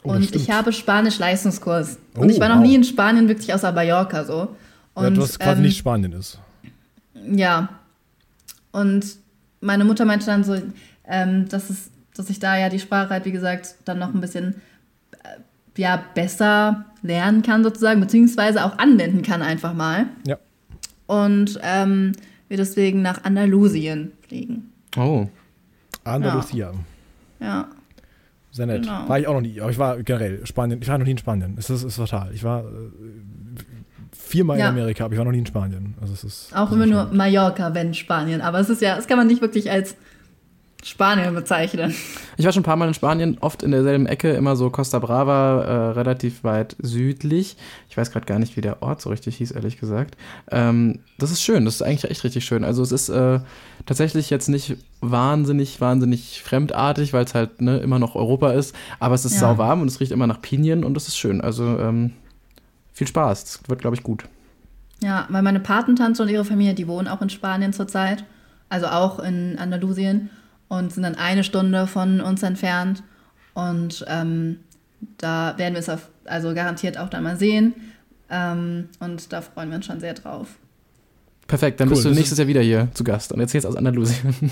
Oh, 0.05 0.11
und 0.11 0.25
stimmt. 0.25 0.43
ich 0.43 0.51
habe 0.51 0.73
Spanisch-Leistungskurs. 0.73 1.99
Oh, 2.17 2.23
und 2.23 2.31
ich 2.31 2.41
war 2.41 2.49
noch 2.49 2.57
wow. 2.57 2.67
nie 2.67 2.75
in 2.75 2.85
Spanien, 2.85 3.29
wirklich 3.29 3.53
außer 3.55 3.73
Mallorca 3.73 4.25
so. 4.25 4.57
Und, 4.95 5.05
ja, 5.05 5.11
du 5.11 5.23
hast 5.23 5.39
quasi 5.39 5.59
ähm, 5.59 5.63
nicht 5.63 5.79
Spanien 5.79 6.13
ist. 6.13 6.39
ja. 7.15 7.69
Und 8.73 9.05
meine 9.61 9.85
Mutter 9.85 10.05
meinte 10.05 10.27
dann 10.27 10.45
so, 10.45 10.57
ähm, 11.07 11.49
dass, 11.49 11.71
es, 11.71 11.91
dass 12.15 12.31
ich 12.31 12.39
da 12.39 12.57
ja 12.57 12.69
die 12.69 12.81
Sprache 12.81 13.11
halt, 13.11 13.25
wie 13.25 13.33
gesagt, 13.33 13.77
dann 13.85 13.99
noch 13.99 14.13
ein 14.13 14.21
bisschen 14.21 14.57
äh, 15.23 15.81
ja, 15.81 16.03
besser 16.15 16.87
lernen 17.03 17.43
kann 17.43 17.63
sozusagen, 17.63 18.01
beziehungsweise 18.01 18.65
auch 18.65 18.79
anwenden 18.79 19.23
kann 19.23 19.43
einfach 19.43 19.75
mal. 19.75 20.07
Ja. 20.27 20.39
Und 21.07 21.61
ähm, 21.63 22.13
wir 22.49 22.57
deswegen 22.57 23.03
nach 23.03 23.25
Andalusien 23.25 24.13
fliegen. 24.27 24.73
Oh. 24.97 25.29
Andalusia. 26.05 26.73
Ja. 27.41 27.69
Sehr 28.53 28.67
nett. 28.67 28.83
Genau. 28.83 29.09
War 29.09 29.19
ich 29.19 29.27
auch 29.27 29.35
noch 29.35 29.41
nie, 29.41 29.61
aber 29.61 29.71
ich 29.71 29.79
war 29.79 30.01
generell 30.03 30.47
Spanien. 30.47 30.81
Ich 30.81 30.87
war 30.89 30.99
noch 30.99 31.05
nie 31.07 31.13
in 31.13 31.19
Spanien. 31.19 31.57
Es 31.59 31.69
ist, 31.71 31.83
ist 31.83 31.97
total. 31.97 32.33
Ich 32.35 32.45
war 32.45 32.61
äh, 32.61 32.67
viermal 34.17 34.59
Ja. 34.59 34.67
in 34.69 34.73
Amerika, 34.73 35.05
aber 35.07 35.15
ich 35.15 35.19
war 35.19 35.25
noch 35.25 35.33
nie 35.33 35.39
in 35.39 35.47
Spanien. 35.47 35.95
Also 36.01 36.13
es 36.13 36.23
ist 36.25 36.55
Auch 36.57 36.71
immer 36.73 36.87
nur. 36.87 37.07
Mallorca, 37.13 37.75
wenn 37.75 37.95
Spanien. 37.95 38.41
Aber 38.41 38.61
es 38.61 38.69
ist 38.69 38.83
ja, 38.83 38.95
das 38.97 39.07
kann 39.07 39.17
man 39.19 39.27
nicht 39.27 39.41
wirklich 39.41 39.71
als 39.71 39.97
Spanien 40.85 41.33
bezeichnen. 41.35 41.95
Ich 42.37 42.45
war 42.45 42.53
schon 42.53 42.63
ein 42.63 42.65
paar 42.65 42.77
Mal 42.77 42.89
in 42.89 42.95
Spanien, 42.95 43.39
oft 43.41 43.63
in 43.63 43.71
derselben 43.71 44.07
Ecke, 44.07 44.33
immer 44.33 44.57
so 44.57 44.69
Costa 44.69 44.99
Brava, 44.99 45.63
äh, 45.63 45.91
relativ 45.93 46.43
weit 46.43 46.75
südlich. 46.81 47.57
Ich 47.89 47.97
weiß 47.97 48.11
gerade 48.11 48.27
gar 48.27 48.41
nicht, 48.41 48.57
wie 48.57 48.63
der 48.63 48.83
Ort 48.83 49.01
so 49.01 49.11
richtig 49.11 49.37
hieß, 49.37 49.53
ehrlich 49.53 49.79
gesagt. 49.79 50.17
Ähm, 50.51 50.99
das 51.19 51.31
ist 51.31 51.41
schön, 51.43 51.65
das 51.65 51.77
ist 51.77 51.83
eigentlich 51.83 52.11
echt 52.11 52.25
richtig 52.25 52.45
schön. 52.45 52.65
Also 52.65 52.83
es 52.83 52.91
ist 52.91 53.09
äh, 53.11 53.39
tatsächlich 53.87 54.29
jetzt 54.31 54.49
nicht 54.49 54.77
wahnsinnig, 55.01 55.81
wahnsinnig 55.81 56.43
fremdartig, 56.43 57.13
weil 57.13 57.25
es 57.25 57.35
halt 57.35 57.61
ne, 57.61 57.79
immer 57.79 58.01
noch 58.01 58.17
Europa 58.17 58.51
ist, 58.53 58.75
aber 58.99 59.15
es 59.15 59.25
ist 59.25 59.35
Ja. 59.35 59.41
sauwarm 59.41 59.83
und 59.83 59.89
es 59.89 60.01
riecht 60.01 60.11
immer 60.13 60.27
nach 60.27 60.43
Pinien 60.43 60.83
und 60.85 60.97
es 60.97 61.07
ist 61.07 61.17
schön. 61.17 61.41
Also 61.41 61.65
ähm, 61.79 62.13
viel 62.93 63.07
Spaß, 63.07 63.45
das 63.45 63.61
wird, 63.69 63.81
glaube 63.81 63.95
ich, 63.97 64.03
gut. 64.03 64.25
Ja, 65.01 65.27
weil 65.31 65.43
meine 65.43 65.61
Patentante 65.61 66.23
und 66.23 66.29
ihre 66.29 66.45
Familie, 66.45 66.75
die 66.75 66.89
wohnen 66.89 67.07
auch 67.09 67.23
in 67.23 67.31
Spanien 67.31 67.73
zurzeit, 67.73 68.25
also 68.69 68.87
auch 68.87 69.19
in 69.21 69.59
Andalusien 69.59 70.31
und 70.73 70.91
sind 70.91 71.03
dann 71.03 71.17
eine 71.17 71.45
Stunde 71.45 71.87
von 71.87 72.23
uns 72.23 72.43
entfernt. 72.43 73.03
Und 73.53 74.07
ähm, 74.09 74.61
da 75.19 75.53
werden 75.59 75.75
wir 75.75 75.81
es 75.81 75.91
auf, 75.91 76.09
also 76.25 76.55
garantiert 76.55 76.97
auch 76.97 77.11
dann 77.11 77.25
mal 77.25 77.37
sehen. 77.37 77.75
Ähm, 78.31 78.89
und 78.99 79.35
da 79.35 79.43
freuen 79.43 79.69
wir 79.69 79.77
uns 79.77 79.85
schon 79.85 80.01
sehr 80.01 80.15
drauf. 80.15 80.49
Perfekt, 81.47 81.79
dann 81.79 81.89
Cool, 81.89 81.95
bist 81.97 82.07
du 82.07 82.11
nächstes 82.11 82.39
Jahr 82.39 82.49
wieder 82.49 82.63
hier 82.63 82.89
zu 82.95 83.05
Gast 83.05 83.33
und 83.33 83.41
erzählst 83.41 83.67
aus 83.67 83.77
Andalusien. 83.77 84.35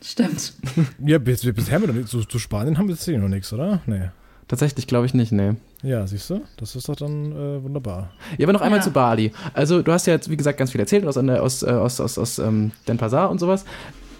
Stimmt. 0.00 0.52
Ja, 1.04 1.18
bis, 1.18 1.42
bisher 1.42 1.74
haben 1.74 1.82
wir 1.82 1.88
noch 1.88 1.94
nicht, 1.96 2.08
zu, 2.08 2.22
zu 2.24 2.38
Spanien 2.38 2.78
haben 2.78 2.86
wir 2.86 2.94
jetzt 2.94 3.04
hier 3.04 3.18
noch 3.18 3.28
nichts, 3.28 3.52
oder? 3.52 3.80
Nee. 3.86 4.10
Tatsächlich 4.46 4.86
glaube 4.86 5.06
ich 5.06 5.14
nicht, 5.14 5.32
nee. 5.32 5.54
Ja, 5.82 6.06
siehst 6.06 6.30
du? 6.30 6.42
Das 6.58 6.76
ist 6.76 6.88
doch 6.88 6.94
dann 6.94 7.32
äh, 7.32 7.62
wunderbar. 7.64 8.12
Ja, 8.38 8.46
aber 8.46 8.52
noch 8.52 8.60
einmal 8.60 8.78
Ja. 8.78 8.84
zu 8.84 8.92
Bali. 8.92 9.32
Also, 9.52 9.82
du 9.82 9.90
hast 9.90 10.06
ja 10.06 10.12
jetzt, 10.12 10.30
wie 10.30 10.36
gesagt, 10.36 10.58
ganz 10.58 10.70
viel 10.70 10.80
erzählt 10.80 11.04
aus, 11.06 11.16
aus, 11.16 11.62
äh, 11.64 11.70
aus, 11.70 12.00
aus, 12.00 12.18
aus 12.18 12.38
ähm, 12.38 12.70
Denpasar 12.86 13.30
und 13.30 13.40
sowas. 13.40 13.64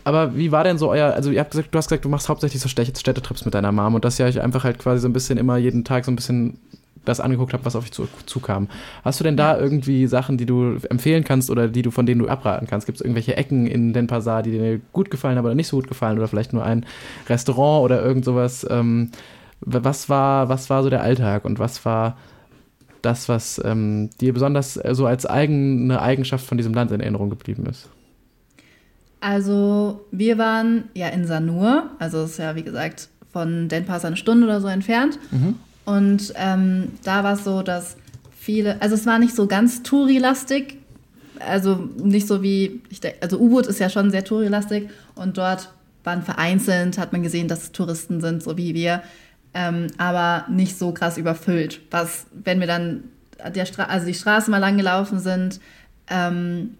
Aber 0.04 0.36
wie 0.36 0.52
war 0.52 0.64
denn 0.64 0.78
so 0.78 0.90
euer, 0.90 1.14
also 1.14 1.30
ihr 1.30 1.40
habt 1.40 1.50
gesagt, 1.50 1.74
du 1.74 1.78
hast 1.78 1.88
gesagt, 1.88 2.04
du 2.04 2.08
machst 2.08 2.28
hauptsächlich 2.28 2.60
so 2.60 2.68
Städte- 2.68 2.98
Städtetrips 2.98 3.44
mit 3.44 3.54
deiner 3.54 3.72
Mom 3.72 3.94
und 3.94 4.04
dass 4.04 4.18
ihr 4.20 4.26
euch 4.26 4.40
einfach 4.40 4.64
halt 4.64 4.78
quasi 4.78 5.00
so 5.00 5.08
ein 5.08 5.12
bisschen 5.14 5.38
immer 5.38 5.56
jeden 5.56 5.84
Tag 5.84 6.04
so 6.04 6.12
ein 6.12 6.16
bisschen 6.16 6.58
das 7.04 7.20
angeguckt 7.20 7.52
habt, 7.52 7.64
was 7.64 7.76
auf 7.76 7.84
euch 7.84 7.92
zu, 7.92 8.08
zukam. 8.26 8.68
Hast 9.04 9.20
du 9.20 9.24
denn 9.24 9.36
da 9.36 9.58
irgendwie 9.58 10.06
Sachen, 10.06 10.38
die 10.38 10.46
du 10.46 10.76
empfehlen 10.88 11.24
kannst 11.24 11.50
oder 11.50 11.68
die 11.68 11.82
du 11.82 11.90
von 11.90 12.06
denen 12.06 12.20
du 12.20 12.28
abraten 12.28 12.66
kannst? 12.66 12.86
Gibt 12.86 12.96
es 12.96 13.02
irgendwelche 13.02 13.36
Ecken 13.36 13.66
in 13.66 13.92
Denpasar, 13.92 14.42
die 14.42 14.52
dir 14.52 14.80
gut 14.92 15.10
gefallen 15.10 15.36
haben 15.36 15.44
oder 15.44 15.54
nicht 15.54 15.68
so 15.68 15.76
gut 15.76 15.88
gefallen 15.88 16.18
oder 16.18 16.28
vielleicht 16.28 16.52
nur 16.52 16.64
ein 16.64 16.86
Restaurant 17.28 17.84
oder 17.84 18.02
irgend 18.02 18.24
sowas? 18.24 18.66
Ähm, 18.70 19.10
was 19.60 20.08
war, 20.08 20.48
was 20.48 20.70
war 20.70 20.82
so 20.82 20.90
der 20.90 21.02
Alltag 21.02 21.44
und 21.44 21.58
was 21.58 21.84
war 21.84 22.16
das, 23.02 23.28
was 23.28 23.60
ähm, 23.64 24.10
dir 24.20 24.32
besonders 24.32 24.76
äh, 24.76 24.94
so 24.94 25.06
als 25.06 25.26
eigene 25.26 26.00
Eigenschaft 26.00 26.46
von 26.46 26.56
diesem 26.56 26.72
Land 26.72 26.90
in 26.90 27.00
Erinnerung 27.00 27.30
geblieben 27.30 27.66
ist? 27.66 27.88
Also 29.24 30.04
wir 30.10 30.36
waren 30.36 30.90
ja 30.92 31.08
in 31.08 31.26
Sanur, 31.26 31.88
also 31.98 32.24
es 32.24 32.32
ist 32.32 32.38
ja 32.40 32.56
wie 32.56 32.62
gesagt 32.62 33.08
von 33.32 33.70
Denpasar 33.70 34.08
eine 34.08 34.18
Stunde 34.18 34.46
oder 34.46 34.60
so 34.60 34.68
entfernt. 34.68 35.18
Und 35.86 36.34
ähm, 36.36 36.88
da 37.04 37.24
war 37.24 37.32
es 37.32 37.42
so, 37.42 37.62
dass 37.62 37.96
viele, 38.38 38.82
also 38.82 38.94
es 38.94 39.06
war 39.06 39.18
nicht 39.18 39.34
so 39.34 39.46
ganz 39.46 39.82
Touri-lastig, 39.82 40.76
also 41.40 41.88
nicht 41.96 42.26
so 42.26 42.42
wie, 42.42 42.82
ich 42.90 43.00
denk, 43.00 43.16
also 43.22 43.38
U-Boot 43.38 43.66
ist 43.66 43.80
ja 43.80 43.88
schon 43.88 44.10
sehr 44.10 44.24
Touri-lastig 44.24 44.90
und 45.14 45.38
dort 45.38 45.70
waren 46.04 46.22
vereinzelt, 46.22 46.98
hat 46.98 47.12
man 47.12 47.22
gesehen, 47.22 47.48
dass 47.48 47.62
es 47.62 47.72
Touristen 47.72 48.20
sind, 48.20 48.42
so 48.42 48.58
wie 48.58 48.74
wir, 48.74 49.02
ähm, 49.54 49.86
aber 49.96 50.44
nicht 50.50 50.78
so 50.78 50.92
krass 50.92 51.16
überfüllt. 51.16 51.80
Was, 51.90 52.26
wenn 52.44 52.60
wir 52.60 52.66
dann 52.66 53.04
der 53.54 53.64
Stra 53.64 53.84
also 53.84 54.06
die 54.06 54.12
Straße 54.12 54.50
mal 54.50 54.58
lang 54.58 54.76
gelaufen 54.76 55.18
sind, 55.18 55.60
ähm, 56.08 56.74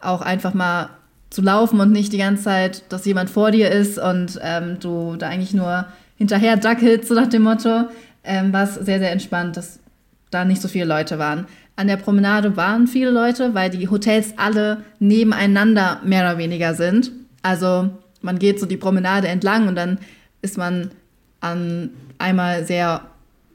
auch 0.00 0.22
einfach 0.22 0.54
mal 0.54 0.90
zu 1.32 1.40
laufen 1.40 1.80
und 1.80 1.92
nicht 1.92 2.12
die 2.12 2.18
ganze 2.18 2.44
Zeit, 2.44 2.82
dass 2.90 3.06
jemand 3.06 3.30
vor 3.30 3.50
dir 3.50 3.70
ist 3.70 3.98
und 3.98 4.38
ähm, 4.42 4.76
du 4.80 5.16
da 5.16 5.28
eigentlich 5.28 5.54
nur 5.54 5.86
hinterher 6.16 6.58
dackelst, 6.58 7.08
so 7.08 7.14
nach 7.14 7.28
dem 7.28 7.42
Motto, 7.42 7.88
ähm, 8.22 8.52
war 8.52 8.64
es 8.64 8.74
sehr, 8.74 8.98
sehr 8.98 9.12
entspannt, 9.12 9.56
dass 9.56 9.80
da 10.30 10.44
nicht 10.44 10.60
so 10.60 10.68
viele 10.68 10.84
Leute 10.84 11.18
waren. 11.18 11.46
An 11.74 11.86
der 11.86 11.96
Promenade 11.96 12.56
waren 12.56 12.86
viele 12.86 13.10
Leute, 13.10 13.54
weil 13.54 13.70
die 13.70 13.88
Hotels 13.88 14.34
alle 14.36 14.84
nebeneinander 14.98 16.00
mehr 16.04 16.20
oder 16.20 16.38
weniger 16.38 16.74
sind. 16.74 17.12
Also 17.42 17.88
man 18.20 18.38
geht 18.38 18.60
so 18.60 18.66
die 18.66 18.76
Promenade 18.76 19.28
entlang 19.28 19.68
und 19.68 19.74
dann 19.74 19.98
ist 20.42 20.58
man 20.58 20.90
an 21.40 21.90
einmal 22.18 22.66
sehr 22.66 23.02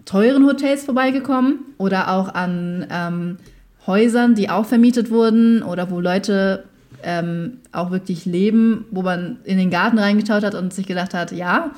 teuren 0.06 0.48
Hotels 0.48 0.86
vorbeigekommen 0.86 1.60
oder 1.78 2.12
auch 2.12 2.34
an 2.34 2.88
ähm, 2.90 3.38
Häusern, 3.86 4.34
die 4.34 4.50
auch 4.50 4.66
vermietet 4.66 5.12
wurden 5.12 5.62
oder 5.62 5.92
wo 5.92 6.00
Leute 6.00 6.64
ähm, 7.04 7.60
auch 7.72 7.92
wirklich 7.92 8.26
leben, 8.26 8.86
wo 8.92 9.02
man 9.02 9.38
in 9.44 9.58
den 9.58 9.70
Garten 9.70 10.00
reingeschaut 10.00 10.44
hat 10.44 10.56
und 10.56 10.74
sich 10.74 10.88
gedacht 10.88 11.14
hat, 11.14 11.32
ja, 11.32 11.72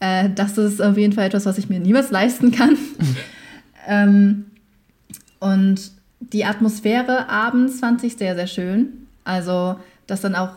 äh, 0.00 0.30
das 0.34 0.58
ist 0.58 0.82
auf 0.82 0.96
jeden 0.96 1.12
Fall 1.12 1.26
etwas, 1.26 1.46
was 1.46 1.58
ich 1.58 1.68
mir 1.68 1.80
niemals 1.80 2.10
leisten 2.10 2.52
kann. 2.52 2.76
ähm, 3.86 4.46
und 5.38 5.90
die 6.20 6.44
Atmosphäre 6.44 7.28
abends 7.28 7.80
fand 7.80 8.02
ich 8.02 8.16
sehr, 8.16 8.34
sehr 8.34 8.46
schön. 8.46 9.06
Also, 9.24 9.76
dass 10.06 10.20
dann 10.20 10.34
auch 10.34 10.50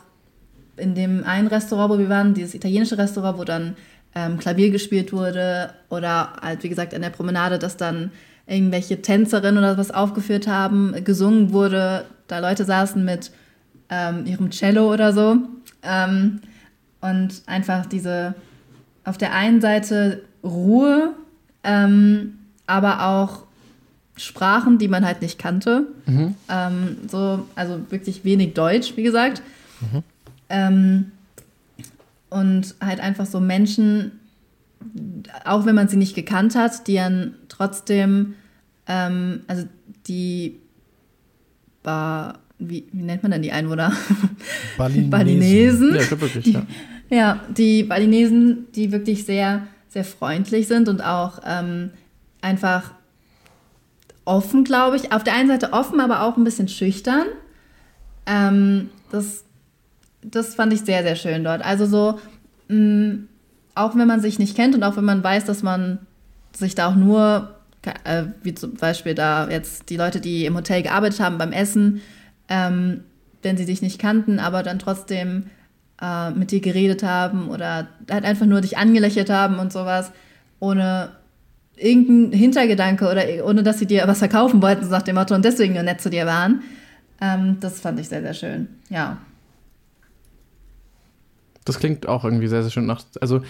in 0.78 0.95
dem 0.95 1.24
einen 1.26 1.47
Restaurant, 1.47 1.91
wo 1.91 2.00
wir 2.00 2.10
waren, 2.10 2.34
dieses 2.34 2.54
italienische 2.54 2.97
Restaurant, 2.97 3.38
wo 3.38 3.43
dann 3.43 3.76
ähm, 4.16 4.38
Klavier 4.38 4.72
gespielt 4.72 5.12
wurde 5.12 5.72
oder 5.89 6.34
halt, 6.41 6.64
wie 6.64 6.70
gesagt, 6.70 6.93
in 6.93 7.02
der 7.02 7.10
Promenade, 7.10 7.60
dass 7.60 7.78
dann 7.78 8.12
irgendwelche 8.47 9.02
Tänzerinnen 9.02 9.60
oder 9.60 9.78
was 9.78 9.91
aufgeführt 9.91 10.47
haben, 10.47 10.95
gesungen 11.04 11.54
wurde, 11.54 12.06
da 12.28 12.39
Leute 12.39 12.66
saßen 12.66 13.04
mit 13.04 13.32
ähm, 13.90 14.26
ihrem 14.26 14.50
Cello 14.52 14.92
oder 14.92 15.14
so. 15.14 15.38
Ähm, 15.84 16.42
und 17.02 17.42
einfach 17.46 17.86
diese 17.86 18.36
auf 19.06 19.18
der 19.18 19.34
einen 19.34 19.62
Seite 19.62 20.24
Ruhe 20.44 21.14
ähm, 21.64 22.40
aber 22.68 23.06
auch 23.06 23.44
Sprachen, 24.16 24.78
die 24.78 24.88
man 24.88 25.06
halt 25.06 25.22
nicht 25.22 25.40
kannte. 25.40 25.88
Mhm. 26.06 26.36
Ähm, 26.50 26.98
so, 27.10 27.48
also 27.56 27.80
wirklich 27.90 28.24
wenig 28.26 28.54
Deutsch, 28.54 28.96
wie 28.96 29.04
gesagt. 29.04 29.42
Mhm. 29.82 30.04
Ähm, 30.50 31.12
und 32.30 32.76
halt 32.82 33.00
einfach 33.00 33.26
so 33.26 33.40
Menschen, 33.40 34.20
auch 35.46 35.66
wenn 35.66 35.76
man 35.76 35.88
sie 35.88 35.98
nicht 35.98 36.16
gekannt 36.16 36.56
hat, 36.56 36.88
die 36.88 36.96
dann 36.96 37.36
trotzdem, 37.48 38.36
ähm, 38.88 39.42
also 39.48 39.66
die 40.08 40.60
war, 41.84 42.40
wie, 42.60 42.88
wie, 42.91 43.01
nennt 43.01 43.24
man 43.24 43.32
denn 43.32 43.41
die 43.41 43.51
Einwohner? 43.51 43.93
Balinesen. 44.78 45.10
Balinesen. 45.10 45.95
Ja, 45.95 46.01
ich 46.01 46.12
wirklich, 46.12 46.45
ja. 46.45 46.66
ja, 47.10 47.43
die 47.49 47.84
Balinesen, 47.84 48.68
die 48.76 48.91
wirklich 48.91 49.26
sehr, 49.26 49.68
sehr 49.88 50.03
freundlich 50.03 50.68
sind 50.68 50.89
und 50.89 51.01
auch 51.01 51.39
ähm, 51.45 51.91
einfach 52.41 52.91
offen, 54.26 54.64
glaube 54.64 54.97
ich. 54.97 55.12
Auf 55.12 55.24
der 55.24 55.34
einen 55.34 55.49
Seite 55.49 55.74
offen, 55.74 55.99
aber 55.99 56.24
auch 56.24 56.38
ein 56.38 56.43
bisschen 56.43 56.68
schüchtern. 56.68 57.26
Ähm, 58.26 58.89
das, 59.12 59.43
das 60.22 60.55
fand 60.55 60.74
ich 60.74 60.82
sehr, 60.82 61.01
sehr 61.03 61.16
schön 61.16 61.43
dort. 61.43 61.64
Also 61.64 61.86
so, 61.86 62.20
mh, 62.68 62.76
mm, 62.76 63.28
auch 63.76 63.95
wenn 63.95 64.07
man 64.07 64.20
sich 64.20 64.39
nicht 64.39 64.55
kennt 64.55 64.76
und 64.76 64.84
auch 64.84 64.97
wenn 64.97 65.05
man 65.05 65.24
weiß, 65.24 65.45
dass 65.45 65.64
man 65.64 65.99
sich 66.51 66.76
da 66.76 66.89
auch 66.89 66.95
nur, 66.95 67.55
äh, 68.03 68.26
wie 68.43 68.53
zum 68.53 68.74
Beispiel 68.74 69.16
da 69.16 69.49
jetzt 69.49 69.89
die 69.89 69.95
Leute, 69.95 70.20
die 70.20 70.45
im 70.45 70.55
Hotel 70.55 70.84
gearbeitet 70.84 71.22
haben 71.22 71.38
beim 71.38 71.53
Essen, 71.53 72.01
ähm, 72.50 73.02
wenn 73.41 73.58
sie 73.58 73.66
dich 73.66 73.82
nicht 73.82 74.00
kannten, 74.00 74.39
aber 74.39 74.64
dann 74.64 74.80
trotzdem 74.80 75.45
äh, 76.02 76.32
mit 76.32 76.52
dir 76.52 76.60
geredet 76.60 77.04
haben 77.04 77.47
oder 77.50 77.88
halt 78.10 78.26
einfach 78.26 78.45
nur 78.45 78.62
dich 78.62 78.78
angelächelt 78.78 79.30
haben 79.30 79.60
und 79.60 79.72
sowas, 79.72 80.12
ohne 80.60 81.12
irgendein 81.78 82.38
Hintergedanke 82.38 83.10
oder 83.10 83.24
ohne 83.45 83.64
dass 83.64 83.80
sie 83.80 83.86
dir 83.86 84.04
was 84.08 84.20
verkaufen 84.20 84.62
wollten, 84.62 84.84
so 84.84 84.91
nach 84.91 85.02
dem 85.02 85.16
Motto 85.16 85.34
und 85.34 85.45
deswegen 85.45 85.74
nur 85.74 85.84
nett 85.84 86.02
zu 86.02 86.10
dir 86.10 86.26
waren. 86.26 86.62
Ähm, 87.22 87.58
das 87.62 87.80
fand 87.80 88.00
ich 88.00 88.10
sehr, 88.10 88.22
sehr 88.22 88.34
schön. 88.34 88.68
Ja. 88.89 89.18
Das 91.64 91.80
klingt 91.80 92.08
auch 92.08 92.26
irgendwie 92.26 92.47
sehr, 92.47 92.64
sehr 92.64 92.72
schön 92.72 92.86
nach. 92.86 93.04
Also 93.22 93.41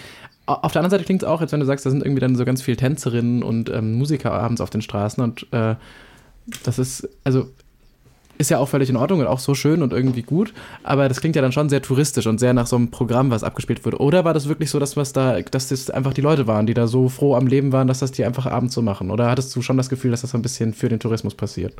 auf 0.46 0.72
der 0.72 0.80
anderen 0.80 0.90
Seite 0.90 1.04
klingt 1.04 1.22
es 1.22 1.28
auch, 1.28 1.40
als 1.40 1.52
wenn 1.52 1.60
du 1.60 1.66
sagst, 1.66 1.86
da 1.86 1.90
sind 1.90 2.02
irgendwie 2.02 2.20
dann 2.20 2.36
so 2.36 2.44
ganz 2.44 2.60
viele 2.62 2.76
Tänzerinnen 2.76 3.42
und 3.42 3.70
ähm, 3.70 3.94
Musiker 3.94 4.32
abends 4.32 4.60
auf 4.60 4.70
den 4.70 4.82
Straßen 4.82 5.22
und 5.22 5.46
äh, 5.52 5.76
das 6.64 6.78
ist, 6.78 7.08
also 7.22 7.48
ist 8.40 8.50
ja 8.50 8.58
auch 8.58 8.68
völlig 8.68 8.88
in 8.88 8.96
Ordnung 8.96 9.20
und 9.20 9.26
auch 9.26 9.38
so 9.38 9.54
schön 9.54 9.82
und 9.82 9.92
irgendwie 9.92 10.22
gut, 10.22 10.54
aber 10.82 11.08
das 11.08 11.20
klingt 11.20 11.36
ja 11.36 11.42
dann 11.42 11.52
schon 11.52 11.68
sehr 11.68 11.82
touristisch 11.82 12.26
und 12.26 12.40
sehr 12.40 12.54
nach 12.54 12.66
so 12.66 12.76
einem 12.76 12.90
Programm, 12.90 13.30
was 13.30 13.44
abgespielt 13.44 13.84
wird. 13.84 14.00
Oder 14.00 14.24
war 14.24 14.32
das 14.32 14.48
wirklich 14.48 14.70
so, 14.70 14.78
dass 14.78 14.96
was 14.96 15.12
da, 15.12 15.40
dass 15.42 15.68
das 15.68 15.90
einfach 15.90 16.14
die 16.14 16.22
Leute 16.22 16.46
waren, 16.46 16.66
die 16.66 16.74
da 16.74 16.86
so 16.86 17.08
froh 17.08 17.36
am 17.36 17.46
Leben 17.46 17.70
waren, 17.72 17.86
dass 17.86 17.98
das 17.98 18.12
die 18.12 18.24
einfach 18.24 18.46
abends 18.46 18.74
so 18.74 18.82
machen? 18.82 19.10
Oder 19.10 19.30
hattest 19.30 19.54
du 19.54 19.62
schon 19.62 19.76
das 19.76 19.90
Gefühl, 19.90 20.10
dass 20.10 20.22
das 20.22 20.30
so 20.30 20.38
ein 20.38 20.42
bisschen 20.42 20.72
für 20.72 20.88
den 20.88 20.98
Tourismus 20.98 21.34
passiert? 21.34 21.74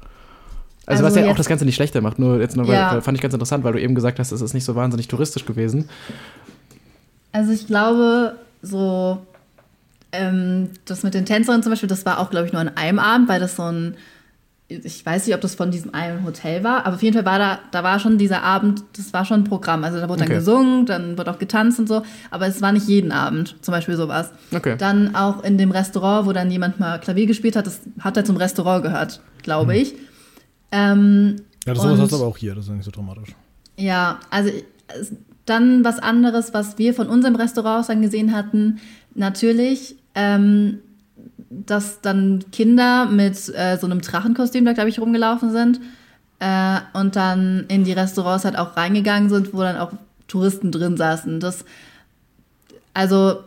Also, 0.87 1.05
also 1.05 1.17
was 1.17 1.25
ja 1.25 1.31
auch 1.31 1.37
das 1.37 1.49
Ganze 1.49 1.65
nicht 1.65 1.77
schlechter 1.77 2.01
macht, 2.01 2.19
nur 2.19 2.41
jetzt 2.41 2.57
nur, 2.57 2.69
weil, 2.69 2.75
ja. 2.75 3.01
fand 3.01 3.17
ich 3.17 3.23
ganz 3.23 3.33
interessant, 3.33 3.65
weil 3.65 3.73
du 3.73 3.81
eben 3.81 3.95
gesagt 3.95 4.19
hast, 4.19 4.33
es 4.33 4.41
ist 4.41 4.55
nicht 4.55 4.65
so 4.65 4.75
wahnsinnig 4.75 5.09
touristisch 5.09 5.47
gewesen. 5.47 5.89
Also 7.33 7.53
ich 7.53 7.67
glaube, 7.67 8.35
so 8.61 9.19
ähm, 10.13 10.71
das 10.85 11.03
mit 11.03 11.15
den 11.15 11.25
Tänzerinnen 11.25 11.63
zum 11.63 11.71
Beispiel, 11.71 11.89
das 11.89 12.05
war 12.05 12.19
auch, 12.19 12.31
glaube 12.31 12.47
ich, 12.47 12.53
nur 12.53 12.61
an 12.61 12.71
einem 12.77 12.99
Abend, 12.99 13.29
weil 13.29 13.41
das 13.41 13.57
so 13.57 13.63
ein 13.63 13.95
ich 14.71 15.05
weiß 15.05 15.27
nicht, 15.27 15.35
ob 15.35 15.41
das 15.41 15.57
von 15.57 15.73
diesem 15.73 15.95
einen 15.95 16.25
Hotel 16.25 16.63
war, 16.63 16.87
aber 16.87 16.95
auf 16.95 17.03
jeden 17.03 17.15
Fall 17.15 17.25
war 17.25 17.39
da, 17.41 17.59
da 17.73 17.83
war 17.83 17.99
schon 17.99 18.19
dieser 18.19 18.45
Abend, 18.45 18.85
das 18.97 19.13
war 19.13 19.25
schon 19.25 19.41
ein 19.41 19.45
Programm. 19.45 19.83
Also 19.83 19.99
da 19.99 20.09
wurde 20.09 20.23
okay. 20.23 20.29
dann 20.29 20.39
gesungen, 20.39 20.87
dann 20.87 21.19
wurde 21.19 21.31
auch 21.33 21.39
getanzt 21.39 21.81
und 21.81 21.89
so, 21.89 22.03
aber 22.31 22.47
es 22.47 22.63
war 22.63 22.71
nicht 22.71 22.87
jeden 22.87 23.11
Abend, 23.11 23.57
zum 23.63 23.73
Beispiel 23.73 23.97
sowas. 23.97 24.31
Okay. 24.55 24.77
Dann 24.79 25.17
auch 25.17 25.43
in 25.43 25.59
dem 25.59 25.73
Restaurant, 25.73 26.27
wo 26.27 26.33
dann 26.33 26.51
jemand 26.53 26.79
mal 26.79 27.01
Klavier 27.01 27.27
gespielt 27.27 27.57
hat, 27.57 27.67
das 27.67 27.81
hat 27.99 28.17
er 28.17 28.25
zum 28.25 28.37
Restaurant 28.37 28.85
gehört, 28.85 29.21
glaube 29.43 29.73
mhm. 29.75 29.81
ich. 29.81 29.95
Ähm, 30.71 31.37
ja, 31.67 31.75
das 31.75 31.83
sowas 31.83 31.99
hast 31.99 32.13
du 32.13 32.17
aber 32.17 32.27
auch 32.27 32.39
hier, 32.39 32.55
das 32.55 32.67
ist 32.67 32.71
nicht 32.71 32.85
so 32.85 32.93
dramatisch. 32.93 33.35
Ja, 33.77 34.21
also 34.31 34.51
dann 35.47 35.85
was 35.85 35.99
anderes, 35.99 36.55
was 36.55 36.79
wir 36.79 36.95
von 36.95 37.09
unserem 37.09 37.35
Restaurant 37.35 37.81
aus 37.81 37.87
dann 37.89 38.03
gesehen 38.03 38.33
hatten, 38.33 38.79
natürlich 39.15 39.97
ähm, 40.15 40.79
dass 41.51 42.01
dann 42.01 42.45
Kinder 42.53 43.07
mit 43.07 43.35
äh, 43.55 43.77
so 43.77 43.87
einem 43.87 44.01
Drachenkostüm 44.01 44.65
da, 44.65 44.73
glaube 44.73 44.89
ich, 44.89 45.01
rumgelaufen 45.01 45.51
sind 45.51 45.81
äh, 46.39 46.79
und 46.93 47.17
dann 47.17 47.67
in 47.69 47.85
die 47.85 47.93
Restaurants 47.93 48.45
halt 48.45 48.57
auch 48.57 48.77
reingegangen 48.77 49.29
sind, 49.29 49.53
wo 49.53 49.61
dann 49.61 49.77
auch 49.77 49.93
Touristen 50.29 50.71
drin 50.71 50.97
saßen. 50.97 51.41
Das, 51.41 51.65
also 52.95 53.41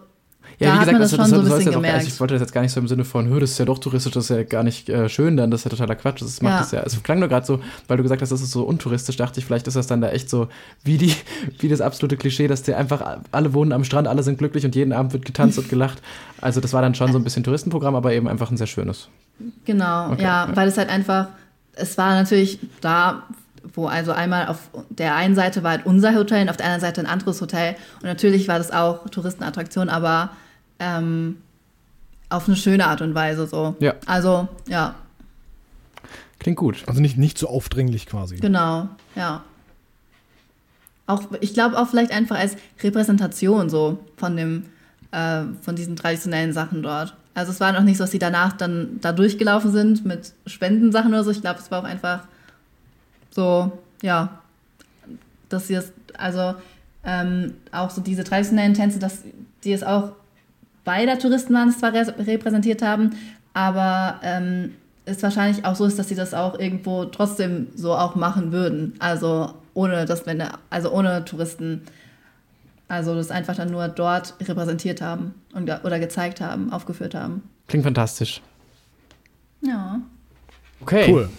ja, 0.63 0.75
da 0.75 0.75
wie 0.75 0.85
gesagt, 0.85 0.99
das, 1.01 1.11
das, 1.11 1.19
das, 1.19 1.29
so 1.29 1.41
das 1.41 1.65
ja 1.65 1.93
also 1.93 2.07
ich 2.07 2.19
wollte 2.19 2.33
das 2.33 2.41
jetzt 2.41 2.53
gar 2.53 2.61
nicht 2.61 2.71
so 2.71 2.79
im 2.79 2.87
Sinne 2.87 3.05
von, 3.05 3.29
das 3.39 3.51
ist 3.51 3.57
ja 3.57 3.65
doch 3.65 3.79
touristisch, 3.79 4.13
das 4.13 4.25
ist 4.25 4.29
ja 4.29 4.43
gar 4.43 4.63
nicht 4.63 4.89
äh, 4.89 5.09
schön, 5.09 5.37
dann 5.37 5.51
das 5.51 5.61
ist 5.61 5.65
ja 5.65 5.71
totaler 5.71 5.95
Quatsch. 5.95 6.21
Das 6.21 6.41
macht 6.41 6.53
ja. 6.53 6.59
das 6.59 6.71
ja. 6.71 6.83
Es 6.83 7.01
klang 7.03 7.19
nur 7.19 7.29
gerade 7.29 7.45
so, 7.45 7.59
weil 7.87 7.97
du 7.97 8.03
gesagt 8.03 8.21
hast, 8.21 8.31
das 8.31 8.41
ist 8.41 8.51
so 8.51 8.63
untouristisch, 8.63 9.17
dachte 9.17 9.39
ich, 9.39 9.45
vielleicht 9.45 9.67
ist 9.67 9.75
das 9.75 9.87
dann 9.87 10.01
da 10.01 10.09
echt 10.09 10.29
so 10.29 10.47
wie 10.83 10.97
die, 10.97 11.15
wie 11.59 11.69
das 11.69 11.81
absolute 11.81 12.17
Klischee, 12.17 12.47
dass 12.47 12.63
die 12.63 12.73
einfach 12.73 13.19
alle 13.31 13.53
wohnen 13.53 13.71
am 13.71 13.83
Strand, 13.83 14.07
alle 14.07 14.23
sind 14.23 14.37
glücklich 14.37 14.65
und 14.65 14.75
jeden 14.75 14.93
Abend 14.93 15.13
wird 15.13 15.25
getanzt 15.25 15.57
und 15.57 15.69
gelacht. 15.69 16.01
Also 16.41 16.59
das 16.59 16.73
war 16.73 16.81
dann 16.81 16.93
schon 16.93 17.09
so 17.13 17.17
ein 17.17 17.23
bisschen 17.23 17.45
Touristenprogramm, 17.45 17.95
aber 17.95 18.11
eben 18.11 18.27
einfach 18.27 18.51
ein 18.51 18.57
sehr 18.57 18.67
schönes. 18.67 19.07
Genau, 19.63 20.11
okay, 20.11 20.23
ja, 20.23 20.47
ja, 20.49 20.55
weil 20.57 20.67
es 20.67 20.77
halt 20.77 20.89
einfach, 20.89 21.27
es 21.73 21.97
war 21.97 22.15
natürlich 22.15 22.59
da 22.81 23.23
wo 23.73 23.87
also 23.87 24.11
einmal 24.11 24.47
auf 24.47 24.69
der 24.89 25.15
einen 25.15 25.35
Seite 25.35 25.63
war 25.63 25.71
halt 25.71 25.85
unser 25.85 26.15
Hotel 26.15 26.43
und 26.43 26.49
auf 26.49 26.57
der 26.57 26.65
anderen 26.65 26.81
Seite 26.81 27.01
ein 27.01 27.07
anderes 27.07 27.39
Hotel. 27.41 27.75
Und 28.01 28.07
natürlich 28.07 28.47
war 28.47 28.57
das 28.57 28.71
auch 28.71 29.07
Touristenattraktion, 29.09 29.89
aber 29.89 30.31
ähm, 30.83 31.37
auf 32.29 32.47
eine 32.47 32.57
schöne 32.57 32.85
Art 32.85 33.01
und 33.01 33.15
Weise 33.15 33.47
so. 33.47 33.75
Ja. 33.79 33.95
Also, 34.05 34.47
ja. 34.67 34.95
Klingt 36.39 36.57
gut. 36.57 36.83
Also 36.87 36.99
nicht, 36.99 37.17
nicht 37.17 37.37
so 37.37 37.47
aufdringlich 37.47 38.05
quasi. 38.05 38.35
Genau, 38.37 38.89
ja. 39.15 39.43
Auch, 41.05 41.23
ich 41.41 41.53
glaube 41.53 41.77
auch 41.77 41.87
vielleicht 41.87 42.11
einfach 42.11 42.37
als 42.37 42.55
Repräsentation 42.81 43.69
so 43.69 43.99
von 44.17 44.35
dem, 44.35 44.65
äh, 45.11 45.43
von 45.61 45.75
diesen 45.75 45.95
traditionellen 45.95 46.53
Sachen 46.53 46.81
dort. 46.81 47.15
Also 47.33 47.51
es 47.51 47.59
war 47.59 47.71
noch 47.71 47.81
nicht 47.81 47.97
so, 47.97 48.03
dass 48.03 48.11
sie 48.11 48.19
danach 48.19 48.53
dann 48.53 48.99
da 49.01 49.11
durchgelaufen 49.11 49.71
sind 49.71 50.05
mit 50.05 50.33
Spendensachen 50.45 51.13
oder 51.13 51.23
so. 51.23 51.31
Ich 51.31 51.41
glaube, 51.41 51.59
es 51.59 51.71
war 51.71 51.79
auch 51.81 51.85
einfach 51.85 52.21
so, 53.31 53.71
ja, 54.01 54.39
dass 55.49 55.67
sie 55.67 55.75
es, 55.75 55.91
also 56.17 56.55
ähm, 57.03 57.53
auch 57.71 57.89
so 57.89 58.01
diese 58.01 58.23
traditionellen 58.23 58.73
Tänze, 58.73 58.99
dass 58.99 59.23
die 59.63 59.73
es 59.73 59.83
auch 59.83 60.13
beider 60.83 61.19
Touristen 61.19 61.53
waren 61.53 61.69
es 61.69 61.79
zwar 61.79 61.93
repräsentiert 61.93 62.81
haben, 62.81 63.11
aber 63.53 64.19
ähm, 64.23 64.73
es 65.05 65.21
wahrscheinlich 65.21 65.65
auch 65.65 65.75
so 65.75 65.85
ist, 65.85 65.99
dass 65.99 66.09
sie 66.09 66.15
das 66.15 66.33
auch 66.33 66.57
irgendwo 66.57 67.05
trotzdem 67.05 67.67
so 67.75 67.93
auch 67.93 68.15
machen 68.15 68.51
würden. 68.51 68.93
Also 68.99 69.53
ohne 69.73 70.05
dass 70.05 70.25
wenn 70.25 70.43
also 70.69 70.91
ohne 70.91 71.25
Touristen, 71.25 71.81
also 72.87 73.15
das 73.15 73.31
einfach 73.31 73.55
dann 73.55 73.71
nur 73.71 73.87
dort 73.87 74.35
repräsentiert 74.41 75.01
haben 75.01 75.33
und, 75.53 75.69
oder 75.83 75.99
gezeigt 75.99 76.41
haben, 76.41 76.71
aufgeführt 76.71 77.15
haben. 77.15 77.43
Klingt 77.67 77.83
fantastisch. 77.83 78.41
Ja. 79.61 79.99
Okay. 80.81 81.11
Cool. 81.11 81.29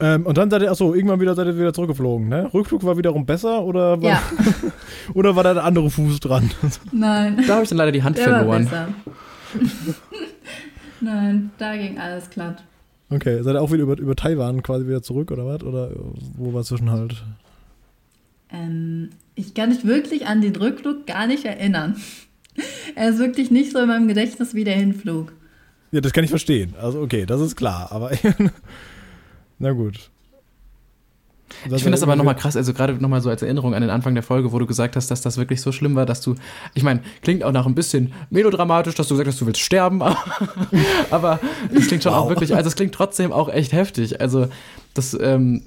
Ähm, 0.00 0.26
und 0.26 0.36
dann 0.36 0.50
seid 0.50 0.62
ihr, 0.62 0.70
achso, 0.70 0.92
irgendwann 0.92 1.20
wieder 1.20 1.34
seid 1.34 1.46
ihr 1.46 1.56
wieder 1.56 1.72
zurückgeflogen, 1.72 2.28
ne? 2.28 2.52
Rückflug 2.52 2.82
war 2.82 2.98
wiederum 2.98 3.26
besser 3.26 3.62
oder 3.62 4.02
war, 4.02 4.10
ja. 4.10 4.22
oder 5.14 5.36
war 5.36 5.44
da 5.44 5.54
der 5.54 5.64
andere 5.64 5.88
Fuß 5.88 6.18
dran? 6.20 6.50
Nein. 6.90 7.42
Da 7.46 7.54
habe 7.54 7.62
ich 7.62 7.68
dann 7.68 7.78
leider 7.78 7.92
die 7.92 8.02
Hand 8.02 8.18
der 8.18 8.24
verloren. 8.24 8.70
War 8.70 8.86
besser. 8.86 8.88
Nein, 11.00 11.50
da 11.58 11.76
ging 11.76 11.98
alles 11.98 12.28
glatt. 12.30 12.64
Okay, 13.10 13.42
seid 13.42 13.54
ihr 13.54 13.62
auch 13.62 13.70
wieder 13.70 13.84
über, 13.84 13.98
über 13.98 14.16
Taiwan 14.16 14.62
quasi 14.62 14.86
wieder 14.86 15.02
zurück 15.02 15.30
oder 15.30 15.46
was? 15.46 15.62
Oder 15.62 15.90
wo 16.36 16.52
war 16.52 16.64
Zwischenhalt? 16.64 17.22
Ähm, 18.50 19.10
ich 19.36 19.54
kann 19.54 19.68
mich 19.68 19.84
wirklich 19.84 20.26
an 20.26 20.40
den 20.40 20.56
Rückflug 20.56 21.06
gar 21.06 21.26
nicht 21.26 21.44
erinnern. 21.44 21.96
er 22.96 23.10
ist 23.10 23.18
wirklich 23.18 23.50
nicht 23.50 23.72
so 23.72 23.78
in 23.78 23.88
meinem 23.88 24.08
Gedächtnis 24.08 24.54
wie 24.54 24.64
der 24.64 24.74
Hinflug. 24.74 25.32
Ja, 25.92 26.00
das 26.00 26.12
kann 26.12 26.24
ich 26.24 26.30
verstehen. 26.30 26.74
Also 26.80 27.00
okay, 27.00 27.26
das 27.26 27.40
ist 27.40 27.54
klar. 27.54 27.92
Aber 27.92 28.10
Na 29.58 29.72
gut. 29.72 30.10
ich 31.64 31.82
finde 31.82 31.92
das 31.92 32.02
aber 32.02 32.16
nochmal 32.16 32.36
krass, 32.36 32.56
also 32.56 32.72
gerade 32.74 32.94
nochmal 32.94 33.20
so 33.20 33.30
als 33.30 33.42
Erinnerung 33.42 33.74
an 33.74 33.82
den 33.82 33.90
Anfang 33.90 34.14
der 34.14 34.22
Folge, 34.22 34.52
wo 34.52 34.58
du 34.58 34.66
gesagt 34.66 34.96
hast, 34.96 35.10
dass 35.10 35.20
das 35.20 35.36
wirklich 35.36 35.60
so 35.60 35.72
schlimm 35.72 35.94
war, 35.94 36.06
dass 36.06 36.20
du, 36.20 36.34
ich 36.74 36.82
meine, 36.82 37.00
klingt 37.22 37.44
auch 37.44 37.52
nach 37.52 37.66
ein 37.66 37.74
bisschen 37.74 38.12
melodramatisch, 38.30 38.94
dass 38.94 39.08
du 39.08 39.14
gesagt 39.14 39.28
hast, 39.28 39.40
du 39.40 39.46
willst 39.46 39.60
sterben, 39.60 40.02
aber 41.10 41.40
es 41.72 41.86
klingt 41.86 42.02
schon 42.02 42.12
wow. 42.12 42.20
auch 42.20 42.28
wirklich, 42.28 42.54
also 42.54 42.68
es 42.68 42.76
klingt 42.76 42.94
trotzdem 42.94 43.32
auch 43.32 43.48
echt 43.48 43.72
heftig. 43.72 44.20
Also 44.20 44.48
das 44.94 45.16
ähm, 45.20 45.62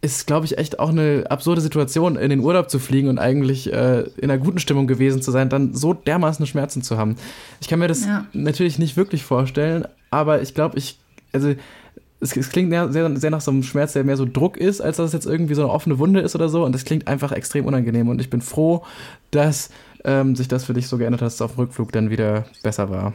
ist, 0.00 0.26
glaube 0.26 0.46
ich, 0.46 0.58
echt 0.58 0.78
auch 0.78 0.90
eine 0.90 1.24
absurde 1.28 1.60
Situation, 1.60 2.16
in 2.16 2.30
den 2.30 2.40
Urlaub 2.40 2.70
zu 2.70 2.78
fliegen 2.78 3.08
und 3.08 3.18
eigentlich 3.18 3.72
äh, 3.72 4.02
in 4.16 4.30
einer 4.30 4.38
guten 4.38 4.58
Stimmung 4.60 4.86
gewesen 4.86 5.22
zu 5.22 5.32
sein, 5.32 5.48
dann 5.48 5.74
so 5.74 5.92
dermaßen 5.92 6.46
Schmerzen 6.46 6.82
zu 6.82 6.96
haben. 6.96 7.16
Ich 7.60 7.68
kann 7.68 7.80
mir 7.80 7.88
das 7.88 8.04
ja. 8.04 8.26
natürlich 8.32 8.78
nicht 8.78 8.96
wirklich 8.96 9.24
vorstellen, 9.24 9.86
aber 10.10 10.40
ich 10.40 10.54
glaube, 10.54 10.78
ich, 10.78 10.98
also 11.32 11.54
es, 12.20 12.36
es 12.36 12.50
klingt 12.50 12.70
sehr, 12.70 12.90
sehr, 13.16 13.30
nach 13.30 13.40
so 13.40 13.50
einem 13.50 13.62
Schmerz, 13.62 13.92
der 13.92 14.04
mehr 14.04 14.16
so 14.16 14.26
Druck 14.26 14.56
ist, 14.56 14.80
als 14.80 14.96
dass 14.96 15.08
es 15.08 15.12
jetzt 15.12 15.26
irgendwie 15.26 15.54
so 15.54 15.62
eine 15.62 15.70
offene 15.70 15.98
Wunde 15.98 16.20
ist 16.20 16.34
oder 16.34 16.48
so. 16.48 16.64
Und 16.64 16.74
das 16.74 16.84
klingt 16.84 17.06
einfach 17.06 17.32
extrem 17.32 17.66
unangenehm. 17.66 18.08
Und 18.08 18.20
ich 18.20 18.30
bin 18.30 18.40
froh, 18.40 18.84
dass 19.30 19.70
ähm, 20.04 20.34
sich 20.34 20.48
das 20.48 20.64
für 20.64 20.74
dich 20.74 20.88
so 20.88 20.98
geändert 20.98 21.20
hat, 21.20 21.26
dass 21.26 21.34
es 21.34 21.42
auf 21.42 21.54
dem 21.54 21.60
Rückflug 21.60 21.92
dann 21.92 22.10
wieder 22.10 22.46
besser 22.62 22.90
war. 22.90 23.14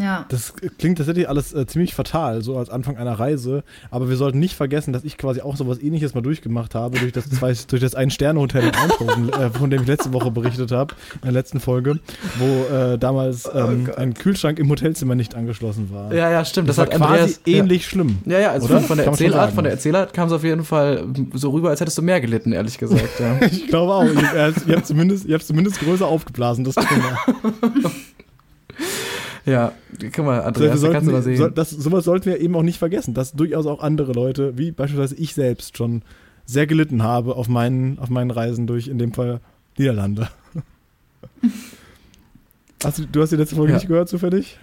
Ja. 0.00 0.24
Das 0.28 0.54
klingt 0.78 0.98
tatsächlich 0.98 1.28
alles 1.28 1.52
äh, 1.54 1.66
ziemlich 1.66 1.94
fatal, 1.94 2.42
so 2.42 2.56
als 2.56 2.70
Anfang 2.70 2.96
einer 2.96 3.18
Reise. 3.18 3.64
Aber 3.90 4.08
wir 4.08 4.16
sollten 4.16 4.38
nicht 4.38 4.54
vergessen, 4.54 4.92
dass 4.92 5.04
ich 5.04 5.18
quasi 5.18 5.40
auch 5.40 5.56
sowas 5.56 5.80
ähnliches 5.80 6.14
mal 6.14 6.20
durchgemacht 6.20 6.74
habe, 6.74 6.98
durch 6.98 7.12
das, 7.12 7.28
zwei, 7.28 7.54
durch 7.68 7.80
das 7.80 7.94
Ein-Sterne-Hotel 7.94 8.64
in 8.64 8.74
Eindhoven, 8.74 9.32
äh, 9.32 9.50
von 9.50 9.70
dem 9.70 9.82
ich 9.82 9.88
letzte 9.88 10.12
Woche 10.12 10.30
berichtet 10.30 10.72
habe, 10.72 10.94
in 11.14 11.20
der 11.22 11.32
letzten 11.32 11.60
Folge, 11.60 11.98
wo 12.38 12.74
äh, 12.74 12.98
damals 12.98 13.48
ähm, 13.52 13.90
ein 13.96 14.14
Kühlschrank 14.14 14.58
im 14.58 14.68
Hotelzimmer 14.70 15.14
nicht 15.14 15.34
angeschlossen 15.34 15.90
war. 15.92 16.12
Ja, 16.12 16.30
ja, 16.30 16.44
stimmt. 16.44 16.68
das, 16.68 16.76
Das, 16.76 16.86
war 16.86 16.94
hat 16.94 17.00
quasi 17.00 17.20
Andreas, 17.20 17.40
ähnlich 17.46 17.86
schlimm. 17.86 18.18
Ja, 18.26 18.38
ja, 18.38 18.50
also 18.52 18.66
Oder? 18.68 18.80
von 18.80 18.96
der 18.96 19.06
Erzählart, 19.06 19.52
von 19.52 19.64
der 19.64 19.72
Erzählart 19.72 20.14
kam 20.14 20.28
es 20.28 20.32
auf 20.32 20.44
jeden 20.44 20.64
Fall 20.64 21.06
so 21.34 21.50
rüber, 21.50 21.70
als 21.70 21.80
hättest 21.80 21.98
du 21.98 22.02
mehr 22.02 22.20
gelitten, 22.20 22.52
ehrlich 22.52 22.78
gesagt. 22.78 23.20
Ja. 23.20 23.38
Ich 23.50 23.66
glaube 23.66 23.94
auch. 23.94 24.04
Ihr, 24.04 24.14
ihr, 24.14 24.54
ihr 24.66 24.76
habt 24.76 24.86
zumindest, 24.86 25.24
ihr 25.24 25.34
habt 25.34 25.44
zumindest 25.44 25.80
größer 25.80 26.06
aufgeblasen, 26.06 26.64
das 26.64 26.74
Thema. 26.74 27.18
ja, 29.48 29.72
guck 30.14 30.24
mal, 30.24 30.42
Andreas, 30.42 30.80
da 30.80 30.90
kannst 30.92 31.08
du 31.08 31.12
mal 31.12 31.22
sehen. 31.22 31.36
so, 31.36 31.48
das, 31.48 31.70
sowas 31.70 32.04
sollten 32.04 32.26
wir 32.26 32.40
eben 32.40 32.54
auch 32.56 32.62
nicht 32.62 32.78
vergessen, 32.78 33.14
dass 33.14 33.32
durchaus 33.32 33.66
auch 33.66 33.82
andere 33.82 34.12
Leute, 34.12 34.56
wie 34.58 34.70
beispielsweise 34.72 35.14
ich 35.16 35.34
selbst, 35.34 35.76
schon 35.76 36.02
sehr 36.44 36.66
gelitten 36.66 37.02
habe 37.02 37.36
auf 37.36 37.48
meinen, 37.48 37.98
auf 37.98 38.08
meinen 38.10 38.30
Reisen 38.30 38.66
durch, 38.66 38.88
in 38.88 38.98
dem 38.98 39.12
Fall, 39.12 39.40
Niederlande. 39.78 40.28
Hast 42.84 42.98
du, 42.98 43.06
du 43.06 43.22
hast 43.22 43.30
die 43.32 43.36
letzte 43.36 43.56
Folge 43.56 43.72
Ja. 43.72 43.78
nicht 43.78 43.88
gehört, 43.88 44.08
zufällig? 44.08 44.56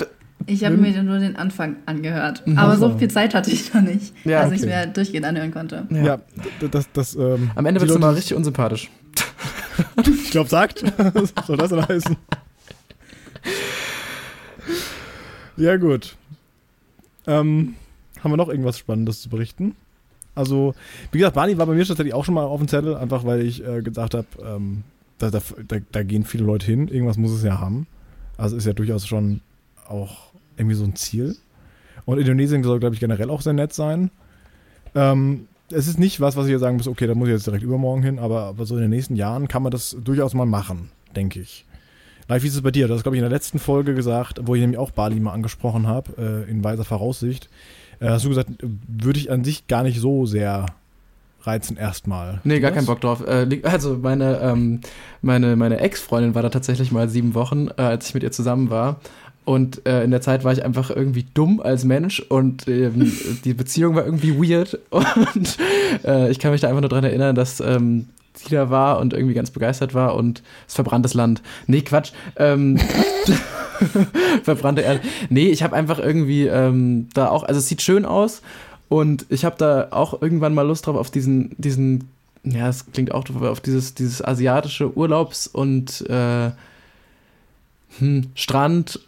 Ich 0.47 0.63
habe 0.63 0.75
Hm? 0.75 0.81
mir 0.81 1.03
nur 1.03 1.19
den 1.19 1.35
Anfang 1.35 1.77
angehört. 1.85 2.43
Mhm. 2.45 2.57
Aber 2.57 2.77
so 2.77 2.89
So. 2.91 2.97
viel 2.97 3.09
Zeit 3.09 3.33
hatte 3.33 3.51
ich 3.51 3.73
noch 3.73 3.81
nicht, 3.81 4.13
Ja, 4.25 4.41
dass 4.43 4.51
ich 4.51 4.59
es 4.61 4.63
okay. 4.67 4.85
mir 4.87 4.93
durchgehend 4.93 5.25
anhören 5.25 5.51
konnte. 5.51 5.85
Ja, 5.89 6.17
d- 6.61 6.67
das, 6.69 6.87
das, 6.93 7.15
ähm, 7.15 7.51
Am 7.55 7.65
Ende 7.65 7.79
du 7.81 7.87
Leute- 7.87 7.99
mal 7.99 8.13
richtig 8.13 8.35
unsympathisch. 8.35 8.89
Ich 10.07 10.31
glaube, 10.31 10.49
sagt. 10.49 10.83
Was 11.13 11.33
soll 11.47 11.57
das 11.57 11.69
denn 11.69 11.85
heißen? 11.85 12.15
Ja, 15.57 15.77
gut. 15.77 16.18
Ähm, 17.27 17.76
haben 18.22 18.32
wir 18.32 18.38
noch 18.38 18.49
irgendwas 18.49 18.77
Spannendes 18.77 19.22
zu 19.22 19.30
berichten? 19.30 19.76
Also, 20.36 20.76
wie 21.11 21.19
gesagt, 21.19 21.36
Barney 21.36 21.57
war 21.57 21.65
bei 21.65 21.73
mir 21.73 21.86
tatsächlich 21.86 22.14
auch 22.14 22.26
schon 22.26 22.36
mal 22.36 22.44
auf 22.44 22.60
dem 22.60 22.68
Zettel, 22.68 22.95
einfach 22.95 23.23
weil 23.23 23.41
ich 23.41 23.65
äh, 23.65 23.82
gesagt 23.82 24.14
habe, 24.14 24.27
ähm, 24.44 24.84
da, 25.18 25.30
da, 25.30 25.40
da, 25.68 25.77
da 25.91 26.03
gehen 26.03 26.26
viele 26.26 26.44
Leute 26.44 26.65
hin, 26.65 26.90
irgendwas 26.90 27.18
muss 27.18 27.32
es 27.32 27.44
ja 27.44 27.60
haben. 27.60 27.88
Also 28.38 28.57
ist 28.57 28.65
ja 28.65 28.73
durchaus 28.73 29.07
schon 29.07 29.40
auch 29.88 30.34
irgendwie 30.57 30.76
so 30.76 30.84
ein 30.84 30.95
Ziel. 30.95 31.38
Und 32.06 32.19
Indonesien 32.19 32.64
soll, 32.64 32.80
glaube 32.80 32.95
ich, 32.95 32.99
generell 32.99 33.30
auch 33.30 33.41
sehr 33.41 33.53
nett 33.53 33.73
sein. 33.73 34.11
Ähm, 34.94 35.48
es 35.72 35.88
ist 35.88 35.98
nicht 35.98 36.19
was, 36.19 36.36
was 36.36 36.45
ich 36.45 36.52
jetzt 36.52 36.61
sagen 36.61 36.77
muss, 36.77 36.88
okay, 36.88 37.07
da 37.07 37.15
muss 37.15 37.27
ich 37.30 37.34
jetzt 37.34 37.48
direkt 37.48 37.64
übermorgen 37.64 38.03
hin, 38.03 38.19
aber, 38.19 38.44
aber 38.44 38.65
so 38.65 38.76
in 38.76 38.82
den 38.82 38.91
nächsten 38.91 39.15
Jahren 39.15 39.48
kann 39.48 39.64
man 39.64 39.72
das 39.72 39.95
durchaus 40.03 40.34
mal 40.34 40.45
machen, 40.45 40.90
denke 41.15 41.40
ich. 41.40 41.65
Live, 42.27 42.41
wie 42.41 42.47
ist 42.47 42.56
es 42.56 42.61
bei 42.61 42.72
dir? 42.72 42.88
Du 42.88 42.95
hast, 42.95 43.03
glaube 43.03 43.15
ich, 43.15 43.19
in 43.19 43.30
der 43.30 43.35
letzten 43.35 43.60
Folge 43.60 43.93
gesagt, 43.93 44.39
wo 44.43 44.56
ich 44.56 44.61
nämlich 44.61 44.80
auch 44.80 44.89
Bali 44.89 45.19
mal 45.19 45.34
angesprochen 45.34 45.88
habe, 45.88 46.45
äh, 46.47 46.49
in 46.49 46.64
weiser 46.64 46.84
Voraussicht, 46.84 47.49
äh, 47.99 48.10
hast 48.10 48.26
du 48.26 48.30
gesagt, 48.30 48.49
würde 48.60 49.19
ich 49.19 49.31
an 49.31 49.43
sich 49.43 49.68
gar 49.68 49.84
nicht 49.84 49.99
so 49.99 50.26
sehr 50.26 50.65
reizen 51.43 51.77
erstmal. 51.77 52.41
Nee, 52.43 52.60
gar 52.60 52.72
keinen 52.72 52.88
Bock 52.88 53.02
drauf. 53.02 53.23
Äh, 53.27 53.61
also 53.61 53.99
meine, 54.02 54.39
ähm, 54.41 54.81
meine, 55.22 55.56
meine 55.56 55.80
Ex-Freundin 55.80 56.34
war 56.34 56.41
da 56.41 56.49
tatsächlich 56.49 56.91
mal 56.91 57.10
sieben 57.10 57.35
Wochen, 57.35 57.68
äh, 57.77 57.84
als 57.84 58.07
ich 58.07 58.15
mit 58.15 58.23
ihr 58.23 58.31
zusammen 58.31 58.72
war. 58.72 58.99
Und 59.43 59.85
äh, 59.85 60.03
in 60.03 60.10
der 60.10 60.22
Zeit 60.22 60.43
war 60.43 60.52
ich 60.52 60.65
einfach 60.65 60.89
irgendwie 60.89 61.27
dumm 61.35 61.61
als 61.61 61.84
Mensch 61.84 62.19
und 62.19 62.68
ähm, 62.68 63.11
die 63.45 63.53
Beziehung 63.53 63.93
war 63.93 64.03
irgendwie 64.03 64.35
weird. 64.35 64.80
Und 64.89 65.57
äh, 66.03 66.31
ich 66.31 66.39
kann 66.39 66.52
mich 66.52 66.61
da 66.61 66.68
einfach 66.68 66.81
nur 66.81 66.89
dran 66.89 67.03
erinnern, 67.03 67.35
dass 67.35 67.60
ähm, 67.60 68.07
sie 68.35 68.49
da 68.49 68.69
war 68.69 68.99
und 68.99 69.13
irgendwie 69.13 69.33
ganz 69.33 69.51
begeistert 69.51 69.93
war 69.93 70.15
und 70.15 70.43
es 70.67 70.75
verbranntes 70.75 71.13
Land. 71.13 71.41
Nee, 71.67 71.81
Quatsch. 71.81 72.11
Ähm, 72.35 72.77
verbrannte 74.43 74.81
Erde. 74.81 75.01
Nee, 75.29 75.47
ich 75.47 75.63
habe 75.63 75.75
einfach 75.75 75.99
irgendwie 75.99 76.47
ähm, 76.47 77.07
da 77.13 77.29
auch, 77.29 77.43
also 77.43 77.59
es 77.59 77.67
sieht 77.67 77.81
schön 77.81 78.05
aus 78.05 78.41
und 78.89 79.25
ich 79.29 79.45
habe 79.45 79.55
da 79.57 79.87
auch 79.91 80.21
irgendwann 80.21 80.53
mal 80.53 80.63
Lust 80.63 80.87
drauf 80.87 80.95
auf 80.95 81.11
diesen, 81.11 81.55
diesen, 81.57 82.09
ja, 82.43 82.69
es 82.69 82.91
klingt 82.91 83.11
auch 83.11 83.23
auf 83.29 83.61
dieses, 83.61 83.93
dieses 83.93 84.23
asiatische 84.23 84.95
Urlaubs- 84.95 85.47
und 85.47 86.01
äh, 86.09 86.51
hm, 87.99 88.31
Strand, 88.35 88.99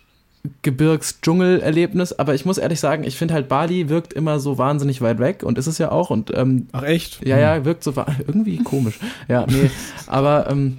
Gebirgs, 0.61 1.19
Dschungel-Erlebnis. 1.21 2.13
Aber 2.13 2.35
ich 2.35 2.45
muss 2.45 2.57
ehrlich 2.57 2.79
sagen, 2.79 3.03
ich 3.03 3.17
finde 3.17 3.33
halt 3.33 3.47
Bali 3.47 3.89
wirkt 3.89 4.13
immer 4.13 4.39
so 4.39 4.57
wahnsinnig 4.57 5.01
weit 5.01 5.19
weg 5.19 5.43
und 5.43 5.57
ist 5.57 5.67
es 5.67 5.77
ja 5.77 5.91
auch. 5.91 6.09
Und 6.09 6.35
ähm, 6.35 6.67
Ach, 6.71 6.83
echt? 6.83 7.25
ja, 7.25 7.37
ja, 7.37 7.65
wirkt 7.65 7.83
so 7.83 7.93
irgendwie 8.27 8.57
komisch. 8.57 8.99
Ja, 9.27 9.45
nee, 9.47 9.69
aber 10.07 10.49
ähm, 10.49 10.77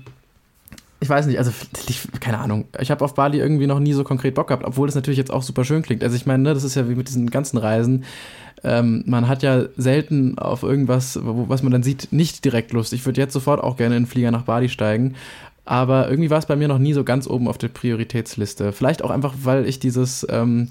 ich 1.01 1.09
weiß 1.09 1.27
nicht, 1.27 1.39
also 1.39 1.53
ich, 1.89 2.09
keine 2.21 2.39
Ahnung. 2.39 2.65
Ich 2.81 2.91
habe 2.91 3.05
auf 3.05 3.15
Bali 3.15 3.39
irgendwie 3.39 3.69
noch 3.69 3.79
nie 3.79 3.93
so 3.93 4.03
konkret 4.03 4.35
Bock 4.35 4.49
gehabt, 4.49 4.65
obwohl 4.65 4.89
das 4.89 4.97
natürlich 4.97 5.19
jetzt 5.19 5.33
auch 5.33 5.43
super 5.43 5.65
schön 5.65 5.83
klingt. 5.83 6.03
Also 6.03 6.17
ich 6.17 6.27
meine, 6.27 6.43
ne, 6.43 6.55
das 6.55 6.65
ist 6.65 6.75
ja 6.75 6.89
wie 6.89 6.97
mit 6.97 7.09
diesen 7.09 7.31
ganzen 7.31 7.59
Reisen. 7.59 8.05
Ähm, 8.65 9.05
man 9.07 9.29
hat 9.29 9.45
ja 9.45 9.67
selten 9.77 10.39
auf 10.39 10.65
irgendwas, 10.65 11.19
was 11.23 11.63
man 11.63 11.71
dann 11.71 11.85
sieht, 11.85 12.09
nicht 12.11 12.45
direkt 12.45 12.73
Lust. 12.73 12.93
Ich 12.93 13.07
würde 13.07 13.21
jetzt 13.21 13.33
sofort 13.33 13.63
auch 13.63 13.77
gerne 13.77 13.95
in 13.95 13.99
einen 13.99 14.07
Flieger 14.07 14.33
nach 14.33 14.43
Bali 14.43 14.69
steigen. 14.69 15.15
Aber 15.69 16.09
irgendwie 16.09 16.31
war 16.31 16.39
es 16.39 16.47
bei 16.47 16.57
mir 16.57 16.67
noch 16.67 16.79
nie 16.79 16.95
so 16.95 17.05
ganz 17.05 17.27
oben 17.27 17.47
auf 17.47 17.59
der 17.59 17.69
Prioritätsliste. 17.69 18.73
Vielleicht 18.73 19.05
auch 19.05 19.11
einfach, 19.11 19.35
weil 19.43 19.67
ich 19.67 19.79
dieses 19.79 20.27
ähm, 20.31 20.71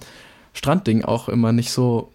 Strandding 0.54 1.06
auch 1.06 1.30
immer 1.30 1.52
nicht 1.52 1.70
so 1.70 2.12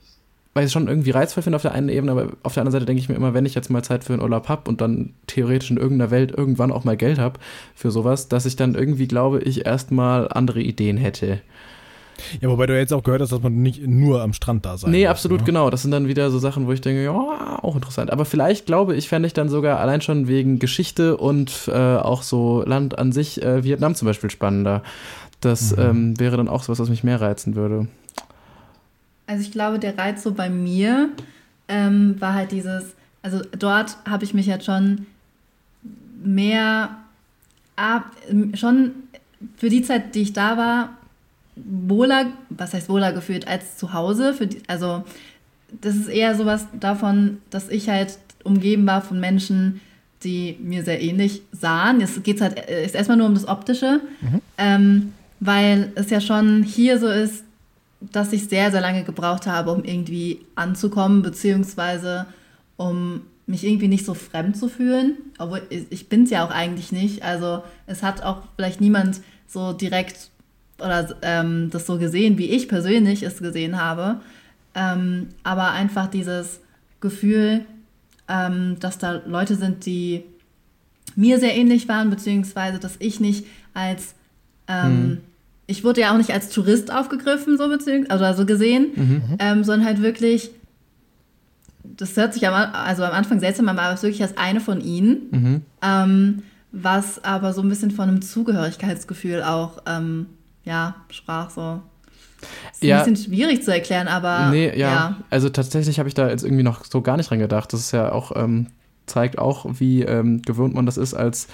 weil 0.55 0.65
ich 0.65 0.67
es 0.67 0.73
schon 0.73 0.89
irgendwie 0.89 1.13
reizvoll 1.13 1.43
finde 1.43 1.57
auf 1.57 1.63
der 1.63 1.73
einen 1.73 1.89
Ebene, 1.89 2.13
aber 2.13 2.33
auf 2.43 2.55
der 2.55 2.61
anderen 2.61 2.73
Seite 2.73 2.85
denke 2.85 3.01
ich 3.01 3.09
mir 3.09 3.15
immer, 3.15 3.33
wenn 3.33 3.47
ich 3.47 3.55
jetzt 3.55 3.71
mal 3.71 3.83
Zeit 3.83 4.05
für 4.05 4.13
einen 4.13 4.21
Urlaub 4.21 4.49
habe 4.49 4.69
und 4.69 4.83
dann 4.83 5.15
theoretisch 5.27 5.71
in 5.71 5.79
irgendeiner 5.79 6.11
Welt 6.11 6.31
irgendwann 6.31 6.73
auch 6.73 6.85
mal 6.85 6.97
Geld 6.97 7.19
habe 7.19 7.41
für 7.75 7.91
sowas, 7.91 8.29
dass 8.29 8.45
ich 8.45 8.57
dann 8.57 8.75
irgendwie 8.75 9.09
glaube, 9.09 9.41
ich 9.41 9.65
erstmal 9.65 10.29
andere 10.29 10.61
Ideen 10.61 10.99
hätte. 10.99 11.41
Ja, 12.41 12.49
wobei 12.49 12.67
du 12.67 12.79
jetzt 12.79 12.93
auch 12.93 13.03
gehört 13.03 13.23
hast, 13.23 13.33
dass 13.33 13.43
man 13.43 13.63
nicht 13.63 13.87
nur 13.87 14.23
am 14.23 14.33
Strand 14.33 14.65
da 14.65 14.77
sein 14.77 14.91
nee, 14.91 15.03
muss, 15.03 15.11
absolut, 15.11 15.41
ne? 15.41 15.47
genau. 15.47 15.71
Das 15.71 15.83
sind 15.83 15.91
dann 15.91 16.09
wieder 16.09 16.31
so 16.31 16.39
Sachen, 16.39 16.67
wo 16.67 16.73
ich 16.73 16.81
denke, 16.81 17.03
ja, 17.03 17.13
auch 17.63 17.75
interessant. 17.75 18.11
Aber 18.11 18.25
vielleicht 18.25 18.67
glaube 18.67 18.95
ich, 18.95 19.09
fände 19.09 19.27
ich 19.27 19.33
dann 19.33 19.49
sogar 19.49 19.81
allein 19.81 20.01
schon 20.01 20.29
wegen 20.29 20.59
Geschichte 20.59 21.17
und 21.17 21.69
äh, 21.69 21.73
auch 21.73 22.23
so 22.23 22.63
Land 22.67 22.99
an 22.99 23.13
sich, 23.13 23.43
äh, 23.43 23.65
Vietnam 23.65 23.95
zum 23.95 24.07
Beispiel, 24.07 24.31
spannender. 24.31 24.83
Das 25.41 25.77
Mhm. 25.77 25.83
ähm, 25.83 26.21
wäre 26.21 26.37
dann 26.37 26.49
auch 26.49 26.63
sowas, 26.63 26.79
was 26.79 26.89
mich 26.89 27.03
mehr 27.03 27.21
reizen 27.21 27.57
würde. 27.57 27.89
Also 29.27 29.43
ich 29.43 29.53
glaube, 29.53 29.79
der 29.79 29.97
Reiz 29.99 30.23
so 30.23 30.33
bei 30.33 30.51
mir 30.51 31.09
ähm, 31.69 32.17
war 32.21 32.35
halt 32.35 32.53
dieses, 32.53 32.95
also 33.23 33.41
dort 33.59 33.97
habe 34.09 34.25
ich 34.25 34.35
mich 34.35 34.47
jetzt 34.47 34.65
schon 34.67 35.07
mehr, 36.23 36.91
ab, 37.77 38.05
schon 38.55 38.93
für 39.57 39.69
die 39.69 39.83
Zeit, 39.83 40.15
die 40.15 40.23
ich 40.23 40.33
da 40.33 40.57
war, 40.57 40.91
wohler, 41.65 42.27
was 42.51 42.75
heißt 42.75 42.89
wohler 42.89 43.13
gefühlt 43.13 43.47
als 43.47 43.77
zu 43.77 43.93
Hause. 43.93 44.35
Für 44.35 44.47
die, 44.47 44.59
also 44.67 45.05
das 45.81 45.97
ist 45.97 46.09
eher 46.09 46.35
sowas 46.35 46.67
davon, 46.79 47.39
dass 47.51 47.69
ich 47.69 47.89
halt 47.89 48.19
umgeben 48.45 48.87
war 48.87 49.03
von 49.03 49.21
Menschen, 49.21 49.81
die 50.25 50.57
mir 50.61 50.85
sehr 50.85 51.01
ähnlich 51.01 51.43
sahen. 51.53 52.01
Jetzt 52.01 52.23
geht 52.25 52.37
es 52.37 52.43
halt 52.43 52.69
äh, 52.69 52.85
ist 52.85 52.95
erstmal 52.95 53.17
nur 53.17 53.27
um 53.27 53.35
das 53.35 53.49
Optische, 53.49 54.01
ähm, 54.59 55.13
weil 55.41 55.93
es 55.95 56.11
ja 56.11 56.21
schon 56.21 56.63
hier 56.63 56.99
so 56.99 57.09
ist, 57.09 57.45
dass 58.01 58.33
ich 58.33 58.49
sehr, 58.49 58.71
sehr 58.71 58.81
lange 58.81 59.05
gebraucht 59.05 59.47
habe, 59.47 59.71
um 59.71 59.85
irgendwie 59.85 60.41
anzukommen, 60.55 61.23
beziehungsweise 61.23 62.27
um 62.77 63.23
mich 63.47 63.65
irgendwie 63.65 63.89
nicht 63.89 64.05
so 64.05 64.15
fremd 64.15 64.57
zu 64.57 64.69
fühlen. 64.69 65.17
Obwohl 65.39 65.63
ich, 65.71 65.87
ich 65.91 66.09
bin 66.09 66.25
es 66.25 66.31
ja 66.31 66.45
auch 66.45 66.51
eigentlich 66.51 66.91
nicht. 66.93 67.23
Also 67.23 67.63
es 67.87 68.03
hat 68.03 68.23
auch 68.23 68.43
vielleicht 68.57 68.81
niemand 68.81 69.21
so 69.47 69.73
direkt 69.73 70.31
oder 70.83 71.17
ähm, 71.23 71.71
das 71.71 71.87
so 71.87 71.99
gesehen, 71.99 72.39
wie 72.39 72.51
ich 72.51 72.69
persönlich 72.69 73.23
es 73.23 73.39
gesehen 73.39 73.81
habe. 73.81 74.21
Ähm, 74.75 75.29
aber 75.45 75.71
einfach 75.73 76.09
dieses 76.09 76.61
Gefühl, 77.01 77.65
ähm, 78.29 78.77
dass 78.81 78.99
da 78.99 79.21
Leute 79.27 79.57
sind, 79.57 79.87
die 79.87 80.25
mir 81.17 81.39
sehr 81.39 81.55
ähnlich 81.55 81.89
waren, 81.89 82.11
beziehungsweise 82.11 82.79
dass 82.79 82.97
ich 82.99 83.21
nicht 83.21 83.47
als 83.75 84.15
ähm, 84.69 85.19
ich 85.67 85.85
wurde 85.85 86.03
ja 86.03 86.13
auch 86.13 86.19
nicht 86.19 86.33
als 86.33 86.51
Tourist 86.51 86.93
aufgegriffen, 86.93 87.57
so 87.57 87.69
beziehungsweise, 87.69 88.27
also 88.27 88.43
so 88.43 88.47
gesehen, 88.47 88.87
ähm, 89.39 89.65
sondern 89.65 89.87
halt 89.87 90.03
wirklich, 90.03 90.51
das 91.83 92.17
hört 92.17 92.35
sich 92.35 92.47
am, 92.47 92.55
also 92.55 93.05
am 93.05 93.13
Anfang 93.13 93.41
seltsam 93.41 93.69
an, 93.69 93.79
aber 93.79 93.95
es 93.95 94.01
ist 94.01 94.03
wirklich 94.05 94.23
als 94.23 94.37
eine 94.37 94.61
von 94.61 94.81
ihnen, 94.81 95.63
ähm, 95.83 96.43
was 96.73 97.23
aber 97.25 97.53
so 97.53 97.63
ein 97.63 97.69
bisschen 97.69 97.91
von 97.91 98.09
einem 98.09 98.23
Zugehörigkeitsgefühl 98.23 99.43
auch, 99.43 99.79
ja, 100.65 100.95
sprach 101.11 101.51
so. 101.51 101.81
Ist 102.73 102.83
Ja. 102.83 103.03
ein 103.03 103.13
bisschen 103.13 103.31
schwierig 103.33 103.63
zu 103.63 103.73
erklären, 103.73 104.09
aber 104.09 104.51
Nee, 104.51 104.69
ja. 104.71 104.75
ja. 104.93 105.17
Also 105.31 105.49
tatsächlich 105.49 105.99
habe 105.99 106.09
ich 106.09 106.15
da 106.15 106.29
jetzt 106.29 106.43
irgendwie 106.45 106.65
noch 106.65 106.85
so 106.85 107.01
gar 107.01 107.17
nicht 107.17 107.31
dran 107.31 107.39
gedacht. 107.39 107.73
Das 107.73 107.81
ist 107.81 107.93
ja 107.93 108.11
auch, 108.11 108.33
ähm, 108.35 108.67
zeigt 109.07 109.39
auch, 109.39 109.67
wie 109.79 110.03
ähm, 110.03 110.43
gewöhnt 110.43 110.75
man 110.75 110.87
das 110.87 110.97
ist, 110.97 111.15
als 111.15 111.47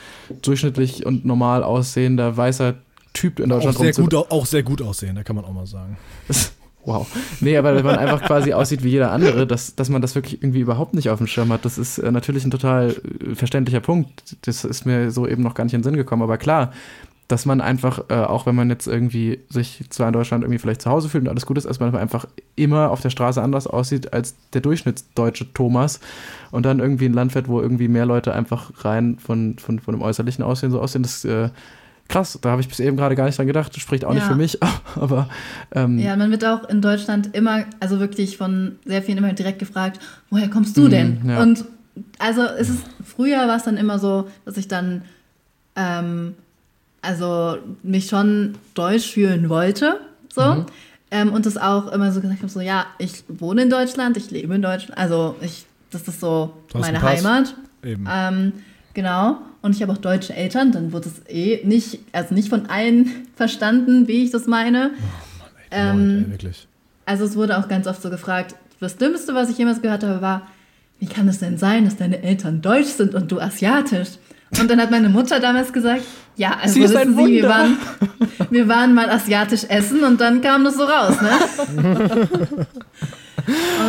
durchschnittlich 0.43 1.05
und 1.05 1.25
normal 1.25 1.63
aussehender 1.63 2.37
weißer 2.37 2.75
Typ 3.15 3.39
in 3.41 3.51
Auch 3.53 3.57
Deutschland 3.57 3.79
sehr, 3.79 3.93
rumzu- 3.95 4.01
gut, 4.03 4.15
au- 4.15 4.27
auch 4.31 4.47
sehr 4.47 4.63
gut 4.63 4.81
aussehen, 4.83 5.17
da 5.17 5.23
kann 5.25 5.37
man 5.37 5.45
auch 5.45 5.53
mal 5.53 5.67
sagen. 5.67 5.97
Wow. 6.85 7.07
Nee, 7.41 7.59
aber 7.59 7.75
wenn 7.75 7.85
man 7.85 7.97
einfach 7.99 8.23
quasi 8.23 8.55
aussieht 8.55 8.83
wie 8.83 8.89
jeder 8.89 9.11
andere, 9.13 9.47
dass, 9.47 9.75
dass 9.75 9.91
man 9.91 10.01
das 10.01 10.15
wirklich 10.15 10.43
irgendwie 10.43 10.61
überhaupt 10.61 10.95
nicht 10.95 11.11
auf 11.11 11.19
dem 11.19 11.27
Schirm 11.27 11.53
hat, 11.53 11.67
das 11.67 11.77
ist 11.77 11.99
äh, 11.99 12.11
natürlich 12.11 12.47
ein 12.47 12.51
total 12.51 12.97
äh, 13.31 13.35
verständlicher 13.35 13.81
Punkt. 13.81 14.37
Das 14.47 14.65
ist 14.65 14.87
mir 14.87 15.11
so 15.11 15.27
eben 15.27 15.43
noch 15.43 15.53
gar 15.53 15.65
nicht 15.65 15.75
in 15.75 15.81
den 15.81 15.85
Sinn 15.85 15.97
gekommen. 15.97 16.23
Aber 16.23 16.39
klar, 16.39 16.73
dass 17.29 17.45
man 17.45 17.61
einfach, 17.61 18.05
äh, 18.09 18.15
auch 18.15 18.47
wenn 18.47 18.55
man 18.55 18.71
jetzt 18.71 18.87
irgendwie 18.87 19.41
sich 19.51 19.85
zwar 19.91 20.09
in 20.09 20.15
Deutschland 20.15 20.43
irgendwie 20.45 20.59
vielleicht 20.59 20.81
zu 20.81 20.91
Hause 20.91 21.11
fühlt 21.11 21.25
und 21.25 21.29
alles 21.29 21.45
gut 21.45 21.59
ist, 21.59 21.67
dass 21.67 21.79
man 21.79 21.95
einfach 21.95 22.27
immer 22.57 22.91
auf 22.91 23.03
der 23.03 23.11
Straße 23.11 23.43
anders 23.43 23.67
aussieht 23.67 24.15
als 24.15 24.35
der 24.55 24.63
durchschnittsdeutsche 24.63 25.53
Thomas 25.53 26.01
und 26.51 26.65
dann 26.65 26.79
irgendwie 26.81 27.05
ein 27.05 27.13
Land 27.13 27.33
fährt, 27.33 27.49
wo 27.49 27.61
irgendwie 27.61 27.89
mehr 27.89 28.07
Leute 28.07 28.35
einfach 28.35 28.73
rein 28.85 29.19
von, 29.19 29.59
von, 29.59 29.79
von 29.79 29.95
dem 29.95 30.03
äußerlichen 30.03 30.43
Aussehen 30.43 30.71
so 30.71 30.81
aussehen, 30.81 31.03
das 31.03 31.25
äh, 31.27 31.51
krass, 32.09 32.39
da 32.41 32.51
habe 32.51 32.61
ich 32.61 32.69
bis 32.69 32.81
eben 32.81 32.97
gerade 32.97 33.15
gar 33.15 33.27
nicht 33.27 33.39
dran 33.39 33.47
gedacht. 33.47 33.75
Das 33.75 33.83
spricht 33.83 34.05
auch 34.05 34.15
ja. 34.15 34.17
nicht 34.17 34.27
für 34.27 34.35
mich, 34.35 34.59
aber. 34.95 35.29
Ähm, 35.73 35.99
ja, 35.99 36.17
man 36.17 36.31
wird 36.31 36.45
auch 36.45 36.69
in 36.69 36.81
Deutschland 36.81 37.35
immer, 37.37 37.65
also 37.81 38.01
wirklich 38.01 38.37
von 38.37 38.77
sehr 38.85 39.03
vielen 39.03 39.19
immer 39.19 39.33
direkt 39.33 39.59
gefragt, 39.59 40.01
woher 40.31 40.49
kommst 40.49 40.77
du 40.77 40.89
denn? 40.89 41.21
Mm, 41.23 41.31
ja. 41.31 41.43
Und 41.43 41.65
also 42.19 42.43
ist 42.43 42.71
es, 42.71 42.79
früher 43.05 43.47
war 43.47 43.57
es 43.57 43.65
dann 43.65 43.77
immer 43.77 43.99
so, 43.99 44.29
dass 44.45 44.57
ich 44.57 44.69
dann, 44.69 45.03
ähm, 45.77 46.35
also 47.03 47.59
mich 47.83 48.07
schon 48.07 48.57
deutsch 48.75 49.13
fühlen 49.13 49.49
wollte, 49.49 50.01
so. 50.33 50.43
Mhm. 50.43 50.67
Ähm, 51.11 51.33
und 51.33 51.47
das 51.47 51.57
auch 51.57 51.91
immer 51.91 52.13
so 52.13 52.21
gesagt 52.21 52.41
habe, 52.41 52.53
so, 52.53 52.61
ja, 52.61 52.85
ich 52.99 53.25
wohne 53.29 53.63
in 53.63 53.71
Deutschland, 53.71 54.19
ich 54.19 54.31
lebe 54.31 54.55
in 54.55 54.61
Deutschland, 54.61 54.99
also 54.99 55.37
ich, 55.41 55.65
das 55.91 56.07
ist 56.07 56.21
so 56.21 56.53
meine 56.75 57.01
Heimat. 57.01 57.55
Eben. 57.83 58.07
Ähm, 58.11 58.53
genau 58.93 59.39
und 59.63 59.75
ich 59.75 59.83
habe 59.83 59.93
auch 59.93 59.99
deutsche 59.99 60.35
Eltern, 60.35 60.73
dann 60.73 60.93
wird 60.93 61.07
es 61.07 61.23
eh 61.29 61.61
nicht, 61.65 62.01
also 62.13 62.35
nicht 62.35 62.49
von 62.49 62.67
allen 62.67 63.27
verstanden, 63.37 64.09
wie 64.09 64.25
ich 64.25 64.31
das 64.31 64.47
meine. 64.47 64.93
Oh 64.95 65.39
Mann, 65.39 65.51
ey, 65.71 65.91
ähm, 65.91 65.99
Leute, 65.99 66.25
ey, 66.25 66.31
wirklich. 66.31 66.69
Also 67.07 67.25
es 67.25 67.37
wurde 67.37 67.59
auch 67.59 67.69
ganz 67.69 67.87
oft 67.87 68.03
so 68.03 68.11
gefragt, 68.11 68.55
das 68.81 68.97
Dümmste, 68.97 69.35
was 69.35 69.51
ich 69.51 69.59
jemals 69.59 69.83
gehört 69.83 70.05
habe, 70.05 70.23
war, 70.23 70.47
wie 71.01 71.07
kann 71.07 71.27
es 71.29 71.39
denn 71.39 71.59
sein, 71.59 71.85
dass 71.85 71.97
deine 71.97 72.23
Eltern 72.23 72.61
deutsch 72.61 72.89
sind 72.89 73.15
und 73.15 73.33
du 73.33 73.41
asiatisch? 73.41 74.11
Und 74.59 74.71
dann 74.71 74.81
hat 74.81 74.91
meine 74.91 75.09
Mutter 75.09 75.41
damals 75.41 75.73
gesagt, 75.73 76.03
ja, 76.37 76.57
also 76.63 76.75
Sie 76.75 76.83
wissen 76.83 77.17
Sie, 77.17 77.27
wir 77.27 77.49
waren, 77.49 77.77
wir 78.51 78.69
waren 78.69 78.95
mal 78.95 79.11
asiatisch 79.11 79.65
essen 79.69 80.05
und 80.05 80.21
dann 80.21 80.41
kam 80.41 80.65
das 80.65 80.77
so 80.77 80.85
raus, 80.85 81.17
ne? 81.21 82.29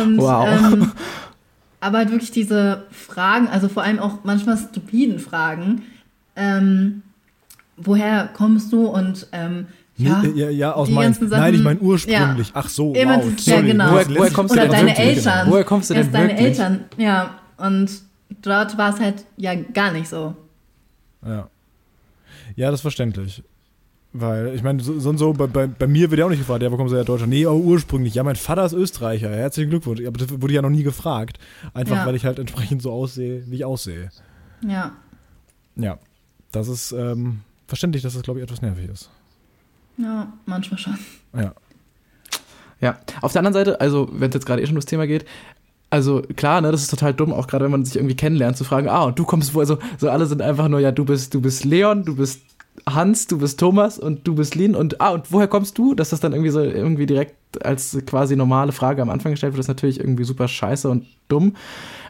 Und, 0.02 0.18
wow. 0.18 0.46
Ähm, 0.48 0.92
aber 1.80 1.98
halt 1.98 2.10
wirklich 2.10 2.30
diese 2.30 2.84
Fragen, 2.90 3.48
also 3.48 3.68
vor 3.68 3.82
allem 3.82 3.98
auch 3.98 4.18
manchmal 4.24 4.56
stupiden 4.56 5.18
Fragen. 5.18 5.82
Ähm, 6.36 7.02
woher 7.76 8.28
kommst 8.32 8.72
du 8.72 8.86
und 8.86 9.26
ähm, 9.32 9.66
ja, 9.96 10.22
ja, 10.34 10.50
ja, 10.50 10.72
aus 10.72 10.88
meinem. 10.88 11.14
Nein, 11.20 11.54
ich 11.54 11.62
meine 11.62 11.80
ursprünglich. 11.80 12.48
Ja. 12.48 12.54
Ach 12.54 12.68
so, 12.68 12.94
wow. 12.94 13.24
Ja, 13.44 13.60
genau. 13.60 13.92
Woher, 13.92 14.08
woher 14.08 14.30
kommst 14.30 14.52
Oder 14.52 14.62
du 14.62 14.68
denn 14.68 14.86
deine 14.86 14.98
wirklich? 14.98 15.16
Eltern. 15.16 15.50
Woher 15.50 15.64
kommst 15.64 15.90
du 15.90 15.94
denn 15.94 16.02
Erst 16.04 16.14
deine 16.14 16.38
Eltern, 16.38 16.84
ja. 16.96 17.34
Und 17.58 17.90
dort 18.40 18.78
war 18.78 18.94
es 18.94 19.00
halt 19.00 19.24
ja 19.36 19.54
gar 19.54 19.92
nicht 19.92 20.08
so. 20.08 20.34
Ja. 21.24 21.48
Ja, 22.56 22.70
das 22.70 22.80
ist 22.80 22.82
verständlich. 22.82 23.42
Weil, 24.12 24.54
ich 24.54 24.62
meine, 24.62 24.82
so, 24.82 24.98
so, 24.98 25.16
so 25.16 25.32
bei, 25.32 25.46
bei, 25.46 25.66
bei, 25.68 25.86
mir 25.86 26.10
wird 26.10 26.18
ja 26.18 26.26
auch 26.26 26.30
nicht 26.30 26.40
gefragt, 26.40 26.62
ja, 26.62 26.72
wo 26.72 26.76
kommst 26.76 26.92
du 26.92 26.96
her, 26.96 27.04
Deutschland? 27.04 27.30
Nee, 27.32 27.46
aber 27.46 27.56
ursprünglich. 27.56 28.14
Ja, 28.14 28.24
mein 28.24 28.36
Vater 28.36 28.64
ist 28.64 28.72
Österreicher. 28.72 29.30
Herzlichen 29.30 29.70
Glückwunsch. 29.70 30.00
Aber 30.04 30.18
das 30.18 30.30
wurde 30.40 30.52
ja 30.52 30.62
noch 30.62 30.70
nie 30.70 30.82
gefragt. 30.82 31.38
Einfach, 31.74 31.96
ja. 31.96 32.06
weil 32.06 32.16
ich 32.16 32.24
halt 32.24 32.38
entsprechend 32.40 32.82
so 32.82 32.90
aussehe, 32.90 33.44
wie 33.46 33.56
ich 33.56 33.64
aussehe. 33.64 34.10
Ja. 34.66 34.92
Ja. 35.76 35.98
Das 36.50 36.66
ist 36.66 36.90
ähm, 36.90 37.42
verständlich, 37.68 38.02
dass 38.02 38.14
das, 38.14 38.22
glaube 38.22 38.40
ich, 38.40 38.44
etwas 38.44 38.62
nervig 38.62 38.90
ist. 38.90 39.10
Ja, 39.96 40.32
manchmal 40.46 40.78
schon. 40.78 40.98
Ja. 41.36 41.54
Ja, 42.80 42.98
auf 43.20 43.32
der 43.32 43.40
anderen 43.40 43.52
Seite, 43.52 43.80
also 43.80 44.08
wenn 44.10 44.30
es 44.30 44.34
jetzt 44.34 44.46
gerade 44.46 44.62
eh 44.62 44.66
schon 44.66 44.74
ums 44.74 44.86
Thema 44.86 45.06
geht, 45.06 45.26
also 45.90 46.22
klar, 46.36 46.60
ne, 46.60 46.70
das 46.70 46.82
ist 46.82 46.90
total 46.90 47.12
dumm, 47.12 47.32
auch 47.32 47.46
gerade 47.46 47.64
wenn 47.64 47.72
man 47.72 47.84
sich 47.84 47.96
irgendwie 47.96 48.16
kennenlernt, 48.16 48.56
zu 48.56 48.64
fragen, 48.64 48.88
ah, 48.88 49.04
und 49.04 49.18
du 49.18 49.24
kommst 49.24 49.54
wo, 49.54 49.60
also 49.60 49.78
so 49.98 50.08
alle 50.08 50.26
sind 50.26 50.40
einfach 50.40 50.68
nur, 50.68 50.80
ja, 50.80 50.92
du 50.92 51.04
bist, 51.04 51.34
du 51.34 51.40
bist 51.40 51.64
Leon, 51.64 52.04
du 52.04 52.16
bist 52.16 52.40
Hans, 52.88 53.26
du 53.26 53.38
bist 53.38 53.58
Thomas 53.58 53.98
und 53.98 54.26
du 54.26 54.34
bist 54.34 54.54
Lin 54.54 54.74
und 54.74 55.00
ah, 55.00 55.10
und 55.10 55.32
woher 55.32 55.48
kommst 55.48 55.76
du? 55.76 55.94
Dass 55.94 56.10
das 56.10 56.20
dann 56.20 56.32
irgendwie 56.32 56.50
so 56.50 56.60
irgendwie 56.60 57.06
direkt 57.06 57.34
als 57.64 57.98
quasi 58.06 58.36
normale 58.36 58.72
Frage 58.72 59.02
am 59.02 59.10
Anfang 59.10 59.32
gestellt 59.32 59.52
wird, 59.52 59.60
ist 59.60 59.68
natürlich 59.68 59.98
irgendwie 59.98 60.24
super 60.24 60.48
scheiße 60.48 60.88
und 60.88 61.04
dumm. 61.28 61.56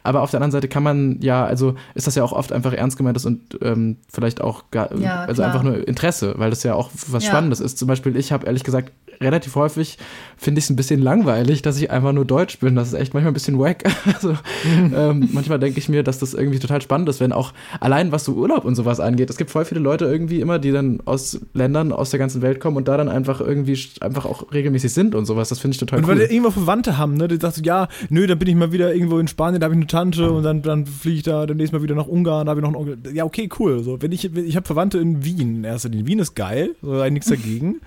Aber 0.03 0.23
auf 0.23 0.31
der 0.31 0.39
anderen 0.39 0.53
Seite 0.53 0.69
kann 0.69 0.83
man 0.83 1.19
ja, 1.21 1.45
also 1.45 1.75
ist 1.95 2.07
das 2.07 2.15
ja 2.15 2.23
auch 2.23 2.33
oft 2.33 2.53
einfach 2.53 2.73
ernst 2.73 2.97
gemeintes 2.97 3.27
und 3.27 3.59
ähm, 3.63 3.97
vielleicht 4.09 4.41
auch 4.41 4.65
gar, 4.71 4.95
ja, 4.97 5.25
also 5.25 5.43
einfach 5.43 5.63
nur 5.63 5.87
Interesse, 5.87 6.35
weil 6.37 6.51
das 6.51 6.63
ja 6.63 6.75
auch 6.75 6.91
was 7.09 7.25
ja. 7.25 7.31
Spannendes 7.31 7.61
ist. 7.61 7.79
Zum 7.79 7.89
Beispiel, 7.89 8.17
ich 8.17 8.33
habe 8.33 8.47
ehrlich 8.47 8.65
gesagt 8.65 8.93
relativ 9.23 9.55
häufig 9.55 9.99
finde 10.39 10.59
ich 10.59 10.65
es 10.65 10.71
ein 10.71 10.77
bisschen 10.77 11.01
langweilig, 11.03 11.61
dass 11.61 11.77
ich 11.79 11.91
einfach 11.91 12.13
nur 12.13 12.25
Deutsch 12.25 12.59
bin. 12.59 12.75
Das 12.75 12.89
ist 12.89 12.95
echt 12.95 13.13
manchmal 13.13 13.33
ein 13.33 13.35
bisschen 13.35 13.59
wack. 13.59 13.85
Also 14.21 14.37
ähm, 14.65 15.29
manchmal 15.33 15.59
denke 15.59 15.79
ich 15.79 15.89
mir, 15.89 16.03
dass 16.03 16.19
das 16.19 16.35
irgendwie 16.35 16.59
total 16.59 16.83
spannend 16.83 17.09
ist, 17.09 17.21
wenn 17.21 17.33
auch 17.33 17.53
allein 17.81 18.13
was 18.13 18.25
so 18.25 18.33
Urlaub 18.33 18.65
und 18.65 18.75
sowas 18.75 18.99
angeht. 18.99 19.31
Es 19.31 19.37
gibt 19.37 19.51
voll 19.51 19.65
viele 19.65 19.81
Leute 19.81 20.07
irgendwie 20.07 20.41
immer, 20.41 20.59
die 20.59 20.73
dann 20.73 21.01
aus 21.05 21.41
Ländern 21.55 21.93
aus 21.93 22.11
der 22.11 22.19
ganzen 22.19 22.43
Welt 22.43 22.61
kommen 22.61 22.77
und 22.77 22.89
da 22.89 22.97
dann 22.97 23.09
einfach 23.09 23.41
irgendwie 23.41 23.79
einfach 24.01 24.25
auch 24.25 24.53
regelmäßig 24.53 24.93
sind 24.93 25.15
und 25.15 25.27
sowas. 25.27 25.49
Das 25.49 25.59
finde 25.59 25.75
ich 25.75 25.79
total 25.79 25.99
und 25.99 26.05
cool. 26.07 26.13
Und 26.13 26.19
weil 26.21 26.29
die 26.29 26.35
irgendwo 26.35 26.51
Verwandte 26.51 26.99
haben, 26.99 27.15
ne? 27.15 27.29
Die 27.29 27.37
sagst 27.37 27.65
ja, 27.65 27.89
nö, 28.09 28.27
dann 28.27 28.39
bin 28.39 28.49
ich 28.49 28.55
mal 28.55 28.73
wieder 28.73 28.93
irgendwo 28.93 29.19
in 29.19 29.29
Spanien, 29.29 29.61
da 29.61 29.67
habe 29.67 29.75
ich 29.75 29.79
eine 29.79 29.87
Tante 29.87 30.31
und 30.31 30.43
dann, 30.43 30.63
dann 30.63 30.87
fliege 30.87 31.17
ich 31.17 31.23
da 31.23 31.47
demnächst 31.47 31.73
mal 31.73 31.83
wieder 31.83 31.95
nach 31.95 32.09
Ungarn, 32.09 32.47
da 32.47 32.51
habe 32.51 32.61
ich 32.61 32.63
noch 32.63 32.75
einen 32.75 32.77
Onkel. 32.77 33.15
Ja, 33.15 33.25
okay, 33.25 33.49
cool. 33.59 33.83
So, 33.83 34.01
wenn 34.03 34.13
ich, 34.13 34.25
ich 34.25 34.57
habe 34.57 34.67
Verwandte 34.67 34.99
in 34.99 35.25
Wien 35.25 35.57
in 35.57 35.65
erster 35.65 35.89
Linie. 35.89 36.07
Wien 36.07 36.19
ist 36.19 36.35
geil, 36.35 36.75
so 36.83 37.05
nichts 37.09 37.29
dagegen. 37.29 37.81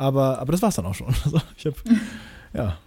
Aber, 0.00 0.38
aber 0.38 0.52
das 0.52 0.62
war's 0.62 0.76
dann 0.76 0.86
auch 0.86 0.94
schon. 0.94 1.08
Also 1.24 1.40
ich 1.58 1.66
habe, 1.66 1.76
ja, 2.54 2.78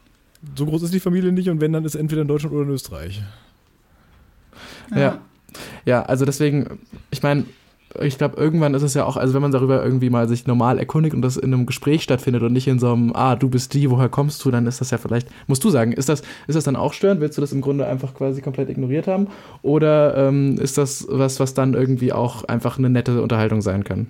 so 0.56 0.66
groß 0.66 0.82
ist 0.82 0.94
die 0.96 1.00
Familie 1.00 1.32
nicht 1.32 1.48
und 1.48 1.62
wenn, 1.62 1.72
dann 1.72 1.86
ist 1.86 1.94
entweder 1.94 2.24
in 2.24 2.28
Deutschland 2.28 2.56
oder 2.56 2.64
in 2.64 2.72
Österreich. 2.72 3.22
Ja. 4.96 5.20
Ja, 5.86 6.02
also 6.02 6.26
deswegen, 6.26 6.80
ich 7.12 7.22
meine, 7.22 7.46
ich 8.02 8.18
glaube, 8.18 8.38
irgendwann 8.38 8.74
ist 8.74 8.82
es 8.82 8.96
ja 8.96 9.06
auch, 9.06 9.18
also 9.18 9.36
wenn 9.36 9.44
man 9.44 9.52
darüber 9.52 9.84
irgendwie 9.84 10.10
mal 10.10 10.28
sich 10.28 10.48
normal 10.48 10.80
erkundigt 10.80 11.14
und 11.14 11.22
das 11.22 11.38
in 11.38 11.54
einem 11.54 11.68
Gespräch 11.68 12.02
stattfindet 12.02 12.42
und 12.42 12.52
nicht 12.52 12.68
in 12.68 12.80
so 12.80 12.92
einem, 12.92 13.16
ah, 13.16 13.36
du 13.36 13.48
bist 13.48 13.76
die, 13.76 13.92
woher 13.92 14.10
kommst 14.10 14.44
du, 14.44 14.50
dann 14.50 14.66
ist 14.66 14.82
das 14.82 14.90
ja 14.90 14.98
vielleicht, 14.98 15.28
musst 15.46 15.64
du 15.64 15.70
sagen, 15.70 15.92
ist 15.92 16.10
das, 16.10 16.24
ist 16.48 16.56
das 16.56 16.64
dann 16.64 16.76
auch 16.76 16.94
störend? 16.94 17.22
Willst 17.22 17.38
du 17.38 17.42
das 17.42 17.52
im 17.52 17.62
Grunde 17.62 17.86
einfach 17.86 18.16
quasi 18.16 18.42
komplett 18.42 18.70
ignoriert 18.70 19.06
haben? 19.06 19.28
Oder 19.62 20.18
ähm, 20.18 20.58
ist 20.58 20.80
das 20.80 21.06
was, 21.08 21.40
was 21.40 21.54
dann 21.54 21.76
irgendwie 21.76 22.12
auch 22.12 22.46
einfach 22.46 22.80
eine 22.80 22.90
nette 22.90 23.22
Unterhaltung 23.22 23.62
sein 23.62 23.84
kann? 23.84 24.08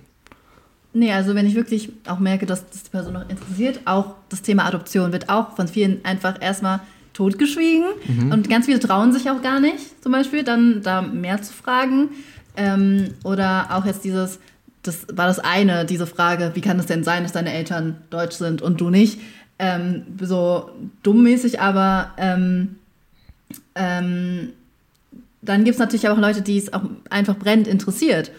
Nee, 0.96 1.12
also 1.12 1.34
wenn 1.34 1.46
ich 1.46 1.56
wirklich 1.56 1.90
auch 2.06 2.20
merke, 2.20 2.46
dass 2.46 2.68
das 2.70 2.84
die 2.84 2.90
Person 2.90 3.14
noch 3.14 3.28
interessiert, 3.28 3.80
auch 3.84 4.14
das 4.28 4.42
Thema 4.42 4.64
Adoption 4.64 5.12
wird 5.12 5.28
auch 5.28 5.56
von 5.56 5.66
vielen 5.66 6.04
einfach 6.04 6.40
erstmal 6.40 6.80
totgeschwiegen 7.14 7.84
mhm. 8.06 8.32
und 8.32 8.48
ganz 8.48 8.66
viele 8.66 8.78
trauen 8.78 9.12
sich 9.12 9.28
auch 9.28 9.42
gar 9.42 9.58
nicht, 9.58 10.02
zum 10.02 10.12
Beispiel, 10.12 10.44
dann 10.44 10.82
da 10.82 11.02
mehr 11.02 11.42
zu 11.42 11.52
fragen. 11.52 12.10
Ähm, 12.56 13.08
oder 13.24 13.68
auch 13.70 13.84
jetzt 13.84 14.04
dieses, 14.04 14.38
das 14.82 15.06
war 15.12 15.26
das 15.26 15.40
eine, 15.40 15.84
diese 15.84 16.06
Frage, 16.06 16.52
wie 16.54 16.60
kann 16.60 16.78
es 16.78 16.86
denn 16.86 17.02
sein, 17.02 17.24
dass 17.24 17.32
deine 17.32 17.52
Eltern 17.52 17.96
deutsch 18.10 18.36
sind 18.36 18.62
und 18.62 18.80
du 18.80 18.90
nicht? 18.90 19.20
Ähm, 19.58 20.02
so 20.20 20.70
dummmäßig, 21.02 21.60
aber 21.60 22.12
ähm, 22.18 22.76
ähm 23.74 24.52
dann 25.42 25.64
gibt 25.64 25.74
es 25.74 25.78
natürlich 25.78 26.08
auch 26.08 26.16
Leute, 26.16 26.40
die 26.40 26.56
es 26.56 26.72
auch 26.72 26.84
einfach 27.10 27.36
brennend 27.36 27.68
interessiert. 27.68 28.30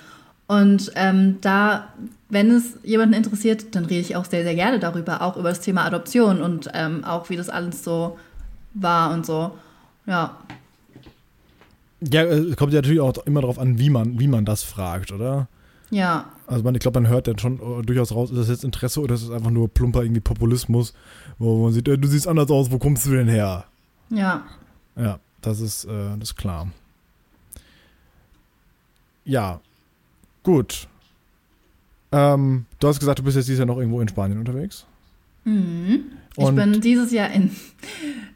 Und 0.48 0.92
ähm, 0.96 1.38
da 1.42 1.88
wenn 2.30 2.52
es 2.52 2.78
jemanden 2.84 3.14
interessiert, 3.14 3.76
dann 3.76 3.86
rede 3.86 4.02
ich 4.02 4.16
auch 4.16 4.26
sehr, 4.26 4.44
sehr 4.44 4.56
gerne 4.56 4.80
darüber, 4.80 5.22
auch 5.22 5.38
über 5.38 5.50
das 5.50 5.62
Thema 5.62 5.86
Adoption 5.86 6.42
und 6.42 6.70
ähm, 6.74 7.04
auch 7.04 7.30
wie 7.30 7.36
das 7.36 7.50
alles 7.50 7.84
so 7.84 8.18
war 8.74 9.14
und 9.14 9.26
so. 9.26 9.52
Ja. 10.06 10.38
Ja, 12.02 12.24
es 12.24 12.52
äh, 12.52 12.56
kommt 12.56 12.74
ja 12.74 12.80
natürlich 12.80 13.00
auch 13.00 13.14
immer 13.26 13.42
darauf 13.42 13.60
an, 13.60 13.80
wie 13.80 13.90
man, 13.90 14.20
wie 14.20 14.28
man 14.28 14.44
das 14.44 14.64
fragt, 14.64 15.12
oder? 15.12 15.48
Ja. 15.92 16.26
Also 16.48 16.64
man, 16.64 16.74
ich 16.76 16.82
glaube, 16.82 17.00
man 17.00 17.10
hört 17.10 17.28
dann 17.28 17.38
schon 17.38 17.60
uh, 17.60 17.82
durchaus 17.84 18.14
raus, 18.14 18.32
ist 18.32 18.38
das 18.38 18.50
jetzt 18.50 18.64
Interesse 18.64 19.02
oder 19.02 19.16
ist 19.16 19.24
es 19.24 19.32
einfach 19.32 19.52
nur 19.52 19.70
plumper 19.70 20.02
irgendwie 20.02 20.22
Populismus, 20.22 20.94
wo 21.38 21.64
man 21.64 21.74
sieht, 21.74 21.88
äh, 21.88 21.98
du 21.98 22.08
siehst 22.08 22.28
anders 22.28 22.50
aus, 22.50 22.72
wo 22.72 22.80
kommst 22.80 23.06
du 23.06 23.12
denn 23.12 23.28
her? 23.28 23.66
Ja. 24.10 24.44
Ja, 24.96 25.20
das 25.42 25.60
ist, 25.60 25.86
äh, 25.86 26.18
das 26.20 26.30
ist 26.30 26.36
klar. 26.36 26.68
Ja, 29.24 29.62
gut. 30.46 30.88
Ähm, 32.14 32.66
du 32.80 32.88
hast 32.88 33.00
gesagt, 33.00 33.20
du 33.20 33.24
bist 33.24 33.36
jetzt 33.36 33.48
dieses 33.48 33.60
Jahr 33.60 33.68
noch 33.68 33.78
irgendwo 33.78 34.00
in 34.00 34.08
Spanien 34.08 34.40
unterwegs. 34.40 34.86
Mhm. 35.44 36.06
Ich 36.38 36.50
bin 36.50 36.82
dieses 36.82 37.12
Jahr 37.12 37.30
in, 37.32 37.52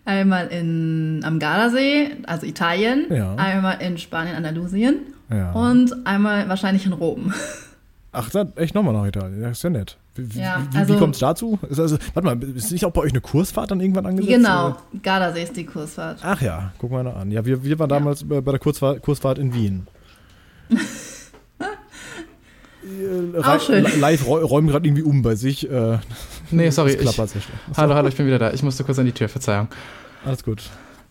einmal 0.06 0.48
in, 0.48 1.22
am 1.24 1.40
Gardasee, 1.40 2.12
also 2.26 2.46
Italien, 2.46 3.06
ja. 3.10 3.36
einmal 3.36 3.82
in 3.82 3.98
Spanien, 3.98 4.36
Andalusien 4.36 5.00
ja. 5.30 5.52
und 5.52 6.06
einmal 6.06 6.48
wahrscheinlich 6.48 6.86
in 6.86 6.94
Rom. 6.94 7.34
Ach, 8.12 8.30
dann 8.30 8.54
echt 8.56 8.74
nochmal 8.74 8.94
nach 8.94 9.06
Italien. 9.06 9.42
Das 9.42 9.58
ist 9.58 9.64
ja 9.64 9.70
nett. 9.70 9.98
Wie, 10.16 10.40
ja, 10.40 10.66
wie, 10.72 10.78
also, 10.78 10.94
wie 10.94 10.98
kommt 10.98 11.16
es 11.16 11.20
dazu? 11.20 11.60
Ist 11.70 11.80
also, 11.80 11.98
warte 12.14 12.36
mal, 12.36 12.44
ist 12.56 12.72
nicht 12.72 12.86
auch 12.86 12.92
bei 12.92 13.02
euch 13.02 13.12
eine 13.12 13.22
Kursfahrt 13.22 13.72
dann 13.72 13.80
irgendwann 13.80 14.06
angesetzt? 14.06 14.36
Genau? 14.36 14.78
Gardasee 15.04 15.44
ist 15.44 15.56
die 15.56 15.66
Kursfahrt. 15.66 16.20
Ach 16.24 16.42
ja, 16.42 16.74
guck 16.80 16.92
mal 16.92 17.06
an. 17.08 17.32
Ja, 17.32 17.46
wir, 17.46 17.64
wir 17.64 17.80
waren 17.80 17.90
damals 17.90 18.28
bei 18.28 18.42
der 18.42 18.60
Kursfahrt, 18.60 19.02
Kursfahrt 19.02 19.38
in 19.38 19.54
Wien. 19.54 19.88
äh, 22.84 23.80
live 24.00 24.26
räu- 24.26 24.44
räumen 24.44 24.68
gerade 24.70 24.88
irgendwie 24.88 25.04
um 25.04 25.22
bei 25.22 25.36
sich. 25.36 25.70
Äh, 25.70 25.98
Nee, 26.52 26.70
sorry. 26.72 26.94
Ich, 27.00 27.18
hallo, 27.78 27.94
hallo, 27.94 28.08
ich 28.08 28.16
bin 28.16 28.26
wieder 28.26 28.40
da. 28.40 28.54
Ich 28.54 28.64
musste 28.64 28.84
kurz 28.84 28.98
an 28.98 29.06
die 29.06 29.12
Tür, 29.12 29.30
Verzeihung. 29.30 29.68
Alles 30.26 30.44
gut. 30.44 30.64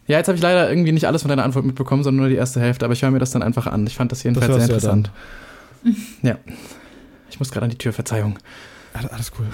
Ja, 0.09 0.17
jetzt 0.19 0.27
habe 0.29 0.37
ich 0.37 0.43
leider 0.43 0.69
irgendwie 0.71 0.91
nicht 0.93 1.07
alles 1.07 1.23
von 1.23 1.29
deiner 1.29 1.45
Antwort 1.45 1.65
mitbekommen, 1.65 2.03
sondern 2.03 2.21
nur 2.23 2.29
die 2.29 2.35
erste 2.37 2.61
Hälfte, 2.61 2.85
aber 2.85 2.95
ich 2.95 3.03
höre 3.03 3.11
mir 3.11 3.19
das 3.19 3.31
dann 3.31 3.43
einfach 3.43 3.67
an. 3.67 3.87
Ich 3.87 3.95
fand 3.95 4.11
das 4.11 4.23
jedenfalls 4.23 4.49
Das 4.49 4.67
sehr 4.67 4.79
du 4.79 4.87
ja 4.87 4.93
interessant. 4.93 5.11
Ja, 6.23 6.39
Ich 7.31 7.39
muss 7.39 7.51
gerade 7.53 7.65
an 7.65 7.71
die 7.71 7.79
Tür, 7.79 7.93
Verzeihung. 7.93 8.39
Alles 8.95 9.31
cool. 9.39 9.47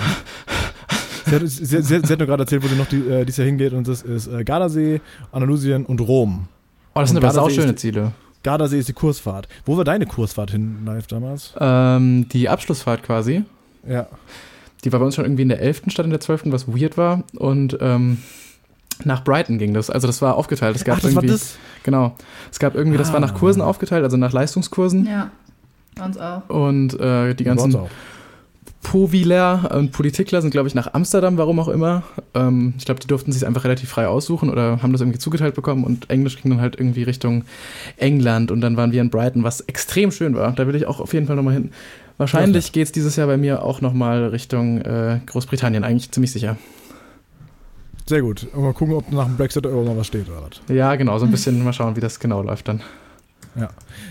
Sie 1.27 1.35
hat, 1.35 1.43
sie, 1.47 1.83
sie, 1.83 1.95
hat 2.13 2.19
nur 2.19 2.27
gerade 2.27 2.43
erzählt, 2.45 2.63
wo 2.63 2.69
sie 2.69 2.77
noch 2.77 2.87
die, 2.87 3.01
äh, 3.09 3.25
dieses 3.25 3.39
Jahr 3.39 3.47
hingeht 3.47 3.73
und 3.73 3.89
das 3.89 4.03
ist 4.03 4.27
äh, 4.29 4.45
Gardasee, 4.45 5.01
Andalusien 5.33 5.85
und 5.85 6.01
Rom. 6.01 6.49
Oh, 6.95 7.01
das 7.01 7.11
sind 7.11 7.19
Und 7.19 7.25
aber 7.25 7.43
auch 7.43 7.51
schöne 7.51 7.75
Ziele. 7.75 8.13
Gardasee 8.45 8.79
ist 8.79 8.89
die 8.89 8.93
Kursfahrt. 8.93 9.49
Wo 9.67 9.77
war 9.77 9.83
deine 9.85 10.07
Kursfahrt 10.07 10.53
hin 10.53 10.79
live 10.87 11.09
damals? 11.09 11.53
Ähm, 11.59 12.29
die 12.29 12.49
Abschlussfahrt 12.49 13.03
quasi, 13.03 13.43
Ja. 13.89 14.07
die 14.85 14.93
war 14.93 15.01
bei 15.01 15.07
uns 15.07 15.17
schon 15.17 15.25
irgendwie 15.25 15.43
in 15.43 15.49
der 15.49 15.61
11. 15.61 15.83
statt 15.91 16.05
in 16.05 16.11
der 16.11 16.21
12., 16.21 16.45
was 16.53 16.69
weird 16.69 16.97
war. 16.97 17.25
Und 17.37 17.77
ähm, 17.81 18.19
nach 19.05 19.25
Brighton 19.25 19.59
ging 19.59 19.75
das. 19.75 19.91
Also 19.91 20.07
das 20.07 20.23
war 20.23 20.37
aufgeteilt. 20.37 20.77
Es 20.77 20.85
gab 20.85 20.99
Ach, 20.99 21.03
das 21.03 21.15
war 21.17 21.23
irgendwie, 21.25 21.33
das? 21.39 21.57
Genau. 21.83 22.15
Es 22.53 22.59
gab 22.61 22.75
irgendwie, 22.77 22.97
das 22.99 23.13
war 23.13 23.19
nach 23.21 23.35
Ah. 23.35 23.39
Kursen 23.39 23.61
aufgeteilt, 23.63 24.05
also 24.05 24.17
nach 24.17 24.33
Leistungskursen. 24.33 25.07
Ja, 25.07 25.31
bei 25.97 26.05
uns 26.05 26.17
auch. 26.19 26.49
Und 26.49 26.95
äh, 27.01 27.35
die 27.35 27.45
Bei 27.45 27.51
uns 27.53 27.63
ganzen 27.63 27.81
Poviler 28.85 29.73
und 29.75 29.91
Politikler 29.91 30.41
sind, 30.41 30.53
glaube 30.53 30.69
ich, 30.69 30.75
nach 30.77 30.95
Amsterdam, 30.95 31.37
warum 31.39 31.59
auch 31.59 31.67
immer. 31.69 32.05
Ähm, 32.35 32.75
ich 32.79 32.85
glaube, 32.85 33.01
die 33.01 33.09
durften 33.09 33.33
sich 33.33 33.45
einfach 33.45 33.65
relativ 33.65 33.89
frei 33.91 34.07
aussuchen 34.07 34.49
oder 34.51 34.81
haben 34.83 34.93
das 34.93 35.01
irgendwie 35.01 35.19
zugeteilt 35.19 35.55
bekommen 35.57 35.83
und 35.83 36.09
Englisch 36.11 36.41
ging 36.41 36.53
dann 36.53 36.61
halt 36.61 36.79
irgendwie 36.79 37.03
Richtung 37.03 37.45
England 37.97 38.53
und 38.53 38.61
dann 38.61 38.77
waren 38.77 38.93
wir 38.93 39.01
in 39.01 39.11
Brighton, 39.11 39.43
was 39.43 39.61
extrem 39.63 40.13
schön 40.13 40.37
war. 40.37 40.53
Da 40.53 40.67
will 40.69 40.77
ich 40.77 40.87
auch 40.87 41.01
auf 41.01 41.13
jeden 41.13 41.27
Fall 41.27 41.35
nochmal 41.35 41.55
hin. 41.55 41.71
Wahrscheinlich 42.19 42.71
geht 42.71 42.85
es 42.87 42.93
dieses 42.93 43.17
Jahr 43.17 43.27
bei 43.27 43.37
mir 43.37 43.65
auch 43.65 43.81
nochmal 43.81 44.27
Richtung 44.27 44.81
äh, 44.83 45.19
Großbritannien, 45.27 45.83
eigentlich 45.83 46.13
ziemlich 46.13 46.31
sicher. 46.31 46.57
Sehr 48.07 48.21
gut. 48.23 48.47
Und 48.53 48.63
mal 48.63 48.73
gucken, 48.75 48.95
ob 48.95 49.11
nach 49.11 49.25
dem 49.25 49.37
Brexit 49.37 49.65
irgendwann 49.65 49.97
was 49.97 50.07
steht 50.07 50.29
oder 50.29 50.43
was. 50.43 50.61
Ja, 50.75 50.95
genau, 50.95 51.19
so 51.19 51.25
ein 51.25 51.31
bisschen 51.33 51.65
mal 51.65 51.73
schauen, 51.73 51.97
wie 51.97 52.01
das 52.01 52.21
genau 52.21 52.43
läuft 52.43 52.69
dann. 52.69 52.81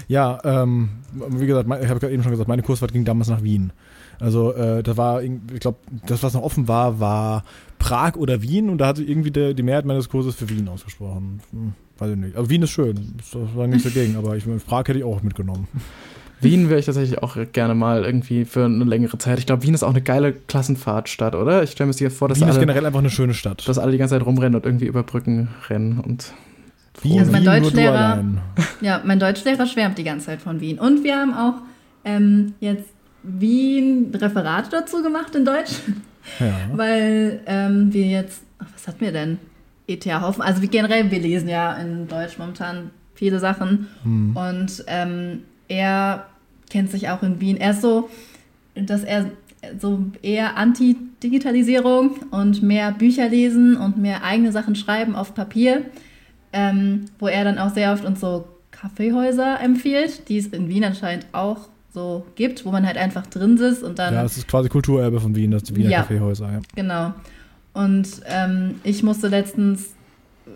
Ja, 0.08 0.40
ähm, 0.46 0.90
wie 1.30 1.46
gesagt, 1.46 1.68
mein- 1.68 1.82
ich 1.84 1.90
habe 1.90 2.00
gerade 2.00 2.14
eben 2.14 2.24
schon 2.24 2.32
gesagt, 2.32 2.48
meine 2.48 2.64
Kursfahrt 2.64 2.94
ging 2.94 3.06
damals 3.06 3.30
nach 3.30 3.44
Wien. 3.44 3.72
Also 4.24 4.54
äh, 4.54 4.82
da 4.84 4.96
war, 4.96 5.22
ich 5.22 5.32
glaube, 5.60 5.80
das, 6.06 6.24
was 6.24 6.34
noch 6.34 6.44
offen 6.44 6.70
war, 6.70 7.02
war 7.02 7.44
Prag 7.78 8.16
oder 8.16 8.42
Wien 8.42 8.70
und 8.70 8.78
da 8.78 8.88
hatte 8.88 9.04
irgendwie 9.04 9.32
der, 9.32 9.54
die 9.54 9.64
Mehrheit 9.64 9.84
meines 9.84 10.08
Kurses 10.08 10.36
für 10.36 10.50
Wien 10.50 10.70
ausgesprochen. 10.70 11.42
Hm, 11.52 11.74
weiß 11.98 12.12
ich 12.12 12.18
nicht. 12.18 12.38
Also 12.38 12.50
Wien 12.50 12.62
ist 12.62 12.70
schön, 12.70 13.16
das 13.18 13.36
war 13.56 13.68
nichts 13.68 13.84
dagegen, 13.84 14.16
aber 14.16 14.38
ich, 14.38 14.46
Prag 14.66 14.88
hätte 14.88 15.00
ich 15.00 15.04
auch 15.04 15.22
mitgenommen. 15.24 15.68
Wien 16.40 16.70
wäre 16.70 16.80
ich 16.80 16.86
tatsächlich 16.86 17.22
auch 17.22 17.38
gerne 17.52 17.76
mal 17.76 18.06
irgendwie 18.06 18.46
für 18.46 18.64
eine 18.64 18.86
längere 18.86 19.18
Zeit. 19.18 19.40
Ich 19.40 19.46
glaube, 19.46 19.64
Wien 19.64 19.74
ist 19.74 19.84
auch 19.84 19.90
eine 19.90 20.02
geile 20.02 20.32
Klassenfahrtstadt, 20.32 21.36
oder? 21.36 21.64
Ich 21.64 21.72
stelle 21.72 21.90
mir 21.90 21.94
das 21.94 22.14
vor, 22.14 22.30
dass 22.30 22.40
Wien 22.40 22.48
ist 22.48 22.56
alle, 22.56 22.66
generell 22.66 22.86
einfach 22.86 23.00
eine 23.00 23.10
schöne 23.10 23.34
Stadt. 23.34 23.68
dass 23.68 23.78
alle 23.78 23.92
die 23.92 23.98
ganze 23.98 24.16
Zeit 24.16 24.26
rumrennen 24.26 24.56
und 24.56 24.66
irgendwie 24.66 24.86
über 24.86 25.04
Brücken 25.04 25.50
rennen 25.70 26.00
und 26.00 26.34
Wien, 27.02 27.20
Also 27.20 27.32
mein 27.34 27.44
Deutschlehrer-. 27.44 28.24
Ja, 28.80 29.02
mein 29.04 29.20
Deutschlehrer 29.20 29.66
schwärmt 29.66 29.98
die 29.98 30.04
ganze 30.06 30.28
Zeit 30.28 30.42
von 30.42 30.62
Wien. 30.62 30.80
Und 30.80 31.04
wir 31.04 31.16
haben 31.18 31.34
auch 31.34 31.56
ähm, 32.06 32.54
jetzt 32.60 32.86
Wien 33.24 34.12
Referate 34.14 34.70
dazu 34.70 35.02
gemacht 35.02 35.34
in 35.36 35.46
Deutsch, 35.46 35.74
Ja. 36.40 36.54
weil 36.74 37.42
ähm, 37.46 37.92
wir 37.94 38.06
jetzt, 38.06 38.44
ach, 38.60 38.68
was 38.74 38.88
hatten 38.88 39.02
wir 39.02 39.12
denn? 39.12 39.40
ETH 39.88 40.06
Hoffen, 40.06 40.42
also 40.42 40.62
wir 40.62 40.70
generell, 40.70 41.10
wir 41.12 41.20
lesen 41.20 41.50
ja 41.50 41.74
in 41.76 42.08
Deutsch 42.08 42.38
momentan 42.38 42.92
viele 43.16 43.40
Sachen 43.40 43.88
Hm. 44.04 44.36
und 44.36 44.84
ähm, 44.88 45.42
er 45.68 46.28
kennt 46.70 46.90
sich 46.92 47.10
auch 47.10 47.22
in 47.24 47.40
Wien. 47.42 47.58
Er 47.58 47.72
ist 47.72 47.82
so, 47.82 48.10
dass 48.76 49.04
er 49.04 49.30
so 49.80 50.04
eher 50.22 50.58
Anti-Digitalisierung 50.58 52.18
und 52.32 52.62
mehr 52.64 52.92
Bücher 52.92 53.30
lesen 53.30 53.78
und 53.78 53.98
mehr 53.98 54.24
eigene 54.24 54.52
Sachen 54.52 54.76
schreiben 54.76 55.16
auf 55.16 55.34
Papier, 55.36 55.84
ähm, 56.52 57.06
wo 57.20 57.28
er 57.28 57.44
dann 57.44 57.58
auch 57.58 57.74
sehr 57.74 57.94
oft 57.94 58.04
uns 58.06 58.20
so 58.20 58.46
Kaffeehäuser 58.72 59.60
empfiehlt, 59.62 60.28
die 60.30 60.38
es 60.38 60.48
in 60.48 60.68
Wien 60.68 60.84
anscheinend 60.84 61.28
auch 61.32 61.70
so 61.94 62.26
gibt, 62.36 62.66
wo 62.66 62.72
man 62.72 62.86
halt 62.86 62.98
einfach 62.98 63.28
drin 63.28 63.58
sitzt 63.58 63.84
und 63.84 64.00
dann 64.00 64.14
ja, 64.14 64.24
es 64.24 64.38
ist 64.38 64.48
quasi 64.48 64.70
Kulturerbe 64.70 65.20
von 65.20 65.36
Wien, 65.36 65.52
das 65.52 65.74
Wiener 65.76 65.90
Ja. 65.90 66.00
Kaffeehäuser. 66.02 66.52
Ja. 66.52 66.60
Genau. 66.76 67.14
Und 67.74 68.08
ähm, 68.26 68.76
ich 68.84 69.04
musste 69.04 69.28
letztens 69.28 69.90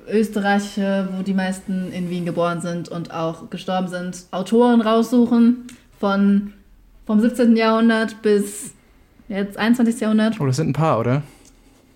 Österreich, 0.10 0.78
wo 0.78 1.24
die 1.24 1.34
meisten 1.34 1.92
in 1.92 2.10
Wien 2.10 2.26
geboren 2.26 2.62
sind 2.62 2.90
und 2.90 3.12
auch 3.14 3.50
gestorben 3.50 3.88
sind, 3.88 4.26
Autoren 4.32 4.82
raussuchen 4.82 5.68
von 6.00 6.54
vom 7.06 7.22
17. 7.22 7.56
Jahrhundert 7.56 8.22
bis 8.22 8.74
jetzt 9.30 9.58
21. 9.58 10.00
Jahrhundert. 10.02 10.40
Oh, 10.42 10.46
das 10.46 10.58
sind 10.58 10.70
ein 10.70 10.74
paar, 10.74 11.00
oder? 11.00 11.24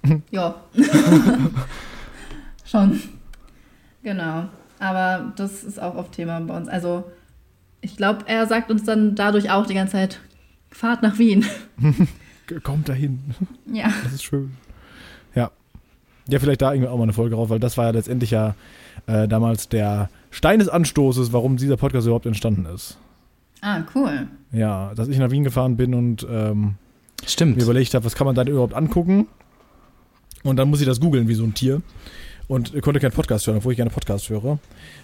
Ja. 0.31 0.55
Schon. 2.65 2.99
Genau. 4.03 4.45
Aber 4.80 5.34
das 5.35 5.63
ist 5.63 5.80
auch 5.81 5.95
oft 5.95 6.13
Thema 6.13 6.39
bei 6.39 6.55
uns. 6.57 6.68
Also 6.68 7.03
ich 7.81 7.97
glaube, 7.97 8.25
er 8.27 8.47
sagt 8.47 8.71
uns 8.71 8.83
dann 8.83 9.15
dadurch 9.15 9.51
auch 9.51 9.65
die 9.65 9.73
ganze 9.73 9.93
Zeit, 9.93 10.19
Fahrt 10.69 11.03
nach 11.03 11.17
Wien. 11.17 11.45
Kommt 12.63 12.89
dahin. 12.89 13.19
Ja. 13.71 13.91
Das 14.03 14.13
ist 14.13 14.23
schön. 14.23 14.51
Ja. 15.35 15.51
Ja, 16.29 16.39
vielleicht 16.39 16.61
da 16.61 16.71
irgendwann 16.71 16.93
auch 16.93 16.97
mal 16.97 17.03
eine 17.03 17.13
Folge 17.13 17.35
drauf, 17.35 17.49
weil 17.49 17.59
das 17.59 17.77
war 17.77 17.85
ja 17.85 17.91
letztendlich 17.91 18.31
ja 18.31 18.55
äh, 19.07 19.27
damals 19.27 19.69
der 19.69 20.09
Stein 20.29 20.59
des 20.59 20.69
Anstoßes, 20.69 21.33
warum 21.33 21.57
dieser 21.57 21.77
Podcast 21.77 22.07
überhaupt 22.07 22.25
entstanden 22.25 22.65
ist. 22.65 22.97
Ah, 23.61 23.81
cool. 23.95 24.27
Ja, 24.51 24.93
dass 24.95 25.07
ich 25.07 25.17
nach 25.17 25.31
Wien 25.31 25.43
gefahren 25.43 25.77
bin 25.77 25.93
und 25.93 26.25
ähm, 26.29 26.75
Stimmt. 27.25 27.57
mir 27.57 27.63
überlegt 27.63 27.93
habe, 27.93 28.05
was 28.05 28.15
kann 28.15 28.25
man 28.25 28.35
da 28.35 28.43
denn 28.43 28.53
überhaupt 28.53 28.73
angucken. 28.73 29.27
Und 30.43 30.57
dann 30.57 30.69
muss 30.69 30.81
ich 30.81 30.87
das 30.87 30.99
googeln 30.99 31.27
wie 31.27 31.35
so 31.35 31.43
ein 31.43 31.53
Tier. 31.53 31.81
Und 32.52 32.82
konnte 32.82 32.99
keinen 32.99 33.14
Podcast 33.14 33.48
hören, 33.48 33.60
obwohl 33.60 33.72
ich 33.72 33.78
gerne 33.78 33.91
Podcast 33.91 34.30
höre. 34.30 34.60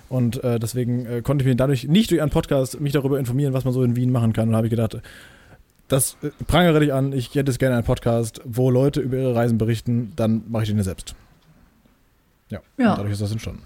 Und 0.10 0.44
äh, 0.44 0.60
deswegen 0.60 1.06
äh, 1.06 1.22
konnte 1.22 1.44
ich 1.44 1.48
mir 1.48 1.56
dadurch 1.56 1.88
nicht 1.88 2.12
durch 2.12 2.22
einen 2.22 2.30
Podcast 2.30 2.82
mich 2.82 2.92
darüber 2.92 3.18
informieren, 3.18 3.54
was 3.54 3.64
man 3.64 3.74
so 3.74 3.84
in 3.84 3.96
Wien 3.96 4.12
machen 4.12 4.34
kann. 4.34 4.50
Und 4.50 4.52
da 4.52 4.58
habe 4.58 4.68
ich 4.68 4.72
gedacht, 4.72 4.98
das 5.88 6.18
äh, 6.24 6.32
prangere 6.46 6.82
dich 6.82 6.92
an, 6.92 7.14
ich 7.14 7.34
hätte 7.36 7.50
es 7.50 7.58
gerne 7.58 7.76
einen 7.76 7.86
Podcast, 7.86 8.42
wo 8.44 8.70
Leute 8.70 9.00
über 9.00 9.16
ihre 9.16 9.34
Reisen 9.34 9.58
berichten, 9.58 10.12
dann 10.18 10.44
mache 10.50 10.64
ich 10.64 10.70
den 10.70 10.78
ja 10.78 10.84
selbst. 10.84 11.16
Ja, 12.50 12.60
Ja. 12.78 12.92
Und 12.92 12.98
dadurch 12.98 13.14
ist 13.14 13.22
das 13.22 13.32
entstanden. 13.32 13.62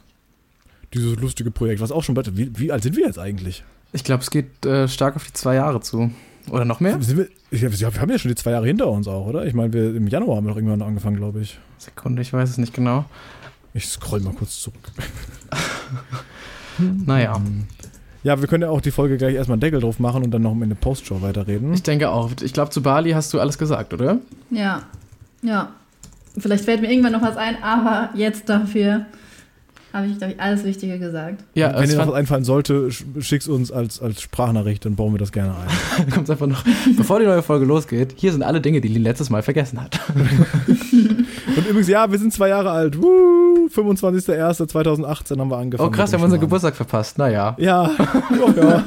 Dieses 0.94 1.16
lustige 1.16 1.50
Projekt, 1.50 1.82
was 1.82 1.92
auch 1.92 2.04
schon 2.04 2.14
bald, 2.14 2.38
wie, 2.38 2.52
wie 2.60 2.72
alt 2.72 2.84
sind 2.84 2.96
wir 2.96 3.08
jetzt 3.08 3.18
eigentlich? 3.18 3.64
Ich 3.94 4.04
glaube, 4.04 4.22
es 4.22 4.30
geht 4.30 4.64
äh, 4.64 4.88
stark 4.90 5.16
auf 5.16 5.26
die 5.26 5.34
zwei 5.34 5.56
Jahre 5.56 5.82
zu. 5.82 6.12
Oder 6.52 6.66
noch 6.66 6.82
mehr? 6.82 7.02
Sind 7.02 7.18
wir, 7.18 7.28
ich, 7.50 7.62
ja, 7.64 7.72
wir 7.94 8.00
haben 8.00 8.12
ja 8.12 8.20
schon 8.20 8.30
die 8.30 8.36
zwei 8.36 8.52
Jahre 8.52 8.68
hinter 8.68 8.92
uns 8.92 9.08
auch, 9.08 9.26
oder? 9.26 9.48
Ich 9.48 9.56
meine, 9.56 9.74
wir 9.74 9.96
im 9.96 10.06
Januar 10.06 10.38
haben 10.38 10.46
wir 10.46 10.50
doch 10.52 10.58
irgendwann 10.58 10.84
angefangen, 10.84 11.18
glaube 11.18 11.42
ich. 11.42 11.60
Sekunde, 11.80 12.22
ich 12.22 12.32
weiß 12.32 12.48
es 12.48 12.60
nicht 12.60 12.76
genau. 12.76 13.06
Ich 13.74 13.88
scroll 13.88 14.20
mal 14.22 14.34
kurz 14.34 14.60
zurück. 14.62 14.80
Naja, 17.06 17.40
Ja, 18.24 18.40
wir 18.42 18.48
können 18.48 18.64
ja 18.64 18.70
auch 18.70 18.82
die 18.82 18.92
Folge 18.92 19.18
gleich 19.18 19.36
erstmal 19.36 19.56
einen 19.56 19.62
Deckel 19.62 19.80
drauf 19.82 20.00
machen 20.00 20.24
und 20.24 20.32
dann 20.32 20.42
noch 20.42 20.54
in 20.54 20.70
der 20.70 20.76
Postshow 20.76 21.22
weiterreden. 21.22 21.74
ich 21.74 21.84
denke 21.84 22.10
auch. 22.10 22.32
Ich 22.42 22.54
glaube, 22.54 22.72
zu 22.72 22.82
Bali 22.82 23.12
hast 23.12 23.34
du 23.34 23.40
alles 23.40 23.58
gesagt, 23.58 23.94
oder? 23.94 24.20
Ja, 24.50 24.84
ja. 25.44 25.70
Vielleicht 26.38 26.64
fällt 26.66 26.82
mir 26.82 26.90
irgendwann 26.90 27.12
noch 27.12 27.22
was 27.22 27.36
ein, 27.38 27.62
aber 27.62 28.10
jetzt 28.16 28.48
dafür 28.48 29.06
habe 29.94 30.08
ich, 30.08 30.18
glaube 30.18 30.34
ich, 30.34 30.40
alles 30.40 30.64
Wichtige 30.64 30.98
gesagt. 30.98 31.44
Ja, 31.54 31.78
Wenn 31.78 31.90
dir 31.90 31.98
noch 31.98 32.08
was 32.08 32.14
einfallen 32.16 32.46
sollte, 32.46 32.88
sch- 32.88 33.04
schick's 33.22 33.50
uns 33.50 33.72
als, 33.74 34.02
als 34.02 34.22
Sprachnachricht, 34.22 34.86
dann 34.86 34.96
bauen 34.96 35.14
wir 35.14 35.20
das 35.20 35.34
gerne 35.34 35.54
ein. 35.98 36.10
kommt 36.10 36.30
einfach 36.30 36.48
noch. 36.48 36.64
Bevor 36.96 37.20
die 37.20 37.26
neue 37.26 37.44
Folge 37.44 37.66
losgeht, 37.66 38.14
hier 38.16 38.32
sind 38.32 38.42
alle 38.44 38.62
Dinge, 38.62 38.80
die 38.80 38.88
Lin 38.88 39.04
letztes 39.04 39.30
Mal 39.30 39.44
vergessen 39.44 39.82
hat. 39.82 40.00
Und 41.56 41.68
übrigens, 41.68 41.88
ja, 41.88 42.12
wir 42.12 42.18
sind 42.18 42.34
zwei 42.34 42.50
Jahre 42.50 42.72
alt. 42.72 43.02
Woo, 43.02 43.68
25.01.2018 43.68 45.40
haben 45.40 45.50
wir 45.50 45.58
angefangen. 45.58 45.90
Oh 45.90 45.92
krass, 45.92 46.12
wir 46.12 46.18
haben 46.18 46.26
unseren. 46.26 46.42
Geburtstag 46.42 46.76
verpasst. 46.76 47.18
Naja. 47.18 47.56
Ja, 47.58 47.92
oh, 48.46 48.52
ja. 48.56 48.84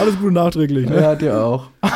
Alles 0.00 0.18
Gute 0.18 0.32
nachträglich. 0.32 0.88
Ne? 0.88 1.00
Ja, 1.00 1.14
dir 1.14 1.38
auch. 1.40 1.68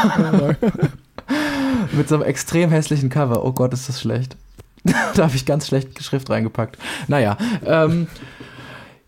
Mit 1.92 2.08
so 2.08 2.16
einem 2.16 2.24
extrem 2.24 2.70
hässlichen 2.70 3.08
Cover. 3.08 3.44
Oh 3.44 3.52
Gott, 3.52 3.72
ist 3.72 3.88
das 3.88 4.00
schlecht. 4.00 4.36
da 5.14 5.24
habe 5.24 5.34
ich 5.34 5.46
ganz 5.46 5.66
schlecht 5.66 6.02
Schrift 6.02 6.30
reingepackt. 6.30 6.78
Naja, 7.08 7.36
ähm, 7.64 8.06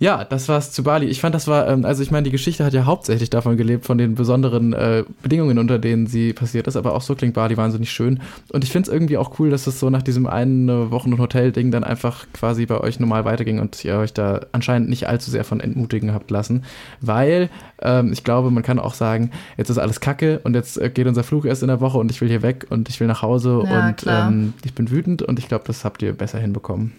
ja, 0.01 0.25
das 0.25 0.49
war's 0.49 0.73
zu 0.73 0.83
Bali. 0.83 1.07
Ich 1.09 1.21
fand, 1.21 1.35
das 1.35 1.47
war, 1.47 1.69
ähm, 1.69 1.85
also 1.85 2.03
ich 2.03 2.11
meine, 2.11 2.25
die 2.25 2.31
Geschichte 2.31 2.65
hat 2.65 2.73
ja 2.73 2.87
hauptsächlich 2.87 3.29
davon 3.29 3.59
gelebt, 3.59 3.85
von 3.85 3.99
den 3.99 4.15
besonderen 4.15 4.73
äh, 4.73 5.05
Bedingungen, 5.23 5.59
unter 5.59 5.79
denen 5.79 6.07
sie 6.07 6.33
passiert 6.33 6.67
ist, 6.67 6.77
aber 6.77 6.95
auch 6.95 7.03
so 7.03 7.15
klingt 7.15 7.35
Bali 7.35 7.59
wahnsinnig 7.59 7.93
schön. 7.93 8.19
Und 8.51 8.65
ich 8.65 8.73
finde 8.73 8.89
es 8.89 8.95
irgendwie 8.95 9.19
auch 9.19 9.39
cool, 9.39 9.51
dass 9.51 9.67
es 9.67 9.79
so 9.79 9.91
nach 9.91 10.01
diesem 10.01 10.27
einen 10.27 10.91
Wochen- 10.91 11.13
und 11.13 11.19
Hotel-Ding 11.19 11.71
dann 11.71 11.85
einfach 11.85 12.25
quasi 12.33 12.65
bei 12.65 12.81
euch 12.81 12.99
normal 12.99 13.27
weiterging 13.27 13.61
und 13.61 13.85
ihr 13.85 13.99
euch 13.99 14.15
da 14.15 14.41
anscheinend 14.53 14.89
nicht 14.89 15.07
allzu 15.07 15.31
sehr 15.31 15.45
von 15.45 15.61
entmutigen 15.61 16.15
habt 16.15 16.31
lassen. 16.31 16.65
Weil 17.03 17.51
ähm, 17.83 18.11
ich 18.11 18.25
glaube, 18.25 18.51
man 18.51 18.63
kann 18.63 18.79
auch 18.79 18.95
sagen, 18.95 19.33
jetzt 19.59 19.69
ist 19.69 19.77
alles 19.77 20.01
kacke 20.01 20.41
und 20.45 20.55
jetzt 20.55 20.81
äh, 20.81 20.89
geht 20.89 21.09
unser 21.09 21.25
Flug 21.25 21.45
erst 21.45 21.61
in 21.61 21.69
der 21.69 21.83
Woche 21.83 21.99
und 21.99 22.11
ich 22.11 22.23
will 22.23 22.29
hier 22.29 22.41
weg 22.41 22.67
und 22.71 22.89
ich 22.89 23.01
will 23.01 23.07
nach 23.07 23.21
Hause 23.21 23.65
Ja, 23.67 23.89
und 23.89 24.07
ähm, 24.07 24.55
ich 24.65 24.73
bin 24.73 24.91
wütend 24.91 25.21
und 25.21 25.39
ich 25.39 25.47
glaube, 25.47 25.65
das 25.67 25.85
habt 25.85 26.01
ihr 26.01 26.15
besser 26.15 26.39
hinbekommen. 26.39 26.93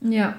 Ja. 0.00 0.34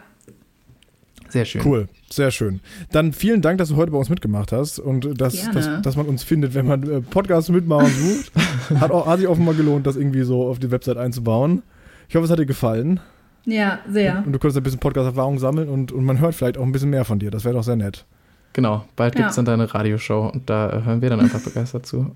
Sehr 1.30 1.46
schön. 1.46 1.62
Cool, 1.66 1.88
sehr 2.10 2.32
schön. 2.32 2.62
Dann 2.92 3.12
vielen 3.14 3.42
Dank, 3.42 3.58
dass 3.58 3.70
du 3.70 3.76
heute 3.76 3.92
bei 3.92 3.98
uns 3.98 4.10
mitgemacht 4.10 4.52
hast 4.52 4.80
und 4.80 5.20
dass, 5.20 5.50
dass, 5.52 5.82
dass 5.82 5.96
man 5.98 6.06
uns 6.06 6.24
findet, 6.24 6.54
wenn 6.54 6.66
man 6.68 6.84
äh, 6.90 7.02
Podcasts 7.02 7.50
mitmachen 7.50 7.88
sucht. 7.90 8.32
Hat, 8.80 8.92
auch, 8.92 9.06
hat 9.08 9.20
sich 9.20 9.28
offenbar 9.28 9.56
gelohnt, 9.56 9.86
das 9.88 9.96
irgendwie 9.96 10.24
so 10.24 10.48
auf 10.48 10.60
die 10.60 10.72
Website 10.72 10.98
einzubauen. 10.98 11.64
Ich 12.10 12.16
hoffe, 12.16 12.26
es 12.26 12.32
hat 12.32 12.40
dir 12.40 12.46
gefallen. 12.46 13.00
Ja, 13.46 13.80
sehr. 13.90 14.24
Und 14.26 14.32
du 14.34 14.40
konntest 14.40 14.58
ein 14.58 14.64
bisschen 14.64 14.80
Podcast-Erfahrung 14.80 15.40
sammeln 15.40 15.70
und, 15.70 15.92
und 15.92 16.04
man 16.06 16.20
hört 16.20 16.36
vielleicht 16.36 16.58
auch 16.58 16.64
ein 16.64 16.72
bisschen 16.72 16.90
mehr 16.90 17.06
von 17.06 17.20
dir. 17.20 17.32
Das 17.32 17.44
wäre 17.46 17.56
doch 17.56 17.64
sehr 17.64 17.76
nett. 17.78 18.06
Genau, 18.54 18.86
bald 18.96 19.16
Ja. 19.16 19.20
gibt 19.20 19.30
es 19.30 19.36
dann 19.36 19.46
deine 19.46 19.74
Radioshow 19.74 20.30
und 20.34 20.50
da 20.50 20.70
äh, 20.70 20.84
hören 20.84 21.02
wir 21.02 21.10
dann 21.10 21.20
einfach 21.20 21.40
begeistert 21.42 21.86
zu. 21.86 22.16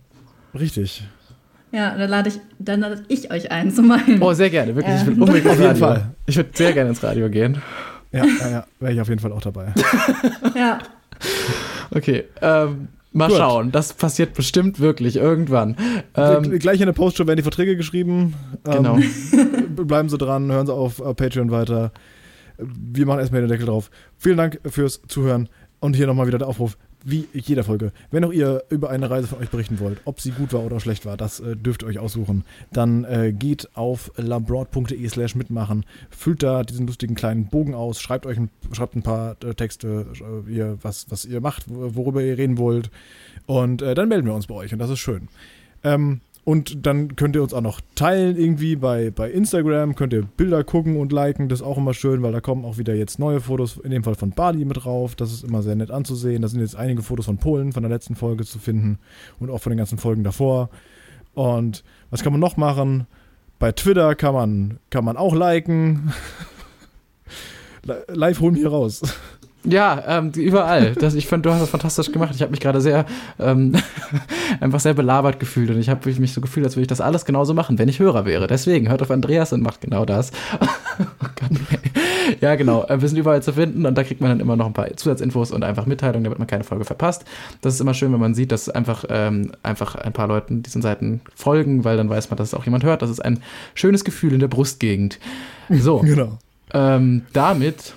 Richtig. 0.58 1.08
Ja, 1.72 1.98
dann 1.98 2.10
lade 2.10 2.30
ich, 2.30 2.40
dann 2.60 2.82
lade 2.82 3.04
ich 3.08 3.32
euch 3.32 3.50
ein 3.52 3.72
zu 3.72 3.82
meinem. 3.82 4.22
Oh, 4.22 4.34
sehr 4.34 4.50
gerne, 4.50 4.76
wirklich. 4.76 4.96
Ich 4.96 5.06
will 5.08 5.14
Ähm. 5.14 5.22
unbedingt 5.22 5.46
Auf 5.48 5.54
ins 5.54 5.62
jeden 5.62 5.72
Radio. 5.84 5.86
Fall. 6.02 6.16
Ich 6.26 6.36
würde 6.36 6.50
sehr 6.54 6.74
gerne 6.74 6.90
ins 6.90 7.02
Radio 7.04 7.30
gehen. 7.30 7.62
Ja, 8.12 8.26
ja, 8.26 8.50
ja 8.50 8.66
wäre 8.80 8.94
ich 8.94 9.02
auf 9.02 9.10
jeden 9.10 9.22
Fall 9.22 9.32
auch 9.32 9.42
dabei. 9.42 9.74
Ja, 10.56 10.80
Okay, 11.92 12.24
ähm, 12.42 12.88
mal 13.12 13.28
Gut. 13.28 13.38
schauen. 13.38 13.72
Das 13.72 13.94
passiert 13.94 14.34
bestimmt 14.34 14.80
wirklich 14.80 15.18
irgendwann. 15.18 15.76
Ähm, 16.16 16.58
Gleich 16.60 16.80
in 16.80 16.86
der 16.86 16.94
Postshow 16.94 17.28
werden 17.28 17.38
die 17.38 17.44
Verträge 17.44 17.76
geschrieben. 17.76 18.34
Genau. 18.64 18.98
Ähm, 19.34 19.88
bleiben 19.88 20.10
Sie 20.10 20.18
dran, 20.18 20.52
hören 20.52 20.68
Sie 20.68 20.74
auf 20.74 21.00
äh, 21.00 21.14
Patreon 21.14 21.50
weiter. 21.52 21.92
Wir 22.58 23.06
machen 23.06 23.20
erstmal 23.20 23.42
den 23.42 23.50
Deckel 23.50 23.66
drauf. 23.66 23.90
Vielen 24.18 24.38
Dank 24.38 24.60
fürs 24.66 25.02
Zuhören. 25.08 25.48
Und 25.80 25.96
hier 25.96 26.08
nochmal 26.08 26.28
wieder 26.28 26.38
der 26.38 26.48
Aufruf, 26.48 26.78
wie 27.04 27.28
jeder 27.34 27.64
Folge. 27.64 27.92
Wenn 28.12 28.24
auch 28.24 28.32
ihr 28.32 28.64
über 28.70 28.90
eine 28.90 29.10
Reise 29.10 29.28
von 29.28 29.40
euch 29.40 29.50
berichten 29.50 29.80
wollt, 29.80 30.00
ob 30.06 30.22
sie 30.22 30.32
gut 30.32 30.54
war 30.54 30.64
oder 30.64 30.80
schlecht 30.80 31.06
war, 31.06 31.18
das 31.18 31.40
äh, 31.40 31.56
dürft 31.56 31.84
ihr 31.84 31.88
euch 31.88 32.00
aussuchen. 32.00 32.44
Dann 32.72 33.04
äh, 33.06 33.34
geht 33.34 33.70
auf 33.76 34.12
labroad.de 34.18 35.08
slash 35.10 35.36
mitmachen, 35.36 35.86
füllt 36.10 36.44
da 36.44 36.64
diesen 36.64 36.88
lustigen 36.88 37.16
kleinen 37.16 37.48
Bogen 37.48 37.74
aus, 37.74 38.02
schreibt 38.02 38.26
euch 38.26 38.38
ein, 38.38 38.50
schreibt 38.72 38.96
ein 38.96 39.04
paar 39.04 39.36
äh, 39.44 39.54
Texte, 39.54 40.08
äh, 40.48 40.52
ihr, 40.52 40.78
was, 40.82 41.10
was 41.10 41.26
ihr 41.26 41.42
macht, 41.42 41.66
wo- 41.68 41.96
worüber 41.96 42.22
ihr 42.24 42.38
reden 42.38 42.58
wollt. 42.58 42.92
Und 43.46 43.82
äh, 43.82 43.96
dann 43.96 44.10
melden 44.10 44.28
wir 44.28 44.34
uns 44.36 44.48
bei 44.48 44.56
euch 44.56 44.74
und 44.74 44.80
das 44.80 44.90
ist 44.90 45.00
schön. 45.00 45.28
Ähm, 45.84 46.22
und 46.44 46.86
dann 46.88 47.16
könnt 47.16 47.36
ihr 47.36 47.44
uns 47.44 47.54
auch 47.54 47.62
noch 47.62 47.82
teilen 47.96 48.36
irgendwie 48.36 48.76
bei, 48.76 49.12
bei 49.12 49.30
Instagram, 49.30 49.96
könnt 49.96 50.12
ihr 50.14 50.24
Bilder 50.24 50.64
gucken 50.64 50.98
und 50.98 51.12
liken, 51.12 51.50
das 51.50 51.60
ist 51.60 51.66
auch 51.66 51.78
immer 51.78 51.94
schön, 51.94 52.24
weil 52.24 52.32
da 52.32 52.42
kommen 52.42 52.66
auch 52.66 52.78
wieder 52.80 52.96
jetzt 52.96 53.20
neue 53.20 53.40
Fotos, 53.42 53.78
in 53.78 53.92
dem 53.92 54.04
Fall 54.04 54.16
von 54.16 54.32
Bali 54.32 54.66
mit 54.66 54.84
drauf, 54.84 55.16
das 55.16 55.32
ist 55.32 55.44
immer 55.44 55.62
sehr 55.62 55.76
nett 55.76 55.92
anzusehen. 55.92 56.42
Da 56.42 56.48
sind 56.48 56.60
jetzt 56.62 56.76
einige 56.76 57.04
Fotos 57.04 57.26
von 57.28 57.38
Polen 57.38 57.72
von 57.74 57.84
der 57.84 57.92
letzten 57.92 58.16
Folge 58.16 58.44
zu 58.44 58.58
finden 58.58 58.98
und 59.40 59.52
auch 59.52 59.60
von 59.62 59.70
den 59.72 59.78
ganzen 59.78 60.00
Folgen 60.00 60.24
davor. 60.24 60.70
Und 61.34 61.84
was 62.10 62.24
kann 62.24 62.34
man 62.34 62.40
noch 62.42 62.58
machen? 62.58 63.06
Bei 63.60 63.72
Twitter 63.72 64.16
kann 64.16 64.34
man, 64.34 64.80
kann 64.90 65.06
man 65.06 65.18
auch 65.18 65.36
liken. 65.36 66.12
Li- 67.84 67.94
Live 68.08 68.40
holen 68.40 68.56
wir 68.56 68.62
hier 68.62 68.72
raus. 68.72 69.02
Ja, 69.64 70.04
ähm, 70.08 70.32
überall. 70.36 70.94
Das, 70.96 71.14
ich 71.14 71.28
fand, 71.28 71.46
du 71.46 71.52
hast 71.52 71.62
das 71.62 71.70
fantastisch 71.70 72.12
gemacht. 72.12 72.32
Ich 72.34 72.42
habe 72.42 72.50
mich 72.52 72.60
gerade 72.60 72.82
sehr, 72.82 73.06
ähm, 73.40 73.74
einfach 74.60 74.80
sehr 74.80 74.94
belabert 74.96 75.40
gefühlt 75.40 75.70
und 75.70 75.80
ich 75.80 75.88
habe 75.90 76.10
mich 76.20 76.34
so 76.34 76.42
gefühlt, 76.42 76.66
als 76.66 76.76
würde 76.76 76.84
ich 76.84 76.88
das 76.88 77.02
alles 77.02 77.26
genauso 77.26 77.54
machen, 77.54 77.78
wenn 77.78 77.88
ich 77.88 78.00
Hörer 78.00 78.26
wäre. 78.26 78.48
Deswegen 78.48 78.90
hört 78.90 79.02
auf 79.04 79.12
Andreas 79.12 79.54
und 79.54 79.62
macht 79.62 79.82
genau 79.82 80.04
das. 80.06 80.32
oh 80.60 80.66
Gott, 81.20 81.52
nee. 81.52 81.78
Ja, 82.40 82.56
genau. 82.56 82.86
Äh, 82.86 83.02
Wir 83.02 83.08
sind 83.08 83.18
überall 83.18 83.44
zu 83.44 83.54
finden 83.54 83.86
und 83.86 83.96
da 83.98 84.04
kriegt 84.04 84.20
man 84.22 84.30
dann 84.32 84.40
immer 84.40 84.56
noch 84.56 84.66
ein 84.66 84.74
paar 84.74 84.96
Zusatzinfos 84.96 85.52
und 85.52 85.64
einfach 85.64 85.86
Mitteilungen, 85.86 86.24
damit 86.24 86.40
man 86.40 86.48
keine 86.48 86.64
Folge 86.64 86.86
verpasst. 86.86 87.26
Das 87.62 87.76
ist 87.76 87.82
immer 87.82 87.94
schön, 87.94 88.12
wenn 88.14 88.20
man 88.20 88.34
sieht, 88.34 88.52
dass 88.52 88.68
einfach, 88.70 89.06
ähm, 89.10 89.52
einfach 89.64 89.96
ein 89.96 90.14
paar 90.14 90.28
Leuten 90.28 90.64
diesen 90.64 90.82
Seiten 90.82 91.22
folgen, 91.36 91.84
weil 91.84 91.98
dann 91.98 92.10
weiß 92.10 92.30
man, 92.32 92.38
dass 92.38 92.48
es 92.50 92.54
auch 92.54 92.66
jemand 92.66 92.84
hört. 92.84 93.02
Das 93.02 93.10
ist 93.10 93.20
ein 93.24 93.42
schönes 93.76 94.04
Gefühl 94.04 94.34
in 94.34 94.40
der 94.40 94.48
Brustgegend. 94.48 95.20
So, 95.70 96.00
Genau. 96.04 96.38
ähm, 96.74 97.24
damit 97.34 97.94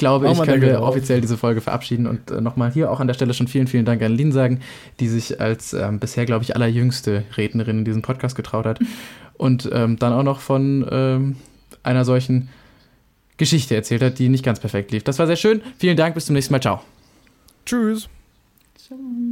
glaube 0.00 0.28
ich, 0.28 0.42
können 0.42 0.62
wir 0.62 0.74
drauf. 0.74 0.88
offiziell 0.88 1.20
diese 1.20 1.36
Folge 1.36 1.60
verabschieden 1.60 2.08
und 2.08 2.30
äh, 2.30 2.40
nochmal 2.40 2.72
hier 2.72 2.90
auch 2.90 2.98
an 2.98 3.06
der 3.06 3.14
Stelle 3.14 3.32
schon 3.34 3.46
vielen, 3.46 3.68
vielen 3.68 3.84
Dank 3.84 4.02
an 4.02 4.12
Lin 4.12 4.32
sagen, 4.32 4.60
die 4.98 5.06
sich 5.06 5.40
als 5.40 5.72
ähm, 5.72 6.00
bisher, 6.00 6.26
glaube 6.26 6.42
ich, 6.42 6.56
allerjüngste 6.56 7.22
Rednerin 7.36 7.78
in 7.78 7.84
diesem 7.84 8.02
Podcast 8.02 8.34
getraut 8.34 8.66
hat 8.66 8.80
und 9.36 9.70
ähm, 9.72 9.96
dann 9.98 10.12
auch 10.12 10.24
noch 10.24 10.40
von 10.40 10.84
ähm, 10.90 11.36
einer 11.84 12.04
solchen 12.04 12.48
Geschichte 13.36 13.74
erzählt 13.74 14.02
hat, 14.02 14.18
die 14.18 14.28
nicht 14.28 14.44
ganz 14.44 14.58
perfekt 14.58 14.90
lief. 14.90 15.04
Das 15.04 15.18
war 15.18 15.26
sehr 15.26 15.36
schön. 15.36 15.62
Vielen 15.78 15.96
Dank, 15.96 16.14
bis 16.14 16.26
zum 16.26 16.34
nächsten 16.34 16.52
Mal. 16.52 16.60
Ciao. 16.60 16.82
Tschüss. 17.64 18.08
schon. 18.88 19.29